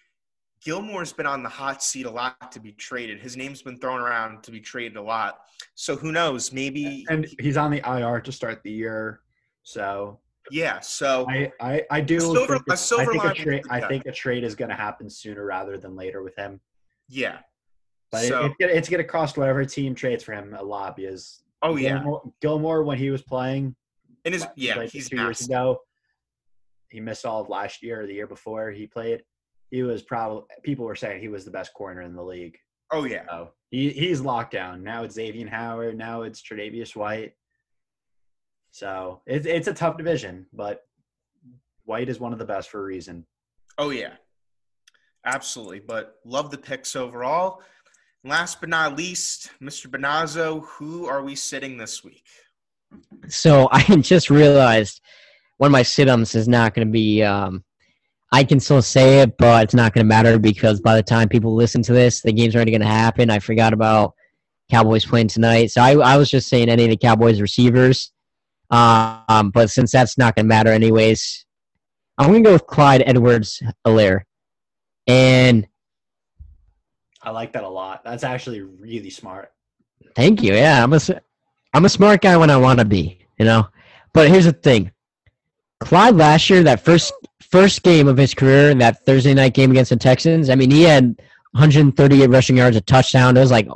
Gilmore's 0.64 1.12
been 1.12 1.26
on 1.26 1.42
the 1.42 1.48
hot 1.48 1.82
seat 1.82 2.06
a 2.06 2.10
lot 2.10 2.50
to 2.52 2.58
be 2.60 2.72
traded. 2.72 3.20
His 3.20 3.36
name's 3.36 3.62
been 3.62 3.78
thrown 3.78 4.00
around 4.00 4.42
to 4.44 4.50
be 4.50 4.60
traded 4.60 4.96
a 4.96 5.02
lot. 5.02 5.38
So 5.74 5.94
who 5.94 6.10
knows? 6.10 6.52
Maybe 6.52 7.06
And 7.08 7.26
he's 7.40 7.56
on 7.56 7.70
the 7.70 7.78
IR 7.88 8.20
to 8.22 8.32
start 8.32 8.62
the 8.64 8.72
year. 8.72 9.20
So 9.62 10.18
yeah. 10.50 10.80
So 10.80 11.26
I, 11.28 11.52
I, 11.60 11.82
I 11.90 12.00
do 12.00 12.16
A 12.16 12.20
silver- 12.20 12.46
think, 12.54 12.62
a 12.68 12.72
it's- 12.72 12.80
silver 12.80 13.02
I 13.02 13.12
think 13.12 13.24
a 13.24 13.34
trade 13.34 13.62
I 13.70 13.80
think 13.86 14.06
a 14.06 14.12
trade 14.12 14.42
is 14.44 14.54
gonna 14.56 14.74
happen 14.74 15.08
sooner 15.10 15.44
rather 15.44 15.78
than 15.78 15.94
later 15.94 16.22
with 16.22 16.34
him. 16.36 16.60
yeah. 17.08 17.38
But 18.10 18.22
So 18.24 18.46
it's, 18.46 18.54
gonna, 18.58 18.72
it's 18.72 18.88
gonna 18.88 19.04
cost 19.04 19.36
whatever 19.36 19.64
team 19.66 19.94
trades 19.94 20.24
for 20.24 20.32
him 20.32 20.54
a 20.58 20.62
lot 20.62 20.96
because 20.96 21.42
oh 21.62 21.76
yeah, 21.76 21.98
Gilmore, 21.98 22.32
Gilmore 22.40 22.82
when 22.84 22.98
he 22.98 23.10
was 23.10 23.22
playing 23.22 23.74
and 24.24 24.34
his 24.34 24.46
yeah 24.56 24.76
like 24.76 24.90
he's 24.90 25.08
two 25.08 25.16
years 25.16 25.44
ago. 25.44 25.80
He 26.90 27.00
missed 27.00 27.26
all 27.26 27.42
of 27.42 27.48
last 27.48 27.82
year 27.82 28.02
or 28.02 28.06
the 28.06 28.14
year 28.14 28.26
before 28.26 28.70
he 28.70 28.86
played. 28.86 29.22
He 29.70 29.82
was 29.82 30.02
probably 30.02 30.44
people 30.62 30.86
were 30.86 30.96
saying 30.96 31.20
he 31.20 31.28
was 31.28 31.44
the 31.44 31.50
best 31.50 31.74
corner 31.74 32.02
in 32.02 32.14
the 32.14 32.22
league. 32.22 32.58
Oh 32.90 33.04
yeah. 33.04 33.24
So 33.28 33.50
he, 33.70 33.90
he's 33.90 34.20
locked 34.20 34.52
down. 34.52 34.82
Now 34.82 35.02
it's 35.04 35.14
Xavier 35.14 35.48
Howard. 35.48 35.98
Now 35.98 36.22
it's 36.22 36.42
Tre'Davious 36.42 36.96
White. 36.96 37.32
So 38.70 39.22
it's 39.26 39.46
it's 39.46 39.68
a 39.68 39.74
tough 39.74 39.96
division, 39.96 40.46
but 40.52 40.82
White 41.84 42.08
is 42.08 42.20
one 42.20 42.32
of 42.32 42.38
the 42.38 42.44
best 42.44 42.70
for 42.70 42.80
a 42.80 42.84
reason. 42.84 43.26
Oh 43.76 43.90
yeah, 43.90 44.12
absolutely. 45.24 45.80
But 45.80 46.16
love 46.24 46.50
the 46.50 46.58
picks 46.58 46.96
overall. 46.96 47.62
Last 48.24 48.60
but 48.60 48.68
not 48.68 48.96
least, 48.96 49.50
Mr. 49.62 49.86
Benazzo, 49.86 50.64
who 50.64 51.06
are 51.06 51.22
we 51.22 51.36
sitting 51.36 51.78
this 51.78 52.02
week? 52.02 52.24
So 53.28 53.68
I 53.72 53.82
just 53.96 54.30
realized 54.30 55.00
one 55.58 55.68
of 55.68 55.72
my 55.72 55.82
sit-ums 55.82 56.34
is 56.34 56.48
not 56.48 56.74
going 56.74 56.86
to 56.86 56.92
be. 56.92 57.22
Um, 57.22 57.64
I 58.30 58.44
can 58.44 58.60
still 58.60 58.82
say 58.82 59.20
it, 59.20 59.38
but 59.38 59.64
it's 59.64 59.74
not 59.74 59.94
going 59.94 60.04
to 60.04 60.08
matter 60.08 60.38
because 60.38 60.80
by 60.80 60.94
the 60.96 61.02
time 61.02 61.28
people 61.30 61.54
listen 61.54 61.82
to 61.84 61.94
this, 61.94 62.20
the 62.20 62.32
game's 62.32 62.54
already 62.54 62.72
going 62.72 62.82
to 62.82 62.86
happen. 62.86 63.30
I 63.30 63.38
forgot 63.38 63.72
about 63.72 64.14
Cowboys 64.70 65.06
playing 65.06 65.28
tonight, 65.28 65.70
so 65.70 65.80
I, 65.80 65.92
I 65.94 66.16
was 66.18 66.30
just 66.30 66.48
saying 66.48 66.68
any 66.68 66.84
of 66.84 66.90
the 66.90 66.96
Cowboys 66.98 67.40
receivers. 67.40 68.12
Um, 68.70 69.50
but 69.50 69.70
since 69.70 69.92
that's 69.92 70.18
not 70.18 70.34
going 70.34 70.44
to 70.44 70.48
matter 70.48 70.70
anyways, 70.70 71.46
I'm 72.18 72.28
going 72.28 72.44
to 72.44 72.48
go 72.48 72.52
with 72.52 72.66
Clyde 72.66 73.02
Edwards-Helaire. 73.06 74.22
And 75.06 75.66
I 77.28 77.30
like 77.30 77.52
that 77.52 77.62
a 77.62 77.68
lot. 77.68 78.02
That's 78.04 78.24
actually 78.24 78.62
really 78.62 79.10
smart. 79.10 79.52
Thank 80.16 80.42
you. 80.42 80.54
Yeah, 80.54 80.82
I'm 80.82 80.94
a, 80.94 81.00
I'm 81.74 81.84
a 81.84 81.88
smart 81.90 82.22
guy 82.22 82.38
when 82.38 82.48
I 82.48 82.56
want 82.56 82.78
to 82.78 82.86
be, 82.86 83.18
you 83.38 83.44
know. 83.44 83.68
But 84.14 84.30
here's 84.30 84.46
the 84.46 84.52
thing: 84.52 84.92
Clyde 85.78 86.16
last 86.16 86.48
year, 86.48 86.62
that 86.62 86.80
first 86.80 87.12
first 87.42 87.82
game 87.82 88.08
of 88.08 88.16
his 88.16 88.32
career, 88.32 88.74
that 88.76 89.04
Thursday 89.04 89.34
night 89.34 89.52
game 89.52 89.70
against 89.70 89.90
the 89.90 89.96
Texans. 89.96 90.48
I 90.48 90.54
mean, 90.54 90.70
he 90.70 90.84
had 90.84 91.20
138 91.52 92.30
rushing 92.30 92.56
yards, 92.56 92.78
a 92.78 92.80
touchdown. 92.80 93.36
It 93.36 93.40
was 93.40 93.50
like 93.50 93.68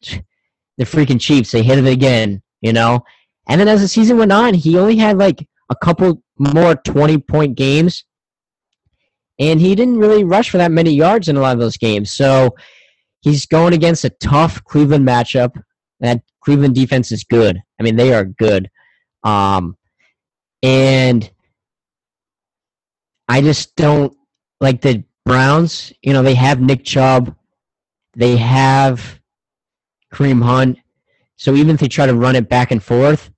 the 0.00 0.84
freaking 0.84 1.20
Chiefs. 1.20 1.52
They 1.52 1.62
hit 1.62 1.78
it 1.78 1.86
again, 1.86 2.42
you 2.60 2.72
know. 2.72 3.04
And 3.48 3.60
then 3.60 3.68
as 3.68 3.82
the 3.82 3.88
season 3.88 4.18
went 4.18 4.32
on, 4.32 4.52
he 4.52 4.76
only 4.76 4.96
had 4.96 5.16
like 5.16 5.46
a 5.70 5.76
couple 5.76 6.24
more 6.38 6.74
20 6.74 7.18
point 7.18 7.56
games, 7.56 8.04
and 9.38 9.60
he 9.60 9.76
didn't 9.76 10.00
really 10.00 10.24
rush 10.24 10.50
for 10.50 10.58
that 10.58 10.72
many 10.72 10.92
yards 10.92 11.28
in 11.28 11.36
a 11.36 11.40
lot 11.40 11.54
of 11.54 11.60
those 11.60 11.76
games. 11.76 12.10
So 12.10 12.56
he's 13.20 13.46
going 13.46 13.72
against 13.72 14.04
a 14.04 14.10
tough 14.10 14.62
Cleveland 14.64 15.06
matchup. 15.06 15.62
That 16.00 16.22
Cleveland 16.40 16.74
defense 16.74 17.12
is 17.12 17.24
good. 17.24 17.60
I 17.78 17.82
mean, 17.82 17.96
they 17.96 18.14
are 18.14 18.24
good. 18.24 18.70
Um, 19.22 19.76
and 20.62 21.30
I 23.28 23.40
just 23.40 23.76
don't 23.76 24.16
like 24.60 24.80
the 24.80 25.04
Browns. 25.24 25.92
You 26.02 26.12
know, 26.12 26.22
they 26.22 26.34
have 26.34 26.60
Nick 26.60 26.84
Chubb, 26.84 27.34
they 28.14 28.36
have 28.36 29.20
Kareem 30.12 30.42
Hunt. 30.42 30.78
So 31.36 31.54
even 31.54 31.74
if 31.74 31.80
they 31.80 31.88
try 31.88 32.06
to 32.06 32.14
run 32.14 32.36
it 32.36 32.48
back 32.48 32.70
and 32.70 32.82
forth, 32.82 33.30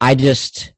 I 0.00 0.14
just 0.14 0.72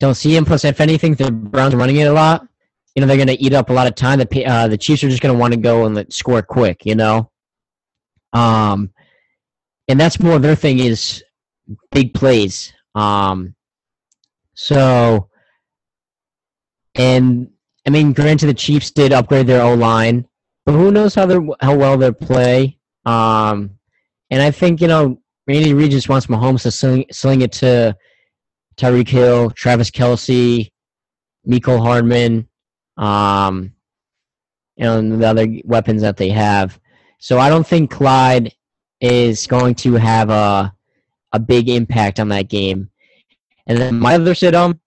don't 0.00 0.14
see 0.14 0.34
him. 0.34 0.44
Plus, 0.44 0.64
if 0.64 0.80
anything, 0.80 1.14
the 1.14 1.30
Browns 1.30 1.74
are 1.74 1.78
running 1.78 1.96
it 1.96 2.04
a 2.04 2.12
lot. 2.12 2.46
You 2.94 3.00
know, 3.00 3.06
they're 3.06 3.16
going 3.16 3.28
to 3.28 3.42
eat 3.42 3.52
up 3.52 3.70
a 3.70 3.72
lot 3.72 3.86
of 3.86 3.94
time. 3.94 4.18
The 4.18 4.46
uh, 4.46 4.68
the 4.68 4.78
Chiefs 4.78 5.04
are 5.04 5.08
just 5.08 5.22
going 5.22 5.34
to 5.34 5.38
want 5.38 5.54
to 5.54 5.60
go 5.60 5.84
and 5.84 6.12
score 6.12 6.42
quick. 6.42 6.84
You 6.84 6.94
know, 6.94 7.30
um, 8.32 8.90
and 9.88 9.98
that's 9.98 10.20
more 10.20 10.38
their 10.38 10.54
thing 10.54 10.78
is 10.78 11.22
big 11.90 12.14
plays. 12.14 12.72
Um, 12.94 13.54
so, 14.54 15.28
and 16.94 17.50
I 17.86 17.90
mean, 17.90 18.12
granted, 18.12 18.46
the 18.46 18.54
Chiefs 18.54 18.90
did 18.90 19.12
upgrade 19.12 19.46
their 19.46 19.62
O 19.62 19.74
line, 19.74 20.26
but 20.66 20.72
who 20.72 20.90
knows 20.90 21.14
how 21.14 21.26
they 21.26 21.38
how 21.60 21.76
well 21.76 21.96
they 21.96 22.12
play. 22.12 22.78
Um, 23.04 23.78
and 24.30 24.42
I 24.42 24.50
think 24.50 24.80
you 24.80 24.88
know, 24.88 25.20
Andy 25.48 25.74
Reid 25.74 25.92
just 25.92 26.08
wants 26.08 26.26
Mahomes 26.26 26.62
to 26.62 26.70
sling, 26.70 27.06
sling 27.10 27.42
it 27.42 27.52
to 27.52 27.96
Tyreek 28.76 29.08
Hill, 29.08 29.50
Travis 29.50 29.90
Kelce, 29.90 30.70
Mecole 31.46 31.80
Hardman, 31.80 32.48
um, 32.96 33.72
and 34.76 35.20
the 35.20 35.26
other 35.26 35.46
weapons 35.64 36.02
that 36.02 36.16
they 36.16 36.28
have. 36.28 36.78
So 37.18 37.38
I 37.38 37.48
don't 37.48 37.66
think 37.66 37.90
Clyde 37.90 38.54
is 39.00 39.46
going 39.46 39.74
to 39.76 39.94
have 39.94 40.30
a 40.30 40.72
a 41.32 41.38
big 41.38 41.68
impact 41.68 42.18
on 42.20 42.28
that 42.28 42.48
game. 42.48 42.90
And 43.66 43.76
then 43.76 43.98
my 43.98 44.14
other 44.14 44.34
sit 44.34 44.54
um, 44.54 44.80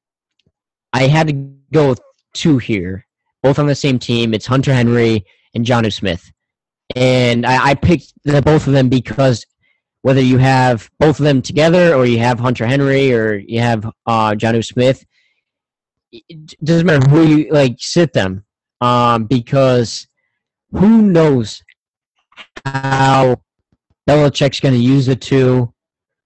I 0.92 1.04
had 1.04 1.28
to 1.28 1.34
go 1.72 1.90
with 1.90 2.02
two 2.34 2.58
here, 2.58 3.06
both 3.44 3.60
on 3.60 3.68
the 3.68 3.76
same 3.76 4.00
team. 4.00 4.34
It's 4.34 4.48
Hunter 4.48 4.74
Henry 4.74 5.24
and 5.54 5.66
Jonnu 5.66 5.94
Smith, 5.94 6.32
and 6.96 7.46
I, 7.46 7.70
I 7.70 7.76
picked 7.76 8.14
the, 8.24 8.42
both 8.42 8.68
of 8.68 8.74
them 8.74 8.90
because 8.90 9.46
whether 10.02 10.22
you 10.22 10.38
have 10.40 10.90
both 11.00 11.20
of 11.20 11.26
them 11.26 11.42
together 11.42 11.94
or 11.94 12.06
you 12.06 12.18
have 12.20 12.40
Hunter 12.40 12.66
Henry 12.66 13.14
or 13.14 13.36
you 13.36 13.60
have 13.60 13.86
uh, 14.08 14.32
Jonnu 14.32 14.66
Smith, 14.66 15.06
it 16.12 16.56
doesn't 16.64 16.88
matter 16.88 17.08
who 17.08 17.24
you 17.24 17.52
like 17.52 17.76
sit 17.78 18.14
them, 18.14 18.44
um, 18.80 19.26
because 19.26 20.08
who 20.72 21.02
knows 21.04 21.62
how 22.66 23.42
Belichick's 24.08 24.60
going 24.60 24.74
to 24.74 24.80
use 24.80 25.06
the 25.06 25.16
two. 25.16 25.74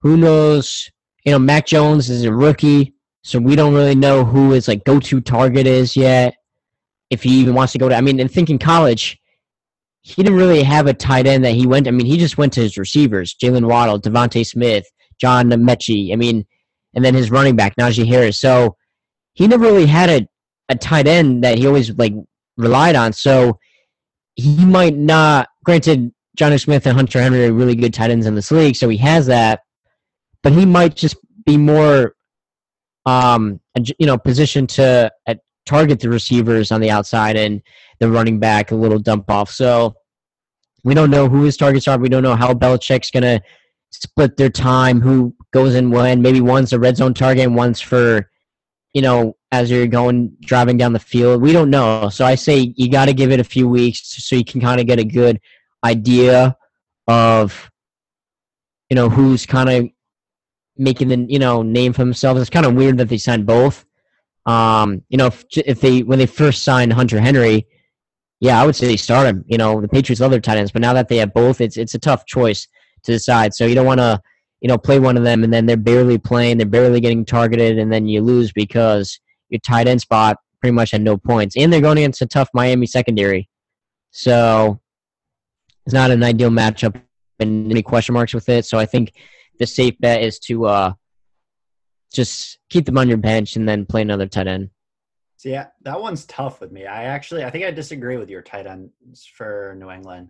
Who 0.02 0.18
knows? 0.18 0.90
You 1.24 1.32
know, 1.32 1.40
Mac 1.40 1.66
Jones 1.66 2.10
is 2.10 2.24
a 2.24 2.34
rookie, 2.34 2.94
so 3.24 3.40
we 3.40 3.56
don't 3.56 3.74
really 3.74 3.95
know 3.95 4.24
who 4.24 4.52
his 4.52 4.68
like 4.68 4.84
go-to 4.84 5.22
target 5.22 5.68
is 5.68 5.95
yet. 5.95 6.36
If 7.10 7.24
he 7.24 7.32
even 7.40 7.53
wants 7.53 7.74
to 7.74 7.80
go 7.80 7.90
to, 7.90 7.95
I 7.95 8.02
mean, 8.02 8.20
and 8.20 8.32
thinking 8.32 8.60
college, 8.60 9.20
he 10.02 10.22
didn't 10.22 10.38
really 10.38 10.64
have 10.64 10.88
a 10.88 10.94
tight 10.94 11.28
end 11.28 11.44
that 11.45 11.53
he 11.53 11.66
went. 11.66 11.88
I 11.88 11.91
mean, 11.91 12.06
he 12.06 12.18
just 12.18 12.38
went 12.38 12.53
to 12.53 12.62
his 12.62 12.78
receivers: 12.78 13.36
Jaylen 13.36 13.68
Waddle, 13.68 13.99
DeVonta 13.99 14.45
Smith, 14.45 14.86
John 15.20 15.49
Metchie. 15.49 16.14
I 16.14 16.16
mean, 16.16 16.45
and 16.94 17.03
then 17.03 17.14
his 17.14 17.32
running 17.32 17.56
back 17.56 17.76
Najee 17.76 18.07
Harris. 18.07 18.40
So 18.40 18.78
he 19.34 19.48
never 19.48 19.66
really 19.66 19.86
had 19.86 20.10
a 20.10 20.28
a 20.70 20.76
tight 20.76 21.07
end 21.07 21.44
that 21.44 21.57
he 21.57 21.68
always 21.68 21.95
like 21.98 22.14
relied 22.57 22.95
on. 22.95 23.14
So 23.14 23.60
he 24.36 24.66
might 24.66 24.95
not. 24.95 25.49
Granted, 25.64 26.12
Jonnu 26.36 26.62
Smith 26.62 26.86
and 26.86 26.95
Hunter 26.95 27.22
Henry 27.22 27.45
are 27.45 27.53
really 27.53 27.76
good 27.76 27.94
tight 27.94 28.12
ends 28.12 28.26
in 28.26 28.36
this 28.36 28.52
league, 28.52 28.76
so 28.76 28.90
he 28.90 28.98
has 28.98 29.26
that. 29.28 29.62
But 30.44 30.53
he 30.53 30.66
might 30.66 30.95
just 30.95 31.16
be 31.45 31.57
more, 31.57 32.16
um, 33.06 33.60
you 33.76 34.06
know, 34.06 34.18
positioned 34.18 34.70
to 34.72 35.12
uh, 35.28 35.36
target 35.66 35.99
the 35.99 36.10
receivers 36.10 36.72
on 36.72 36.82
the 36.82 36.91
outside 36.91 37.36
and 37.36 37.62
the 37.99 38.10
running 38.12 38.40
back 38.40 38.72
a 38.72 38.76
little 38.76 38.99
dump 38.99 39.30
off. 39.30 39.49
So 39.49 39.95
we 40.84 40.94
don't 40.94 41.10
know 41.10 41.28
who 41.28 41.44
his 41.44 41.57
targets 41.57 41.88
are. 41.88 41.98
We 41.98 42.10
don't 42.10 42.24
know 42.24 42.36
how 42.36 42.53
Belichick's 42.53 43.12
gonna 43.12 43.41
split 43.91 44.38
their 44.38 44.49
time, 44.49 45.02
who 45.02 45.36
goes 45.52 45.76
in 45.76 45.90
when. 45.90 46.22
Maybe 46.22 46.41
one's 46.41 46.74
a 46.74 46.80
red 46.80 46.98
zone 46.98 47.14
target 47.14 47.45
and 47.45 47.56
one's 47.56 47.82
for, 47.82 48.30
you 48.94 49.02
know, 49.02 49.36
as 49.52 49.72
you're 49.72 49.88
going 49.88 50.36
driving 50.41 50.78
down 50.78 50.94
the 50.94 50.99
field. 50.99 51.41
We 51.41 51.53
don't 51.53 51.70
know. 51.70 52.10
So 52.10 52.26
I 52.26 52.36
say 52.36 52.74
you 52.76 52.90
got 52.90 53.06
to 53.06 53.14
give 53.14 53.32
it 53.32 53.40
a 53.40 53.44
few 53.44 53.68
weeks 53.68 54.02
so 54.03 54.36
you 54.36 54.44
can 54.44 54.62
kind 54.62 54.82
of 54.82 54.88
get 54.88 54.99
a 54.99 55.06
good 55.06 55.40
idea 55.86 56.57
of, 57.07 57.70
you 58.90 58.95
know, 58.95 59.10
who's 59.10 59.45
kind 59.45 59.70
of 59.70 59.90
making 60.78 61.07
the 61.07 61.26
you 61.30 61.40
know 61.40 61.62
name 61.62 61.94
for 61.94 62.03
themselves. 62.03 62.41
It's 62.41 62.49
kind 62.49 62.66
of 62.66 62.76
weird 62.76 62.98
that 62.98 63.10
they 63.10 63.18
signed 63.18 63.45
both. 63.45 63.86
Um, 64.45 65.03
you 65.10 65.18
know, 65.18 65.28
if, 65.28 65.45
if 65.52 65.82
they 65.82 66.03
when 66.03 66.20
they 66.20 66.26
first 66.26 66.64
signed 66.64 66.94
Hunter 66.94 67.20
Henry, 67.20 67.68
yeah, 68.40 68.62
I 68.62 68.66
would 68.66 68.76
say 68.76 68.95
start 68.95 69.28
him. 69.28 69.44
You 69.48 69.57
know, 69.57 69.82
the 69.82 69.88
Patriots 69.88 70.22
love 70.22 70.32
their 70.32 70.40
tight 70.40 70.57
ends, 70.57 70.72
but 70.72 70.82
now 70.82 70.94
that 70.94 71.07
they 71.07 71.18
have 71.18 71.34
both, 71.34 71.62
it's 71.62 71.78
it's 71.78 71.95
a 71.95 71.99
tough 71.99 72.26
choice 72.26 72.68
to 73.03 73.12
decide. 73.12 73.53
So 73.53 73.66
you 73.66 73.76
don't 73.76 73.86
want 73.86 73.99
to, 73.99 74.22
you 74.62 74.68
know, 74.68 74.78
play 74.78 74.99
one 74.99 75.18
of 75.18 75.24
them 75.24 75.44
and 75.44 75.53
then 75.53 75.66
they're 75.66 75.78
barely 75.78 76.18
playing, 76.18 76.57
they're 76.57 76.68
barely 76.68 76.99
getting 76.99 77.26
targeted, 77.26 77.78
and 77.78 77.91
then 77.91 78.07
you 78.07 78.22
lose 78.22 78.52
because 78.52 79.20
your 79.49 79.60
tight 79.60 79.88
end 79.88 80.02
spot 80.02 80.38
pretty 80.60 80.74
much 80.74 80.91
had 80.91 81.02
no 81.02 81.18
points, 81.18 81.56
and 81.57 81.72
they're 81.72 81.82
going 81.82 81.98
against 81.98 82.22
a 82.22 82.28
tough 82.28 82.49
Miami 82.53 82.86
secondary. 82.86 83.49
So 84.12 84.80
it's 85.86 85.94
not 85.94 86.12
an 86.12 86.24
ideal 86.24 86.49
matchup, 86.49 86.99
and 87.40 87.72
any 87.72 87.84
question 87.84 88.14
marks 88.14 88.34
with 88.34 88.49
it. 88.49 88.66
So 88.66 88.78
I 88.78 88.86
think 88.86 89.14
the 89.60 89.68
safe 89.68 89.95
bet 89.99 90.24
is 90.24 90.40
to 90.40 90.66
uh, 90.66 90.94
just 92.14 92.60
keep 92.70 92.86
them 92.86 92.98
on 92.98 93.07
your 93.07 93.18
bench 93.18 93.56
and 93.56 93.68
then 93.68 93.86
play 93.86 94.02
another 94.02 94.28
tight 94.28 94.48
end. 94.48 94.70
So 95.38 95.49
yeah, 95.49 95.68
that 95.82 96.02
one's 96.02 96.26
tough 96.26 96.62
with 96.62 96.72
me. 96.72 96.86
I 96.86 97.03
actually 97.03 97.44
I 97.44 97.49
think 97.49 97.66
I 97.66 97.72
disagree 97.72 98.18
with 98.18 98.30
your 98.30 98.41
tight 98.41 98.66
ends 98.66 99.26
for 99.26 99.76
New 99.80 99.91
England. 99.91 100.30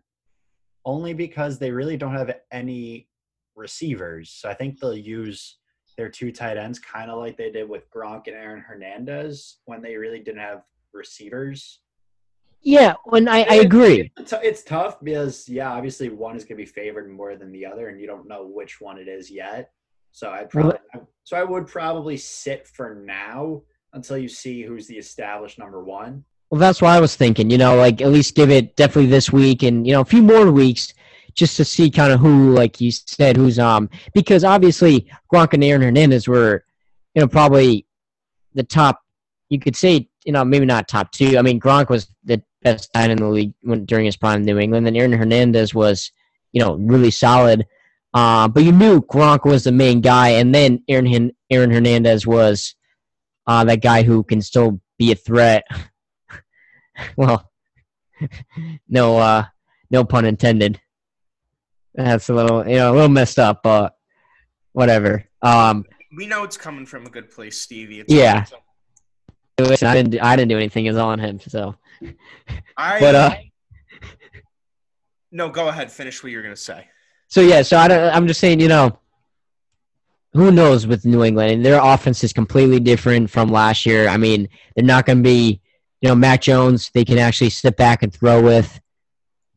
Only 0.83 1.13
because 1.13 1.57
they 1.57 1.71
really 1.71 1.97
don't 1.97 2.15
have 2.15 2.35
any 2.51 3.07
receivers. 3.55 4.29
So 4.29 4.49
I 4.49 4.53
think 4.53 4.79
they'll 4.79 4.95
use 4.95 5.57
their 5.97 6.09
two 6.09 6.31
tight 6.31 6.57
ends 6.57 6.79
kind 6.79 7.09
of 7.09 7.17
like 7.17 7.37
they 7.37 7.49
did 7.49 7.69
with 7.69 7.89
Gronk 7.89 8.27
and 8.27 8.35
Aaron 8.35 8.61
Hernandez 8.61 9.57
when 9.65 9.81
they 9.81 9.95
really 9.95 10.19
didn't 10.19 10.41
have 10.41 10.63
receivers. 10.93 11.79
Yeah, 12.65 12.95
when 13.05 13.27
I, 13.27 13.43
I 13.43 13.55
agree. 13.55 14.11
It's, 14.17 14.33
it's 14.33 14.63
tough 14.63 14.99
because 15.01 15.47
yeah, 15.47 15.71
obviously 15.71 16.09
one 16.09 16.35
is 16.35 16.43
going 16.43 16.57
to 16.57 16.63
be 16.63 16.65
favored 16.65 17.09
more 17.09 17.35
than 17.37 17.51
the 17.51 17.63
other, 17.63 17.89
and 17.89 18.01
you 18.01 18.07
don't 18.07 18.27
know 18.27 18.47
which 18.47 18.81
one 18.81 18.97
it 18.97 19.07
is 19.07 19.29
yet. 19.29 19.71
So 20.11 20.35
probably 20.49 20.79
so 21.23 21.37
I 21.37 21.43
would 21.43 21.67
probably 21.67 22.17
sit 22.17 22.67
for 22.67 22.95
now 22.95 23.61
until 23.93 24.17
you 24.17 24.27
see 24.27 24.63
who's 24.63 24.87
the 24.87 24.97
established 24.97 25.59
number 25.59 25.83
one. 25.83 26.23
Well, 26.49 26.59
that's 26.59 26.81
what 26.81 26.91
I 26.91 26.99
was 26.99 27.15
thinking. 27.15 27.51
You 27.51 27.59
know, 27.59 27.75
like 27.75 28.01
at 28.01 28.09
least 28.09 28.33
give 28.33 28.49
it 28.49 28.75
definitely 28.75 29.11
this 29.11 29.31
week 29.31 29.61
and 29.61 29.85
you 29.85 29.93
know 29.93 30.01
a 30.01 30.05
few 30.05 30.23
more 30.23 30.51
weeks 30.51 30.93
just 31.35 31.57
to 31.57 31.65
see 31.65 31.91
kind 31.91 32.11
of 32.11 32.19
who, 32.19 32.51
like 32.53 32.81
you 32.81 32.89
said, 32.91 33.37
who's 33.37 33.59
um 33.59 33.89
because 34.15 34.43
obviously 34.43 35.07
Gronk 35.31 35.53
and 35.53 35.63
Aaron 35.63 35.83
Hernandez 35.83 36.27
were, 36.27 36.65
you 37.13 37.21
know, 37.21 37.27
probably 37.27 37.85
the 38.55 38.63
top. 38.63 39.01
You 39.49 39.59
could 39.59 39.75
say, 39.75 40.09
you 40.25 40.31
know, 40.31 40.43
maybe 40.43 40.65
not 40.65 40.87
top 40.87 41.11
two. 41.11 41.37
I 41.37 41.43
mean, 41.43 41.59
Gronk 41.59 41.89
was 41.89 42.07
the 42.23 42.41
best 42.65 42.91
tight 42.91 43.11
in 43.11 43.19
the 43.19 43.27
league 43.27 43.53
when, 43.61 43.85
during 43.85 44.05
his 44.05 44.17
prime 44.17 44.39
in 44.39 44.45
New 44.45 44.59
England, 44.59 44.87
and 44.87 44.97
Aaron 44.97 45.13
Hernandez 45.13 45.73
was, 45.73 46.11
you 46.51 46.61
know, 46.61 46.73
really 46.75 47.11
solid. 47.11 47.65
Uh, 48.13 48.47
but 48.47 48.63
you 48.63 48.71
knew 48.71 49.01
Gronk 49.01 49.45
was 49.45 49.63
the 49.63 49.71
main 49.71 50.01
guy, 50.01 50.29
and 50.29 50.53
then 50.53 50.83
Aaron 50.89 51.31
Aaron 51.49 51.71
Hernandez 51.71 52.25
was 52.25 52.75
uh, 53.47 53.63
that 53.65 53.81
guy 53.81 54.03
who 54.03 54.23
can 54.23 54.41
still 54.41 54.81
be 54.97 55.11
a 55.11 55.15
threat. 55.15 55.63
well, 57.17 57.51
no, 58.89 59.17
uh, 59.17 59.45
no 59.91 60.03
pun 60.03 60.25
intended. 60.25 60.81
That's 61.93 62.29
a 62.29 62.33
little, 62.33 62.67
you 62.67 62.75
know, 62.75 62.91
a 62.91 62.95
little 62.95 63.09
messed 63.09 63.39
up, 63.39 63.61
but 63.63 63.95
whatever. 64.73 65.25
Um, 65.41 65.85
we 66.17 66.25
know 66.27 66.43
it's 66.43 66.57
coming 66.57 66.85
from 66.85 67.05
a 67.05 67.09
good 67.09 67.29
place, 67.29 67.61
Stevie. 67.61 68.01
It's 68.01 68.11
yeah. 68.11 68.45
Listen, 69.59 69.87
I 69.87 69.93
didn't, 69.93 70.11
do, 70.11 70.19
I 70.21 70.35
didn't 70.35 70.49
do 70.49 70.57
anything. 70.57 70.85
It's 70.85 70.97
all 70.97 71.09
on 71.09 71.19
him. 71.19 71.39
So, 71.39 71.75
I. 72.77 72.99
But 72.99 73.15
uh, 73.15 73.35
no, 75.31 75.49
go 75.49 75.67
ahead. 75.69 75.91
Finish 75.91 76.23
what 76.23 76.31
you're 76.31 76.43
gonna 76.43 76.55
say. 76.55 76.87
So 77.27 77.41
yeah, 77.41 77.61
so 77.61 77.77
I 77.77 77.87
don't, 77.87 78.15
I'm 78.15 78.27
just 78.27 78.39
saying, 78.39 78.59
you 78.59 78.67
know, 78.67 78.99
who 80.35 80.51
knows 80.51 80.85
with 80.85 81.05
New 81.05 81.23
England 81.23 81.51
and 81.51 81.65
their 81.65 81.79
offense 81.81 82.23
is 82.23 82.33
completely 82.33 82.79
different 82.79 83.29
from 83.29 83.49
last 83.49 83.85
year. 83.85 84.09
I 84.09 84.17
mean, 84.17 84.49
they're 84.75 84.85
not 84.85 85.05
going 85.05 85.19
to 85.19 85.23
be, 85.23 85.61
you 86.01 86.09
know, 86.09 86.15
Mac 86.15 86.41
Jones. 86.41 86.91
They 86.93 87.05
can 87.05 87.17
actually 87.17 87.51
step 87.51 87.77
back 87.77 88.03
and 88.03 88.13
throw 88.13 88.41
with. 88.43 88.79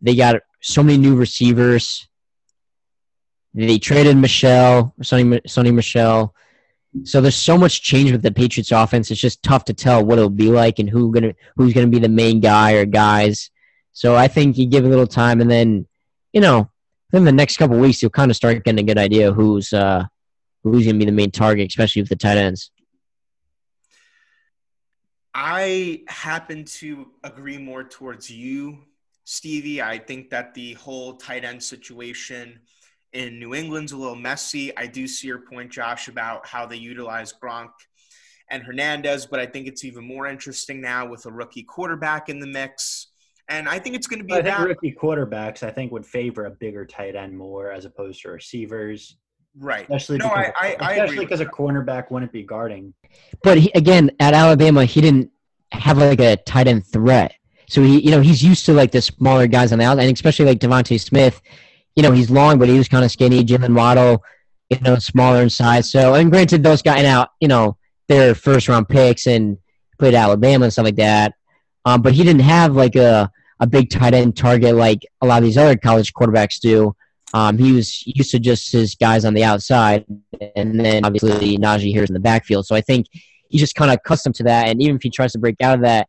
They 0.00 0.14
got 0.14 0.36
so 0.60 0.84
many 0.84 0.96
new 0.96 1.16
receivers. 1.16 2.08
They 3.54 3.78
traded 3.78 4.16
Michel, 4.16 4.94
Sony, 5.02 5.40
Sony 5.48 5.74
Michel. 5.74 6.32
So 7.04 7.20
there's 7.20 7.36
so 7.36 7.58
much 7.58 7.82
change 7.82 8.12
with 8.12 8.22
the 8.22 8.30
Patriots 8.30 8.72
offense. 8.72 9.10
It's 9.10 9.20
just 9.20 9.42
tough 9.42 9.64
to 9.66 9.74
tell 9.74 10.04
what 10.04 10.18
it'll 10.18 10.30
be 10.30 10.50
like 10.50 10.78
and 10.78 10.88
who 10.88 11.12
gonna 11.12 11.34
who's 11.56 11.74
gonna 11.74 11.88
be 11.88 11.98
the 11.98 12.08
main 12.08 12.40
guy 12.40 12.72
or 12.72 12.84
guys. 12.84 13.50
So 13.92 14.14
I 14.14 14.28
think 14.28 14.56
you 14.58 14.66
give 14.66 14.84
a 14.84 14.88
little 14.88 15.06
time 15.06 15.40
and 15.40 15.50
then, 15.50 15.86
you 16.32 16.40
know, 16.40 16.70
in 17.12 17.24
the 17.24 17.32
next 17.32 17.56
couple 17.56 17.78
weeks 17.78 18.00
you'll 18.02 18.10
kind 18.10 18.30
of 18.30 18.36
start 18.36 18.64
getting 18.64 18.80
a 18.80 18.86
good 18.86 18.98
idea 18.98 19.32
who's 19.32 19.72
uh 19.72 20.04
who's 20.62 20.86
to 20.86 20.94
be 20.94 21.04
the 21.04 21.12
main 21.12 21.30
target, 21.30 21.68
especially 21.68 22.02
with 22.02 22.08
the 22.08 22.16
tight 22.16 22.38
ends? 22.38 22.70
I 25.34 26.02
happen 26.08 26.64
to 26.64 27.08
agree 27.22 27.58
more 27.58 27.84
towards 27.84 28.30
you, 28.30 28.78
Stevie. 29.24 29.80
I 29.80 29.98
think 29.98 30.30
that 30.30 30.54
the 30.54 30.74
whole 30.74 31.14
tight 31.14 31.44
end 31.44 31.62
situation 31.62 32.60
in 33.12 33.38
New 33.38 33.54
England's 33.54 33.92
a 33.92 33.96
little 33.96 34.16
messy. 34.16 34.76
I 34.76 34.86
do 34.86 35.06
see 35.06 35.26
your 35.26 35.40
point, 35.40 35.70
Josh, 35.70 36.08
about 36.08 36.46
how 36.46 36.66
they 36.66 36.76
utilize 36.76 37.32
Gronk 37.32 37.70
and 38.50 38.62
Hernandez, 38.62 39.26
but 39.26 39.40
I 39.40 39.46
think 39.46 39.66
it's 39.66 39.84
even 39.84 40.04
more 40.04 40.26
interesting 40.26 40.80
now 40.80 41.06
with 41.06 41.26
a 41.26 41.30
rookie 41.30 41.62
quarterback 41.62 42.28
in 42.28 42.40
the 42.40 42.46
mix. 42.46 43.08
And 43.48 43.68
I 43.68 43.78
think 43.78 43.96
it's 43.96 44.06
going 44.06 44.20
to 44.20 44.24
be. 44.24 44.34
I 44.34 44.42
think 44.42 44.58
rookie 44.58 44.96
quarterbacks, 45.00 45.62
I 45.62 45.70
think, 45.70 45.90
would 45.92 46.04
favor 46.04 46.44
a 46.44 46.50
bigger 46.50 46.84
tight 46.84 47.16
end 47.16 47.36
more 47.36 47.72
as 47.72 47.86
opposed 47.86 48.20
to 48.22 48.30
receivers. 48.30 49.16
Right. 49.56 49.82
Especially 49.82 50.18
no, 50.18 50.28
because, 50.28 50.52
I, 50.60 50.76
I, 50.80 50.92
especially 50.92 51.24
because 51.24 51.40
a 51.40 51.46
cornerback 51.46 52.10
wouldn't 52.10 52.32
be 52.32 52.42
guarding. 52.42 52.92
But 53.42 53.58
he, 53.58 53.70
again, 53.74 54.10
at 54.20 54.34
Alabama, 54.34 54.84
he 54.84 55.00
didn't 55.00 55.30
have 55.72 55.98
like 55.98 56.20
a 56.20 56.36
tight 56.36 56.68
end 56.68 56.86
threat. 56.86 57.34
So 57.68 57.82
he, 57.82 58.00
you 58.00 58.10
know, 58.10 58.20
he's 58.20 58.42
used 58.42 58.66
to 58.66 58.72
like 58.72 58.92
the 58.92 59.02
smaller 59.02 59.46
guys 59.46 59.72
on 59.72 59.78
the 59.78 59.84
outside, 59.84 60.04
and 60.04 60.14
especially 60.14 60.46
like 60.46 60.58
DeVonta 60.58 61.00
Smith. 61.00 61.40
You 61.98 62.02
know, 62.02 62.12
he's 62.12 62.30
long, 62.30 62.58
but 62.58 62.68
he 62.68 62.78
was 62.78 62.88
kind 62.88 63.04
of 63.04 63.10
skinny. 63.10 63.42
Jim 63.42 63.64
and 63.64 63.74
Waddle, 63.74 64.22
you 64.70 64.78
know, 64.80 64.98
smaller 64.98 65.42
in 65.42 65.50
size. 65.50 65.90
So, 65.90 66.14
and 66.14 66.30
granted, 66.30 66.62
those 66.62 66.80
guys 66.80 67.02
now, 67.02 67.26
you 67.40 67.48
know, 67.48 67.76
they're 68.06 68.34
first 68.34 68.68
round 68.68 68.88
picks 68.88 69.26
and 69.26 69.58
played 69.98 70.14
Alabama 70.14 70.64
and 70.64 70.72
stuff 70.72 70.84
like 70.84 70.96
that. 70.96 71.34
Um, 71.84 72.02
but 72.02 72.12
he 72.12 72.22
didn't 72.22 72.42
have 72.42 72.74
like 72.74 72.94
a 72.94 73.30
a 73.60 73.66
big 73.66 73.90
tight 73.90 74.14
end 74.14 74.36
target 74.36 74.76
like 74.76 75.04
a 75.20 75.26
lot 75.26 75.38
of 75.38 75.44
these 75.44 75.58
other 75.58 75.76
college 75.76 76.12
quarterbacks 76.12 76.60
do. 76.60 76.94
Um, 77.34 77.58
he 77.58 77.72
was 77.72 78.06
used 78.06 78.30
to 78.30 78.38
just 78.38 78.72
his 78.72 78.94
guys 78.94 79.24
on 79.24 79.34
the 79.34 79.44
outside, 79.44 80.04
and 80.56 80.80
then 80.80 81.04
obviously 81.04 81.58
Najee 81.58 81.92
Harris 81.92 82.10
in 82.10 82.14
the 82.14 82.20
backfield. 82.20 82.66
So 82.66 82.76
I 82.76 82.80
think 82.80 83.06
he's 83.48 83.60
just 83.60 83.74
kind 83.74 83.90
of 83.90 83.96
accustomed 83.96 84.36
to 84.36 84.44
that. 84.44 84.68
And 84.68 84.80
even 84.80 84.96
if 84.96 85.02
he 85.02 85.10
tries 85.10 85.32
to 85.32 85.38
break 85.38 85.56
out 85.60 85.74
of 85.74 85.80
that, 85.82 86.08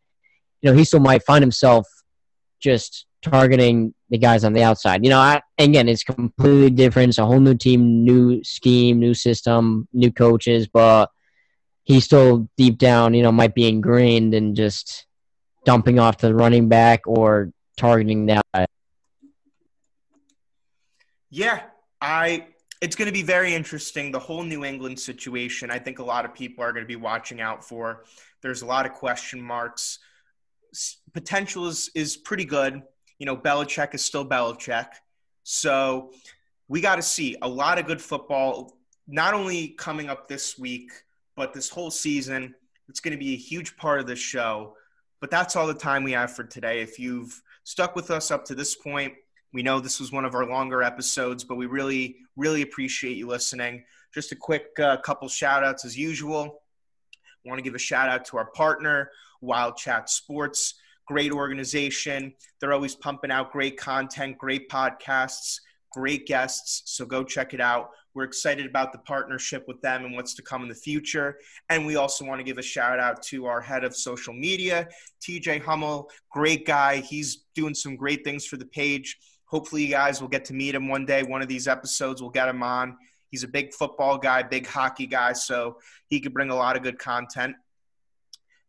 you 0.62 0.70
know, 0.72 0.78
he 0.78 0.86
still 0.86 1.00
might 1.00 1.24
find 1.24 1.42
himself 1.42 1.88
just 2.62 3.06
targeting 3.22 3.94
the 4.10 4.18
guys 4.18 4.44
on 4.44 4.54
the 4.54 4.64
outside. 4.64 5.04
You 5.04 5.10
know, 5.10 5.20
I, 5.20 5.42
again, 5.58 5.88
it's 5.88 6.04
completely 6.04 6.70
different. 6.70 7.10
It's 7.10 7.18
a 7.18 7.26
whole 7.26 7.40
new 7.40 7.56
team, 7.56 8.04
new 8.04 8.44
scheme, 8.44 9.00
new 9.00 9.14
system, 9.14 9.88
new 9.94 10.12
coaches, 10.12 10.68
but 10.68 11.12
he 11.84 12.00
still 12.00 12.50
deep 12.58 12.78
down, 12.78 13.14
you 13.14 13.24
know, 13.24 13.32
might 13.32 13.56
be 13.56 13.68
ingrained 13.68 14.34
in 14.34 14.56
just 14.56 15.06
dumping 15.66 16.00
off 16.00 16.18
the 16.18 16.34
running 16.34 16.70
back 16.70 17.02
or 17.06 17.52
targeting 17.78 18.28
that 18.28 18.46
yeah, 21.30 21.64
I 22.02 22.48
it's 22.82 22.96
going 22.96 23.08
to 23.08 23.14
be 23.14 23.24
very 23.24 23.54
interesting. 23.54 24.12
The 24.12 24.20
whole 24.20 24.44
New 24.44 24.64
England 24.64 25.00
situation, 25.00 25.70
I 25.70 25.80
think 25.80 26.00
a 26.00 26.04
lot 26.04 26.26
of 26.26 26.34
people 26.34 26.64
are 26.64 26.72
going 26.72 26.84
to 26.84 26.88
be 26.88 26.96
watching 26.96 27.42
out 27.42 27.64
for. 27.64 28.06
There's 28.42 28.62
a 28.62 28.66
lot 28.66 28.86
of 28.86 28.94
question 28.94 29.42
marks. 29.42 30.00
Potential 31.14 31.68
is, 31.68 31.92
is 31.94 32.16
pretty 32.16 32.46
good. 32.46 32.82
You 33.20 33.26
know, 33.26 33.38
Belichick 33.38 33.94
is 33.94 34.04
still 34.04 34.26
Belichick. 34.26 34.88
So 35.44 36.12
we 36.68 36.82
got 36.82 36.96
to 36.96 37.02
see 37.02 37.36
a 37.42 37.48
lot 37.48 37.78
of 37.78 37.86
good 37.86 38.02
football, 38.02 38.78
not 39.08 39.34
only 39.34 39.70
coming 39.70 40.10
up 40.10 40.28
this 40.28 40.58
week, 40.58 40.92
but 41.36 41.54
this 41.54 41.70
whole 41.70 41.92
season. 41.92 42.56
It's 42.88 43.00
going 43.00 43.12
to 43.12 43.18
be 43.18 43.34
a 43.34 43.38
huge 43.38 43.78
part 43.78 44.00
of 44.00 44.08
the 44.08 44.16
show. 44.16 44.76
But 45.22 45.30
that's 45.30 45.56
all 45.56 45.68
the 45.68 45.74
time 45.74 46.04
we 46.04 46.14
have 46.14 46.32
for 46.32 46.44
today. 46.44 46.82
If 46.82 46.98
you've 46.98 47.42
stuck 47.64 47.96
with 47.96 48.10
us 48.10 48.32
up 48.32 48.46
to 48.46 48.56
this 48.56 48.76
point, 48.76 49.14
we 49.52 49.64
know 49.64 49.80
this 49.80 50.00
was 50.00 50.12
one 50.12 50.26
of 50.26 50.36
our 50.36 50.46
longer 50.46 50.82
episodes, 50.82 51.44
but 51.44 51.56
we 51.56 51.66
really, 51.66 52.18
really 52.36 52.62
appreciate 52.62 53.18
you 53.18 53.28
listening. 53.28 53.84
Just 54.14 54.32
a 54.32 54.36
quick 54.36 54.68
uh, 54.80 54.98
couple 54.98 55.28
shout 55.28 55.64
outs 55.64 55.86
as 55.86 55.98
usual. 55.98 56.62
I 57.46 57.50
want 57.50 57.60
to 57.60 57.64
give 57.64 57.76
a 57.76 57.80
shout 57.80 58.10
out 58.10 58.26
to 58.26 58.38
our 58.38 58.46
partner, 58.46 59.12
Wild 59.42 59.78
Chat 59.78 60.10
Sports. 60.10 60.76
Great 61.10 61.32
organization. 61.32 62.32
They're 62.62 62.72
always 62.72 62.94
pumping 62.94 63.32
out 63.32 63.52
great 63.52 63.78
content, 63.78 64.38
great 64.38 64.70
podcasts, 64.70 65.60
great 65.92 66.28
guests. 66.28 66.84
So 66.86 67.04
go 67.04 67.24
check 67.24 67.56
it 67.56 67.60
out. 67.60 67.90
We're 68.14 68.26
excited 68.26 68.68
about 68.68 68.92
the 68.92 69.00
partnership 69.00 69.66
with 69.68 69.82
them 69.82 70.06
and 70.06 70.14
what's 70.14 70.36
to 70.36 70.44
come 70.44 70.62
in 70.62 70.70
the 70.70 70.76
future. 70.76 71.40
And 71.70 71.88
we 71.88 71.96
also 71.96 72.26
want 72.26 72.40
to 72.40 72.44
give 72.44 72.60
a 72.60 72.62
shout 72.62 73.00
out 73.00 73.24
to 73.24 73.48
our 73.48 73.60
head 73.60 73.84
of 73.84 73.96
social 73.96 74.36
media, 74.36 74.88
TJ 75.20 75.64
Hummel. 75.64 76.12
Great 76.32 76.68
guy. 76.68 76.98
He's 76.98 77.46
doing 77.56 77.74
some 77.74 77.96
great 77.96 78.24
things 78.24 78.46
for 78.46 78.58
the 78.58 78.68
page. 78.68 79.18
Hopefully, 79.46 79.86
you 79.86 79.90
guys 79.90 80.22
will 80.22 80.28
get 80.28 80.46
to 80.46 80.54
meet 80.54 80.76
him 80.76 80.88
one 80.88 81.08
day. 81.08 81.24
One 81.24 81.42
of 81.42 81.48
these 81.48 81.68
episodes, 81.68 82.22
we'll 82.22 82.30
get 82.30 82.48
him 82.48 82.62
on. 82.62 82.96
He's 83.32 83.44
a 83.44 83.48
big 83.48 83.74
football 83.74 84.20
guy, 84.20 84.44
big 84.44 84.68
hockey 84.68 85.08
guy, 85.08 85.34
so 85.34 85.80
he 86.06 86.20
could 86.20 86.36
bring 86.36 86.52
a 86.52 86.56
lot 86.56 86.76
of 86.76 86.84
good 86.84 87.00
content. 87.00 87.56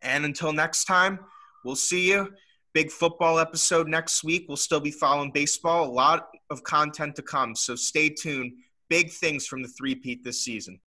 And 0.01 0.25
until 0.25 0.55
next 0.55 0.87
time, 0.87 1.19
We'll 1.65 1.77
see 1.77 2.09
you. 2.11 2.29
Big 2.73 2.91
football 2.91 3.39
episode 3.39 3.89
next 3.89 4.23
week. 4.23 4.45
We'll 4.49 4.57
still 4.57 4.81
be 4.81 4.91
following 4.91 5.33
baseball. 5.33 5.89
A 5.89 5.91
lot 5.91 6.29
of 6.51 6.63
content 6.63 7.17
to 7.17 7.23
come, 7.23 7.55
so 7.55 7.75
stay 7.75 8.09
tuned. 8.09 8.53
Big 8.89 9.11
things 9.11 9.47
from 9.47 9.63
the 9.63 9.69
three 9.69 9.95
Pete 9.95 10.25
this 10.25 10.45
season. 10.45 10.81